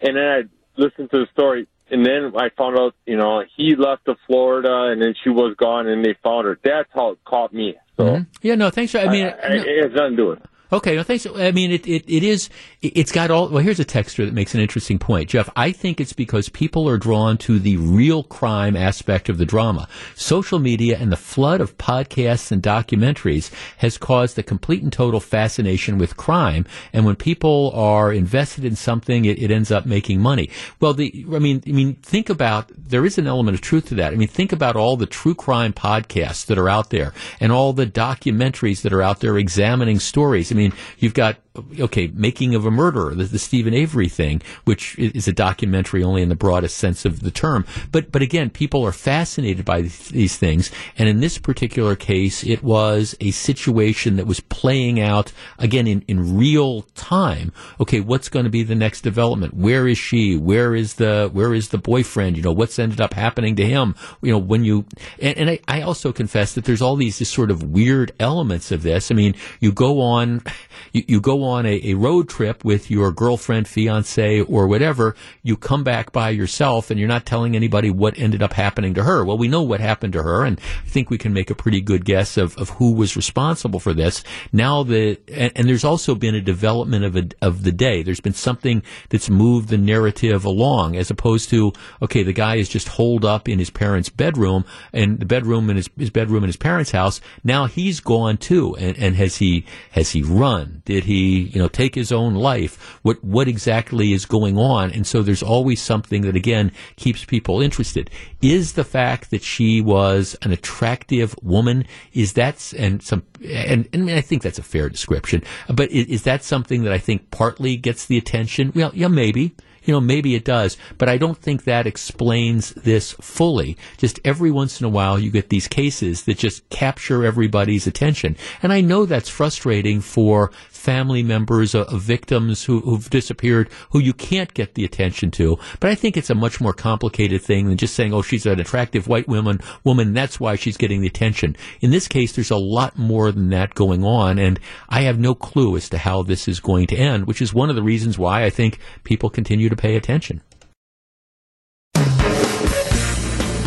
And 0.01 0.17
then 0.17 0.25
I 0.25 0.43
listened 0.77 1.11
to 1.11 1.19
the 1.21 1.27
story, 1.33 1.67
and 1.91 2.07
then 2.07 2.33
I 2.37 2.51
found 2.51 2.79
out, 2.79 2.95
you 3.07 3.17
know, 3.17 3.43
he 3.57 3.75
left 3.77 4.05
to 4.07 4.17
Florida, 4.27 4.91
and 4.93 5.03
then 5.03 5.15
she 5.23 5.31
was 5.31 5.55
gone, 5.57 5.89
and 5.89 6.05
they 6.05 6.15
found 6.23 6.47
her. 6.47 6.59
That's 6.63 6.89
how 6.95 7.11
it 7.11 7.25
caught 7.25 7.53
me. 7.53 7.75
So 7.97 8.05
mm-hmm. 8.05 8.23
yeah, 8.43 8.55
no, 8.55 8.71
thanks. 8.71 8.93
For, 8.93 8.99
I 8.99 9.09
mean, 9.11 9.27
I, 9.27 9.31
I, 9.31 9.49
no. 9.49 9.63
it 9.67 9.83
has 9.85 9.93
nothing 9.93 10.11
to 10.11 10.17
do 10.17 10.27
with 10.29 10.41
it. 10.41 10.50
Okay, 10.73 10.95
well, 10.95 11.05
thanks. 11.05 11.27
I 11.27 11.51
mean, 11.51 11.73
it, 11.73 11.87
it, 11.87 12.05
it 12.07 12.23
is, 12.23 12.49
it's 12.81 13.11
got 13.11 13.31
all, 13.33 13.49
well, 13.49 13.63
here's 13.63 13.81
a 13.81 13.85
texture 13.85 14.25
that 14.25 14.33
makes 14.35 14.55
an 14.55 14.61
interesting 14.61 15.01
point. 15.01 15.29
Jeff, 15.29 15.51
I 15.57 15.73
think 15.73 16.01
it's 16.01 16.13
because 16.13 16.49
people 16.49 16.89
are 16.89 16.97
drawn 16.97 17.39
to 17.39 17.59
the 17.59 17.77
real 17.77 18.23
crime 18.23 18.77
aspect 18.77 19.29
of 19.29 19.39
the 19.39 19.45
drama. 19.45 19.89
Social 20.15 20.61
media 20.61 20.97
and 20.97 21.11
the 21.11 21.17
flood 21.17 21.61
of 21.61 21.77
podcasts 21.77 22.53
and 22.53 22.63
documentaries 22.63 23.53
has 23.79 23.99
caused 23.99 24.39
a 24.39 24.45
complete 24.45 24.83
and 24.83 24.93
total 24.93 25.19
fascination 25.19 25.99
with 25.99 26.17
crime. 26.17 26.65
And 26.93 27.05
when 27.05 27.17
people 27.17 27.73
are 27.75 28.13
invested 28.13 28.65
in 28.65 28.77
something, 28.77 29.25
it, 29.25 29.43
it 29.43 29.51
ends 29.51 29.73
up 29.73 29.87
making 29.87 30.21
money. 30.21 30.51
Well, 30.79 30.95
the, 30.95 31.27
I 31.33 31.41
mean, 31.41 31.65
I 31.67 31.73
mean, 31.73 31.95
think 31.97 32.31
about, 32.31 32.71
there 32.77 33.05
is 33.05 33.19
an 33.19 33.27
element 33.27 33.57
of 33.57 33.61
truth 33.61 33.87
to 33.89 33.97
that. 33.97 34.13
I 34.13 34.17
mean, 34.17 34.29
think 34.29 34.53
about 34.53 34.77
all 34.77 34.97
the 34.97 35.07
true 35.07 35.35
crime 35.35 35.73
podcasts 35.73 36.47
that 36.47 36.59
are 36.59 36.69
out 36.69 36.91
there 36.91 37.13
and 37.41 37.51
all 37.51 37.73
the 37.73 37.87
documentaries 37.87 38.83
that 38.83 38.93
are 38.93 39.03
out 39.03 39.19
there 39.19 39.37
examining 39.37 39.99
stories. 39.99 40.53
I 40.53 40.55
mean, 40.55 40.60
mean, 40.61 40.73
you've 40.99 41.15
got 41.15 41.39
okay, 41.81 42.09
making 42.15 42.55
of 42.55 42.65
a 42.65 42.71
murderer, 42.71 43.15
the, 43.15 43.25
the 43.25 43.39
Steven 43.39 43.75
Avery 43.75 44.09
thing, 44.09 44.41
which 44.65 44.99
is 44.99 45.27
a 45.27 45.33
documentary 45.33 46.03
only 46.03 46.23
in 46.23 46.29
the 46.29 46.37
broadest 46.37 46.77
sense 46.77 47.05
of 47.05 47.21
the 47.21 47.31
term. 47.31 47.65
But 47.91 48.13
but 48.13 48.23
again, 48.23 48.51
people 48.51 48.85
are 48.85 48.93
fascinated 48.93 49.65
by 49.65 49.83
these 49.83 50.37
things, 50.37 50.71
and 50.97 51.09
in 51.09 51.21
this 51.21 51.39
particular 51.39 51.97
case, 51.97 52.45
it 52.45 52.63
was 52.63 53.17
a 53.21 53.33
situation 53.33 54.17
that 54.17 54.27
was 54.27 54.41
playing 54.41 55.01
out 55.01 55.33
again 55.59 55.87
in, 55.87 56.03
in 56.07 56.37
real 56.37 56.83
time. 56.95 57.53
Okay, 57.81 58.01
what's 58.01 58.29
going 58.29 58.45
to 58.45 58.51
be 58.51 58.63
the 58.63 58.75
next 58.75 59.01
development? 59.01 59.55
Where 59.55 59.89
is 59.89 59.99
she? 59.99 60.37
Where 60.37 60.75
is 60.75 60.95
the 60.95 61.31
where 61.33 61.53
is 61.53 61.71
the 61.71 61.79
boyfriend? 61.79 62.37
You 62.37 62.43
know, 62.45 62.53
what's 62.53 62.79
ended 62.79 63.01
up 63.01 63.15
happening 63.15 63.57
to 63.57 63.67
him? 63.67 63.97
You 64.23 64.33
know, 64.33 64.39
when 64.39 64.65
you 64.65 64.85
and, 65.19 65.37
and 65.37 65.51
I, 65.51 65.61
I 65.67 65.83
also 65.83 66.13
confess 66.13 66.55
that 66.55 66.65
there's 66.65 66.83
all 66.83 66.97
these 66.97 67.29
sort 67.29 67.51
of 67.51 67.65
weird 67.65 68.13
elements 68.21 68.71
of 68.71 68.83
this. 68.83 69.11
I 69.11 69.15
mean, 69.15 69.35
you 69.59 69.73
go 69.73 70.01
on, 70.01 70.43
you, 70.93 71.05
you 71.09 71.21
go 71.21 71.41
a, 71.59 71.91
a 71.91 71.95
road 71.95 72.29
trip 72.29 72.65
with 72.65 72.91
your 72.91 73.13
girlfriend, 73.13 73.69
fiance, 73.69 74.41
or 74.43 74.67
whatever, 74.67 75.15
you 75.43 75.57
come 75.57 75.85
back 75.85 76.13
by 76.13 76.31
yourself 76.31 76.91
and 76.91 76.99
you're 76.99 77.09
not 77.09 77.27
telling 77.27 77.57
anybody 77.57 77.91
what 77.91 78.19
ended 78.19 78.43
up 78.43 78.53
happening 78.53 78.95
to 78.95 79.05
her. 79.05 79.25
Well, 79.25 79.39
we 79.39 79.49
know 79.49 79.63
what 79.63 79.81
happened 79.81 80.13
to 80.15 80.23
her, 80.23 80.45
and 80.45 80.61
I 80.85 80.89
think 80.89 81.11
we 81.11 81.19
can 81.19 81.33
make 81.33 81.51
a 81.51 81.55
pretty 81.55 81.81
good 81.81 82.05
guess 82.05 82.37
of, 82.37 82.57
of 82.57 82.71
who 82.71 82.93
was 82.93 83.17
responsible 83.17 83.81
for 83.81 83.95
this. 83.95 84.23
Now 84.53 84.83
the 84.83 85.19
and, 85.33 85.53
and 85.57 85.69
there's 85.69 85.85
also 85.85 86.15
been 86.15 86.35
a 86.35 86.41
development 86.41 87.05
of 87.05 87.17
a, 87.17 87.29
of 87.43 87.63
the 87.63 87.73
day. 87.73 88.03
There's 88.03 88.21
been 88.21 88.35
something 88.35 88.83
that's 89.09 89.31
moved 89.31 89.69
the 89.69 89.79
narrative 89.79 90.45
along, 90.45 90.97
as 90.97 91.11
opposed 91.11 91.51
to 91.51 91.73
okay, 92.03 92.23
the 92.23 92.33
guy 92.33 92.57
is 92.57 92.69
just 92.69 92.89
holed 92.89 93.25
up 93.25 93.49
in 93.49 93.59
his 93.59 93.71
parents' 93.71 94.09
bedroom 94.09 94.65
and 94.93 95.19
the 95.21 95.27
bedroom 95.27 95.71
in 95.71 95.77
his, 95.77 95.89
his 95.97 96.11
bedroom 96.11 96.43
in 96.45 96.49
his 96.49 96.57
parents' 96.57 96.91
house. 96.91 97.21
Now 97.45 97.67
he's 97.67 98.01
gone 98.01 98.37
too, 98.37 98.77
and, 98.77 98.97
and 98.99 99.17
has 99.17 99.37
he 99.37 99.65
has 99.93 100.11
he 100.11 100.23
run? 100.23 100.83
Did 100.85 101.05
he 101.05 101.30
you 101.31 101.59
know, 101.61 101.69
take 101.69 101.95
his 101.95 102.13
own 102.13 102.35
life? 102.35 102.99
What, 103.03 103.23
what 103.25 103.49
exactly 103.49 104.13
is 104.13 104.27
going 104.27 104.59
on? 104.59 104.91
And 104.91 105.07
so 105.07 105.23
there's 105.23 105.43
always 105.43 105.81
something 105.81 106.23
that, 106.23 106.37
again, 106.37 106.73
keeps 106.97 107.25
people 107.25 107.61
interested. 107.61 108.11
Is 108.43 108.75
the 108.75 108.85
fact 108.85 109.31
that 109.31 109.43
she 109.43 109.81
was 109.81 110.37
an 110.43 110.53
attractive 110.53 111.35
woman, 111.43 111.87
is 112.13 112.35
that, 112.35 112.73
and 112.77 113.03
some, 113.03 113.23
and, 113.45 113.89
and 113.93 114.11
I 114.11 114.21
think 114.21 114.43
that's 114.43 114.59
a 114.59 114.63
fair 114.63 114.89
description, 114.89 115.43
but 115.69 115.91
is, 115.91 116.07
is 116.07 116.23
that 116.25 116.45
something 116.45 116.85
that 116.85 116.93
I 116.93 116.99
think 116.99 117.31
partly 117.31 117.77
gets 117.77 118.07
the 118.07 118.19
attention? 118.19 118.73
Well, 118.75 118.93
yeah, 118.95 119.09
maybe 119.09 119.55
you 119.85 119.93
know, 119.95 120.01
maybe 120.01 120.35
it 120.35 120.45
does, 120.45 120.77
but 120.99 121.09
I 121.09 121.17
don't 121.17 121.39
think 121.39 121.65
that 121.65 121.87
explains 121.87 122.71
this 122.75 123.13
fully. 123.15 123.77
Just 123.97 124.21
every 124.25 124.51
once 124.51 124.81
in 124.81 124.87
a 124.87 124.91
while, 124.91 125.19
you 125.19 125.31
get 125.31 125.49
these 125.49 125.69
cases 125.69 126.25
that 126.25 126.39
just 126.39 126.69
capture 126.71 127.25
everybody's 127.25 127.87
attention. 127.87 128.37
And 128.63 128.73
I 128.73 128.81
know 128.83 129.07
that's 129.07 129.29
frustrating 129.29 130.01
for 130.01 130.51
family 130.81 131.23
members 131.23 131.75
uh, 131.75 131.85
of, 131.85 132.01
victims 132.01 132.65
who, 132.65 132.81
who've 132.81 133.11
disappeared 133.11 133.69
who 133.91 133.99
you 133.99 134.15
can't 134.15 134.55
get 134.55 134.75
the 134.75 134.85
attention 134.85 135.31
to. 135.31 135.59
But 135.79 135.91
I 135.91 135.95
think 135.95 136.17
it's 136.17 136.31
a 136.31 136.35
much 136.35 136.61
more 136.61 136.73
complicated 136.73 137.43
thing 137.43 137.69
than 137.69 137.77
just 137.77 137.95
saying, 137.95 138.15
oh, 138.15 138.23
she's 138.23 138.47
an 138.47 138.59
attractive 138.59 139.07
white 139.07 139.29
woman, 139.29 139.61
woman, 139.85 140.15
that's 140.15 140.41
why 140.41 140.57
she's 140.57 140.79
getting 140.79 141.03
the 141.03 141.07
attention. 141.07 141.55
In 141.81 141.91
this 141.91 142.09
case, 142.09 142.33
there's 142.33 142.51
a 142.51 142.57
lot 142.57 142.97
more 142.99 143.31
than 143.31 143.51
that 143.51 143.75
going 143.75 144.05
on, 144.05 144.39
and 144.39 144.59
I 144.89 145.03
have 145.03 145.19
no 145.19 145.35
clue 145.35 145.77
as 145.77 145.91
to 145.91 145.99
how 145.99 146.23
this 146.23 146.49
is 146.49 146.61
going 146.61 146.87
to 146.89 146.97
end, 146.97 147.27
which 147.27 147.43
is 147.43 147.53
one 147.53 147.69
of 147.69 147.77
the 147.77 147.83
reasons 147.83 148.19
why 148.19 148.45
I 148.45 148.51
think 148.51 148.79
people 149.05 149.29
continue 149.29 149.69
to 149.69 149.77
pay 149.77 149.97
attention. 149.97 150.41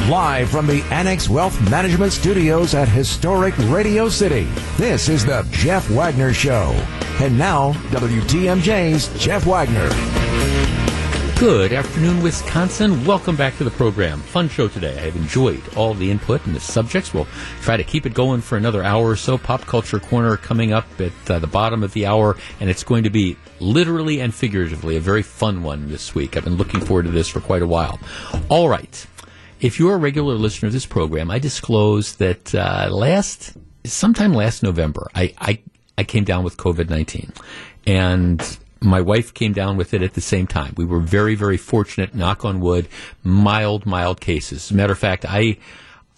Live 0.09 0.49
from 0.49 0.67
the 0.67 0.81
Annex 0.91 1.29
Wealth 1.29 1.57
Management 1.69 2.11
Studios 2.11 2.73
at 2.73 2.89
historic 2.89 3.57
Radio 3.69 4.09
City, 4.09 4.43
this 4.77 5.07
is 5.07 5.25
the 5.25 5.47
Jeff 5.51 5.89
Wagner 5.89 6.33
Show. 6.33 6.75
And 7.21 7.37
now, 7.37 7.73
WTMJ's 7.91 9.07
Jeff 9.21 9.45
Wagner. 9.45 9.89
Good 11.39 11.73
afternoon, 11.73 12.23
Wisconsin. 12.23 13.05
Welcome 13.05 13.35
back 13.35 13.57
to 13.57 13.63
the 13.63 13.71
program. 13.71 14.19
Fun 14.19 14.49
show 14.49 14.67
today. 14.67 14.97
I 14.97 15.01
have 15.01 15.15
enjoyed 15.15 15.61
all 15.75 15.93
the 15.93 16.09
input 16.09 16.45
and 16.45 16.55
the 16.55 16.59
subjects. 16.59 17.13
We'll 17.13 17.27
try 17.61 17.77
to 17.77 17.83
keep 17.83 18.05
it 18.05 18.13
going 18.13 18.41
for 18.41 18.57
another 18.57 18.83
hour 18.83 19.09
or 19.09 19.15
so. 19.15 19.37
Pop 19.37 19.61
Culture 19.61 19.99
Corner 19.99 20.37
coming 20.37 20.73
up 20.73 20.85
at 20.99 21.11
uh, 21.29 21.39
the 21.39 21.47
bottom 21.47 21.83
of 21.83 21.93
the 21.93 22.05
hour, 22.05 22.37
and 22.59 22.69
it's 22.69 22.83
going 22.83 23.03
to 23.03 23.09
be 23.09 23.37
literally 23.59 24.19
and 24.19 24.33
figuratively 24.33 24.95
a 24.95 25.01
very 25.01 25.21
fun 25.21 25.63
one 25.63 25.89
this 25.89 26.15
week. 26.15 26.35
I've 26.35 26.45
been 26.45 26.55
looking 26.55 26.79
forward 26.79 27.05
to 27.05 27.11
this 27.11 27.27
for 27.27 27.41
quite 27.41 27.61
a 27.61 27.67
while. 27.67 27.99
All 28.49 28.69
right. 28.69 29.05
If 29.59 29.79
you're 29.79 29.95
a 29.95 29.97
regular 29.97 30.35
listener 30.35 30.67
of 30.67 30.73
this 30.73 30.85
program, 30.85 31.29
I 31.29 31.39
disclosed 31.39 32.19
that 32.19 32.53
uh, 32.55 32.89
last, 32.89 33.55
sometime 33.85 34.33
last 34.33 34.63
November, 34.63 35.09
I, 35.15 35.33
I, 35.37 35.61
I 35.97 36.03
came 36.03 36.23
down 36.23 36.43
with 36.43 36.57
COVID 36.57 36.89
19. 36.89 37.33
And 37.85 38.57
my 38.83 39.01
wife 39.01 39.33
came 39.33 39.53
down 39.53 39.77
with 39.77 39.93
it 39.93 40.01
at 40.01 40.13
the 40.13 40.21
same 40.21 40.47
time. 40.47 40.73
We 40.77 40.85
were 40.85 40.99
very, 40.99 41.35
very 41.35 41.57
fortunate, 41.57 42.13
knock 42.13 42.43
on 42.45 42.59
wood, 42.59 42.87
mild, 43.23 43.85
mild 43.85 44.19
cases. 44.19 44.65
As 44.65 44.71
a 44.71 44.75
matter 44.75 44.93
of 44.93 44.99
fact, 44.99 45.25
I, 45.27 45.57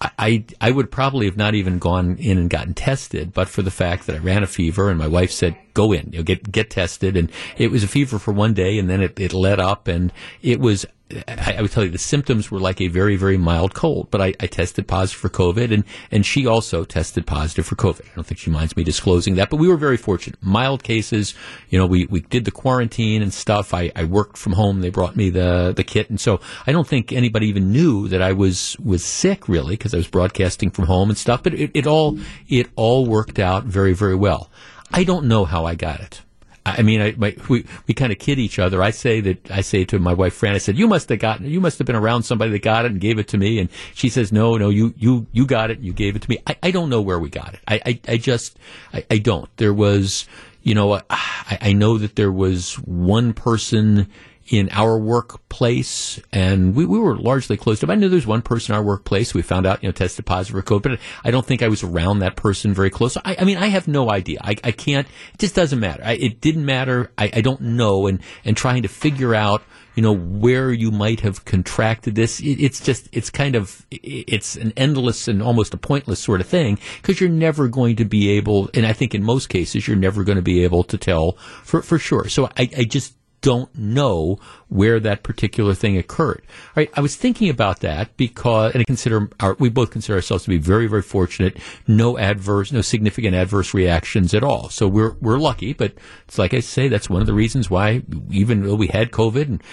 I, 0.01 0.43
I 0.59 0.71
would 0.71 0.91
probably 0.91 1.25
have 1.25 1.37
not 1.37 1.53
even 1.53 1.79
gone 1.79 2.17
in 2.17 2.37
and 2.37 2.49
gotten 2.49 2.73
tested, 2.73 3.33
but 3.33 3.47
for 3.47 3.61
the 3.61 3.71
fact 3.71 4.07
that 4.07 4.15
I 4.15 4.19
ran 4.19 4.43
a 4.43 4.47
fever 4.47 4.89
and 4.89 4.97
my 4.97 5.07
wife 5.07 5.31
said, 5.31 5.55
go 5.73 5.91
in, 5.91 6.09
you 6.11 6.19
know, 6.19 6.23
get, 6.23 6.51
get 6.51 6.69
tested. 6.69 7.15
And 7.15 7.31
it 7.57 7.71
was 7.71 7.83
a 7.83 7.87
fever 7.87 8.19
for 8.19 8.31
one 8.31 8.53
day 8.53 8.77
and 8.79 8.89
then 8.89 9.01
it, 9.01 9.19
it 9.19 9.33
let 9.33 9.59
up 9.59 9.87
and 9.87 10.11
it 10.41 10.59
was 10.59 10.85
I, 11.11 11.55
I, 11.57 11.61
would 11.61 11.71
tell 11.71 11.83
you 11.83 11.91
the 11.91 11.99
symptoms 11.99 12.49
were 12.49 12.59
like 12.59 12.81
a 12.81 12.87
very, 12.87 13.15
very 13.15 13.37
mild 13.37 13.75
cold, 13.75 14.09
but 14.09 14.21
I, 14.21 14.33
I, 14.39 14.47
tested 14.47 14.87
positive 14.87 15.19
for 15.19 15.29
COVID 15.29 15.71
and, 15.71 15.83
and 16.09 16.25
she 16.25 16.47
also 16.47 16.83
tested 16.83 17.27
positive 17.27 17.67
for 17.67 17.75
COVID. 17.75 18.01
I 18.01 18.15
don't 18.15 18.23
think 18.23 18.39
she 18.39 18.49
minds 18.49 18.75
me 18.75 18.83
disclosing 18.83 19.35
that, 19.35 19.51
but 19.51 19.57
we 19.57 19.67
were 19.67 19.77
very 19.77 19.97
fortunate. 19.97 20.39
Mild 20.41 20.81
cases, 20.81 21.35
you 21.69 21.77
know, 21.77 21.85
we, 21.85 22.07
we 22.07 22.21
did 22.21 22.45
the 22.45 22.51
quarantine 22.51 23.21
and 23.21 23.31
stuff. 23.31 23.71
I, 23.71 23.91
I 23.95 24.05
worked 24.05 24.35
from 24.35 24.53
home. 24.53 24.81
They 24.81 24.89
brought 24.89 25.15
me 25.15 25.29
the, 25.29 25.73
the 25.75 25.83
kit. 25.83 26.09
And 26.09 26.19
so 26.19 26.41
I 26.65 26.71
don't 26.71 26.87
think 26.87 27.13
anybody 27.13 27.49
even 27.49 27.71
knew 27.71 28.07
that 28.07 28.23
I 28.23 28.31
was, 28.31 28.75
was 28.79 29.05
sick 29.05 29.47
really 29.47 29.75
because 29.75 29.93
I 29.93 29.97
was 29.97 30.07
broadcasting 30.07 30.71
from 30.71 30.85
home 30.85 31.09
and 31.09 31.17
stuff, 31.17 31.43
but 31.43 31.53
it, 31.53 31.69
it 31.75 31.85
all, 31.85 32.17
it 32.47 32.67
all 32.75 33.05
worked 33.05 33.37
out 33.37 33.65
very, 33.65 33.93
very 33.93 34.15
well. 34.15 34.49
I 34.91 35.03
don't 35.03 35.27
know 35.27 35.45
how 35.45 35.65
I 35.65 35.75
got 35.75 35.99
it. 35.99 36.21
I 36.65 36.81
mean, 36.81 36.99
I, 36.99 37.13
my, 37.15 37.35
we 37.47 37.65
we 37.87 37.93
kind 37.93 38.11
of 38.11 38.17
kid 38.17 38.39
each 38.39 38.57
other. 38.57 38.81
I 38.81 38.89
say 38.89 39.21
that 39.21 39.51
I 39.51 39.61
say 39.61 39.85
to 39.85 39.99
my 39.99 40.13
wife 40.13 40.33
Fran, 40.33 40.55
I 40.55 40.57
said, 40.57 40.77
"You 40.77 40.87
must 40.87 41.09
have 41.09 41.19
gotten, 41.19 41.45
you 41.45 41.61
must 41.61 41.77
have 41.77 41.85
been 41.85 41.95
around 41.95 42.23
somebody 42.23 42.51
that 42.51 42.63
got 42.63 42.85
it 42.85 42.91
and 42.91 42.99
gave 42.99 43.19
it 43.19 43.27
to 43.29 43.37
me." 43.37 43.59
And 43.59 43.69
she 43.93 44.09
says, 44.09 44.31
"No, 44.31 44.57
no, 44.57 44.69
you 44.69 44.93
you 44.97 45.27
you 45.31 45.45
got 45.45 45.69
it. 45.69 45.77
and 45.77 45.85
You 45.85 45.93
gave 45.93 46.15
it 46.15 46.23
to 46.23 46.29
me." 46.29 46.39
I, 46.47 46.55
I 46.63 46.71
don't 46.71 46.89
know 46.89 47.01
where 47.01 47.19
we 47.19 47.29
got 47.29 47.53
it. 47.53 47.59
I 47.67 47.81
I, 47.85 47.99
I 48.07 48.17
just 48.17 48.57
I, 48.93 49.05
I 49.11 49.17
don't. 49.19 49.49
There 49.57 49.73
was, 49.73 50.27
you 50.63 50.73
know, 50.73 51.01
I, 51.09 51.57
I 51.61 51.73
know 51.73 51.99
that 51.99 52.15
there 52.15 52.31
was 52.31 52.75
one 52.79 53.33
person 53.33 54.07
in 54.47 54.69
our 54.71 54.99
workplace, 54.99 56.19
and 56.31 56.75
we, 56.75 56.85
we 56.85 56.99
were 56.99 57.17
largely 57.17 57.57
closed 57.57 57.83
up. 57.83 57.89
I 57.89 57.95
knew 57.95 58.09
there 58.09 58.15
was 58.15 58.27
one 58.27 58.43
person 58.43 58.73
in 58.73 58.77
our 58.77 58.83
workplace 58.83 59.33
we 59.33 59.41
found 59.41 59.65
out, 59.65 59.81
you 59.81 59.89
know, 59.89 59.93
tested 59.93 60.25
positive 60.25 60.63
for 60.63 60.79
COVID, 60.79 60.83
but 60.83 60.99
I 61.23 61.31
don't 61.31 61.45
think 61.45 61.63
I 61.63 61.67
was 61.67 61.81
around 61.81 62.19
that 62.19 62.35
person 62.35 62.73
very 62.73 62.91
close. 62.91 63.17
I, 63.17 63.37
I 63.39 63.43
mean, 63.43 63.57
I 63.57 63.67
have 63.67 63.87
no 63.87 64.11
idea. 64.11 64.37
I, 64.43 64.55
I 64.63 64.71
can't, 64.71 65.07
it 65.33 65.39
just 65.39 65.55
doesn't 65.55 65.79
matter. 65.79 66.03
I, 66.05 66.13
it 66.13 66.41
didn't 66.41 66.65
matter. 66.65 67.11
I, 67.17 67.31
I 67.33 67.41
don't 67.41 67.61
know. 67.61 68.05
And, 68.05 68.21
and 68.43 68.55
trying 68.55 68.83
to 68.83 68.87
figure 68.87 69.33
out, 69.33 69.63
you 69.95 70.03
know, 70.03 70.15
where 70.15 70.71
you 70.71 70.91
might 70.91 71.21
have 71.21 71.43
contracted 71.45 72.13
this, 72.13 72.39
it, 72.39 72.61
it's 72.61 72.81
just, 72.81 73.09
it's 73.11 73.31
kind 73.31 73.55
of, 73.55 73.85
it's 73.89 74.55
an 74.57 74.73
endless 74.77 75.27
and 75.27 75.41
almost 75.41 75.73
a 75.73 75.77
pointless 75.77 76.19
sort 76.19 76.39
of 76.41 76.47
thing 76.47 76.77
because 77.01 77.19
you're 77.19 77.29
never 77.29 77.67
going 77.67 77.95
to 77.95 78.05
be 78.05 78.29
able, 78.31 78.69
and 78.75 78.85
I 78.85 78.93
think 78.93 79.15
in 79.15 79.23
most 79.23 79.49
cases, 79.49 79.87
you're 79.87 79.97
never 79.97 80.23
going 80.23 80.35
to 80.35 80.43
be 80.43 80.63
able 80.63 80.83
to 80.83 80.99
tell 80.99 81.31
for, 81.63 81.81
for 81.81 81.97
sure. 81.97 82.29
So 82.29 82.45
I, 82.57 82.69
I 82.77 82.83
just, 82.83 83.15
don't 83.45 83.77
know 83.77 84.39
where 84.69 84.99
that 84.99 85.21
particular 85.21 85.75
thing 85.75 85.99
occurred. 85.99 86.41
All 86.47 86.73
right, 86.77 86.89
I 86.95 87.01
was 87.01 87.15
thinking 87.15 87.47
about 87.47 87.81
that 87.81 88.17
because, 88.17 88.73
and 88.73 88.81
I 88.81 88.83
consider 88.85 89.29
our, 89.39 89.53
we 89.59 89.69
both 89.69 89.91
consider 89.91 90.15
ourselves 90.15 90.45
to 90.45 90.49
be 90.49 90.57
very, 90.57 90.87
very 90.87 91.03
fortunate. 91.03 91.59
No 91.87 92.17
adverse, 92.17 92.71
no 92.71 92.81
significant 92.81 93.35
adverse 93.35 93.71
reactions 93.75 94.33
at 94.33 94.43
all. 94.43 94.69
So 94.69 94.87
we're 94.87 95.11
we're 95.21 95.37
lucky, 95.37 95.73
but 95.73 95.93
it's 96.27 96.39
like 96.39 96.55
I 96.55 96.59
say, 96.59 96.87
that's 96.87 97.07
one 97.07 97.21
of 97.21 97.27
the 97.27 97.35
reasons 97.35 97.69
why, 97.69 98.01
even 98.31 98.63
though 98.63 98.73
we 98.73 98.87
had 98.87 99.11
COVID 99.11 99.43
and 99.43 99.63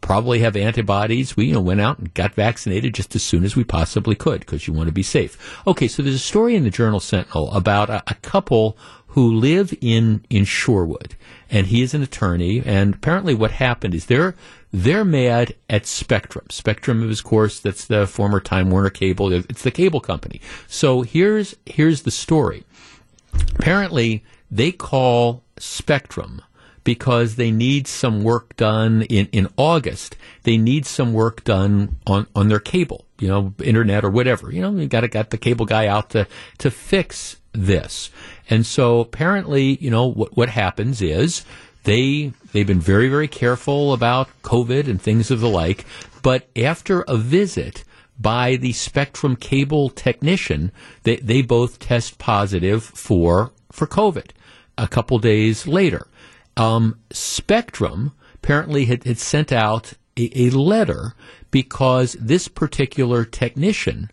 probably 0.00 0.38
have 0.38 0.54
antibodies. 0.54 1.36
We 1.36 1.46
you 1.46 1.54
know 1.54 1.60
went 1.60 1.80
out 1.80 1.98
and 1.98 2.14
got 2.14 2.34
vaccinated 2.34 2.94
just 2.94 3.16
as 3.16 3.24
soon 3.24 3.42
as 3.42 3.56
we 3.56 3.64
possibly 3.64 4.14
could 4.14 4.38
because 4.38 4.68
you 4.68 4.72
want 4.72 4.86
to 4.86 4.92
be 4.92 5.02
safe. 5.02 5.60
Okay, 5.66 5.88
so 5.88 6.00
there's 6.00 6.14
a 6.14 6.20
story 6.20 6.54
in 6.54 6.62
the 6.62 6.70
Journal 6.70 7.00
Sentinel 7.00 7.52
about 7.52 7.90
a, 7.90 8.04
a 8.06 8.14
couple 8.14 8.78
who 9.16 9.32
live 9.32 9.74
in 9.80 10.22
in 10.28 10.44
Shorewood, 10.44 11.12
and 11.50 11.68
he 11.68 11.80
is 11.80 11.94
an 11.94 12.02
attorney. 12.02 12.62
And 12.62 12.94
apparently, 12.94 13.34
what 13.34 13.50
happened 13.50 13.94
is 13.94 14.04
they're 14.04 14.34
they're 14.74 15.06
mad 15.06 15.54
at 15.70 15.86
Spectrum. 15.86 16.44
Spectrum, 16.50 17.10
of 17.10 17.24
course, 17.24 17.58
that's 17.58 17.86
the 17.86 18.06
former 18.06 18.40
Time 18.40 18.70
Warner 18.70 18.90
Cable. 18.90 19.32
It's 19.32 19.62
the 19.62 19.70
cable 19.70 20.00
company. 20.00 20.42
So 20.68 21.00
here's 21.00 21.56
here's 21.64 22.02
the 22.02 22.10
story. 22.10 22.64
Apparently, 23.58 24.22
they 24.50 24.70
call 24.70 25.42
Spectrum 25.58 26.42
because 26.84 27.36
they 27.36 27.50
need 27.50 27.88
some 27.88 28.22
work 28.22 28.54
done 28.56 29.00
in, 29.02 29.28
in 29.32 29.48
August. 29.56 30.14
They 30.42 30.58
need 30.58 30.84
some 30.84 31.14
work 31.14 31.42
done 31.42 31.96
on, 32.06 32.26
on 32.36 32.48
their 32.48 32.60
cable, 32.60 33.06
you 33.18 33.28
know, 33.28 33.54
internet 33.64 34.04
or 34.04 34.10
whatever. 34.10 34.52
You 34.52 34.60
know, 34.60 34.70
you 34.72 34.86
got 34.86 35.00
to 35.00 35.08
got 35.08 35.30
the 35.30 35.38
cable 35.38 35.66
guy 35.66 35.86
out 35.86 36.10
to, 36.10 36.28
to 36.58 36.70
fix 36.70 37.38
this. 37.52 38.10
And 38.48 38.64
so 38.64 39.00
apparently, 39.00 39.76
you 39.76 39.90
know, 39.90 40.06
what, 40.06 40.36
what 40.36 40.48
happens 40.48 41.02
is 41.02 41.44
they, 41.84 42.32
they've 42.52 42.66
been 42.66 42.80
very, 42.80 43.08
very 43.08 43.28
careful 43.28 43.92
about 43.92 44.28
COVID 44.42 44.88
and 44.88 45.00
things 45.00 45.30
of 45.30 45.40
the 45.40 45.48
like. 45.48 45.84
But 46.22 46.48
after 46.56 47.02
a 47.02 47.16
visit, 47.16 47.84
by 48.18 48.56
the 48.56 48.72
Spectrum 48.72 49.36
cable 49.36 49.90
technician, 49.90 50.72
they, 51.02 51.16
they 51.16 51.42
both 51.42 51.78
test 51.78 52.18
positive 52.18 52.82
for 52.82 53.52
for 53.70 53.86
COVID. 53.86 54.30
A 54.78 54.88
couple 54.88 55.18
days 55.18 55.66
later, 55.66 56.06
um, 56.56 56.98
Spectrum 57.10 58.12
apparently 58.34 58.86
had, 58.86 59.04
had 59.04 59.18
sent 59.18 59.52
out 59.52 59.92
a, 60.16 60.46
a 60.46 60.50
letter 60.50 61.14
because 61.50 62.16
this 62.18 62.48
particular 62.48 63.24
technician 63.24 64.10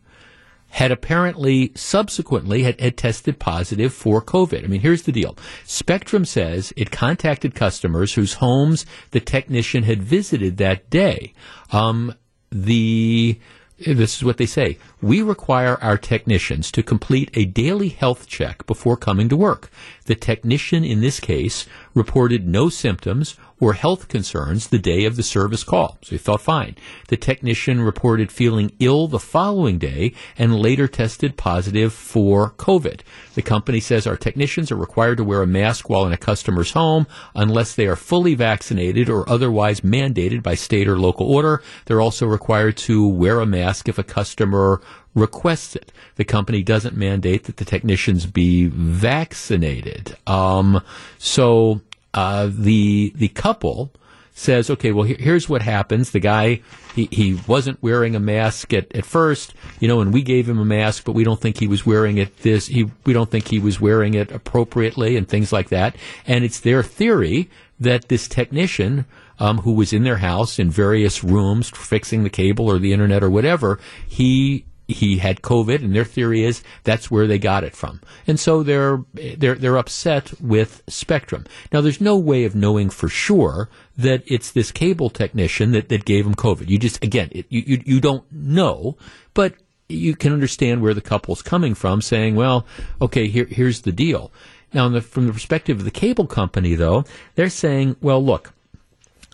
had 0.74 0.91
apparently 0.91 1.72
subsequently 1.76 2.64
had, 2.64 2.80
had, 2.82 2.98
tested 2.98 3.38
positive 3.38 3.94
for 3.94 4.24
COVID. 4.24 4.64
I 4.64 4.68
mean, 4.68 4.82
here's 4.82 5.04
the 5.04 5.12
deal. 5.12 5.38
Spectrum 5.66 6.26
says 6.26 6.74
it 6.76 6.90
contacted 6.90 7.54
customers 7.54 8.16
whose 8.16 8.34
homes 8.34 8.84
the 9.12 9.20
technician 9.20 9.84
had 9.84 10.02
visited 10.02 10.58
that 10.58 10.90
day. 10.90 11.34
Um, 11.72 12.16
the 12.52 13.40
this 13.78 14.18
is 14.18 14.24
what 14.24 14.38
they 14.38 14.48
say. 14.48 14.80
We 15.04 15.22
require 15.22 15.78
our 15.82 15.98
technicians 15.98 16.72
to 16.72 16.82
complete 16.82 17.30
a 17.34 17.44
daily 17.44 17.90
health 17.90 18.26
check 18.26 18.66
before 18.66 18.96
coming 18.96 19.28
to 19.28 19.36
work. 19.36 19.70
The 20.06 20.16
technician 20.16 20.86
in 20.86 21.02
this 21.02 21.20
case 21.20 21.66
reported 21.94 22.48
no 22.48 22.70
symptoms 22.70 23.36
or 23.60 23.74
health 23.74 24.10
concerns 24.10 24.68
the 24.68 24.80
day 24.80 25.06
of 25.06 25.16
the 25.16 25.24
service 25.24 25.64
call, 25.64 25.98
so 26.02 26.12
he 26.12 26.18
felt 26.18 26.42
fine. 26.42 26.76
The 27.08 27.16
technician 27.16 27.80
reported 27.80 28.32
feeling 28.32 28.74
ill 28.80 29.08
the 29.08 29.20
following 29.20 29.78
day 29.78 30.14
and 30.38 30.60
later 30.60 30.88
tested 30.88 31.38
positive 31.38 31.94
for 31.94 32.52
COVID. 32.52 33.02
The 33.36 33.42
company 33.42 33.80
says 33.80 34.06
our 34.06 34.18
technicians 34.18 34.72
are 34.72 34.76
required 34.76 35.18
to 35.18 35.24
wear 35.24 35.42
a 35.42 35.48
mask 35.48 35.90
while 35.90 36.06
in 36.06 36.12
a 36.12 36.18
customer's 36.18 36.72
home 36.72 37.08
unless 37.36 37.74
they 37.74 37.88
are 37.88 37.96
fully 37.96 38.36
vaccinated 38.36 39.10
or 39.10 39.30
otherwise 39.30 39.82
mandated 39.82 40.44
by 40.44 40.56
state 40.56 40.88
or 40.88 40.98
local 40.98 41.32
order. 41.32 41.62
They're 41.86 42.02
also 42.02 42.26
required 42.26 42.76
to 42.78 43.08
wear 43.08 43.40
a 43.40 43.46
mask 43.46 43.88
if 43.88 43.98
a 43.98 44.04
customer 44.04 44.82
requests 45.15 45.76
it. 45.76 45.91
The 46.15 46.23
company 46.23 46.64
doesn't 46.64 46.95
mandate 46.95 47.44
that 47.45 47.57
the 47.57 47.65
technicians 47.65 48.26
be 48.26 48.65
vaccinated. 48.68 50.18
Um, 50.27 50.81
so 51.18 51.81
uh, 52.14 52.49
the 52.52 53.14
the 53.15 53.30
couple 53.30 53.91
says, 54.35 54.69
okay, 54.69 54.91
well, 54.91 55.06
here's 55.06 55.48
what 55.48 55.61
happens. 55.61 56.11
The 56.11 56.19
guy, 56.19 56.61
he, 56.95 57.07
he 57.11 57.40
wasn't 57.48 57.81
wearing 57.84 58.15
a 58.15 58.19
mask 58.19 58.73
at, 58.73 58.94
at 58.95 59.06
first, 59.06 59.53
you 59.80 59.88
know, 59.88 60.02
and 60.02 60.11
we 60.11 60.23
gave 60.23 60.49
him 60.49 60.57
a 60.57 60.65
mask, 60.65 61.03
but 61.06 61.11
we 61.11 61.23
don't 61.23 61.40
think 61.40 61.60
he 61.60 61.68
was 61.68 61.85
wearing 61.85 62.18
it 62.18 62.38
this, 62.38 62.68
he, 62.68 62.90
we 63.06 63.14
don't 63.14 63.30
think 63.30 63.48
he 63.48 63.60
was 63.60 63.80
wearing 63.80 64.15
it 64.15 64.31
appropriately 64.31 65.18
and 65.18 65.30
things 65.30 65.53
like 65.53 65.69
that. 65.69 65.95
And 66.26 66.44
it's 66.44 66.60
their 66.60 66.81
theory 66.81 67.49
that 67.80 68.07
this 68.10 68.27
technician, 68.27 69.06
um, 69.40 69.60
who 69.60 69.73
was 69.73 69.94
in 69.94 70.03
their 70.03 70.18
house 70.18 70.57
in 70.57 70.69
various 70.69 71.23
rooms 71.23 71.69
fixing 71.69 72.23
the 72.23 72.30
cable 72.30 72.69
or 72.69 72.80
the 72.80 72.94
internet 72.94 73.23
or 73.23 73.30
whatever, 73.30 73.80
he 74.07 74.65
he 74.94 75.18
had 75.18 75.41
COVID, 75.41 75.84
and 75.84 75.95
their 75.95 76.06
theory 76.06 76.44
is 76.44 76.64
that's 76.84 77.11
where 77.11 77.28
they 77.28 77.38
got 77.38 77.64
it 77.64 77.76
from, 77.76 78.02
and 78.28 78.40
so 78.40 78.64
they're 78.64 79.03
they're 79.14 79.56
they're 79.56 79.78
upset 79.78 80.40
with 80.41 80.82
Spectrum. 80.88 81.45
Now, 81.72 81.82
there's 81.82 82.02
no 82.02 82.18
way 82.18 82.45
of 82.45 82.56
knowing 82.56 82.90
for 82.90 83.10
sure 83.10 83.70
that 83.98 84.24
it's 84.26 84.52
this 84.52 84.72
cable 84.72 85.10
technician 85.10 85.72
that, 85.72 85.90
that 85.90 86.06
gave 86.06 86.26
him 86.26 86.36
COVID. 86.36 86.70
You 86.70 86.80
just 86.80 87.03
again, 87.03 87.30
it, 87.32 87.45
you, 87.49 87.64
you 87.65 87.84
you 87.86 87.99
don't 87.99 88.24
know, 88.32 88.98
but 89.34 89.56
you 89.90 90.15
can 90.15 90.34
understand 90.34 90.82
where 90.82 90.94
the 90.94 91.02
couple's 91.02 91.41
coming 91.41 91.76
from, 91.76 92.02
saying, 92.02 92.36
"Well, 92.36 92.65
okay, 93.02 93.28
here 93.28 93.45
here's 93.45 93.82
the 93.82 93.91
deal." 93.91 94.32
Now, 94.74 94.90
the, 94.90 95.02
from 95.02 95.28
the 95.28 95.34
perspective 95.34 95.80
of 95.80 95.86
the 95.86 95.91
cable 95.91 96.26
company, 96.26 96.76
though, 96.76 97.06
they're 97.36 97.49
saying, 97.49 97.98
"Well, 98.02 98.24
look." 98.24 98.53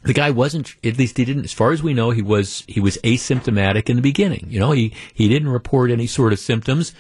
The 0.03 0.13
guy 0.13 0.31
wasn't 0.31 0.75
at 0.83 0.97
least 0.97 1.17
he 1.17 1.25
didn't 1.25 1.43
as 1.43 1.53
far 1.53 1.71
as 1.71 1.83
we 1.83 1.93
know 1.93 2.11
he 2.11 2.21
was 2.21 2.63
he 2.67 2.79
was 2.79 2.97
asymptomatic 3.03 3.89
in 3.89 3.95
the 3.95 4.01
beginning. 4.01 4.45
You 4.49 4.59
know 4.59 4.71
he 4.71 4.93
he 5.13 5.27
didn't 5.27 5.49
report 5.49 5.91
any 5.91 6.07
sort 6.07 6.33
of 6.33 6.39
symptoms 6.39 6.93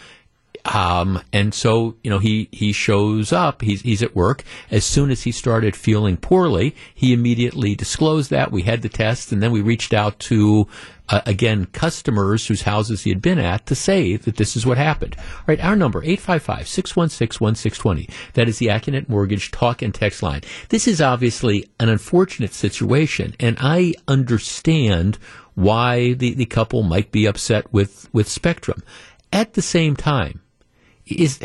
um, 0.73 1.21
and 1.33 1.53
so, 1.53 1.97
you 2.03 2.09
know, 2.11 2.19
he, 2.19 2.47
he 2.51 2.71
shows 2.73 3.33
up, 3.33 3.63
he's, 3.63 3.81
he's 3.81 4.03
at 4.03 4.15
work. 4.15 4.43
As 4.69 4.85
soon 4.85 5.09
as 5.09 5.23
he 5.23 5.31
started 5.31 5.75
feeling 5.75 6.15
poorly, 6.15 6.75
he 6.93 7.11
immediately 7.11 7.73
disclosed 7.73 8.29
that. 8.29 8.51
We 8.51 8.61
had 8.61 8.83
the 8.83 8.89
test, 8.89 9.31
and 9.31 9.41
then 9.41 9.51
we 9.51 9.61
reached 9.61 9.95
out 9.95 10.19
to, 10.19 10.67
uh, 11.09 11.21
again, 11.25 11.65
customers 11.67 12.45
whose 12.45 12.61
houses 12.61 13.01
he 13.01 13.09
had 13.09 13.21
been 13.21 13.39
at 13.39 13.65
to 13.65 13.73
say 13.73 14.15
that 14.15 14.35
this 14.35 14.55
is 14.55 14.63
what 14.63 14.77
happened. 14.77 15.15
All 15.17 15.45
right, 15.47 15.63
our 15.63 15.75
number, 15.75 16.03
855-616-1620. 16.03 18.11
That 18.33 18.47
is 18.47 18.59
the 18.59 18.67
Accunet 18.67 19.09
Mortgage 19.09 19.49
talk 19.49 19.81
and 19.81 19.91
text 19.93 20.21
line. 20.21 20.41
This 20.69 20.87
is 20.87 21.01
obviously 21.01 21.67
an 21.79 21.89
unfortunate 21.89 22.53
situation, 22.53 23.35
and 23.39 23.57
I 23.59 23.95
understand 24.07 25.17
why 25.55 26.13
the, 26.13 26.35
the 26.35 26.45
couple 26.45 26.83
might 26.83 27.11
be 27.11 27.25
upset 27.25 27.73
with, 27.73 28.07
with 28.13 28.29
Spectrum. 28.29 28.83
At 29.33 29.53
the 29.53 29.63
same 29.63 29.95
time, 29.95 30.41
is 31.09 31.39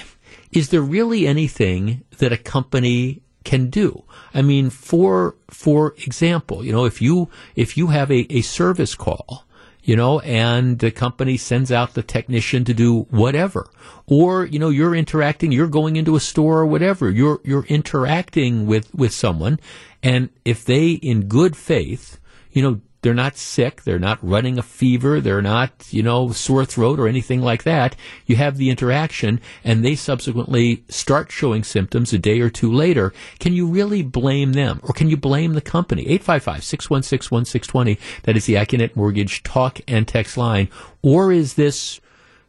is 0.52 0.68
there 0.68 0.82
really 0.82 1.26
anything 1.26 2.04
that 2.18 2.32
a 2.32 2.36
company 2.36 3.22
can 3.44 3.70
do? 3.70 4.04
I 4.32 4.42
mean, 4.42 4.70
for 4.70 5.36
for 5.48 5.94
example, 5.98 6.64
you 6.64 6.72
know, 6.72 6.84
if 6.84 7.02
you 7.02 7.28
if 7.56 7.76
you 7.76 7.88
have 7.88 8.10
a, 8.10 8.26
a 8.30 8.42
service 8.42 8.94
call, 8.94 9.44
you 9.82 9.96
know, 9.96 10.20
and 10.20 10.78
the 10.78 10.90
company 10.90 11.36
sends 11.36 11.70
out 11.70 11.94
the 11.94 12.02
technician 12.02 12.64
to 12.64 12.74
do 12.74 13.02
whatever, 13.10 13.68
or 14.06 14.46
you 14.46 14.58
know, 14.58 14.70
you're 14.70 14.94
interacting, 14.94 15.52
you're 15.52 15.68
going 15.68 15.96
into 15.96 16.16
a 16.16 16.20
store 16.20 16.60
or 16.60 16.66
whatever, 16.66 17.10
you're 17.10 17.40
you're 17.44 17.66
interacting 17.66 18.66
with 18.66 18.92
with 18.94 19.12
someone, 19.12 19.60
and 20.02 20.30
if 20.44 20.64
they, 20.64 20.90
in 20.90 21.26
good 21.26 21.56
faith, 21.56 22.18
you 22.50 22.62
know, 22.62 22.80
they're 23.04 23.12
not 23.12 23.36
sick. 23.36 23.82
They're 23.82 23.98
not 23.98 24.18
running 24.22 24.56
a 24.58 24.62
fever. 24.62 25.20
They're 25.20 25.42
not, 25.42 25.88
you 25.90 26.02
know, 26.02 26.32
sore 26.32 26.64
throat 26.64 26.98
or 26.98 27.06
anything 27.06 27.42
like 27.42 27.64
that. 27.64 27.96
You 28.24 28.36
have 28.36 28.56
the 28.56 28.70
interaction 28.70 29.42
and 29.62 29.84
they 29.84 29.94
subsequently 29.94 30.84
start 30.88 31.30
showing 31.30 31.64
symptoms 31.64 32.14
a 32.14 32.18
day 32.18 32.40
or 32.40 32.48
two 32.48 32.72
later. 32.72 33.12
Can 33.40 33.52
you 33.52 33.66
really 33.66 34.00
blame 34.00 34.54
them 34.54 34.80
or 34.82 34.94
can 34.94 35.10
you 35.10 35.18
blame 35.18 35.52
the 35.52 35.60
company? 35.60 36.06
855-616-1620. 36.18 37.98
That 38.22 38.38
is 38.38 38.46
the 38.46 38.54
Accunet 38.54 38.96
Mortgage 38.96 39.42
talk 39.42 39.80
and 39.86 40.08
text 40.08 40.38
line. 40.38 40.70
Or 41.02 41.30
is 41.30 41.54
this 41.54 42.00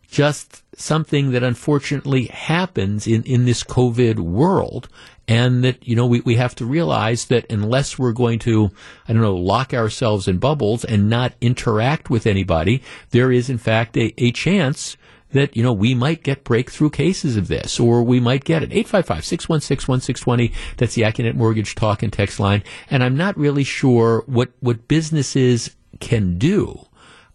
just 0.10 0.64
something 0.80 1.32
that 1.32 1.44
unfortunately 1.44 2.27
happens 2.27 3.07
in, 3.07 3.23
in 3.23 3.44
this 3.44 3.61
COVID 3.61 4.19
world 4.19 4.88
and 5.28 5.64
that 5.64 5.88
you 5.88 5.96
know 5.96 6.06
we, 6.06 6.22
we 6.22 6.36
have 6.36 6.56
to 6.56 6.66
realize 6.66 7.26
that 7.26 7.52
unless 7.52 7.98
we're 7.98 8.14
going 8.14 8.40
to 8.40 8.72
I 9.08 9.14
don't 9.14 9.22
know 9.22 9.36
lock 9.36 9.74
ourselves 9.74 10.28
in 10.28 10.38
bubbles 10.38 10.86
and 10.86 11.10
not 11.10 11.34
interact 11.42 12.10
with 12.10 12.28
anybody, 12.28 12.82
there 13.12 13.32
is 13.32 13.50
in 13.50 13.58
fact 13.58 13.98
a, 13.98 14.14
a 14.22 14.32
chance 14.32 14.98
that 15.36 15.56
you 15.56 15.64
know 15.64 15.74
we 15.74 15.94
might 15.94 16.24
get 16.24 16.44
breakthrough 16.44 16.90
cases 16.90 17.38
of 17.38 17.48
this, 17.48 17.80
or 17.80 18.04
we 18.04 18.20
might 18.20 18.44
get 18.44 18.64
it. 18.64 18.70
855-616-1620. 18.72 20.54
That's 20.78 20.96
the 20.96 21.04
Accunet 21.04 21.36
Mortgage 21.36 21.76
talk 21.76 22.02
and 22.02 22.12
text 22.12 22.40
line. 22.40 22.64
And 22.90 23.04
I'm 23.04 23.18
not 23.18 23.38
really 23.38 23.64
sure 23.64 24.24
what 24.28 24.52
what 24.62 24.88
businesses 24.88 25.76
can 26.00 26.38
do. 26.38 26.88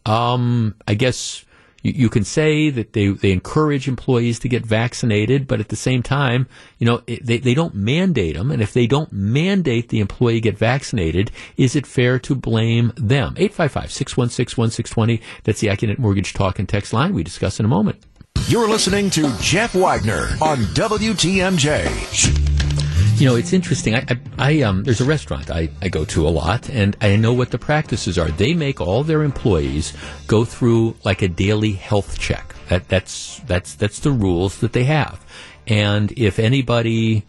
Um, 0.06 0.74
I 0.88 0.94
guess 0.94 1.44
you, 1.82 1.92
you, 1.92 2.08
can 2.08 2.24
say 2.24 2.70
that 2.70 2.92
they, 2.92 3.08
they 3.08 3.32
encourage 3.32 3.88
employees 3.88 4.38
to 4.40 4.48
get 4.48 4.64
vaccinated, 4.64 5.46
but 5.46 5.60
at 5.60 5.68
the 5.68 5.76
same 5.76 6.02
time, 6.02 6.46
you 6.78 6.86
know, 6.86 7.02
it, 7.06 7.24
they, 7.24 7.38
they 7.38 7.54
don't 7.54 7.74
mandate 7.74 8.36
them. 8.36 8.50
And 8.50 8.62
if 8.62 8.72
they 8.72 8.86
don't 8.86 9.12
mandate 9.12 9.88
the 9.88 10.00
employee 10.00 10.40
get 10.40 10.58
vaccinated, 10.58 11.30
is 11.56 11.76
it 11.76 11.86
fair 11.86 12.18
to 12.20 12.34
blame 12.34 12.92
them? 12.96 13.34
855-616-1620. 13.36 15.20
That's 15.44 15.60
the 15.60 15.68
Accunet 15.68 15.98
Mortgage 15.98 16.32
Talk 16.32 16.58
and 16.58 16.68
Text 16.68 16.92
line. 16.92 17.14
We 17.14 17.22
discuss 17.22 17.58
in 17.58 17.64
a 17.64 17.68
moment. 17.68 18.04
You're 18.46 18.68
listening 18.68 19.10
to 19.10 19.32
Jeff 19.40 19.74
Wagner 19.74 20.28
on 20.40 20.58
WTMJ. 20.74 22.49
You 23.20 23.26
know, 23.26 23.36
it's 23.36 23.52
interesting. 23.52 23.94
I, 23.94 24.06
I, 24.08 24.18
I, 24.38 24.62
um, 24.62 24.82
there's 24.82 25.02
a 25.02 25.04
restaurant 25.04 25.50
I, 25.50 25.68
I 25.82 25.90
go 25.90 26.06
to 26.06 26.26
a 26.26 26.30
lot, 26.30 26.70
and 26.70 26.96
I 27.02 27.16
know 27.16 27.34
what 27.34 27.50
the 27.50 27.58
practices 27.58 28.16
are. 28.16 28.30
They 28.30 28.54
make 28.54 28.80
all 28.80 29.04
their 29.04 29.24
employees 29.24 29.92
go 30.26 30.46
through 30.46 30.96
like 31.04 31.20
a 31.20 31.28
daily 31.28 31.72
health 31.72 32.18
check. 32.18 32.54
That, 32.70 32.88
that's 32.88 33.40
that's 33.40 33.74
that's 33.74 33.98
the 33.98 34.10
rules 34.10 34.60
that 34.60 34.72
they 34.72 34.84
have. 34.84 35.22
And 35.66 36.12
if 36.12 36.38
anybody 36.38 37.26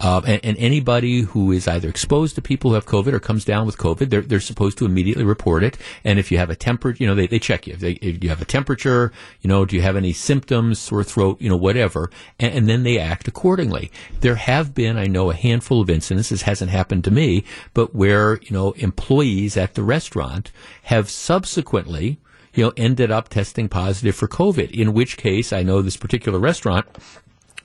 uh, 0.00 0.22
and, 0.26 0.40
and, 0.44 0.56
anybody 0.58 1.20
who 1.20 1.52
is 1.52 1.68
either 1.68 1.88
exposed 1.88 2.34
to 2.34 2.42
people 2.42 2.70
who 2.70 2.74
have 2.74 2.86
COVID 2.86 3.12
or 3.12 3.20
comes 3.20 3.44
down 3.44 3.66
with 3.66 3.76
COVID, 3.76 4.08
they're, 4.08 4.22
they're 4.22 4.40
supposed 4.40 4.78
to 4.78 4.86
immediately 4.86 5.24
report 5.24 5.62
it. 5.62 5.76
And 6.04 6.18
if 6.18 6.32
you 6.32 6.38
have 6.38 6.48
a 6.48 6.56
temperature, 6.56 7.02
you 7.02 7.06
know, 7.06 7.14
they, 7.14 7.26
they 7.26 7.38
check 7.38 7.66
you. 7.66 7.74
If, 7.74 7.80
they, 7.80 7.92
if, 7.92 8.22
you 8.24 8.30
have 8.30 8.40
a 8.40 8.46
temperature, 8.46 9.12
you 9.42 9.48
know, 9.48 9.66
do 9.66 9.76
you 9.76 9.82
have 9.82 9.96
any 9.96 10.14
symptoms, 10.14 10.78
sore 10.78 11.04
throat, 11.04 11.40
you 11.40 11.50
know, 11.50 11.56
whatever, 11.56 12.10
and, 12.38 12.54
and, 12.54 12.68
then 12.68 12.82
they 12.82 12.98
act 12.98 13.28
accordingly. 13.28 13.90
There 14.20 14.36
have 14.36 14.74
been, 14.74 14.96
I 14.96 15.06
know, 15.06 15.30
a 15.30 15.34
handful 15.34 15.82
of 15.82 15.90
incidents. 15.90 16.30
This 16.30 16.42
hasn't 16.42 16.70
happened 16.70 17.04
to 17.04 17.10
me, 17.10 17.44
but 17.74 17.94
where 17.94 18.38
you 18.42 18.52
know 18.52 18.72
employees 18.72 19.56
at 19.56 19.74
the 19.74 19.82
restaurant 19.82 20.50
have 20.84 21.10
subsequently 21.10 22.18
you 22.54 22.64
know, 22.64 22.72
ended 22.76 23.10
up 23.10 23.28
testing 23.28 23.68
positive 23.68 24.16
for 24.16 24.28
COVID. 24.28 24.70
In 24.70 24.92
which 24.92 25.16
case, 25.16 25.52
I 25.52 25.62
know 25.62 25.82
this 25.82 25.96
particular 25.96 26.38
restaurant 26.38 26.86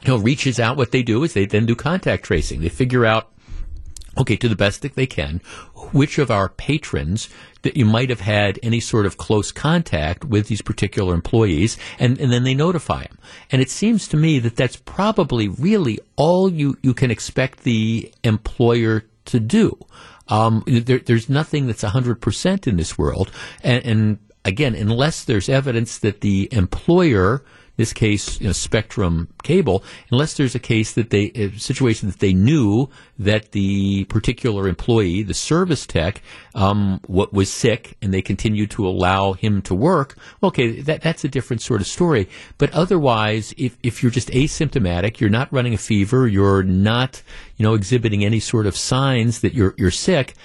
know, 0.08 0.18
reaches 0.18 0.60
out. 0.60 0.78
What 0.78 0.92
they 0.92 1.04
do 1.04 1.24
is 1.24 1.34
they 1.34 1.46
then 1.46 1.66
do 1.66 1.76
contact 1.76 2.26
tracing. 2.26 2.62
They 2.62 2.70
figure 2.70 3.06
out, 3.06 3.32
okay, 4.18 4.36
to 4.38 4.48
the 4.48 4.56
best 4.56 4.82
that 4.82 4.96
they 4.96 5.06
can, 5.06 5.42
which 5.92 6.18
of 6.18 6.32
our 6.32 6.50
patrons 6.50 7.30
that 7.64 7.76
you 7.76 7.86
might 7.86 8.10
have 8.10 8.22
had 8.22 8.60
any 8.62 8.80
sort 8.80 9.06
of 9.06 9.18
close 9.18 9.52
contact 9.52 10.24
with 10.24 10.48
these 10.48 10.62
particular 10.62 11.14
employees, 11.14 11.78
and, 11.98 12.20
and 12.20 12.32
then 12.32 12.44
they 12.44 12.54
notify 12.54 13.04
them. 13.04 13.18
And 13.52 13.62
it 13.62 13.72
seems 13.72 14.08
to 14.10 14.18
me 14.18 14.40
that 14.40 14.56
that's 14.56 14.76
probably 14.78 15.48
really 15.48 16.00
all 16.16 16.52
you, 16.52 16.78
you 16.84 16.94
can 16.94 17.10
expect 17.10 17.64
the 17.64 18.14
employer 18.24 19.06
to 19.26 19.40
do. 19.40 19.78
Um, 20.28 20.64
there, 20.68 21.00
there's 21.00 21.30
nothing 21.30 21.68
that's 21.68 21.84
100% 21.84 22.68
in 22.68 22.78
this 22.78 22.98
world. 22.98 23.32
And, 23.64 23.86
and 23.86 24.20
again, 24.44 24.76
unless 24.76 25.24
there's 25.24 25.50
evidence 25.50 25.98
that 26.00 26.22
the 26.22 26.48
employer 26.52 27.44
this 27.78 27.94
case, 27.94 28.40
you 28.40 28.48
know, 28.48 28.54
Spectrum 28.54 29.28
Cable, 29.44 29.84
unless 30.12 30.36
there's 30.36 30.56
a 30.56 30.60
case 30.60 30.94
that 30.94 31.10
they, 31.10 31.32
a 31.36 31.52
situation 31.58 32.10
that 32.10 32.20
they 32.20 32.34
knew 32.34 32.90
that 33.20 33.52
the 33.52 34.06
particular 34.06 34.68
employee, 34.68 35.24
the 35.24 35.34
service 35.34 35.86
tech, 35.86 36.22
um, 36.54 37.00
what 37.08 37.34
was 37.34 37.52
sick, 37.52 37.98
and 38.02 38.14
they 38.14 38.22
continued 38.22 38.72
to 38.72 38.88
allow 38.88 39.34
him 39.34 39.62
to 39.64 39.76
work. 39.76 40.18
Okay, 40.44 40.82
that 40.82 41.02
that's 41.02 41.24
a 41.24 41.30
different 41.30 41.62
sort 41.62 41.82
of 41.82 41.88
story. 41.88 42.30
But 42.58 42.72
otherwise, 42.74 43.54
if 43.58 43.78
if 43.84 44.02
you're 44.02 44.12
just 44.12 44.30
asymptomatic, 44.30 45.20
you're 45.20 45.30
not 45.30 45.52
running 45.52 45.74
a 45.74 45.78
fever, 45.78 46.28
you're 46.28 46.64
not, 46.64 47.22
you 47.58 47.64
know, 47.64 47.74
exhibiting 47.74 48.24
any 48.24 48.40
sort 48.40 48.66
of 48.66 48.76
signs 48.76 49.42
that 49.42 49.54
you're 49.54 49.74
you're 49.78 49.92
sick 49.92 50.36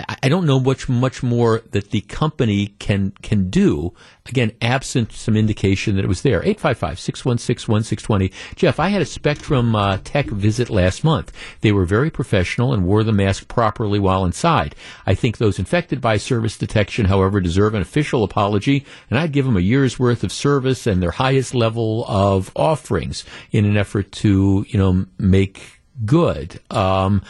I 0.00 0.28
don't 0.28 0.46
know 0.46 0.58
much 0.58 0.88
much 0.88 1.22
more 1.22 1.62
that 1.70 1.90
the 1.90 2.00
company 2.00 2.74
can 2.80 3.12
can 3.22 3.48
do. 3.48 3.94
Again, 4.26 4.50
absent 4.60 5.12
some 5.12 5.36
indication 5.36 5.94
that 5.94 6.04
it 6.04 6.08
was 6.08 6.22
there. 6.22 6.40
855-616-1620. 6.42 8.32
Jeff, 8.56 8.80
I 8.80 8.88
had 8.88 9.02
a 9.02 9.06
Spectrum 9.06 9.76
uh, 9.76 9.98
Tech 10.02 10.26
visit 10.26 10.68
last 10.68 11.04
month. 11.04 11.30
They 11.60 11.70
were 11.70 11.84
very 11.84 12.10
professional 12.10 12.72
and 12.72 12.86
wore 12.86 13.04
the 13.04 13.12
mask 13.12 13.46
properly 13.46 14.00
while 14.00 14.24
inside. 14.24 14.74
I 15.06 15.14
think 15.14 15.36
those 15.36 15.58
infected 15.60 16.00
by 16.00 16.16
service 16.16 16.58
detection, 16.58 17.04
however, 17.04 17.40
deserve 17.40 17.74
an 17.74 17.82
official 17.82 18.24
apology, 18.24 18.84
and 19.10 19.18
I'd 19.18 19.32
give 19.32 19.44
them 19.44 19.56
a 19.56 19.60
year's 19.60 19.98
worth 19.98 20.24
of 20.24 20.32
service 20.32 20.88
and 20.88 21.02
their 21.02 21.12
highest 21.12 21.54
level 21.54 22.04
of 22.08 22.50
offerings 22.56 23.24
in 23.52 23.64
an 23.64 23.76
effort 23.76 24.10
to, 24.12 24.64
you 24.68 24.78
know, 24.78 25.06
make 25.18 25.82
good. 26.04 26.60
Um, 26.70 27.22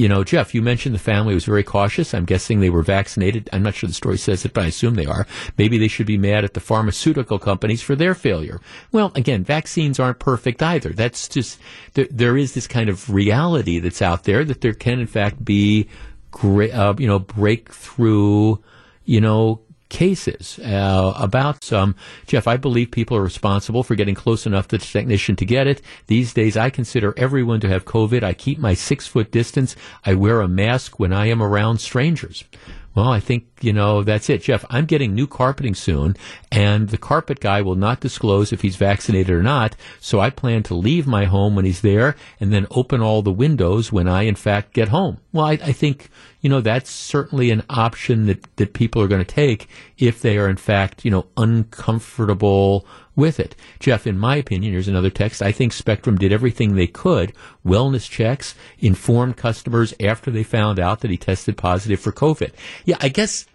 you 0.00 0.08
know, 0.08 0.24
Jeff, 0.24 0.54
you 0.54 0.62
mentioned 0.62 0.94
the 0.94 0.98
family 0.98 1.34
was 1.34 1.44
very 1.44 1.62
cautious. 1.62 2.14
I'm 2.14 2.24
guessing 2.24 2.60
they 2.60 2.70
were 2.70 2.82
vaccinated. 2.82 3.50
I'm 3.52 3.62
not 3.62 3.74
sure 3.74 3.86
the 3.86 3.92
story 3.92 4.16
says 4.16 4.46
it, 4.46 4.54
but 4.54 4.64
I 4.64 4.68
assume 4.68 4.94
they 4.94 5.04
are. 5.04 5.26
Maybe 5.58 5.76
they 5.76 5.88
should 5.88 6.06
be 6.06 6.16
mad 6.16 6.42
at 6.42 6.54
the 6.54 6.60
pharmaceutical 6.60 7.38
companies 7.38 7.82
for 7.82 7.94
their 7.94 8.14
failure. 8.14 8.62
Well, 8.92 9.12
again, 9.14 9.44
vaccines 9.44 10.00
aren't 10.00 10.18
perfect 10.18 10.62
either. 10.62 10.94
That's 10.94 11.28
just, 11.28 11.60
there, 11.92 12.08
there 12.10 12.38
is 12.38 12.54
this 12.54 12.66
kind 12.66 12.88
of 12.88 13.10
reality 13.10 13.78
that's 13.78 14.00
out 14.00 14.24
there 14.24 14.42
that 14.42 14.62
there 14.62 14.72
can, 14.72 15.00
in 15.00 15.06
fact, 15.06 15.44
be 15.44 15.86
great, 16.30 16.72
uh, 16.72 16.94
you 16.96 17.06
know, 17.06 17.18
breakthrough, 17.18 18.56
you 19.04 19.20
know, 19.20 19.60
cases 19.90 20.58
uh, 20.60 21.12
about 21.16 21.62
some. 21.62 21.94
Jeff, 22.26 22.46
I 22.46 22.56
believe 22.56 22.90
people 22.90 23.16
are 23.16 23.22
responsible 23.22 23.82
for 23.82 23.94
getting 23.94 24.14
close 24.14 24.46
enough 24.46 24.68
to 24.68 24.78
the 24.78 24.84
technician 24.84 25.36
to 25.36 25.44
get 25.44 25.66
it. 25.66 25.82
These 26.06 26.32
days, 26.32 26.56
I 26.56 26.70
consider 26.70 27.12
everyone 27.18 27.60
to 27.60 27.68
have 27.68 27.84
COVID. 27.84 28.22
I 28.22 28.32
keep 28.32 28.58
my 28.58 28.72
six 28.72 29.06
foot 29.06 29.30
distance. 29.30 29.76
I 30.06 30.14
wear 30.14 30.40
a 30.40 30.48
mask 30.48 30.98
when 30.98 31.12
I 31.12 31.26
am 31.26 31.42
around 31.42 31.78
strangers. 31.78 32.44
Well, 32.92 33.08
I 33.08 33.20
think, 33.20 33.44
you 33.60 33.72
know, 33.72 34.02
that's 34.02 34.28
it. 34.28 34.42
Jeff, 34.42 34.64
I'm 34.68 34.84
getting 34.84 35.14
new 35.14 35.28
carpeting 35.28 35.76
soon, 35.76 36.16
and 36.50 36.88
the 36.88 36.98
carpet 36.98 37.38
guy 37.38 37.62
will 37.62 37.76
not 37.76 38.00
disclose 38.00 38.52
if 38.52 38.62
he's 38.62 38.74
vaccinated 38.74 39.30
or 39.30 39.44
not, 39.44 39.76
so 40.00 40.18
I 40.18 40.30
plan 40.30 40.64
to 40.64 40.74
leave 40.74 41.06
my 41.06 41.26
home 41.26 41.54
when 41.54 41.64
he's 41.64 41.82
there 41.82 42.16
and 42.40 42.52
then 42.52 42.66
open 42.72 43.00
all 43.00 43.22
the 43.22 43.30
windows 43.30 43.92
when 43.92 44.08
I, 44.08 44.22
in 44.22 44.34
fact, 44.34 44.72
get 44.72 44.88
home. 44.88 45.18
Well, 45.32 45.46
I, 45.46 45.52
I 45.52 45.72
think, 45.72 46.10
you 46.40 46.48
know, 46.48 46.60
that's 46.60 46.90
certainly 46.90 47.50
an 47.50 47.62
option 47.68 48.26
that, 48.26 48.56
that 48.56 48.72
people 48.72 49.02
are 49.02 49.08
going 49.08 49.24
to 49.24 49.34
take 49.34 49.68
if 49.98 50.22
they 50.22 50.38
are, 50.38 50.48
in 50.48 50.56
fact, 50.56 51.04
you 51.04 51.10
know, 51.10 51.26
uncomfortable 51.36 52.86
with 53.14 53.38
it. 53.38 53.54
Jeff, 53.78 54.06
in 54.06 54.18
my 54.18 54.36
opinion, 54.36 54.72
here's 54.72 54.88
another 54.88 55.10
text. 55.10 55.42
I 55.42 55.52
think 55.52 55.72
Spectrum 55.72 56.16
did 56.16 56.32
everything 56.32 56.74
they 56.74 56.86
could. 56.86 57.34
Wellness 57.64 58.08
checks, 58.08 58.54
informed 58.78 59.36
customers 59.36 59.92
after 60.00 60.30
they 60.30 60.42
found 60.42 60.80
out 60.80 61.00
that 61.00 61.10
he 61.10 61.18
tested 61.18 61.56
positive 61.56 62.00
for 62.00 62.12
COVID. 62.12 62.52
Yeah, 62.84 62.96
I 63.00 63.08
guess, 63.08 63.46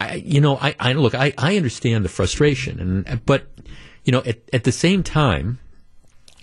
I, 0.00 0.14
you 0.14 0.40
know, 0.40 0.56
I, 0.56 0.74
I 0.80 0.92
look, 0.94 1.14
I, 1.14 1.32
I 1.38 1.56
understand 1.56 2.04
the 2.04 2.08
frustration, 2.08 3.04
and 3.06 3.24
but 3.24 3.46
you 4.04 4.12
know, 4.12 4.22
at, 4.26 4.38
at 4.52 4.64
the 4.64 4.72
same 4.72 5.02
time, 5.02 5.60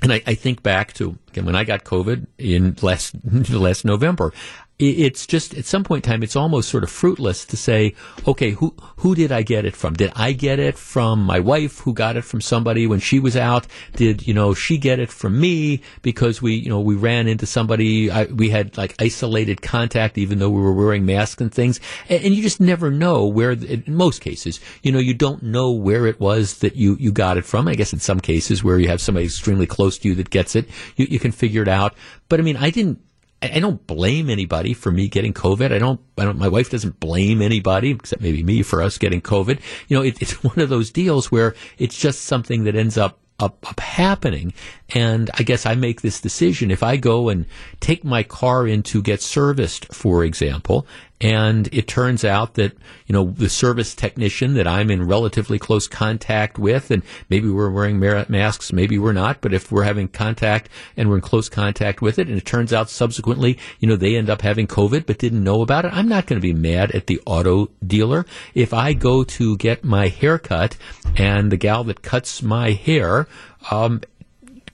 and 0.01 0.13
I, 0.13 0.21
I, 0.27 0.35
think 0.35 0.61
back 0.61 0.93
to 0.93 1.17
again 1.29 1.45
when 1.45 1.55
I 1.55 1.63
got 1.63 1.83
COVID 1.83 2.27
in 2.37 2.77
last 2.81 3.15
last 3.49 3.83
November 3.83 4.31
it's 4.79 5.25
just 5.25 5.55
at 5.55 5.65
some 5.65 5.83
point 5.83 6.05
in 6.05 6.11
time, 6.11 6.21
it's 6.21 6.35
almost 6.35 6.69
sort 6.69 6.83
of 6.83 6.91
fruitless 6.91 7.45
to 7.45 7.57
say, 7.57 7.95
okay, 8.27 8.51
who 8.51 8.75
who 8.97 9.15
did 9.15 9.31
I 9.31 9.41
get 9.41 9.65
it 9.65 9.75
from? 9.75 9.95
Did 9.95 10.11
I 10.15 10.33
get 10.33 10.59
it 10.59 10.77
from 10.77 11.23
my 11.23 11.39
wife, 11.39 11.79
who 11.79 11.93
got 11.93 12.15
it 12.15 12.23
from 12.23 12.41
somebody 12.41 12.85
when 12.85 12.99
she 12.99 13.19
was 13.19 13.35
out? 13.35 13.65
Did 13.95 14.27
you 14.27 14.35
know 14.35 14.53
she 14.53 14.77
get 14.77 14.99
it 14.99 15.09
from 15.09 15.39
me 15.39 15.81
because 16.03 16.43
we 16.43 16.53
you 16.53 16.69
know 16.69 16.79
we 16.79 16.93
ran 16.93 17.27
into 17.27 17.47
somebody? 17.47 18.11
I, 18.11 18.25
we 18.25 18.49
had 18.49 18.77
like 18.77 18.93
isolated 19.01 19.63
contact, 19.63 20.17
even 20.17 20.37
though 20.37 20.49
we 20.51 20.61
were 20.61 20.73
wearing 20.73 21.07
masks 21.07 21.41
and 21.41 21.51
things. 21.51 21.79
And, 22.07 22.23
and 22.25 22.35
you 22.35 22.43
just 22.43 22.59
never 22.59 22.91
know 22.91 23.25
where. 23.25 23.51
In 23.51 23.83
most 23.87 24.21
cases, 24.21 24.59
you 24.83 24.91
know, 24.91 24.99
you 24.99 25.15
don't 25.15 25.41
know 25.41 25.71
where 25.71 26.05
it 26.05 26.19
was 26.19 26.59
that 26.59 26.75
you 26.75 26.97
you 26.99 27.11
got 27.11 27.37
it 27.37 27.45
from. 27.45 27.67
I 27.67 27.73
guess 27.73 27.93
in 27.93 27.99
some 27.99 28.19
cases 28.19 28.63
where 28.63 28.77
you 28.77 28.89
have 28.89 29.01
somebody 29.01 29.25
extremely 29.25 29.65
close 29.65 29.97
to 29.99 30.07
you 30.07 30.13
that 30.15 30.29
gets 30.29 30.55
it, 30.55 30.69
you, 30.97 31.07
you 31.09 31.17
can 31.17 31.31
figure 31.31 31.63
it 31.63 31.67
out. 31.67 31.95
But 32.29 32.39
I 32.39 32.43
mean, 32.43 32.57
I 32.57 32.69
didn't 32.69 33.01
I 33.41 33.59
don't 33.59 33.85
blame 33.85 34.29
anybody 34.31 34.73
for 34.73 34.91
me 34.91 35.07
getting 35.07 35.31
COVID. 35.31 35.71
I 35.71 35.77
don't, 35.77 35.99
I 36.17 36.23
don't, 36.23 36.39
my 36.39 36.47
wife 36.47 36.71
doesn't 36.71 36.99
blame 36.99 37.41
anybody 37.41 37.91
except 37.91 38.21
maybe 38.21 38.41
me 38.41 38.63
for 38.63 38.81
us 38.81 38.97
getting 38.97 39.21
COVID. 39.21 39.59
You 39.87 39.97
know, 39.97 40.03
it, 40.03 40.21
it's 40.21 40.43
one 40.43 40.59
of 40.59 40.69
those 40.69 40.89
deals 40.89 41.31
where 41.31 41.55
it's 41.77 41.97
just 41.97 42.21
something 42.21 42.63
that 42.63 42.75
ends 42.75 42.97
up 42.97 43.19
up, 43.39 43.69
up, 43.69 43.79
happening. 43.79 44.51
And 44.93 45.29
I 45.33 45.43
guess 45.43 45.65
I 45.65 45.75
make 45.75 46.01
this 46.01 46.21
decision. 46.21 46.71
If 46.71 46.81
I 46.81 46.97
go 46.97 47.29
and 47.29 47.45
take 47.79 48.03
my 48.05 48.23
car 48.23 48.65
in 48.65 48.83
to 48.83 49.01
get 49.01 49.21
serviced, 49.21 49.93
for 49.93 50.23
example, 50.23 50.87
and 51.19 51.67
it 51.73 51.87
turns 51.87 52.23
out 52.23 52.53
that, 52.53 52.73
you 53.07 53.13
know, 53.13 53.31
the 53.31 53.49
service 53.49 53.95
technician 53.95 54.53
that 54.53 54.67
I'm 54.67 54.91
in 54.91 55.07
relatively 55.07 55.57
close 55.57 55.87
contact 55.87 56.59
with, 56.59 56.91
and 56.91 57.01
maybe 57.29 57.49
we're 57.49 57.71
wearing 57.71 57.99
masks, 57.99 58.71
maybe 58.71 58.99
we're 58.99 59.13
not, 59.13 59.41
but 59.41 59.53
if 59.53 59.71
we're 59.71 59.83
having 59.83 60.07
contact 60.09 60.69
and 60.95 61.09
we're 61.09 61.15
in 61.15 61.21
close 61.21 61.49
contact 61.49 62.01
with 62.01 62.19
it, 62.19 62.27
and 62.27 62.37
it 62.37 62.45
turns 62.45 62.71
out 62.71 62.89
subsequently, 62.89 63.57
you 63.79 63.87
know, 63.87 63.95
they 63.95 64.15
end 64.15 64.29
up 64.29 64.41
having 64.41 64.67
COVID 64.67 65.07
but 65.07 65.17
didn't 65.17 65.43
know 65.43 65.61
about 65.61 65.85
it, 65.85 65.93
I'm 65.93 66.07
not 66.07 66.27
going 66.27 66.39
to 66.39 66.47
be 66.47 66.53
mad 66.53 66.91
at 66.91 67.07
the 67.07 67.19
auto 67.25 67.71
dealer. 67.85 68.25
If 68.53 68.73
I 68.73 68.93
go 68.93 69.23
to 69.23 69.57
get 69.57 69.83
my 69.83 70.09
hair 70.09 70.37
cut 70.37 70.77
and 71.17 71.51
the 71.51 71.57
gal 71.57 71.83
that 71.85 72.03
cuts 72.03 72.43
my 72.43 72.71
hair, 72.71 73.27
um, 73.71 74.01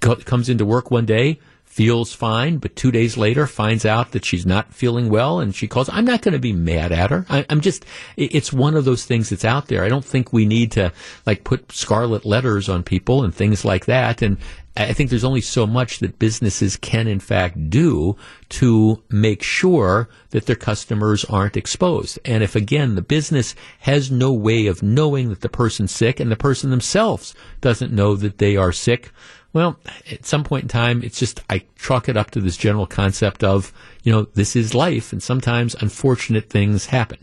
comes 0.03 0.49
into 0.49 0.65
work 0.65 0.91
one 0.91 1.05
day, 1.05 1.39
feels 1.73 2.13
fine, 2.13 2.57
but 2.57 2.75
two 2.75 2.91
days 2.91 3.17
later 3.17 3.47
finds 3.47 3.83
out 3.83 4.11
that 4.11 4.23
she's 4.23 4.45
not 4.45 4.71
feeling 4.71 5.09
well 5.09 5.39
and 5.39 5.55
she 5.55 5.67
calls. 5.67 5.89
I'm 5.91 6.05
not 6.05 6.21
going 6.21 6.33
to 6.33 6.39
be 6.39 6.53
mad 6.53 6.91
at 6.91 7.09
her. 7.09 7.25
I, 7.29 7.47
am 7.49 7.61
just, 7.61 7.83
it's 8.15 8.53
one 8.53 8.75
of 8.75 8.85
those 8.85 9.05
things 9.05 9.29
that's 9.29 9.43
out 9.43 9.69
there. 9.69 9.83
I 9.83 9.89
don't 9.89 10.05
think 10.05 10.31
we 10.31 10.45
need 10.45 10.71
to 10.73 10.91
like 11.25 11.43
put 11.43 11.71
scarlet 11.71 12.25
letters 12.25 12.69
on 12.69 12.83
people 12.83 13.23
and 13.23 13.33
things 13.33 13.65
like 13.65 13.85
that. 13.85 14.21
And 14.21 14.37
I 14.77 14.93
think 14.93 15.09
there's 15.09 15.23
only 15.23 15.41
so 15.41 15.65
much 15.65 15.97
that 15.99 16.19
businesses 16.19 16.77
can 16.77 17.07
in 17.07 17.19
fact 17.19 17.71
do 17.71 18.17
to 18.49 19.01
make 19.09 19.41
sure 19.41 20.09
that 20.29 20.45
their 20.45 20.55
customers 20.55 21.25
aren't 21.25 21.57
exposed. 21.57 22.19
And 22.23 22.43
if 22.43 22.55
again, 22.55 22.93
the 22.93 23.01
business 23.01 23.55
has 23.79 24.11
no 24.11 24.31
way 24.31 24.67
of 24.67 24.83
knowing 24.83 25.29
that 25.29 25.41
the 25.41 25.49
person's 25.49 25.91
sick 25.91 26.19
and 26.19 26.31
the 26.31 26.35
person 26.35 26.69
themselves 26.69 27.33
doesn't 27.61 27.91
know 27.91 28.15
that 28.15 28.37
they 28.37 28.57
are 28.57 28.71
sick, 28.71 29.11
well, 29.53 29.79
at 30.11 30.25
some 30.25 30.43
point 30.43 30.63
in 30.63 30.67
time, 30.67 31.03
it's 31.03 31.19
just, 31.19 31.41
I 31.49 31.63
chalk 31.77 32.09
it 32.09 32.17
up 32.17 32.31
to 32.31 32.41
this 32.41 32.57
general 32.57 32.87
concept 32.87 33.43
of, 33.43 33.71
you 34.01 34.11
know, 34.11 34.23
this 34.33 34.55
is 34.55 34.73
life, 34.73 35.13
and 35.13 35.21
sometimes 35.21 35.75
unfortunate 35.75 36.49
things 36.49 36.87
happen. 36.87 37.19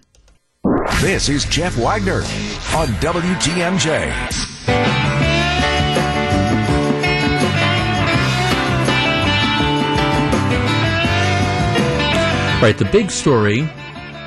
This 1.01 1.29
is 1.29 1.45
Jeff 1.47 1.77
Wagner 1.77 2.19
on 2.77 2.89
WTMJ. 3.01 3.91
Right, 12.63 12.77
the 12.77 12.89
big 12.93 13.11
story 13.11 13.69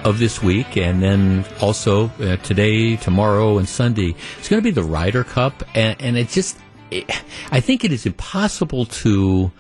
of 0.04 0.20
this 0.20 0.44
week, 0.44 0.76
and 0.76 1.02
then 1.02 1.46
also 1.62 2.10
uh, 2.20 2.36
today, 2.38 2.98
tomorrow, 2.98 3.60
and 3.60 3.70
Sunday, 3.70 4.16
it's 4.38 4.50
going 4.50 4.62
to 4.62 4.64
be 4.64 4.72
the 4.72 4.84
Ryder 4.84 5.24
Cup, 5.24 5.64
and, 5.76 6.02
and 6.02 6.18
it 6.18 6.28
just 6.30 6.58
I 7.52 7.60
think 7.60 7.84
it 7.84 7.92
is 7.92 8.06
impossible 8.06 8.86
to 8.86 9.52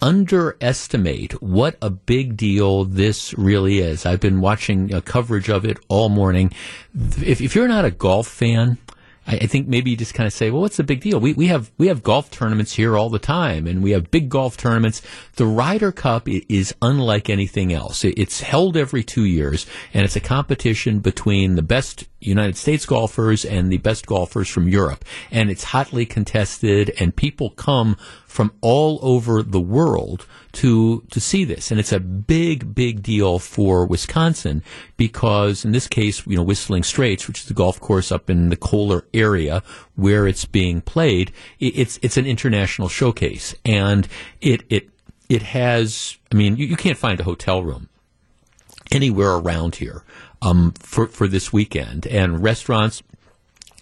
underestimate 0.00 1.42
what 1.42 1.76
a 1.82 1.90
big 1.90 2.36
deal 2.36 2.84
this 2.84 3.36
really 3.36 3.78
is. 3.78 4.06
I've 4.06 4.20
been 4.20 4.40
watching 4.40 4.94
uh, 4.94 5.00
coverage 5.00 5.48
of 5.48 5.64
it 5.64 5.78
all 5.88 6.08
morning. 6.08 6.52
If, 6.94 7.40
if 7.40 7.54
you're 7.54 7.68
not 7.68 7.84
a 7.84 7.90
golf 7.90 8.28
fan, 8.28 8.78
I, 9.26 9.36
I 9.36 9.46
think 9.46 9.68
maybe 9.68 9.90
you 9.90 9.96
just 9.96 10.14
kind 10.14 10.26
of 10.26 10.32
say, 10.32 10.50
well, 10.50 10.62
what's 10.62 10.76
the 10.76 10.84
big 10.84 11.00
deal? 11.00 11.20
We, 11.20 11.32
we 11.34 11.46
have, 11.48 11.70
we 11.78 11.88
have 11.88 12.02
golf 12.02 12.30
tournaments 12.30 12.74
here 12.74 12.96
all 12.96 13.10
the 13.10 13.18
time 13.18 13.66
and 13.66 13.82
we 13.82 13.90
have 13.90 14.10
big 14.10 14.28
golf 14.28 14.56
tournaments. 14.56 15.02
The 15.36 15.46
Ryder 15.46 15.92
Cup 15.92 16.28
is 16.28 16.74
unlike 16.80 17.28
anything 17.28 17.72
else. 17.72 18.04
It's 18.04 18.40
held 18.40 18.76
every 18.76 19.04
two 19.04 19.24
years 19.24 19.66
and 19.92 20.04
it's 20.04 20.16
a 20.16 20.20
competition 20.20 21.00
between 21.00 21.56
the 21.56 21.62
best 21.62 22.04
United 22.20 22.56
States 22.56 22.84
golfers 22.84 23.44
and 23.44 23.70
the 23.70 23.78
best 23.78 24.06
golfers 24.06 24.48
from 24.48 24.68
Europe. 24.68 25.04
And 25.30 25.50
it's 25.50 25.64
hotly 25.64 26.04
contested 26.06 26.92
and 26.98 27.14
people 27.14 27.50
come 27.50 27.96
from 28.26 28.52
all 28.60 28.98
over 29.02 29.42
the 29.42 29.60
world 29.60 30.26
to 30.52 31.02
to 31.10 31.20
see 31.20 31.44
this, 31.44 31.70
and 31.70 31.80
it's 31.80 31.92
a 31.92 32.00
big, 32.00 32.74
big 32.74 33.02
deal 33.02 33.38
for 33.38 33.86
Wisconsin 33.86 34.62
because 34.96 35.64
in 35.64 35.72
this 35.72 35.86
case, 35.86 36.26
you 36.26 36.36
know, 36.36 36.42
Whistling 36.42 36.82
Straits, 36.82 37.26
which 37.26 37.40
is 37.40 37.46
the 37.46 37.54
golf 37.54 37.80
course 37.80 38.12
up 38.12 38.30
in 38.30 38.48
the 38.48 38.56
Kohler 38.56 39.04
area 39.12 39.62
where 39.96 40.26
it's 40.26 40.44
being 40.44 40.80
played, 40.80 41.32
it's 41.58 41.98
it's 42.02 42.16
an 42.16 42.26
international 42.26 42.88
showcase, 42.88 43.54
and 43.64 44.08
it 44.40 44.62
it 44.68 44.88
it 45.28 45.42
has. 45.42 46.16
I 46.30 46.36
mean, 46.36 46.56
you, 46.56 46.66
you 46.66 46.76
can't 46.76 46.98
find 46.98 47.18
a 47.20 47.24
hotel 47.24 47.62
room 47.62 47.88
anywhere 48.90 49.32
around 49.32 49.76
here 49.76 50.02
um, 50.42 50.72
for 50.78 51.06
for 51.06 51.28
this 51.28 51.52
weekend, 51.52 52.06
and 52.06 52.42
restaurants 52.42 53.02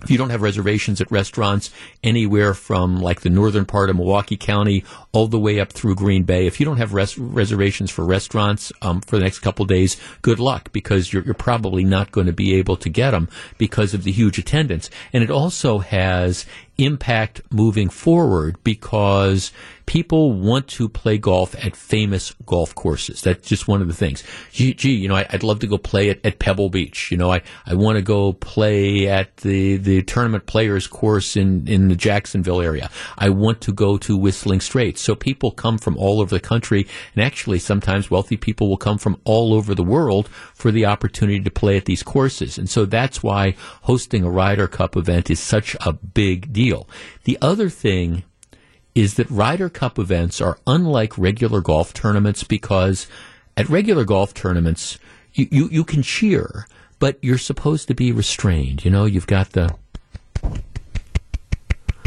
if 0.03 0.11
you 0.11 0.19
don't 0.19 0.29
have 0.29 0.43
reservations 0.43 1.01
at 1.01 1.11
restaurants 1.11 1.71
anywhere 2.05 2.53
from 2.53 3.01
like 3.01 3.23
the 3.23 3.31
northern 3.31 3.65
part 3.65 3.89
of 3.89 3.97
Milwaukee 3.97 4.37
County 4.37 4.85
all 5.13 5.27
the 5.27 5.39
way 5.39 5.59
up 5.59 5.73
through 5.73 5.95
Green 5.95 6.23
Bay, 6.25 6.47
if 6.47 6.61
you 6.61 6.67
don't 6.67 6.77
have 6.77 6.93
res- 6.93 7.17
reservations 7.17 7.91
for 7.91 8.05
restaurants 8.05 8.71
um, 8.83 9.01
for 9.01 9.17
the 9.17 9.25
next 9.25 9.39
couple 9.39 9.65
days, 9.65 9.97
good 10.21 10.39
luck 10.39 10.71
because 10.71 11.13
you're, 11.13 11.23
you're 11.23 11.33
probably 11.33 11.83
not 11.83 12.13
going 12.13 12.27
to 12.27 12.33
be 12.33 12.55
able 12.57 12.77
to 12.77 12.91
get 12.91 13.13
them 13.13 13.29
because 13.57 13.95
of 13.95 14.05
the 14.05 14.13
huge 14.13 14.39
attendance. 14.39 14.91
And 15.15 15.25
it 15.25 15.31
also 15.31 15.79
has 15.79 16.45
impact 16.77 17.41
moving 17.51 17.89
forward 17.89 18.63
because 18.65 19.51
people 19.87 20.33
want 20.33 20.67
to 20.67 20.89
play 20.89 21.17
golf 21.17 21.55
at 21.65 21.77
famous 21.77 22.35
golf 22.45 22.75
courses. 22.75 23.23
That's 23.23 23.49
just 23.49 23.69
one 23.69 23.81
of 23.81 23.89
the 23.89 23.95
things. 23.95 24.23
Gee, 24.51 24.75
gee 24.75 24.95
you 24.95 25.09
know, 25.09 25.15
I, 25.15 25.27
would 25.33 25.45
love 25.45 25.61
to 25.61 25.67
go 25.67 25.79
play 25.79 26.11
at, 26.11 26.25
at 26.27 26.41
Pebble 26.41 26.69
Beach. 26.69 27.11
You 27.11 27.17
know, 27.17 27.33
I, 27.33 27.43
I 27.65 27.75
want 27.75 27.97
to 27.97 28.03
go 28.03 28.33
play 28.33 29.09
at 29.09 29.37
the, 29.39 29.77
the 29.77 30.03
tournament 30.03 30.47
players 30.47 30.87
course 30.87 31.37
in, 31.37 31.67
in 31.69 31.89
the 31.89 31.97
Jacksonville 31.97 32.61
area. 32.61 32.91
I 33.17 33.31
want 33.31 33.61
to 33.63 33.73
go 33.73 33.97
to 33.99 34.17
Whistling 34.17 34.61
Straits. 34.61 35.01
So 35.01 35.15
people 35.15 35.53
come 35.53 35.79
from 35.79 35.97
all 35.97 36.21
over 36.21 36.35
the 36.35 36.41
country 36.41 36.87
and 37.15 37.25
actually 37.25 37.61
sometimes 37.61 38.11
wealthy 38.11 38.37
people 38.37 38.69
will 38.69 38.77
come 38.77 38.99
from 38.99 39.21
all 39.25 39.55
over 39.55 39.75
the 39.75 39.85
world 39.85 40.29
for 40.29 40.73
the 40.73 40.87
opportunity 40.87 41.41
to 41.41 41.51
play 41.51 41.77
at 41.77 41.85
these 41.85 42.03
courses. 42.03 42.59
And 42.59 42.69
so 42.69 42.85
that's 42.85 43.23
why 43.23 43.55
hosting 43.83 44.25
a 44.25 44.31
Ryder 44.31 44.67
Cup 44.67 44.97
event 44.97 45.31
is 45.31 45.39
such 45.39 45.77
a 45.87 45.93
big 45.93 46.53
deal. 46.53 46.89
The 47.25 47.39
other 47.41 47.69
thing 47.69 48.25
is 48.97 49.15
that 49.15 49.31
Ryder 49.31 49.69
Cup 49.69 49.99
events 49.99 50.41
are 50.41 50.59
unlike 50.67 51.19
regular 51.19 51.61
golf 51.61 51.93
tournaments 51.93 52.43
because 52.43 53.07
at 53.55 53.69
regular 53.69 54.07
golf 54.07 54.33
tournaments, 54.33 54.99
you, 55.35 55.47
you, 55.51 55.69
you 55.71 55.85
can 55.85 56.03
cheer, 56.03 56.67
but 56.99 57.19
you're 57.21 57.37
supposed 57.37 57.89
to 57.89 57.95
be 57.95 58.11
restrained. 58.11 58.87
You 58.87 58.91
know, 58.91 59.05
you've 59.05 59.27
got 59.27 59.51
the 59.51 59.75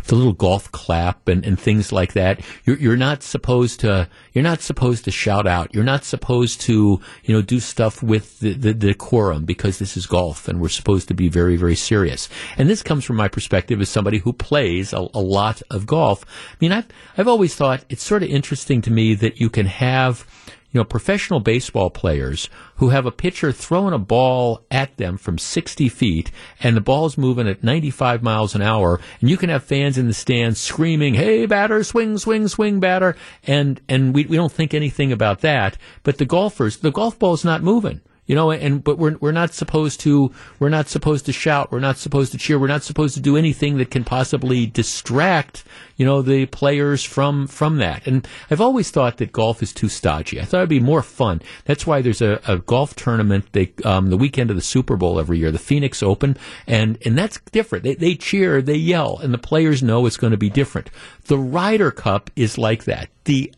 the 0.10 0.16
little 0.16 0.34
golf 0.34 0.72
clap 0.72 1.28
and, 1.28 1.46
and 1.46 1.60
things 1.60 1.92
like 1.92 2.14
that. 2.14 2.42
You're, 2.66 2.78
you're 2.78 2.98
not 2.98 3.24
supposed 3.24 3.80
to, 3.82 4.10
you're 4.34 4.44
not 4.44 4.62
supposed 4.62 5.06
to 5.06 5.12
shout 5.12 5.48
out. 5.48 5.74
You're 5.74 5.84
not 5.84 6.04
supposed 6.04 6.62
to, 6.62 7.00
you 7.24 7.36
know, 7.36 7.42
do 7.42 7.60
stuff 7.60 8.04
with 8.04 8.40
the, 8.40 8.54
the, 8.54 8.74
decorum 8.74 9.46
because 9.46 9.78
this 9.78 9.96
is 9.96 10.08
golf 10.08 10.48
and 10.48 10.60
we're 10.60 10.70
supposed 10.70 11.08
to 11.10 11.14
be 11.14 11.30
very, 11.30 11.56
very 11.56 11.76
serious. 11.76 12.28
And 12.58 12.70
this 12.70 12.82
comes 12.82 13.06
from 13.06 13.18
my 13.18 13.28
perspective 13.28 13.80
as 13.82 13.90
somebody 13.90 14.18
who 14.18 14.34
plays 14.34 14.94
a, 14.94 15.08
a 15.14 15.22
lot 15.22 15.62
of 15.70 15.86
golf. 15.86 16.26
I 16.26 16.56
mean, 16.60 16.72
I've, 16.72 16.88
I've 17.18 17.28
always 17.28 17.56
thought 17.56 17.86
it's 17.90 18.04
sort 18.04 18.24
of 18.24 18.30
interesting 18.30 18.82
to 18.82 18.92
me 18.92 19.14
that 19.16 19.40
you 19.40 19.50
can 19.50 19.68
have, 19.68 20.26
you 20.72 20.80
know, 20.80 20.84
professional 20.84 21.40
baseball 21.40 21.90
players 21.90 22.50
who 22.76 22.90
have 22.90 23.06
a 23.06 23.12
pitcher 23.12 23.52
throwing 23.52 23.94
a 23.94 24.00
ball 24.00 24.64
at 24.70 24.96
them 24.98 25.18
from 25.18 25.38
60 25.38 25.90
feet 25.90 26.32
and 26.62 26.78
the 26.78 26.82
ball's 26.82 27.18
moving 27.18 27.48
at 27.48 27.64
95 27.64 28.22
miles 28.22 28.54
an 28.54 28.62
hour 28.62 29.00
and 29.20 29.30
you 29.30 29.38
can 29.38 29.50
have 29.50 29.64
fans 29.64 29.98
in 29.98 30.08
the 30.08 30.14
stands 30.14 30.60
screaming, 30.60 31.16
Hey, 31.16 31.46
batter, 31.46 31.84
swing, 31.84 32.18
swing, 32.18 32.48
swing, 32.48 32.80
batter. 32.80 33.16
And, 33.48 33.82
and 33.90 34.14
we, 34.14 34.26
we 34.26 34.38
don't 34.38 34.52
think 34.52 34.74
anything 34.74 35.12
about 35.12 35.42
that. 35.42 35.78
But 36.04 36.18
the 36.18 36.26
golfers, 36.26 36.78
the 36.78 36.92
golf 36.92 37.18
ball's 37.18 37.44
not 37.44 37.64
moving 37.64 38.02
you 38.30 38.36
know 38.36 38.52
and 38.52 38.82
but 38.84 38.98
we're 38.98 39.18
we're 39.18 39.34
not 39.34 39.54
supposed 39.54 40.00
to 40.00 40.32
we're 40.60 40.70
not 40.70 40.88
supposed 40.88 41.26
to 41.26 41.34
shout 41.34 41.70
we're 41.72 41.80
not 41.80 41.98
supposed 41.98 42.32
to 42.32 42.38
cheer 42.38 42.58
we're 42.58 42.68
not 42.68 42.84
supposed 42.84 43.16
to 43.16 43.20
do 43.20 43.36
anything 43.36 43.78
that 43.78 43.92
can 43.92 44.06
possibly 44.06 44.66
distract 44.66 45.66
you 46.00 46.06
know 46.06 46.22
the 46.22 46.46
players 46.48 47.04
from 47.04 47.46
from 47.46 47.78
that. 47.78 48.08
And 48.08 48.28
I've 48.50 48.62
always 48.62 48.90
thought 48.90 49.18
that 49.18 49.34
golf 49.34 49.62
is 49.62 49.74
too 49.74 49.90
stodgy. 49.90 50.40
I 50.40 50.46
thought 50.46 50.60
it'd 50.60 50.70
be 50.70 50.80
more 50.80 51.04
fun. 51.04 51.42
That's 51.66 51.86
why 51.86 52.02
there's 52.02 52.22
a, 52.22 52.40
a 52.48 52.58
golf 52.58 52.96
tournament 52.96 53.52
they 53.52 53.74
um, 53.84 54.10
the 54.10 54.18
weekend 54.18 54.50
of 54.50 54.56
the 54.56 54.62
Super 54.62 54.96
Bowl 54.96 55.20
every 55.20 55.38
year 55.38 55.52
the 55.52 55.60
Phoenix 55.60 56.02
Open 56.02 56.38
and 56.66 56.98
and 57.06 57.18
that's 57.18 57.40
different. 57.52 57.84
They, 57.84 57.96
they 57.96 58.16
cheer 58.16 58.62
they 58.62 58.76
yell 58.76 59.20
and 59.22 59.34
the 59.34 59.38
players 59.38 59.84
know 59.84 60.06
it's 60.06 60.18
going 60.18 60.32
to 60.32 60.38
be 60.38 60.50
different. 60.50 60.90
The 61.26 61.38
Ryder 61.38 61.92
Cup 61.92 62.32
is 62.36 62.58
like 62.58 62.86
that. 62.86 63.10
The 63.26 63.54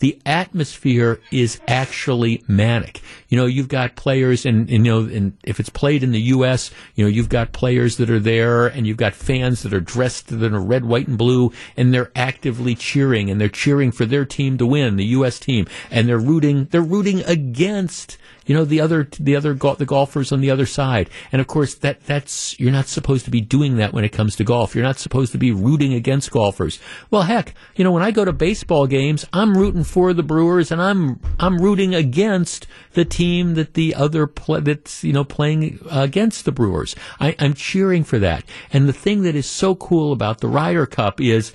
the 0.00 0.20
atmosphere 0.26 1.20
is 1.30 1.60
actually 1.68 2.42
manic. 2.48 3.00
You 3.30 3.38
know, 3.38 3.46
you've 3.46 3.68
got 3.68 3.96
players, 3.96 4.44
and, 4.44 4.68
and, 4.68 4.84
you 4.84 4.92
know, 4.92 5.00
and 5.00 5.38
if 5.44 5.58
it's 5.58 5.70
played 5.70 6.02
in 6.02 6.10
the 6.10 6.20
U.S., 6.20 6.70
you 6.96 7.04
know, 7.04 7.08
you've 7.08 7.28
got 7.28 7.52
players 7.52 7.96
that 7.96 8.10
are 8.10 8.18
there, 8.18 8.66
and 8.66 8.86
you've 8.86 8.96
got 8.96 9.14
fans 9.14 9.62
that 9.62 9.72
are 9.72 9.80
dressed 9.80 10.30
in 10.30 10.52
a 10.52 10.60
red, 10.60 10.84
white, 10.84 11.08
and 11.08 11.16
blue, 11.16 11.52
and 11.76 11.94
they're 11.94 12.10
actively 12.14 12.74
cheering, 12.74 13.30
and 13.30 13.40
they're 13.40 13.48
cheering 13.48 13.92
for 13.92 14.04
their 14.04 14.24
team 14.26 14.58
to 14.58 14.66
win, 14.66 14.96
the 14.96 15.06
U.S. 15.06 15.38
team, 15.38 15.66
and 15.90 16.08
they're 16.08 16.18
rooting, 16.18 16.66
they're 16.66 16.82
rooting 16.82 17.22
against 17.22 18.18
you 18.50 18.56
know 18.56 18.64
the 18.64 18.80
other 18.80 19.08
the 19.20 19.36
other 19.36 19.54
go- 19.54 19.76
the 19.76 19.86
golfers 19.86 20.32
on 20.32 20.40
the 20.40 20.50
other 20.50 20.66
side 20.66 21.08
and 21.30 21.40
of 21.40 21.46
course 21.46 21.76
that 21.76 22.04
that's 22.06 22.58
you're 22.58 22.72
not 22.72 22.88
supposed 22.88 23.24
to 23.24 23.30
be 23.30 23.40
doing 23.40 23.76
that 23.76 23.92
when 23.92 24.02
it 24.02 24.08
comes 24.08 24.34
to 24.34 24.42
golf 24.42 24.74
you're 24.74 24.82
not 24.82 24.98
supposed 24.98 25.30
to 25.30 25.38
be 25.38 25.52
rooting 25.52 25.94
against 25.94 26.32
golfers 26.32 26.80
well 27.12 27.22
heck 27.22 27.54
you 27.76 27.84
know 27.84 27.92
when 27.92 28.02
i 28.02 28.10
go 28.10 28.24
to 28.24 28.32
baseball 28.32 28.88
games 28.88 29.24
i'm 29.32 29.56
rooting 29.56 29.84
for 29.84 30.12
the 30.12 30.24
brewers 30.24 30.72
and 30.72 30.82
i'm 30.82 31.20
i'm 31.38 31.58
rooting 31.58 31.94
against 31.94 32.66
the 32.94 33.04
team 33.04 33.19
that 33.20 33.74
the 33.74 33.94
other 33.94 34.26
that's 34.26 35.04
you 35.04 35.12
know 35.12 35.24
playing 35.24 35.78
against 35.90 36.44
the 36.44 36.52
brewers. 36.52 36.96
I, 37.18 37.36
i'm 37.38 37.54
cheering 37.54 38.04
for 38.04 38.18
that. 38.18 38.44
And 38.72 38.88
the 38.88 38.92
thing 38.92 39.22
that 39.22 39.34
is 39.34 39.46
so 39.46 39.74
cool 39.74 40.12
about 40.12 40.40
the 40.40 40.48
ryder 40.48 40.86
cup 40.86 41.20
is 41.20 41.52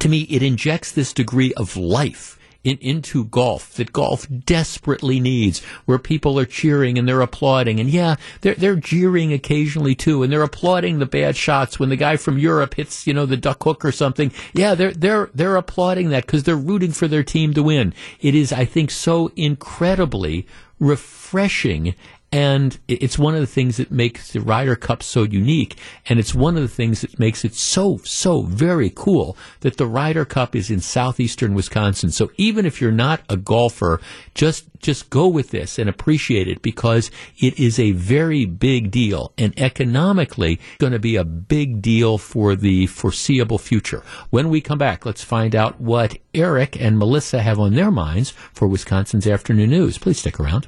to 0.00 0.08
me 0.08 0.22
it 0.22 0.42
injects 0.42 0.90
this 0.90 1.12
degree 1.12 1.52
of 1.54 1.76
life 1.76 2.38
in, 2.64 2.78
into 2.78 3.24
golf 3.24 3.74
that 3.74 3.92
golf 3.92 4.26
desperately 4.44 5.20
needs, 5.20 5.60
where 5.84 5.98
people 5.98 6.38
are 6.38 6.44
cheering 6.44 6.98
and 6.98 7.08
they're 7.08 7.20
applauding. 7.20 7.80
And 7.80 7.88
yeah, 7.88 8.16
they're, 8.40 8.54
they're 8.54 8.76
jeering 8.76 9.32
occasionally 9.32 9.94
too, 9.94 10.22
and 10.22 10.32
they're 10.32 10.42
applauding 10.42 10.98
the 10.98 11.06
bad 11.06 11.36
shots 11.36 11.78
when 11.78 11.88
the 11.88 11.96
guy 11.96 12.16
from 12.16 12.38
Europe 12.38 12.74
hits, 12.74 13.06
you 13.06 13.14
know, 13.14 13.26
the 13.26 13.36
duck 13.36 13.62
hook 13.62 13.84
or 13.84 13.92
something. 13.92 14.32
Yeah, 14.52 14.74
they're, 14.74 14.92
they're, 14.92 15.30
they're 15.34 15.56
applauding 15.56 16.10
that 16.10 16.26
because 16.26 16.44
they're 16.44 16.56
rooting 16.56 16.92
for 16.92 17.08
their 17.08 17.24
team 17.24 17.54
to 17.54 17.62
win. 17.62 17.94
It 18.20 18.34
is, 18.34 18.52
I 18.52 18.64
think, 18.64 18.90
so 18.90 19.30
incredibly 19.36 20.46
refreshing 20.78 21.94
and 22.32 22.78
it's 22.88 23.18
one 23.18 23.34
of 23.34 23.40
the 23.40 23.46
things 23.46 23.76
that 23.76 23.90
makes 23.90 24.32
the 24.32 24.40
Ryder 24.40 24.74
Cup 24.74 25.02
so 25.02 25.24
unique. 25.24 25.76
And 26.06 26.18
it's 26.18 26.34
one 26.34 26.56
of 26.56 26.62
the 26.62 26.68
things 26.68 27.02
that 27.02 27.18
makes 27.18 27.44
it 27.44 27.54
so, 27.54 27.98
so 28.04 28.40
very 28.42 28.90
cool 28.94 29.36
that 29.60 29.76
the 29.76 29.86
Ryder 29.86 30.24
Cup 30.24 30.56
is 30.56 30.70
in 30.70 30.80
southeastern 30.80 31.52
Wisconsin. 31.52 32.10
So 32.10 32.32
even 32.38 32.64
if 32.64 32.80
you're 32.80 32.90
not 32.90 33.20
a 33.28 33.36
golfer, 33.36 34.00
just, 34.34 34.64
just 34.78 35.10
go 35.10 35.28
with 35.28 35.50
this 35.50 35.78
and 35.78 35.90
appreciate 35.90 36.48
it 36.48 36.62
because 36.62 37.10
it 37.38 37.58
is 37.58 37.78
a 37.78 37.92
very 37.92 38.46
big 38.46 38.90
deal 38.90 39.34
and 39.36 39.52
economically 39.60 40.58
going 40.78 40.94
to 40.94 40.98
be 40.98 41.16
a 41.16 41.24
big 41.24 41.82
deal 41.82 42.16
for 42.16 42.56
the 42.56 42.86
foreseeable 42.86 43.58
future. 43.58 44.02
When 44.30 44.48
we 44.48 44.62
come 44.62 44.78
back, 44.78 45.04
let's 45.04 45.22
find 45.22 45.54
out 45.54 45.82
what 45.82 46.16
Eric 46.32 46.80
and 46.80 46.98
Melissa 46.98 47.42
have 47.42 47.58
on 47.58 47.74
their 47.74 47.90
minds 47.90 48.30
for 48.30 48.66
Wisconsin's 48.66 49.26
afternoon 49.26 49.68
news. 49.68 49.98
Please 49.98 50.18
stick 50.18 50.40
around. 50.40 50.66